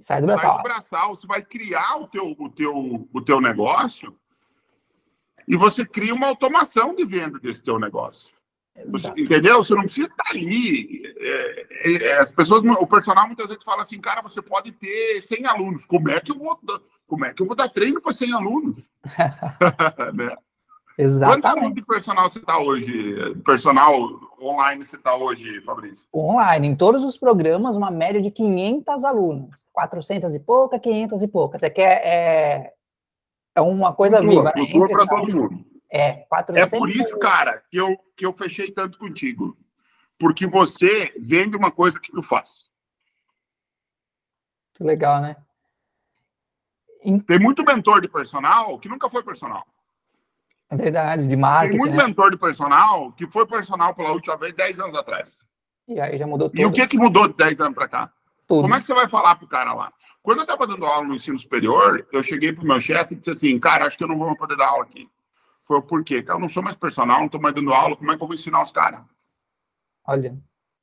Sai 0.00 0.20
do 0.20 0.26
braçal. 0.26 0.50
Sai 0.50 0.58
do 0.58 0.62
braçal. 0.62 1.14
Você 1.14 1.26
vai 1.26 1.42
criar 1.42 1.96
o 1.96 2.06
teu, 2.06 2.34
o 2.38 2.48
teu, 2.50 3.08
o 3.12 3.20
teu 3.22 3.40
negócio 3.40 4.16
e 5.46 5.56
você 5.56 5.84
cria 5.84 6.14
uma 6.14 6.26
automação 6.26 6.94
de 6.94 7.04
venda 7.04 7.38
desse 7.38 7.62
teu 7.62 7.78
negócio. 7.78 8.34
Você, 8.88 9.08
entendeu? 9.16 9.62
Você 9.62 9.74
não 9.74 9.84
precisa 9.84 10.08
estar 10.08 10.30
ali. 10.30 11.02
É, 11.16 11.66
é, 11.70 11.92
é, 12.08 12.18
as 12.18 12.32
pessoas, 12.32 12.64
o 12.64 12.86
personal 12.86 13.26
muitas 13.26 13.46
vezes 13.46 13.62
fala 13.62 13.82
assim, 13.82 14.00
cara, 14.00 14.20
você 14.20 14.42
pode 14.42 14.72
ter 14.72 15.20
100 15.22 15.46
alunos. 15.46 15.86
Como 15.86 16.10
é 16.10 16.18
que 16.20 16.32
eu 16.32 16.38
vou, 16.38 16.58
como 17.06 17.24
é 17.24 17.32
que 17.32 17.40
eu 17.40 17.46
vou 17.46 17.54
dar 17.54 17.68
treino 17.68 18.00
para 18.00 18.12
100 18.12 18.32
alunos? 18.32 18.78
né? 20.14 20.36
Exatamente. 20.96 21.42
Quantos 21.42 21.58
alunos 21.58 21.74
de 21.74 21.82
personal 21.82 22.30
você 22.30 22.38
está 22.38 22.58
hoje? 22.58 23.34
Personal 23.44 23.94
online 24.40 24.84
você 24.84 24.96
está 24.96 25.16
hoje, 25.16 25.60
Fabrício? 25.62 26.06
Online, 26.14 26.68
em 26.68 26.76
todos 26.76 27.02
os 27.02 27.18
programas, 27.18 27.76
uma 27.76 27.90
média 27.90 28.20
de 28.20 28.30
500 28.30 29.04
alunos. 29.04 29.64
400 29.72 30.34
e 30.34 30.40
pouca, 30.40 30.78
500 30.78 31.22
e 31.22 31.28
pouca. 31.28 31.58
Você 31.58 31.68
quer 31.68 32.00
é, 32.04 32.72
é 33.54 33.60
uma 33.60 33.92
coisa 33.92 34.20
viva. 34.20 34.52
Né? 34.54 34.66
Flutua 34.70 35.06
para 35.06 35.20
todo 35.20 35.36
mundo. 35.36 35.64
É, 35.90 36.12
400... 36.28 36.72
é 36.72 36.78
por 36.78 36.90
isso, 36.90 37.18
cara, 37.18 37.62
que 37.68 37.76
eu, 37.76 37.96
que 38.16 38.26
eu 38.26 38.32
fechei 38.32 38.70
tanto 38.70 38.98
contigo. 38.98 39.56
Porque 40.18 40.46
você 40.46 41.12
vende 41.18 41.56
uma 41.56 41.70
coisa 41.70 41.98
que 41.98 42.12
tu 42.12 42.22
faz. 42.22 42.70
Que 44.74 44.84
legal, 44.84 45.20
né? 45.20 45.36
Tem 47.26 47.38
muito 47.38 47.64
mentor 47.64 48.00
de 48.00 48.08
personal 48.08 48.78
que 48.78 48.88
nunca 48.88 49.10
foi 49.10 49.22
personal. 49.22 49.66
É 50.74 50.82
verdade, 50.82 51.26
de 51.26 51.36
marketing. 51.36 51.70
Tem 51.70 51.78
muito 51.78 51.96
né? 51.96 52.06
mentor 52.06 52.30
de 52.30 52.36
personal 52.36 53.12
que 53.12 53.26
foi 53.26 53.46
personal 53.46 53.94
pela 53.94 54.12
última 54.12 54.36
vez 54.36 54.54
10 54.54 54.78
anos 54.80 54.96
atrás. 54.96 55.30
E 55.86 56.00
aí 56.00 56.16
já 56.16 56.26
mudou 56.26 56.48
tudo. 56.48 56.60
E 56.60 56.64
o 56.64 56.72
que, 56.72 56.86
que 56.86 56.96
mudou 56.96 57.28
de 57.28 57.34
10 57.34 57.60
anos 57.60 57.74
para 57.74 57.88
cá? 57.88 58.12
Tudo. 58.46 58.62
Como 58.62 58.74
é 58.74 58.80
que 58.80 58.86
você 58.86 58.94
vai 58.94 59.08
falar 59.08 59.36
pro 59.36 59.46
cara 59.46 59.72
lá? 59.72 59.92
Quando 60.22 60.38
eu 60.38 60.44
estava 60.44 60.66
dando 60.66 60.86
aula 60.86 61.06
no 61.06 61.14
ensino 61.14 61.38
superior, 61.38 62.06
eu 62.12 62.22
cheguei 62.22 62.52
pro 62.52 62.66
meu 62.66 62.80
chefe 62.80 63.14
e 63.14 63.16
disse 63.16 63.30
assim, 63.30 63.58
cara, 63.58 63.86
acho 63.86 63.96
que 63.96 64.04
eu 64.04 64.08
não 64.08 64.18
vou 64.18 64.34
poder 64.36 64.56
dar 64.56 64.68
aula 64.68 64.84
aqui. 64.84 65.08
Foi 65.66 65.80
por 65.82 66.02
quê? 66.02 66.22
Cara, 66.22 66.38
eu 66.38 66.40
não 66.40 66.48
sou 66.48 66.62
mais 66.62 66.76
personal, 66.76 67.18
não 67.18 67.26
estou 67.26 67.40
mais 67.40 67.54
dando 67.54 67.72
aula, 67.72 67.96
como 67.96 68.10
é 68.10 68.16
que 68.16 68.22
eu 68.22 68.26
vou 68.26 68.34
ensinar 68.34 68.62
os 68.62 68.72
caras? 68.72 69.00
Olha. 70.06 70.36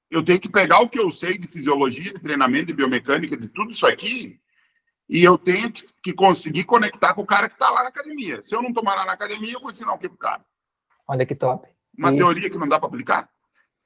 Eu 0.10 0.24
tenho 0.24 0.40
que 0.40 0.50
pegar 0.50 0.80
o 0.82 0.90
que 0.90 1.00
eu 1.00 1.10
sei 1.10 1.38
de 1.38 1.48
fisiologia, 1.48 2.14
de 2.14 2.20
treinamento, 2.20 2.68
de 2.68 2.74
biomecânica, 2.74 3.38
de 3.38 3.48
tudo 3.48 3.72
isso 3.72 3.86
aqui, 3.88 4.40
e 5.12 5.22
eu 5.22 5.38
tenho 5.38 5.70
que, 5.70 5.82
que 6.02 6.14
conseguir 6.14 6.64
conectar 6.64 7.14
com 7.14 7.22
o 7.22 7.26
cara 7.26 7.50
que 7.50 7.56
está 7.56 7.70
lá 7.70 7.84
na 7.84 7.90
academia. 7.90 8.42
Se 8.42 8.56
eu 8.56 8.62
não 8.62 8.72
tomar 8.72 8.96
lá 8.96 9.06
na 9.06 9.12
academia, 9.12 9.52
eu 9.52 9.60
vou 9.60 9.70
ensinar 9.70 9.92
o 9.94 9.98
que 9.98 10.08
pro 10.08 10.18
cara? 10.18 10.42
Olha 11.06 11.26
que 11.26 11.36
top. 11.36 11.68
Uma 11.98 12.12
Isso. 12.12 12.18
teoria 12.18 12.50
que 12.50 12.58
não 12.58 12.66
dá 12.66 12.80
para 12.80 12.88
aplicar? 12.88 13.30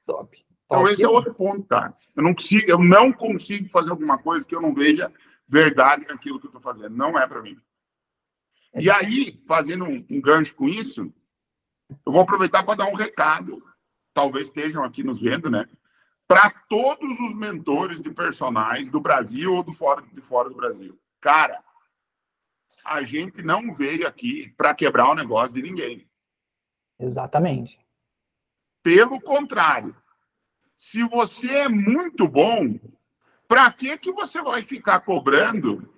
Top. 0.06 0.38
Então, 0.64 0.82
top. 0.82 0.92
esse 0.92 1.02
é 1.02 1.08
outro 1.08 1.34
ponto, 1.34 1.64
cara. 1.64 1.96
Eu 2.14 2.22
não 2.22 2.32
consigo, 2.32 2.70
eu 2.70 2.78
não 2.78 3.12
consigo 3.12 3.68
fazer 3.68 3.90
alguma 3.90 4.18
coisa 4.18 4.46
que 4.46 4.54
eu 4.54 4.60
não 4.60 4.72
veja 4.72 5.12
verdade 5.48 6.06
naquilo 6.06 6.38
que 6.38 6.46
eu 6.46 6.50
estou 6.50 6.62
fazendo. 6.62 6.90
Não 6.90 7.18
é 7.18 7.26
para 7.26 7.42
mim. 7.42 7.58
E 8.72 8.88
aí, 8.88 9.42
fazendo 9.48 9.84
um, 9.84 10.06
um, 10.08 10.20
gancho 10.20 10.54
com 10.54 10.68
isso, 10.68 11.12
eu 11.90 12.12
vou 12.12 12.20
aproveitar 12.20 12.62
para 12.62 12.76
dar 12.76 12.86
um 12.86 12.94
recado. 12.94 13.60
Talvez 14.14 14.46
estejam 14.46 14.84
aqui 14.84 15.02
nos 15.02 15.20
vendo, 15.20 15.50
né? 15.50 15.66
Para 16.28 16.50
todos 16.68 17.18
os 17.18 17.34
mentores 17.34 18.00
de 18.00 18.10
personagens 18.10 18.88
do 18.88 19.00
Brasil 19.00 19.52
ou 19.52 19.64
do 19.64 19.72
fora, 19.72 20.02
de 20.02 20.20
fora 20.20 20.48
do 20.48 20.54
Brasil. 20.54 20.96
Cara, 21.26 21.60
a 22.84 23.02
gente 23.02 23.42
não 23.42 23.74
veio 23.74 24.06
aqui 24.06 24.54
para 24.56 24.72
quebrar 24.72 25.10
o 25.10 25.14
negócio 25.16 25.52
de 25.52 25.60
ninguém. 25.60 26.08
Exatamente. 27.00 27.84
Pelo 28.80 29.20
contrário, 29.20 30.00
se 30.76 31.02
você 31.02 31.50
é 31.50 31.68
muito 31.68 32.28
bom, 32.28 32.78
para 33.48 33.72
que 33.72 33.98
que 33.98 34.12
você 34.12 34.40
vai 34.40 34.62
ficar 34.62 35.00
cobrando 35.00 35.92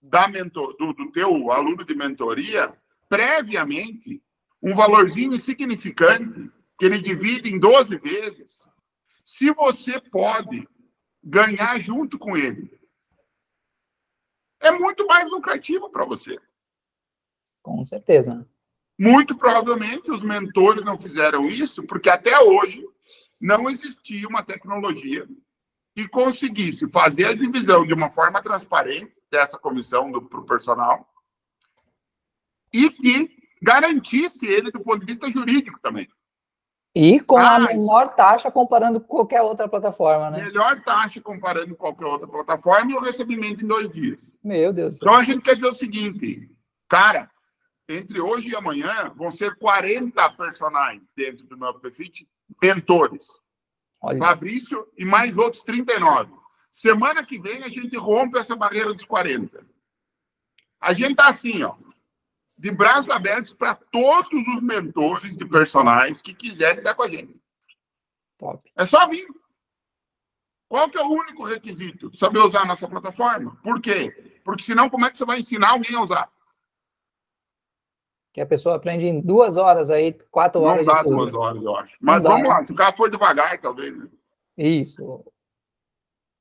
da 0.00 0.28
mentor, 0.28 0.74
do, 0.78 0.94
do 0.94 1.12
teu 1.12 1.52
aluno 1.52 1.84
de 1.84 1.94
mentoria 1.94 2.74
previamente 3.06 4.24
um 4.62 4.74
valorzinho 4.74 5.34
insignificante 5.34 6.50
que 6.78 6.86
ele 6.86 6.98
divide 6.98 7.54
em 7.54 7.58
12 7.58 7.98
vezes, 7.98 8.66
se 9.22 9.50
você 9.50 10.00
pode 10.00 10.66
ganhar 11.22 11.78
junto 11.78 12.18
com 12.18 12.34
ele? 12.34 12.74
É 14.66 14.70
muito 14.72 15.06
mais 15.06 15.30
lucrativo 15.30 15.88
para 15.88 16.04
você. 16.04 16.36
Com 17.62 17.84
certeza. 17.84 18.44
Muito 18.98 19.36
provavelmente 19.36 20.10
os 20.10 20.22
mentores 20.22 20.84
não 20.84 20.98
fizeram 20.98 21.46
isso 21.48 21.84
porque 21.84 22.10
até 22.10 22.40
hoje 22.40 22.84
não 23.40 23.70
existia 23.70 24.26
uma 24.26 24.42
tecnologia 24.42 25.28
que 25.94 26.08
conseguisse 26.08 26.90
fazer 26.90 27.26
a 27.26 27.34
divisão 27.34 27.86
de 27.86 27.94
uma 27.94 28.10
forma 28.10 28.42
transparente 28.42 29.14
dessa 29.30 29.56
comissão 29.56 30.10
para 30.10 30.40
o 30.40 30.46
personal 30.46 31.08
e 32.72 32.90
que 32.90 33.36
garantisse 33.62 34.46
ele 34.46 34.72
do 34.72 34.80
ponto 34.80 35.00
de 35.00 35.06
vista 35.06 35.30
jurídico 35.30 35.78
também. 35.80 36.08
E 36.98 37.20
com 37.20 37.36
ah, 37.36 37.56
a 37.56 37.58
menor 37.58 38.14
taxa 38.14 38.50
comparando 38.50 38.98
com 38.98 39.06
qualquer 39.06 39.42
outra 39.42 39.68
plataforma, 39.68 40.30
né? 40.30 40.44
Melhor 40.44 40.80
taxa 40.80 41.20
comparando 41.20 41.76
com 41.76 41.84
qualquer 41.84 42.06
outra 42.06 42.26
plataforma 42.26 42.90
e 42.90 42.94
o 42.94 43.00
recebimento 43.00 43.62
em 43.62 43.68
dois 43.68 43.92
dias. 43.92 44.32
Meu 44.42 44.72
Deus. 44.72 44.96
Então 44.96 45.14
a 45.14 45.22
gente 45.22 45.42
quer 45.42 45.56
dizer 45.56 45.66
o 45.66 45.74
seguinte, 45.74 46.50
cara, 46.88 47.30
entre 47.86 48.18
hoje 48.18 48.48
e 48.48 48.56
amanhã 48.56 49.12
vão 49.14 49.30
ser 49.30 49.58
40 49.58 50.30
personagens 50.30 51.02
dentro 51.14 51.44
do 51.44 51.58
meu 51.58 51.68
Upfit, 51.68 52.26
mentores. 52.62 53.26
Olha. 54.00 54.18
Fabrício 54.18 54.88
e 54.96 55.04
mais 55.04 55.36
outros 55.36 55.62
39. 55.64 56.32
Semana 56.72 57.22
que 57.22 57.38
vem 57.38 57.62
a 57.62 57.68
gente 57.68 57.94
rompe 57.98 58.38
essa 58.38 58.56
barreira 58.56 58.94
dos 58.94 59.04
40. 59.04 59.66
A 60.80 60.94
gente 60.94 61.16
tá 61.16 61.28
assim, 61.28 61.62
ó, 61.62 61.74
de 62.58 62.70
braços 62.70 63.10
abertos 63.10 63.52
para 63.52 63.74
todos 63.74 64.46
os 64.48 64.62
mentores 64.62 65.36
de 65.36 65.44
personagens 65.44 66.22
que 66.22 66.34
quiserem 66.34 66.78
estar 66.78 66.94
com 66.94 67.02
a 67.02 67.08
gente. 67.08 67.38
Top. 68.38 68.70
É 68.76 68.84
só 68.84 69.06
vir. 69.08 69.26
Qual 70.68 70.88
que 70.90 70.98
é 70.98 71.02
o 71.02 71.10
único 71.10 71.44
requisito? 71.44 72.14
Saber 72.16 72.40
usar 72.40 72.62
a 72.62 72.66
nossa 72.66 72.88
plataforma. 72.88 73.56
Por 73.62 73.80
quê? 73.80 74.40
Porque 74.44 74.62
senão 74.62 74.90
como 74.90 75.04
é 75.04 75.10
que 75.10 75.18
você 75.18 75.24
vai 75.24 75.38
ensinar 75.38 75.70
alguém 75.70 75.94
a 75.94 76.02
usar? 76.02 76.30
Que 78.32 78.40
a 78.40 78.46
pessoa 78.46 78.76
aprende 78.76 79.06
em 79.06 79.20
duas 79.20 79.56
horas 79.56 79.88
aí, 79.88 80.12
quatro 80.30 80.60
horas 80.62 80.84
Não 80.84 80.94
dá 80.94 81.02
duas 81.02 81.32
horas, 81.32 81.62
eu 81.62 81.76
acho. 81.76 81.96
Mas 82.00 82.22
Não 82.22 82.32
vamos 82.32 82.48
dá. 82.48 82.54
lá, 82.54 82.64
se 82.64 82.72
o 82.72 82.76
cara 82.76 82.92
for 82.92 83.10
devagar, 83.10 83.58
talvez. 83.60 83.96
Né? 83.96 84.08
Isso. 84.58 85.24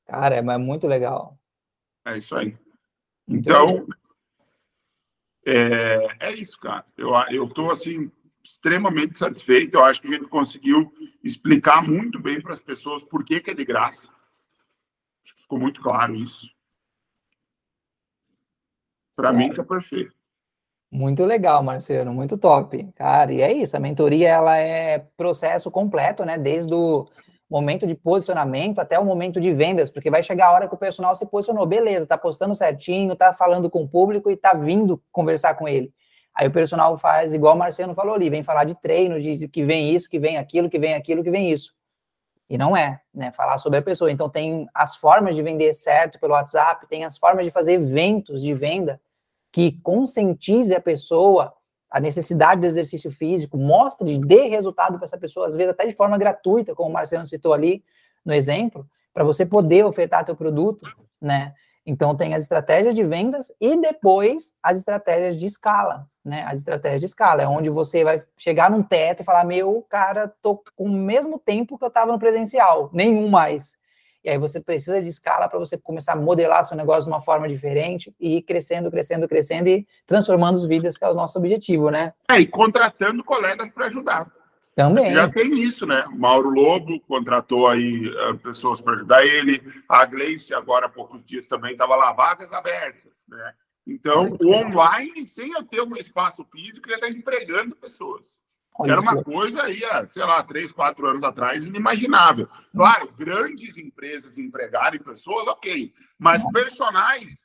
Cara, 0.05 0.35
é 0.35 0.57
muito 0.57 0.87
legal. 0.87 1.37
É 2.05 2.17
isso 2.17 2.35
aí. 2.35 2.57
Muito 3.27 3.49
então, 3.49 3.67
legal. 3.67 3.87
É, 5.45 6.07
é 6.19 6.33
isso, 6.33 6.59
cara. 6.59 6.85
Eu 6.97 7.45
estou 7.45 7.71
assim 7.71 8.11
extremamente 8.43 9.17
satisfeito. 9.17 9.75
Eu 9.75 9.85
acho 9.85 10.01
que 10.01 10.07
a 10.07 10.11
gente 10.11 10.27
conseguiu 10.27 10.91
explicar 11.23 11.81
muito 11.81 12.19
bem 12.19 12.41
para 12.41 12.53
as 12.53 12.59
pessoas 12.59 13.03
por 13.03 13.23
que, 13.23 13.39
que 13.39 13.51
é 13.51 13.53
de 13.53 13.65
graça. 13.65 14.09
Ficou 15.23 15.59
muito 15.59 15.81
claro 15.81 16.15
isso. 16.15 16.47
Para 19.15 19.31
mim 19.31 19.49
está 19.49 19.63
perfeito. 19.63 20.13
Muito 20.91 21.25
legal, 21.25 21.63
Marcelo, 21.63 22.13
muito 22.13 22.37
top. 22.37 22.91
Cara, 22.95 23.31
e 23.33 23.41
é 23.41 23.51
isso, 23.51 23.75
a 23.75 23.79
mentoria 23.79 24.29
ela 24.29 24.57
é 24.57 24.99
processo 25.17 25.71
completo, 25.71 26.23
né? 26.23 26.37
Desde 26.37 26.73
o 26.73 27.05
momento 27.49 27.85
de 27.85 27.93
posicionamento 27.95 28.79
até 28.79 28.97
o 28.97 29.05
momento 29.05 29.39
de 29.39 29.51
vendas, 29.53 29.91
porque 29.91 30.09
vai 30.09 30.23
chegar 30.23 30.47
a 30.47 30.51
hora 30.51 30.67
que 30.67 30.73
o 30.73 30.77
personal 30.77 31.15
se 31.15 31.25
posicionou, 31.25 31.65
beleza, 31.65 32.07
tá 32.07 32.17
postando 32.17 32.55
certinho, 32.55 33.15
tá 33.15 33.33
falando 33.33 33.69
com 33.69 33.83
o 33.83 33.87
público 33.87 34.29
e 34.31 34.35
tá 34.35 34.53
vindo 34.53 35.01
conversar 35.11 35.53
com 35.55 35.67
ele. 35.67 35.93
Aí 36.33 36.47
o 36.47 36.51
personal 36.51 36.97
faz 36.97 37.33
igual 37.33 37.55
o 37.55 37.57
Marcelo 37.57 37.93
falou 37.93 38.15
ali, 38.15 38.29
vem 38.29 38.43
falar 38.43 38.65
de 38.65 38.75
treino, 38.75 39.21
de 39.21 39.47
que 39.47 39.63
vem 39.63 39.93
isso, 39.93 40.09
que 40.09 40.19
vem 40.19 40.37
aquilo, 40.37 40.69
que 40.69 40.77
vem 40.79 40.93
aquilo, 40.93 41.23
que 41.23 41.31
vem 41.31 41.49
isso. 41.49 41.73
E 42.49 42.57
não 42.57 42.75
é, 42.75 43.01
né? 43.13 43.31
Falar 43.31 43.57
sobre 43.57 43.79
a 43.79 43.81
pessoa. 43.81 44.11
Então 44.11 44.29
tem 44.29 44.67
as 44.73 44.95
formas 44.95 45.35
de 45.35 45.41
vender 45.41 45.73
certo 45.73 46.19
pelo 46.19 46.33
WhatsApp, 46.33 46.87
tem 46.87 47.05
as 47.05 47.17
formas 47.17 47.45
de 47.45 47.51
fazer 47.51 47.73
eventos 47.73 48.41
de 48.41 48.53
venda 48.53 49.01
que 49.51 49.79
conscientize 49.81 50.75
a 50.75 50.81
pessoa 50.81 51.53
a 51.95 51.99
necessidade 52.01 52.59
do 52.59 52.67
exercício 52.67 53.09
físico, 53.09 53.57
mostre, 53.57 54.19
dê 54.19 54.49
resultado 54.49 54.97
para 54.97 55.05
essa 55.05 55.17
pessoa, 55.17 55.47
às 55.47 55.55
vezes 55.55 55.71
até 55.71 55.87
de 55.87 55.95
forma 55.95 56.17
gratuita, 56.17 56.75
como 56.75 56.89
o 56.89 56.91
Marcelo 56.91 57.25
citou 57.25 57.53
ali 57.53 57.81
no 58.25 58.33
exemplo, 58.33 58.85
para 59.13 59.23
você 59.23 59.45
poder 59.45 59.85
ofertar 59.85 60.25
teu 60.25 60.35
produto, 60.35 60.85
né? 61.21 61.53
Então 61.85 62.13
tem 62.13 62.33
as 62.33 62.41
estratégias 62.41 62.93
de 62.93 63.01
vendas 63.01 63.49
e 63.61 63.77
depois 63.79 64.51
as 64.61 64.79
estratégias 64.79 65.37
de 65.37 65.45
escala, 65.45 66.05
né? 66.23 66.43
As 66.45 66.57
estratégias 66.57 66.99
de 66.99 67.05
escala 67.05 67.41
é 67.41 67.47
onde 67.47 67.69
você 67.69 68.03
vai 68.03 68.21
chegar 68.35 68.69
num 68.69 68.83
teto 68.83 69.21
e 69.21 69.25
falar: 69.25 69.45
"Meu, 69.45 69.81
cara, 69.87 70.27
tô 70.41 70.61
com 70.75 70.83
o 70.83 70.91
mesmo 70.91 71.39
tempo 71.39 71.77
que 71.77 71.83
eu 71.85 71.87
estava 71.87 72.11
no 72.11 72.19
presencial, 72.19 72.89
nenhum 72.91 73.29
mais". 73.29 73.77
E 74.25 74.29
aí 74.31 74.39
você 74.39 74.59
precisa 74.59 74.99
de 74.99 75.07
escala 75.07 75.47
para 75.47 75.59
você 75.59 75.77
começar 75.77 76.13
a 76.13 76.15
modelar 76.15 76.65
seu 76.65 76.75
negócio 76.75 77.03
de 77.03 77.09
uma 77.09 77.21
forma 77.21 77.47
diferente 77.47 78.11
e 78.19 78.37
ir 78.37 78.41
crescendo, 78.41 78.89
crescendo, 78.89 79.27
crescendo 79.27 79.69
e 79.69 79.87
transformando 80.07 80.57
as 80.57 80.65
vidas, 80.65 80.97
que 80.97 81.05
é 81.05 81.09
o 81.09 81.13
nosso 81.13 81.37
objetivo, 81.37 81.91
né? 81.91 82.11
É, 82.27 82.39
e 82.39 82.47
contratando 82.47 83.23
colegas 83.23 83.69
para 83.69 83.85
ajudar. 83.85 84.31
Também. 84.75 85.13
Já 85.13 85.29
tem 85.29 85.53
isso, 85.53 85.85
né? 85.85 86.03
Mauro 86.11 86.49
Lobo 86.49 86.99
contratou 87.01 87.67
aí 87.67 88.07
uh, 88.07 88.37
pessoas 88.39 88.81
para 88.81 88.93
ajudar 88.93 89.23
ele. 89.23 89.61
A 89.87 90.03
Gleice, 90.05 90.55
agora 90.55 90.87
há 90.87 90.89
poucos 90.89 91.23
dias, 91.23 91.47
também 91.47 91.73
estava 91.73 91.95
lá, 91.95 92.11
vagas 92.11 92.51
abertas, 92.51 93.25
né? 93.29 93.53
Então, 93.85 94.35
o 94.41 94.51
online, 94.51 95.27
sem 95.27 95.51
eu 95.51 95.63
ter 95.63 95.81
um 95.81 95.95
espaço 95.95 96.43
físico, 96.51 96.89
já 96.89 96.95
está 96.95 97.07
empregando 97.07 97.75
pessoas. 97.75 98.23
Olha 98.77 98.91
Era 98.91 99.01
uma 99.01 99.23
coisa 99.23 99.63
aí, 99.63 99.79
sei 100.07 100.23
lá, 100.23 100.43
três, 100.43 100.71
quatro 100.71 101.07
anos 101.07 101.23
atrás, 101.23 101.63
inimaginável. 101.63 102.49
Claro, 102.75 103.11
grandes 103.17 103.77
empresas 103.77 104.37
empregarem 104.37 105.01
pessoas, 105.01 105.47
ok. 105.47 105.93
Mas 106.19 106.43
personagens 106.51 107.41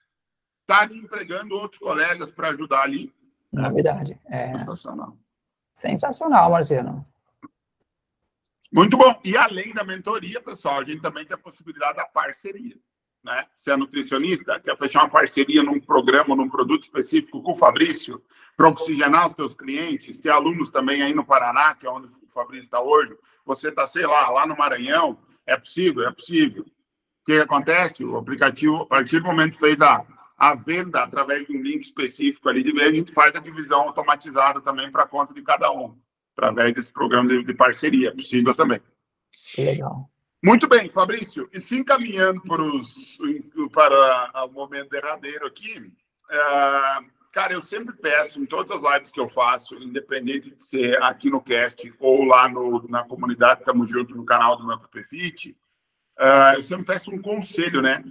estarem 0.61 0.99
empregando 0.99 1.55
outros 1.55 1.79
colegas 1.81 2.31
para 2.31 2.49
ajudar 2.51 2.83
ali. 2.83 3.13
Novidade. 3.53 4.19
É... 4.27 4.53
Sensacional. 4.55 5.17
Sensacional, 5.75 6.51
Marcelo. 6.51 7.07
Muito 8.73 8.97
bom. 8.97 9.21
E 9.25 9.37
além 9.37 9.73
da 9.73 9.85
mentoria, 9.85 10.41
pessoal, 10.41 10.81
a 10.81 10.85
gente 10.85 11.01
também 11.01 11.25
tem 11.25 11.35
a 11.35 11.39
possibilidade 11.39 11.97
da 11.97 12.07
parceria. 12.07 12.77
Né? 13.23 13.47
Você 13.57 13.73
é 13.73 13.77
nutricionista, 13.77 14.59
quer 14.61 14.77
fechar 14.77 15.03
uma 15.03 15.11
parceria 15.11 15.63
num 15.63 15.81
programa, 15.81 16.35
num 16.35 16.49
produto 16.49 16.85
específico 16.85 17.43
com 17.43 17.53
o 17.53 17.57
Fabrício, 17.57 18.23
para 18.57 18.69
oxigenar 18.69 19.27
os 19.27 19.35
seus 19.35 19.55
clientes, 19.55 20.19
ter 20.19 20.31
alunos 20.31 20.71
também 20.71 21.03
aí 21.03 21.15
no 21.15 21.25
Paraná, 21.25 21.75
que 21.75 21.87
é 21.87 21.91
onde 21.91 22.09
o 22.09 22.29
Fabrício 22.33 22.65
está 22.65 22.81
hoje, 22.81 23.17
você 23.45 23.69
está, 23.69 23.87
sei 23.87 24.07
lá, 24.07 24.29
lá 24.31 24.47
no 24.47 24.57
Maranhão, 24.57 25.19
é 25.47 25.57
possível? 25.57 26.07
É 26.07 26.13
possível. 26.13 26.63
O 26.63 27.25
que 27.25 27.39
acontece? 27.39 28.05
O 28.05 28.17
aplicativo, 28.17 28.83
a 28.83 28.87
partir 28.87 29.21
do 29.21 29.27
momento 29.27 29.53
que 29.53 29.61
fez 29.61 29.81
a, 29.81 30.05
a 30.37 30.55
venda 30.55 31.03
através 31.03 31.47
de 31.47 31.57
um 31.57 31.63
link 31.63 31.83
específico 31.83 32.49
ali 32.49 32.63
de 32.63 32.73
venda, 32.73 32.91
a 32.91 32.95
gente 32.95 33.13
faz 33.13 33.35
a 33.35 33.41
divisão 33.41 33.83
automatizada 33.83 34.61
também 34.61 34.91
para 34.91 35.07
conta 35.07 35.33
de 35.35 35.43
cada 35.43 35.71
um, 35.73 35.97
através 36.37 36.75
desse 36.75 36.93
programa 36.93 37.29
de, 37.29 37.43
de 37.43 37.55
parceria. 37.55 38.09
É 38.09 38.15
possível 38.15 38.55
também. 38.55 38.81
Legal. 39.57 40.10
Muito 40.43 40.67
bem, 40.67 40.89
Fabrício. 40.89 41.49
E 41.53 41.61
se 41.61 41.77
encaminhando 41.77 42.41
para, 42.43 42.63
o 44.47 44.51
momento 44.51 44.89
derradeiro 44.89 45.47
aqui, 45.47 45.93
é, 46.31 46.39
cara, 47.31 47.53
eu 47.53 47.61
sempre 47.61 47.95
peço 47.95 48.41
em 48.41 48.47
todas 48.47 48.71
as 48.71 48.95
lives 48.95 49.13
que 49.13 49.21
eu 49.21 49.29
faço, 49.29 49.75
independente 49.75 50.51
de 50.51 50.63
ser 50.63 51.03
aqui 51.03 51.29
no 51.29 51.43
cast 51.43 51.93
ou 51.99 52.25
lá 52.25 52.49
no, 52.49 52.89
na 52.89 53.05
comunidade, 53.05 53.61
estamos 53.61 53.91
juntos 53.91 54.17
no 54.17 54.25
canal 54.25 54.57
do 54.57 54.67
Nampo 54.67 54.89
Fit, 55.09 55.55
é, 56.19 56.57
eu 56.57 56.63
sempre 56.63 56.87
peço 56.87 57.11
um 57.11 57.21
conselho, 57.21 57.83
né, 57.83 58.03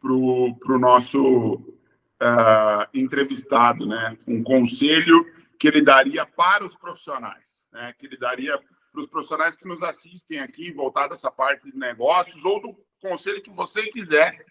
para 0.00 0.12
o 0.12 0.78
nosso 0.78 1.54
uh, 1.54 2.86
entrevistado, 2.92 3.86
né, 3.86 4.18
um 4.26 4.42
conselho 4.42 5.26
que 5.58 5.66
ele 5.66 5.82
daria 5.82 6.26
para 6.26 6.64
os 6.64 6.74
profissionais, 6.74 7.66
né, 7.72 7.94
que 7.98 8.06
ele 8.06 8.18
daria 8.18 8.58
para 8.94 9.02
os 9.02 9.10
profissionais 9.10 9.56
que 9.56 9.66
nos 9.66 9.82
assistem 9.82 10.38
aqui, 10.38 10.72
voltado 10.72 11.12
a 11.12 11.16
essa 11.16 11.30
parte 11.30 11.68
de 11.68 11.76
negócios, 11.76 12.44
ou 12.44 12.62
do 12.62 12.76
conselho 13.02 13.42
que 13.42 13.50
você 13.50 13.82
quiser. 13.90 14.46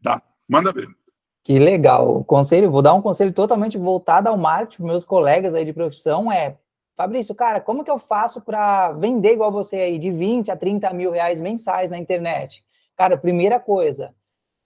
Tá, 0.00 0.22
manda 0.48 0.72
ver. 0.72 0.88
Que 1.42 1.58
legal. 1.58 2.18
O 2.18 2.24
conselho, 2.24 2.70
vou 2.70 2.80
dar 2.80 2.94
um 2.94 3.02
conselho 3.02 3.32
totalmente 3.32 3.76
voltado 3.76 4.28
ao 4.28 4.38
marketing, 4.38 4.84
meus 4.84 5.04
colegas 5.04 5.52
aí 5.52 5.64
de 5.64 5.72
profissão, 5.72 6.30
é 6.30 6.56
Fabrício, 6.96 7.34
cara, 7.34 7.60
como 7.60 7.84
que 7.84 7.90
eu 7.90 7.98
faço 7.98 8.40
para 8.40 8.92
vender 8.92 9.34
igual 9.34 9.52
você 9.52 9.76
aí, 9.76 9.98
de 9.98 10.10
20 10.10 10.50
a 10.50 10.56
30 10.56 10.94
mil 10.94 11.10
reais 11.10 11.38
mensais 11.38 11.90
na 11.90 11.98
internet? 11.98 12.64
Cara, 12.96 13.18
primeira 13.18 13.60
coisa, 13.60 14.14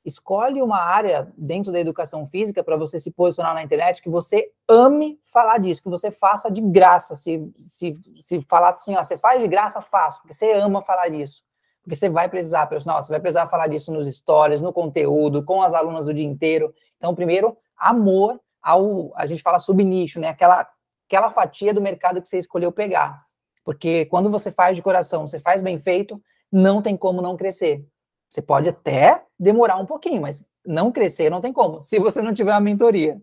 escolhe 0.05 0.63
uma 0.63 0.79
área 0.79 1.31
dentro 1.37 1.71
da 1.71 1.79
educação 1.79 2.27
física 2.27 2.63
para 2.65 2.77
você 2.77 2.99
se 2.99 3.11
posicionar 3.11 3.55
na 3.55 3.63
internet 3.63 4.03
que 4.03 4.09
você 4.09 4.51
ame 4.69 5.21
falar 5.33 5.59
disso, 5.59 5.83
que 5.83 5.91
você 5.91 6.11
faça 6.11 6.51
de 6.51 6.61
graça. 6.61 7.15
Se, 7.15 7.51
se, 7.57 7.99
se 8.23 8.41
falar 8.49 8.71
assim, 8.71 8.97
ó, 8.97 9.03
você 9.03 9.19
faz 9.19 9.41
de 9.41 9.49
graça, 9.49 9.81
faça, 9.81 10.19
porque 10.21 10.33
você 10.33 10.53
ama 10.53 10.83
falar 10.83 11.09
disso. 11.09 11.43
Porque 11.83 11.97
você 11.97 12.09
vai 12.09 12.29
precisar, 12.29 12.67
personal, 12.67 13.03
você 13.03 13.11
vai 13.11 13.21
precisar 13.21 13.47
falar 13.47 13.67
disso 13.67 13.93
nos 13.93 14.07
stories, 14.15 14.61
no 14.61 14.73
conteúdo, 14.73 15.45
com 15.45 15.63
as 15.63 15.75
alunas 15.75 16.07
o 16.07 16.15
dia 16.15 16.27
inteiro. 16.27 16.75
Então, 16.97 17.15
primeiro, 17.15 17.57
amor 17.77 18.41
ao, 18.63 19.13
a 19.17 19.27
gente 19.27 19.43
fala 19.43 19.59
subnicho, 19.59 20.21
né? 20.21 20.29
Aquela, 20.29 20.69
aquela 21.09 21.31
fatia 21.31 21.73
do 21.73 21.81
mercado 21.81 22.21
que 22.21 22.29
você 22.29 22.39
escolheu 22.39 22.71
pegar. 22.71 23.25
Porque 23.65 24.05
quando 24.07 24.31
você 24.31 24.51
faz 24.51 24.77
de 24.77 24.83
coração, 24.83 25.27
você 25.27 25.41
faz 25.41 25.63
bem 25.63 25.79
feito, 25.79 26.23
não 26.51 26.83
tem 26.83 26.97
como 26.97 27.23
não 27.23 27.37
crescer. 27.37 27.87
Você 28.31 28.41
pode 28.41 28.69
até 28.69 29.25
demorar 29.39 29.77
um 29.77 29.85
pouquinho, 29.85 30.23
mas 30.23 30.49
não 30.65 30.93
crescer 30.93 31.29
não 31.29 31.41
tem 31.41 31.53
como, 31.53 31.81
se 31.83 31.99
você 31.99 32.23
não 32.23 32.33
tiver 32.33 32.53
uma 32.53 32.61
mentoria. 32.61 33.21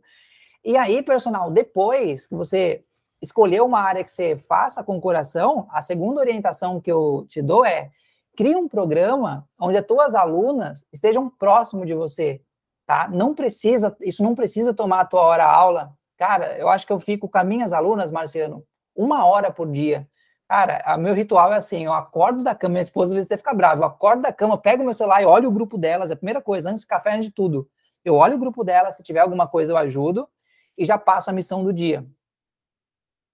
E 0.64 0.76
aí, 0.76 1.02
personal, 1.02 1.50
depois 1.50 2.28
que 2.28 2.36
você 2.36 2.84
escolheu 3.22 3.66
uma 3.66 3.80
área 3.80 4.04
que 4.04 4.12
você 4.12 4.36
faça 4.36 4.84
com 4.84 4.98
o 4.98 5.02
coração, 5.02 5.68
a 5.72 5.82
segunda 5.82 6.20
orientação 6.20 6.82
que 6.82 6.92
eu 6.92 7.26
te 7.30 7.42
dou 7.42 7.66
é 7.66 7.90
crie 8.36 8.56
um 8.56 8.68
programa 8.68 9.48
onde 9.60 9.78
as 9.78 9.86
tuas 9.86 10.14
alunas 10.14 10.86
estejam 10.92 11.30
próximo 11.30 11.86
de 11.86 11.94
você, 11.94 12.42
tá? 12.86 13.08
Não 13.08 13.34
precisa, 13.34 13.96
isso 14.02 14.22
não 14.22 14.36
precisa 14.36 14.74
tomar 14.74 15.00
a 15.00 15.06
tua 15.06 15.22
hora 15.22 15.46
aula. 15.46 15.94
Cara, 16.18 16.58
eu 16.58 16.70
acho 16.70 16.86
que 16.86 16.94
eu 16.94 17.00
fico 17.00 17.30
com 17.30 17.38
as 17.38 17.46
minhas 17.46 17.74
alunas, 17.74 18.12
Marciano, 18.12 18.64
uma 18.96 19.26
hora 19.26 19.52
por 19.52 19.72
dia. 19.72 20.08
Cara, 20.48 20.82
o 20.96 21.00
meu 21.00 21.14
ritual 21.14 21.54
é 21.54 21.58
assim: 21.58 21.86
eu 21.86 21.94
acordo 21.94 22.42
da 22.42 22.56
cama, 22.56 22.74
minha 22.74 22.82
esposa 22.82 23.12
às 23.12 23.16
vezes 23.16 23.28
até 23.28 23.38
fica 23.38 23.54
brava. 23.54 23.82
Eu 23.82 23.86
acordo 23.86 24.22
da 24.22 24.32
cama, 24.32 24.58
pego 24.58 24.84
meu 24.84 24.94
celular 24.94 25.22
e 25.22 25.26
olho 25.26 25.50
o 25.50 25.52
grupo 25.52 25.78
delas, 25.78 26.10
é 26.10 26.14
a 26.14 26.18
primeira 26.18 26.42
coisa, 26.42 26.70
antes 26.70 26.82
de 26.82 26.88
café, 26.88 27.12
antes 27.12 27.26
de 27.26 27.32
tudo. 27.32 27.70
Eu 28.04 28.16
olho 28.16 28.36
o 28.36 28.40
grupo 28.40 28.64
delas, 28.64 28.96
se 28.96 29.04
tiver 29.04 29.20
alguma 29.20 29.48
coisa 29.48 29.74
eu 29.74 29.78
ajudo 29.78 30.28
e 30.78 30.86
já 30.86 30.98
passo 30.98 31.30
a 31.30 31.34
missão 31.34 31.64
do 31.64 31.74
dia. 31.74 32.06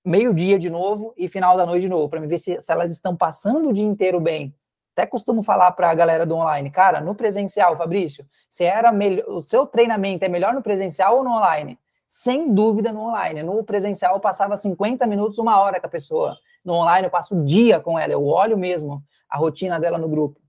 Meio-dia 0.04 0.58
de 0.58 0.70
novo 0.70 1.14
e 1.16 1.28
final 1.28 1.56
da 1.56 1.66
noite 1.66 1.84
de 1.84 1.90
novo, 1.90 2.10
para 2.10 2.20
me 2.20 2.28
ver 2.28 2.40
se, 2.40 2.60
se, 2.60 2.72
elas 2.72 2.92
estão 2.92 3.16
passando 3.16 3.70
o 3.70 3.74
dia 3.74 3.86
inteiro 3.86 4.20
bem. 4.20 4.54
Até 4.94 5.06
costumo 5.06 5.44
falar 5.44 5.72
para 5.74 5.90
a 5.90 5.96
galera 5.96 6.26
do 6.26 6.36
online, 6.36 6.70
cara, 6.72 7.00
no 7.00 7.16
presencial, 7.16 7.76
Fabrício, 7.78 8.26
se 8.50 8.64
era 8.64 8.92
o 9.28 9.42
seu 9.42 9.66
treinamento 9.66 10.26
é 10.26 10.30
melhor 10.30 10.54
no 10.54 10.62
presencial 10.62 11.18
ou 11.18 11.24
no 11.24 11.32
online? 11.32 11.80
Sem 12.08 12.54
dúvida 12.54 12.92
no 12.92 13.02
online. 13.02 13.44
No 13.44 13.64
presencial 13.64 14.16
eu 14.16 14.20
passava 14.20 14.56
50 14.56 15.06
minutos, 15.08 15.40
uma 15.40 15.60
hora 15.60 15.80
com 15.80 15.88
a 15.88 15.90
pessoa 15.90 16.38
no 16.64 16.74
online 16.74 17.08
eu 17.08 17.12
passo 17.12 17.36
o 17.36 17.46
dia 17.46 17.80
com 17.80 17.98
ela, 17.98 18.14
eu 18.14 18.26
olho 18.26 18.58
mesmo 18.58 19.04
a 19.30 19.38
rotina 19.38 19.80
dela 19.80 19.98
no 19.98 20.08
grupo. 20.08 20.40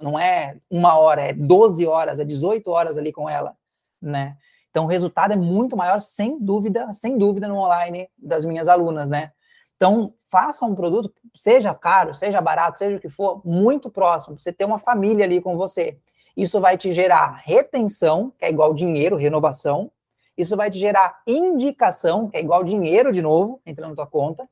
Não 0.00 0.18
é 0.18 0.56
uma 0.70 0.98
hora, 0.98 1.22
é 1.22 1.32
12 1.32 1.86
horas, 1.86 2.20
é 2.20 2.24
18 2.24 2.70
horas 2.70 2.96
ali 2.96 3.12
com 3.12 3.28
ela, 3.28 3.56
né? 4.00 4.36
Então 4.70 4.84
o 4.84 4.88
resultado 4.88 5.32
é 5.32 5.36
muito 5.36 5.76
maior, 5.76 6.00
sem 6.00 6.38
dúvida, 6.38 6.92
sem 6.92 7.18
dúvida 7.18 7.48
no 7.48 7.56
online 7.56 8.08
das 8.16 8.44
minhas 8.44 8.68
alunas, 8.68 9.10
né? 9.10 9.32
Então, 9.80 10.12
faça 10.28 10.66
um 10.66 10.74
produto, 10.74 11.10
seja 11.34 11.74
caro, 11.74 12.14
seja 12.14 12.38
barato, 12.38 12.78
seja 12.78 12.98
o 12.98 13.00
que 13.00 13.08
for, 13.08 13.40
muito 13.46 13.90
próximo, 13.90 14.38
você 14.38 14.52
ter 14.52 14.66
uma 14.66 14.78
família 14.78 15.24
ali 15.24 15.40
com 15.40 15.56
você. 15.56 15.98
Isso 16.36 16.60
vai 16.60 16.76
te 16.76 16.92
gerar 16.92 17.40
retenção, 17.44 18.30
que 18.38 18.44
é 18.44 18.50
igual 18.50 18.74
dinheiro, 18.74 19.16
renovação. 19.16 19.90
Isso 20.36 20.54
vai 20.54 20.70
te 20.70 20.78
gerar 20.78 21.22
indicação, 21.26 22.28
que 22.28 22.36
é 22.36 22.40
igual 22.40 22.62
dinheiro 22.62 23.10
de 23.10 23.22
novo, 23.22 23.60
entrando 23.64 23.90
na 23.90 23.96
tua 23.96 24.06
conta. 24.06 24.46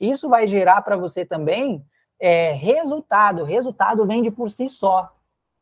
Isso 0.00 0.28
vai 0.28 0.46
gerar 0.46 0.82
para 0.82 0.96
você 0.96 1.24
também 1.24 1.84
é, 2.20 2.52
resultado. 2.52 3.44
Resultado 3.44 4.06
vende 4.06 4.30
por 4.30 4.50
si 4.50 4.68
só. 4.68 5.10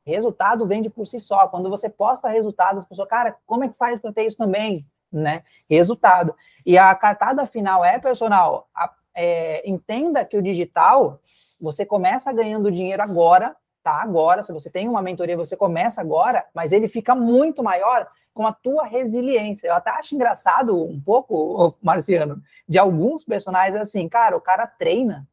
Resultado 0.05 0.67
vende 0.67 0.91
por 0.91 1.07
si 1.07 1.21
só. 1.21 1.47
Quando 1.49 1.71
você 1.71 1.89
posta 1.89 2.29
resultados, 2.29 2.85
a 2.85 2.87
pessoa, 2.87 3.07
cara, 3.07 3.37
como 3.47 3.65
é 3.65 3.69
que 3.69 3.77
faz 3.77 3.99
para 4.01 4.13
ter 4.13 4.27
isso 4.27 4.37
também? 4.37 4.87
Né? 5.11 5.45
Resultado. 5.69 6.35
E 6.65 6.79
a 6.79 6.95
cartada 6.95 7.47
final 7.47 7.85
é, 7.85 7.99
personal, 7.99 8.69
a, 8.75 8.93
é, 9.15 9.69
entenda 9.69 10.25
que 10.25 10.37
o 10.37 10.43
digital, 10.43 11.21
você 11.61 11.85
começa 11.85 12.33
ganhando 12.33 12.71
dinheiro 12.71 13.03
agora, 13.03 13.55
tá? 13.83 14.01
Agora, 14.03 14.43
se 14.43 14.53
você 14.53 14.71
tem 14.71 14.89
uma 14.89 15.03
mentoria, 15.03 15.37
você 15.37 15.57
começa 15.57 16.01
agora, 16.01 16.47
mas 16.55 16.73
ele 16.73 16.89
fica 16.89 17.15
muito 17.15 17.63
maior 17.63 18.09
com 18.33 18.47
a 18.47 18.53
tua 18.53 18.85
resiliência. 18.85 19.69
Eu 19.69 19.75
até 19.75 19.91
acho 19.91 20.15
engraçado 20.15 20.83
um 20.85 21.01
pouco, 21.01 21.77
Marciano, 21.83 22.43
de 22.69 22.79
alguns 22.79 23.25
personagens 23.25 23.81
assim, 23.81 24.09
cara, 24.09 24.37
o 24.37 24.41
cara 24.41 24.67
treina, 24.67 25.29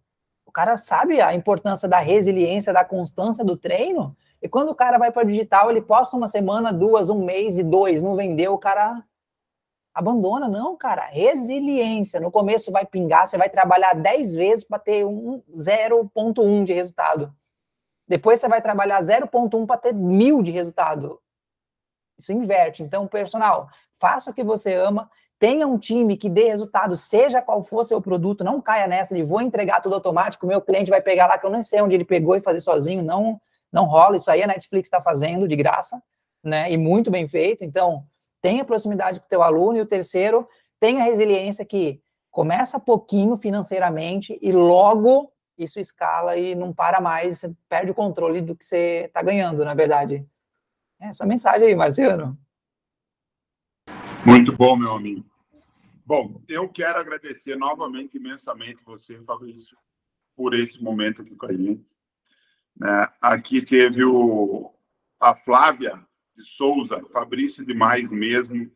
o 0.45 0.51
cara 0.51 0.77
sabe 0.77 1.21
a 1.21 1.33
importância 1.33 1.87
da 1.87 1.99
resiliência, 1.99 2.73
da 2.73 2.83
constância 2.83 3.43
do 3.43 3.55
treino, 3.55 4.15
e 4.41 4.47
quando 4.47 4.69
o 4.69 4.75
cara 4.75 4.97
vai 4.97 5.11
para 5.11 5.23
digital, 5.27 5.69
ele 5.69 5.81
posta 5.81 6.15
uma 6.15 6.27
semana, 6.27 6.71
duas, 6.71 7.09
um 7.09 7.23
mês 7.23 7.57
e 7.57 7.63
dois, 7.63 8.01
não 8.01 8.15
vendeu, 8.15 8.53
o 8.53 8.57
cara 8.57 9.03
abandona. 9.93 10.47
Não, 10.47 10.77
cara, 10.77 11.05
resiliência. 11.07 12.19
No 12.19 12.31
começo 12.31 12.71
vai 12.71 12.85
pingar, 12.85 13.27
você 13.27 13.37
vai 13.37 13.49
trabalhar 13.49 13.93
10 13.93 14.35
vezes 14.35 14.63
para 14.63 14.79
ter 14.79 15.05
um 15.05 15.41
0,1 15.53 16.63
de 16.63 16.73
resultado. 16.73 17.33
Depois 18.07 18.39
você 18.39 18.47
vai 18.47 18.61
trabalhar 18.61 19.01
0,1 19.01 19.67
para 19.67 19.77
ter 19.77 19.93
mil 19.93 20.41
de 20.41 20.51
resultado. 20.51 21.21
Isso 22.19 22.33
inverte. 22.33 22.83
Então, 22.83 23.07
personal, 23.07 23.69
faça 23.97 24.29
o 24.29 24.33
que 24.33 24.43
você 24.43 24.73
ama, 24.75 25.09
tenha 25.39 25.65
um 25.65 25.77
time 25.77 26.17
que 26.17 26.29
dê 26.29 26.49
resultado, 26.49 26.97
seja 26.97 27.41
qual 27.41 27.63
for 27.63 27.83
seu 27.85 28.01
produto, 28.01 28.43
não 28.43 28.61
caia 28.61 28.87
nessa 28.87 29.15
de 29.15 29.23
vou 29.23 29.41
entregar 29.41 29.81
tudo 29.81 29.95
automático, 29.95 30.45
meu 30.45 30.61
cliente 30.61 30.91
vai 30.91 31.01
pegar 31.01 31.27
lá 31.27 31.37
que 31.37 31.45
eu 31.45 31.49
não 31.49 31.63
sei 31.63 31.81
onde 31.81 31.95
ele 31.95 32.03
pegou 32.03 32.35
e 32.35 32.41
fazer 32.41 32.59
sozinho, 32.59 33.01
não 33.01 33.39
não 33.71 33.85
rola, 33.85 34.17
isso 34.17 34.31
aí 34.31 34.41
a 34.41 34.47
Netflix 34.47 34.87
está 34.87 34.99
fazendo 34.99 35.47
de 35.47 35.55
graça, 35.55 36.01
né, 36.43 36.71
e 36.71 36.75
muito 36.75 37.11
bem 37.11 37.27
feito, 37.27 37.63
então 37.63 38.03
tenha 38.41 38.65
proximidade 38.65 39.19
com 39.19 39.27
o 39.27 39.29
teu 39.29 39.43
aluno, 39.43 39.77
e 39.77 39.81
o 39.81 39.85
terceiro, 39.85 40.47
tenha 40.79 41.03
resiliência 41.03 41.63
que 41.63 42.01
começa 42.31 42.79
pouquinho 42.79 43.37
financeiramente 43.37 44.39
e 44.41 44.51
logo 44.51 45.31
isso 45.55 45.79
escala 45.79 46.35
e 46.35 46.55
não 46.55 46.73
para 46.73 46.99
mais, 46.99 47.39
você 47.39 47.53
perde 47.67 47.91
o 47.91 47.95
controle 47.95 48.41
do 48.41 48.55
que 48.55 48.65
você 48.65 49.03
está 49.05 49.21
ganhando, 49.21 49.63
na 49.63 49.75
verdade. 49.75 50.25
Essa 50.99 51.25
mensagem 51.25 51.69
aí, 51.69 51.75
Marciano. 51.75 52.37
Muito 54.25 54.51
bom, 54.51 54.75
meu 54.75 54.91
amigo. 54.93 55.25
Bom, 56.05 56.41
eu 56.47 56.67
quero 56.67 56.99
agradecer 56.99 57.55
novamente 57.55 58.17
imensamente 58.17 58.83
você, 58.83 59.23
Fabrício, 59.23 59.77
por 60.35 60.53
esse 60.53 60.83
momento 60.83 61.21
aqui 61.21 61.35
com 61.35 61.45
a 61.45 61.53
gente. 61.53 61.85
Né? 62.75 63.07
Aqui 63.21 63.61
teve 63.61 64.03
o, 64.03 64.73
a 65.19 65.35
Flávia 65.35 66.05
de 66.35 66.43
Souza, 66.43 67.01
Fabrício 67.13 67.65
demais 67.65 68.11
mesmo, 68.11 68.69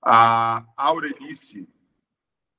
a 0.00 0.64
Aurelice 0.76 1.68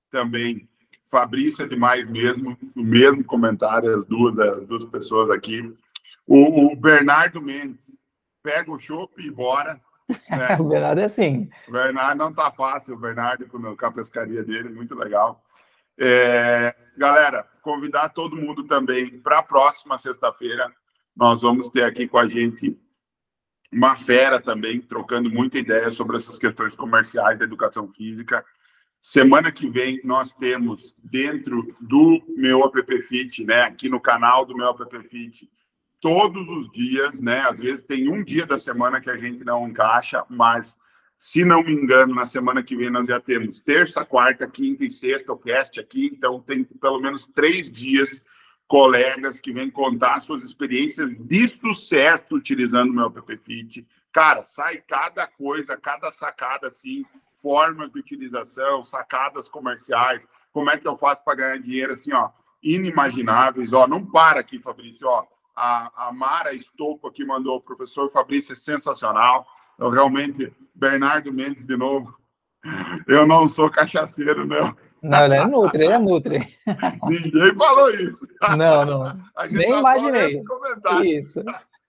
também, 0.09 0.67
Fabrício 1.07 1.63
é 1.63 1.67
demais 1.67 2.09
mesmo, 2.09 2.57
o 2.75 2.83
mesmo 2.83 3.23
comentário, 3.23 3.99
as 3.99 4.05
duas, 4.05 4.37
as 4.39 4.67
duas 4.67 4.83
pessoas 4.85 5.29
aqui. 5.29 5.61
O, 6.25 6.71
o 6.71 6.75
Bernardo 6.75 7.41
Mendes, 7.41 7.95
pega 8.45 8.71
o 8.71 8.79
chopp 8.79 9.19
e 9.19 9.31
bora. 9.31 9.81
Né? 10.29 10.55
o 10.61 10.65
Bernardo 10.65 11.01
é 11.01 11.05
assim. 11.05 11.49
O 11.67 11.71
Bernardo 11.71 12.19
não 12.19 12.31
tá 12.31 12.51
fácil, 12.51 12.93
o 12.93 12.99
Bernardo 12.99 13.47
com, 13.47 13.57
a 13.85 13.91
pescaria 13.91 14.43
dele, 14.43 14.69
muito 14.69 14.93
legal. 14.93 15.43
É, 15.97 16.75
galera, 16.95 17.43
convidar 17.63 18.09
todo 18.09 18.35
mundo 18.35 18.65
também 18.65 19.19
para 19.19 19.39
a 19.39 19.43
próxima 19.43 19.97
sexta-feira. 19.97 20.71
Nós 21.17 21.41
vamos 21.41 21.69
ter 21.69 21.83
aqui 21.83 22.07
com 22.07 22.19
a 22.19 22.27
gente 22.27 22.77
uma 23.73 23.95
fera 23.95 24.39
também, 24.39 24.79
trocando 24.79 25.29
muita 25.29 25.57
ideia 25.57 25.89
sobre 25.89 26.17
essas 26.17 26.37
questões 26.37 26.75
comerciais 26.75 27.39
da 27.39 27.45
educação 27.45 27.91
física. 27.91 28.45
Semana 29.01 29.51
que 29.51 29.67
vem 29.67 29.99
nós 30.03 30.33
temos 30.33 30.95
dentro 31.03 31.75
do 31.81 32.21
meu 32.37 32.63
app 32.63 33.01
Fit, 33.03 33.43
né, 33.43 33.61
aqui 33.61 33.89
no 33.89 33.99
canal 33.99 34.45
do 34.45 34.55
meu 34.55 34.69
app 34.69 35.07
Fit, 35.07 35.49
todos 35.99 36.47
os 36.49 36.71
dias, 36.71 37.19
né? 37.19 37.41
Às 37.41 37.59
vezes 37.59 37.83
tem 37.83 38.09
um 38.09 38.23
dia 38.23 38.45
da 38.45 38.57
semana 38.57 39.01
que 39.01 39.09
a 39.09 39.17
gente 39.17 39.43
não 39.43 39.67
encaixa, 39.67 40.23
mas 40.29 40.79
se 41.17 41.43
não 41.43 41.63
me 41.63 41.73
engano, 41.73 42.13
na 42.13 42.25
semana 42.25 42.61
que 42.61 42.75
vem 42.75 42.89
nós 42.89 43.07
já 43.07 43.19
temos 43.19 43.61
terça, 43.61 44.05
quarta, 44.05 44.47
quinta 44.47 44.83
e 44.83 44.91
sexta 44.91 45.31
o 45.31 45.37
cast 45.37 45.79
aqui, 45.79 46.11
então 46.13 46.41
tem 46.41 46.63
pelo 46.63 46.99
menos 46.99 47.27
três 47.27 47.71
dias 47.71 48.23
colegas 48.67 49.39
que 49.39 49.53
vêm 49.53 49.69
contar 49.69 50.19
suas 50.19 50.43
experiências 50.43 51.15
de 51.15 51.47
sucesso 51.47 52.35
utilizando 52.35 52.89
o 52.89 52.93
meu 52.93 53.05
app 53.07 53.37
Fit. 53.37 53.87
Cara, 54.11 54.43
sai 54.43 54.77
cada 54.87 55.27
coisa, 55.27 55.77
cada 55.77 56.11
sacada 56.11 56.67
assim, 56.67 57.05
formas 57.41 57.91
de 57.91 57.99
utilização, 57.99 58.83
sacadas 58.83 59.47
comerciais, 59.47 60.21
como 60.51 60.69
é 60.69 60.77
que 60.77 60.87
eu 60.87 60.97
faço 60.97 61.23
para 61.23 61.35
ganhar 61.35 61.57
dinheiro 61.57 61.93
assim, 61.93 62.13
ó, 62.13 62.29
inimagináveis, 62.63 63.73
ó, 63.73 63.87
não 63.87 64.05
para 64.05 64.39
aqui, 64.39 64.57
Fabrício, 64.57 65.07
ó, 65.07 65.25
a, 65.55 66.07
a 66.07 66.11
Mara 66.11 66.53
Estouco 66.53 67.07
aqui 67.07 67.23
mandou, 67.25 67.57
o 67.57 67.61
professor 67.61 68.09
Fabrício 68.09 68.53
é 68.53 68.55
sensacional. 68.55 69.45
Eu 69.79 69.89
realmente, 69.89 70.51
Bernardo 70.73 71.31
Mendes 71.31 71.65
de 71.65 71.77
novo. 71.77 72.13
Eu 73.07 73.27
não 73.27 73.47
sou 73.47 73.69
cachaceiro, 73.69 74.45
não. 74.45 74.75
Não, 75.01 75.25
ele 75.25 75.35
é 75.35 75.45
Nutri, 75.45 75.83
ele 75.83 75.93
é 75.93 75.99
Nutri. 75.99 76.57
Ninguém 77.07 77.55
falou 77.55 77.89
isso. 77.91 78.27
Não, 78.57 78.85
não. 78.85 79.21
Nem 79.51 79.69
tá 79.69 79.79
imaginei. 79.79 80.41
Isso. 81.03 81.43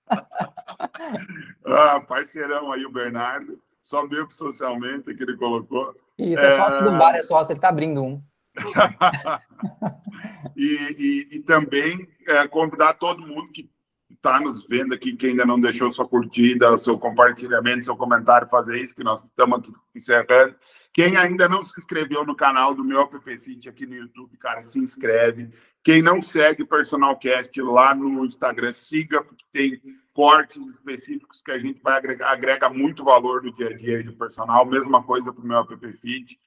ah, 1.67 2.01
parceirão 2.07 2.73
aí, 2.73 2.85
o 2.85 2.93
Bernardo. 2.93 3.59
Só 3.83 4.07
meu 4.07 4.31
socialmente 4.31 5.15
que 5.15 5.23
ele 5.23 5.37
colocou. 5.37 5.95
Isso, 6.19 6.43
é, 6.43 6.49
é 6.49 6.51
sócio 6.51 6.83
do 6.85 6.91
bar, 6.93 7.15
é 7.15 7.23
sócio, 7.23 7.53
ele 7.53 7.61
tá 7.61 7.69
abrindo 7.69 8.03
um. 8.03 8.23
e, 10.57 10.97
e, 10.99 11.37
e, 11.37 11.41
também 11.41 12.09
é, 12.27 12.49
convidar 12.49 12.95
todo 12.95 13.27
mundo 13.27 13.53
que 13.53 13.71
está 14.11 14.41
nos 14.41 14.67
vendo 14.67 14.95
aqui, 14.95 15.15
que 15.15 15.27
ainda 15.27 15.45
não 15.45 15.61
deixou 15.61 15.93
sua 15.93 16.09
curtida, 16.09 16.77
seu 16.79 16.99
compartilhamento, 16.99 17.85
seu 17.85 17.97
comentário, 17.97 18.49
fazer 18.49 18.81
isso, 18.81 18.95
que 18.95 19.05
nós 19.05 19.25
estamos 19.25 19.59
aqui 19.59 19.73
encerrando. 19.95 20.57
Quem 20.93 21.17
ainda 21.17 21.49
não 21.49 21.63
se 21.63 21.79
inscreveu 21.79 22.25
no 22.25 22.35
canal 22.35 22.75
do 22.75 22.83
meu 22.83 23.03
App 23.03 23.39
Fit 23.39 23.69
aqui 23.69 23.87
no 23.87 23.95
YouTube, 23.95 24.37
cara, 24.39 24.65
se 24.65 24.79
inscreve. 24.79 25.51
Quem 25.85 26.03
não 26.03 26.23
segue 26.23 26.63
o 26.63 26.67
Personal 26.67 27.17
Cast 27.19 27.61
lá 27.61 27.95
no 27.95 28.25
Instagram, 28.25 28.73
siga, 28.73 29.23
porque 29.23 29.45
tem 29.53 29.81
cortes 30.13 30.67
específicos 30.67 31.43
que 31.43 31.53
a 31.53 31.59
gente 31.59 31.81
vai 31.83 31.99
agregar, 31.99 32.33
agrega 32.33 32.71
muito 32.71 33.05
valor 33.05 33.43
no 33.43 33.53
dia 33.53 33.69
a 33.69 33.77
dia 33.77 34.03
do 34.03 34.15
personal. 34.15 34.65
Mesma 34.65 35.03
coisa 35.03 35.33
para 35.33 35.45
o 35.45 35.47
meu 35.47 35.59
App 35.59 35.93
Fit. 35.93 36.41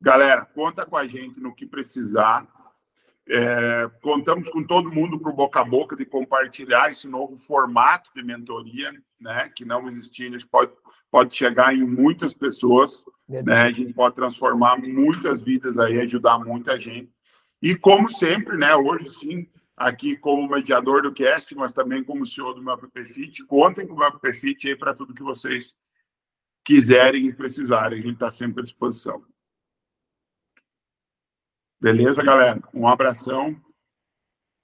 Galera, 0.00 0.44
conta 0.44 0.84
com 0.84 0.96
a 0.96 1.06
gente 1.06 1.40
no 1.40 1.54
que 1.54 1.66
precisar. 1.66 2.46
É, 3.28 3.90
contamos 4.02 4.48
com 4.50 4.62
todo 4.62 4.92
mundo 4.92 5.18
para 5.18 5.32
o 5.32 5.34
boca 5.34 5.60
a 5.60 5.64
boca 5.64 5.96
de 5.96 6.04
compartilhar 6.04 6.90
esse 6.90 7.08
novo 7.08 7.36
formato 7.38 8.08
de 8.14 8.22
mentoria, 8.22 8.92
né? 9.20 9.48
Que 9.48 9.64
não 9.64 9.88
existia, 9.88 10.28
a 10.28 10.32
gente 10.32 10.46
pode, 10.46 10.72
pode 11.10 11.34
chegar 11.34 11.74
em 11.74 11.84
muitas 11.84 12.32
pessoas, 12.32 13.04
né? 13.28 13.62
A 13.62 13.72
gente 13.72 13.92
pode 13.92 14.14
transformar 14.14 14.76
muitas 14.76 15.42
vidas 15.42 15.78
aí, 15.78 16.00
ajudar 16.00 16.38
muita 16.38 16.78
gente. 16.78 17.10
E 17.60 17.74
como 17.74 18.08
sempre, 18.08 18.56
né? 18.56 18.76
Hoje 18.76 19.10
sim, 19.10 19.48
aqui 19.76 20.16
como 20.16 20.48
mediador 20.48 21.02
do 21.02 21.12
cast, 21.12 21.52
mas 21.56 21.72
também 21.72 22.04
como 22.04 22.26
CEO 22.26 22.54
do 22.54 22.62
meu 22.62 22.74
AppFit, 22.74 23.44
contem 23.46 23.86
com 23.86 23.94
o 23.94 23.98
meu 23.98 24.06
aí 24.06 24.76
para 24.76 24.94
tudo 24.94 25.14
que 25.14 25.22
vocês 25.22 25.74
quiserem 26.64 27.26
e 27.26 27.32
precisarem. 27.32 27.98
A 27.98 28.02
gente 28.02 28.14
está 28.14 28.30
sempre 28.30 28.62
à 28.62 28.64
disposição. 28.64 29.24
Beleza, 31.80 32.22
galera? 32.22 32.60
Um 32.72 32.88
abração. 32.88 33.56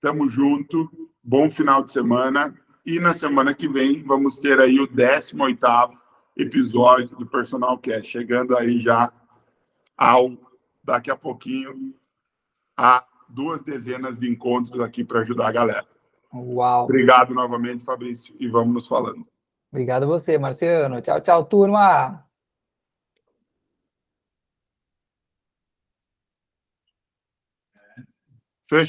Tamo 0.00 0.28
junto. 0.28 0.90
Bom 1.22 1.50
final 1.50 1.84
de 1.84 1.92
semana. 1.92 2.54
E 2.84 2.98
na 2.98 3.12
semana 3.12 3.54
que 3.54 3.68
vem 3.68 4.02
vamos 4.02 4.38
ter 4.38 4.58
aí 4.58 4.80
o 4.80 4.88
18º 4.88 5.92
episódio 6.36 7.16
do 7.16 7.26
Personal 7.26 7.78
Cast, 7.78 8.10
chegando 8.10 8.56
aí 8.56 8.80
já 8.80 9.12
ao 9.96 10.36
daqui 10.82 11.10
a 11.10 11.16
pouquinho 11.16 11.94
a 12.76 13.04
duas 13.28 13.62
dezenas 13.62 14.18
de 14.18 14.28
encontros 14.28 14.80
aqui 14.80 15.04
para 15.04 15.20
ajudar 15.20 15.48
a 15.48 15.52
galera. 15.52 15.86
Uau. 16.34 16.84
Obrigado 16.84 17.34
novamente, 17.34 17.84
Fabrício, 17.84 18.34
e 18.40 18.48
vamos 18.48 18.74
nos 18.74 18.88
falando. 18.88 19.26
Obrigado 19.70 20.04
a 20.04 20.06
você, 20.06 20.38
Marciano. 20.38 21.00
Tchau, 21.00 21.20
tchau, 21.20 21.44
turma. 21.44 22.26
Fechou. 28.72 28.86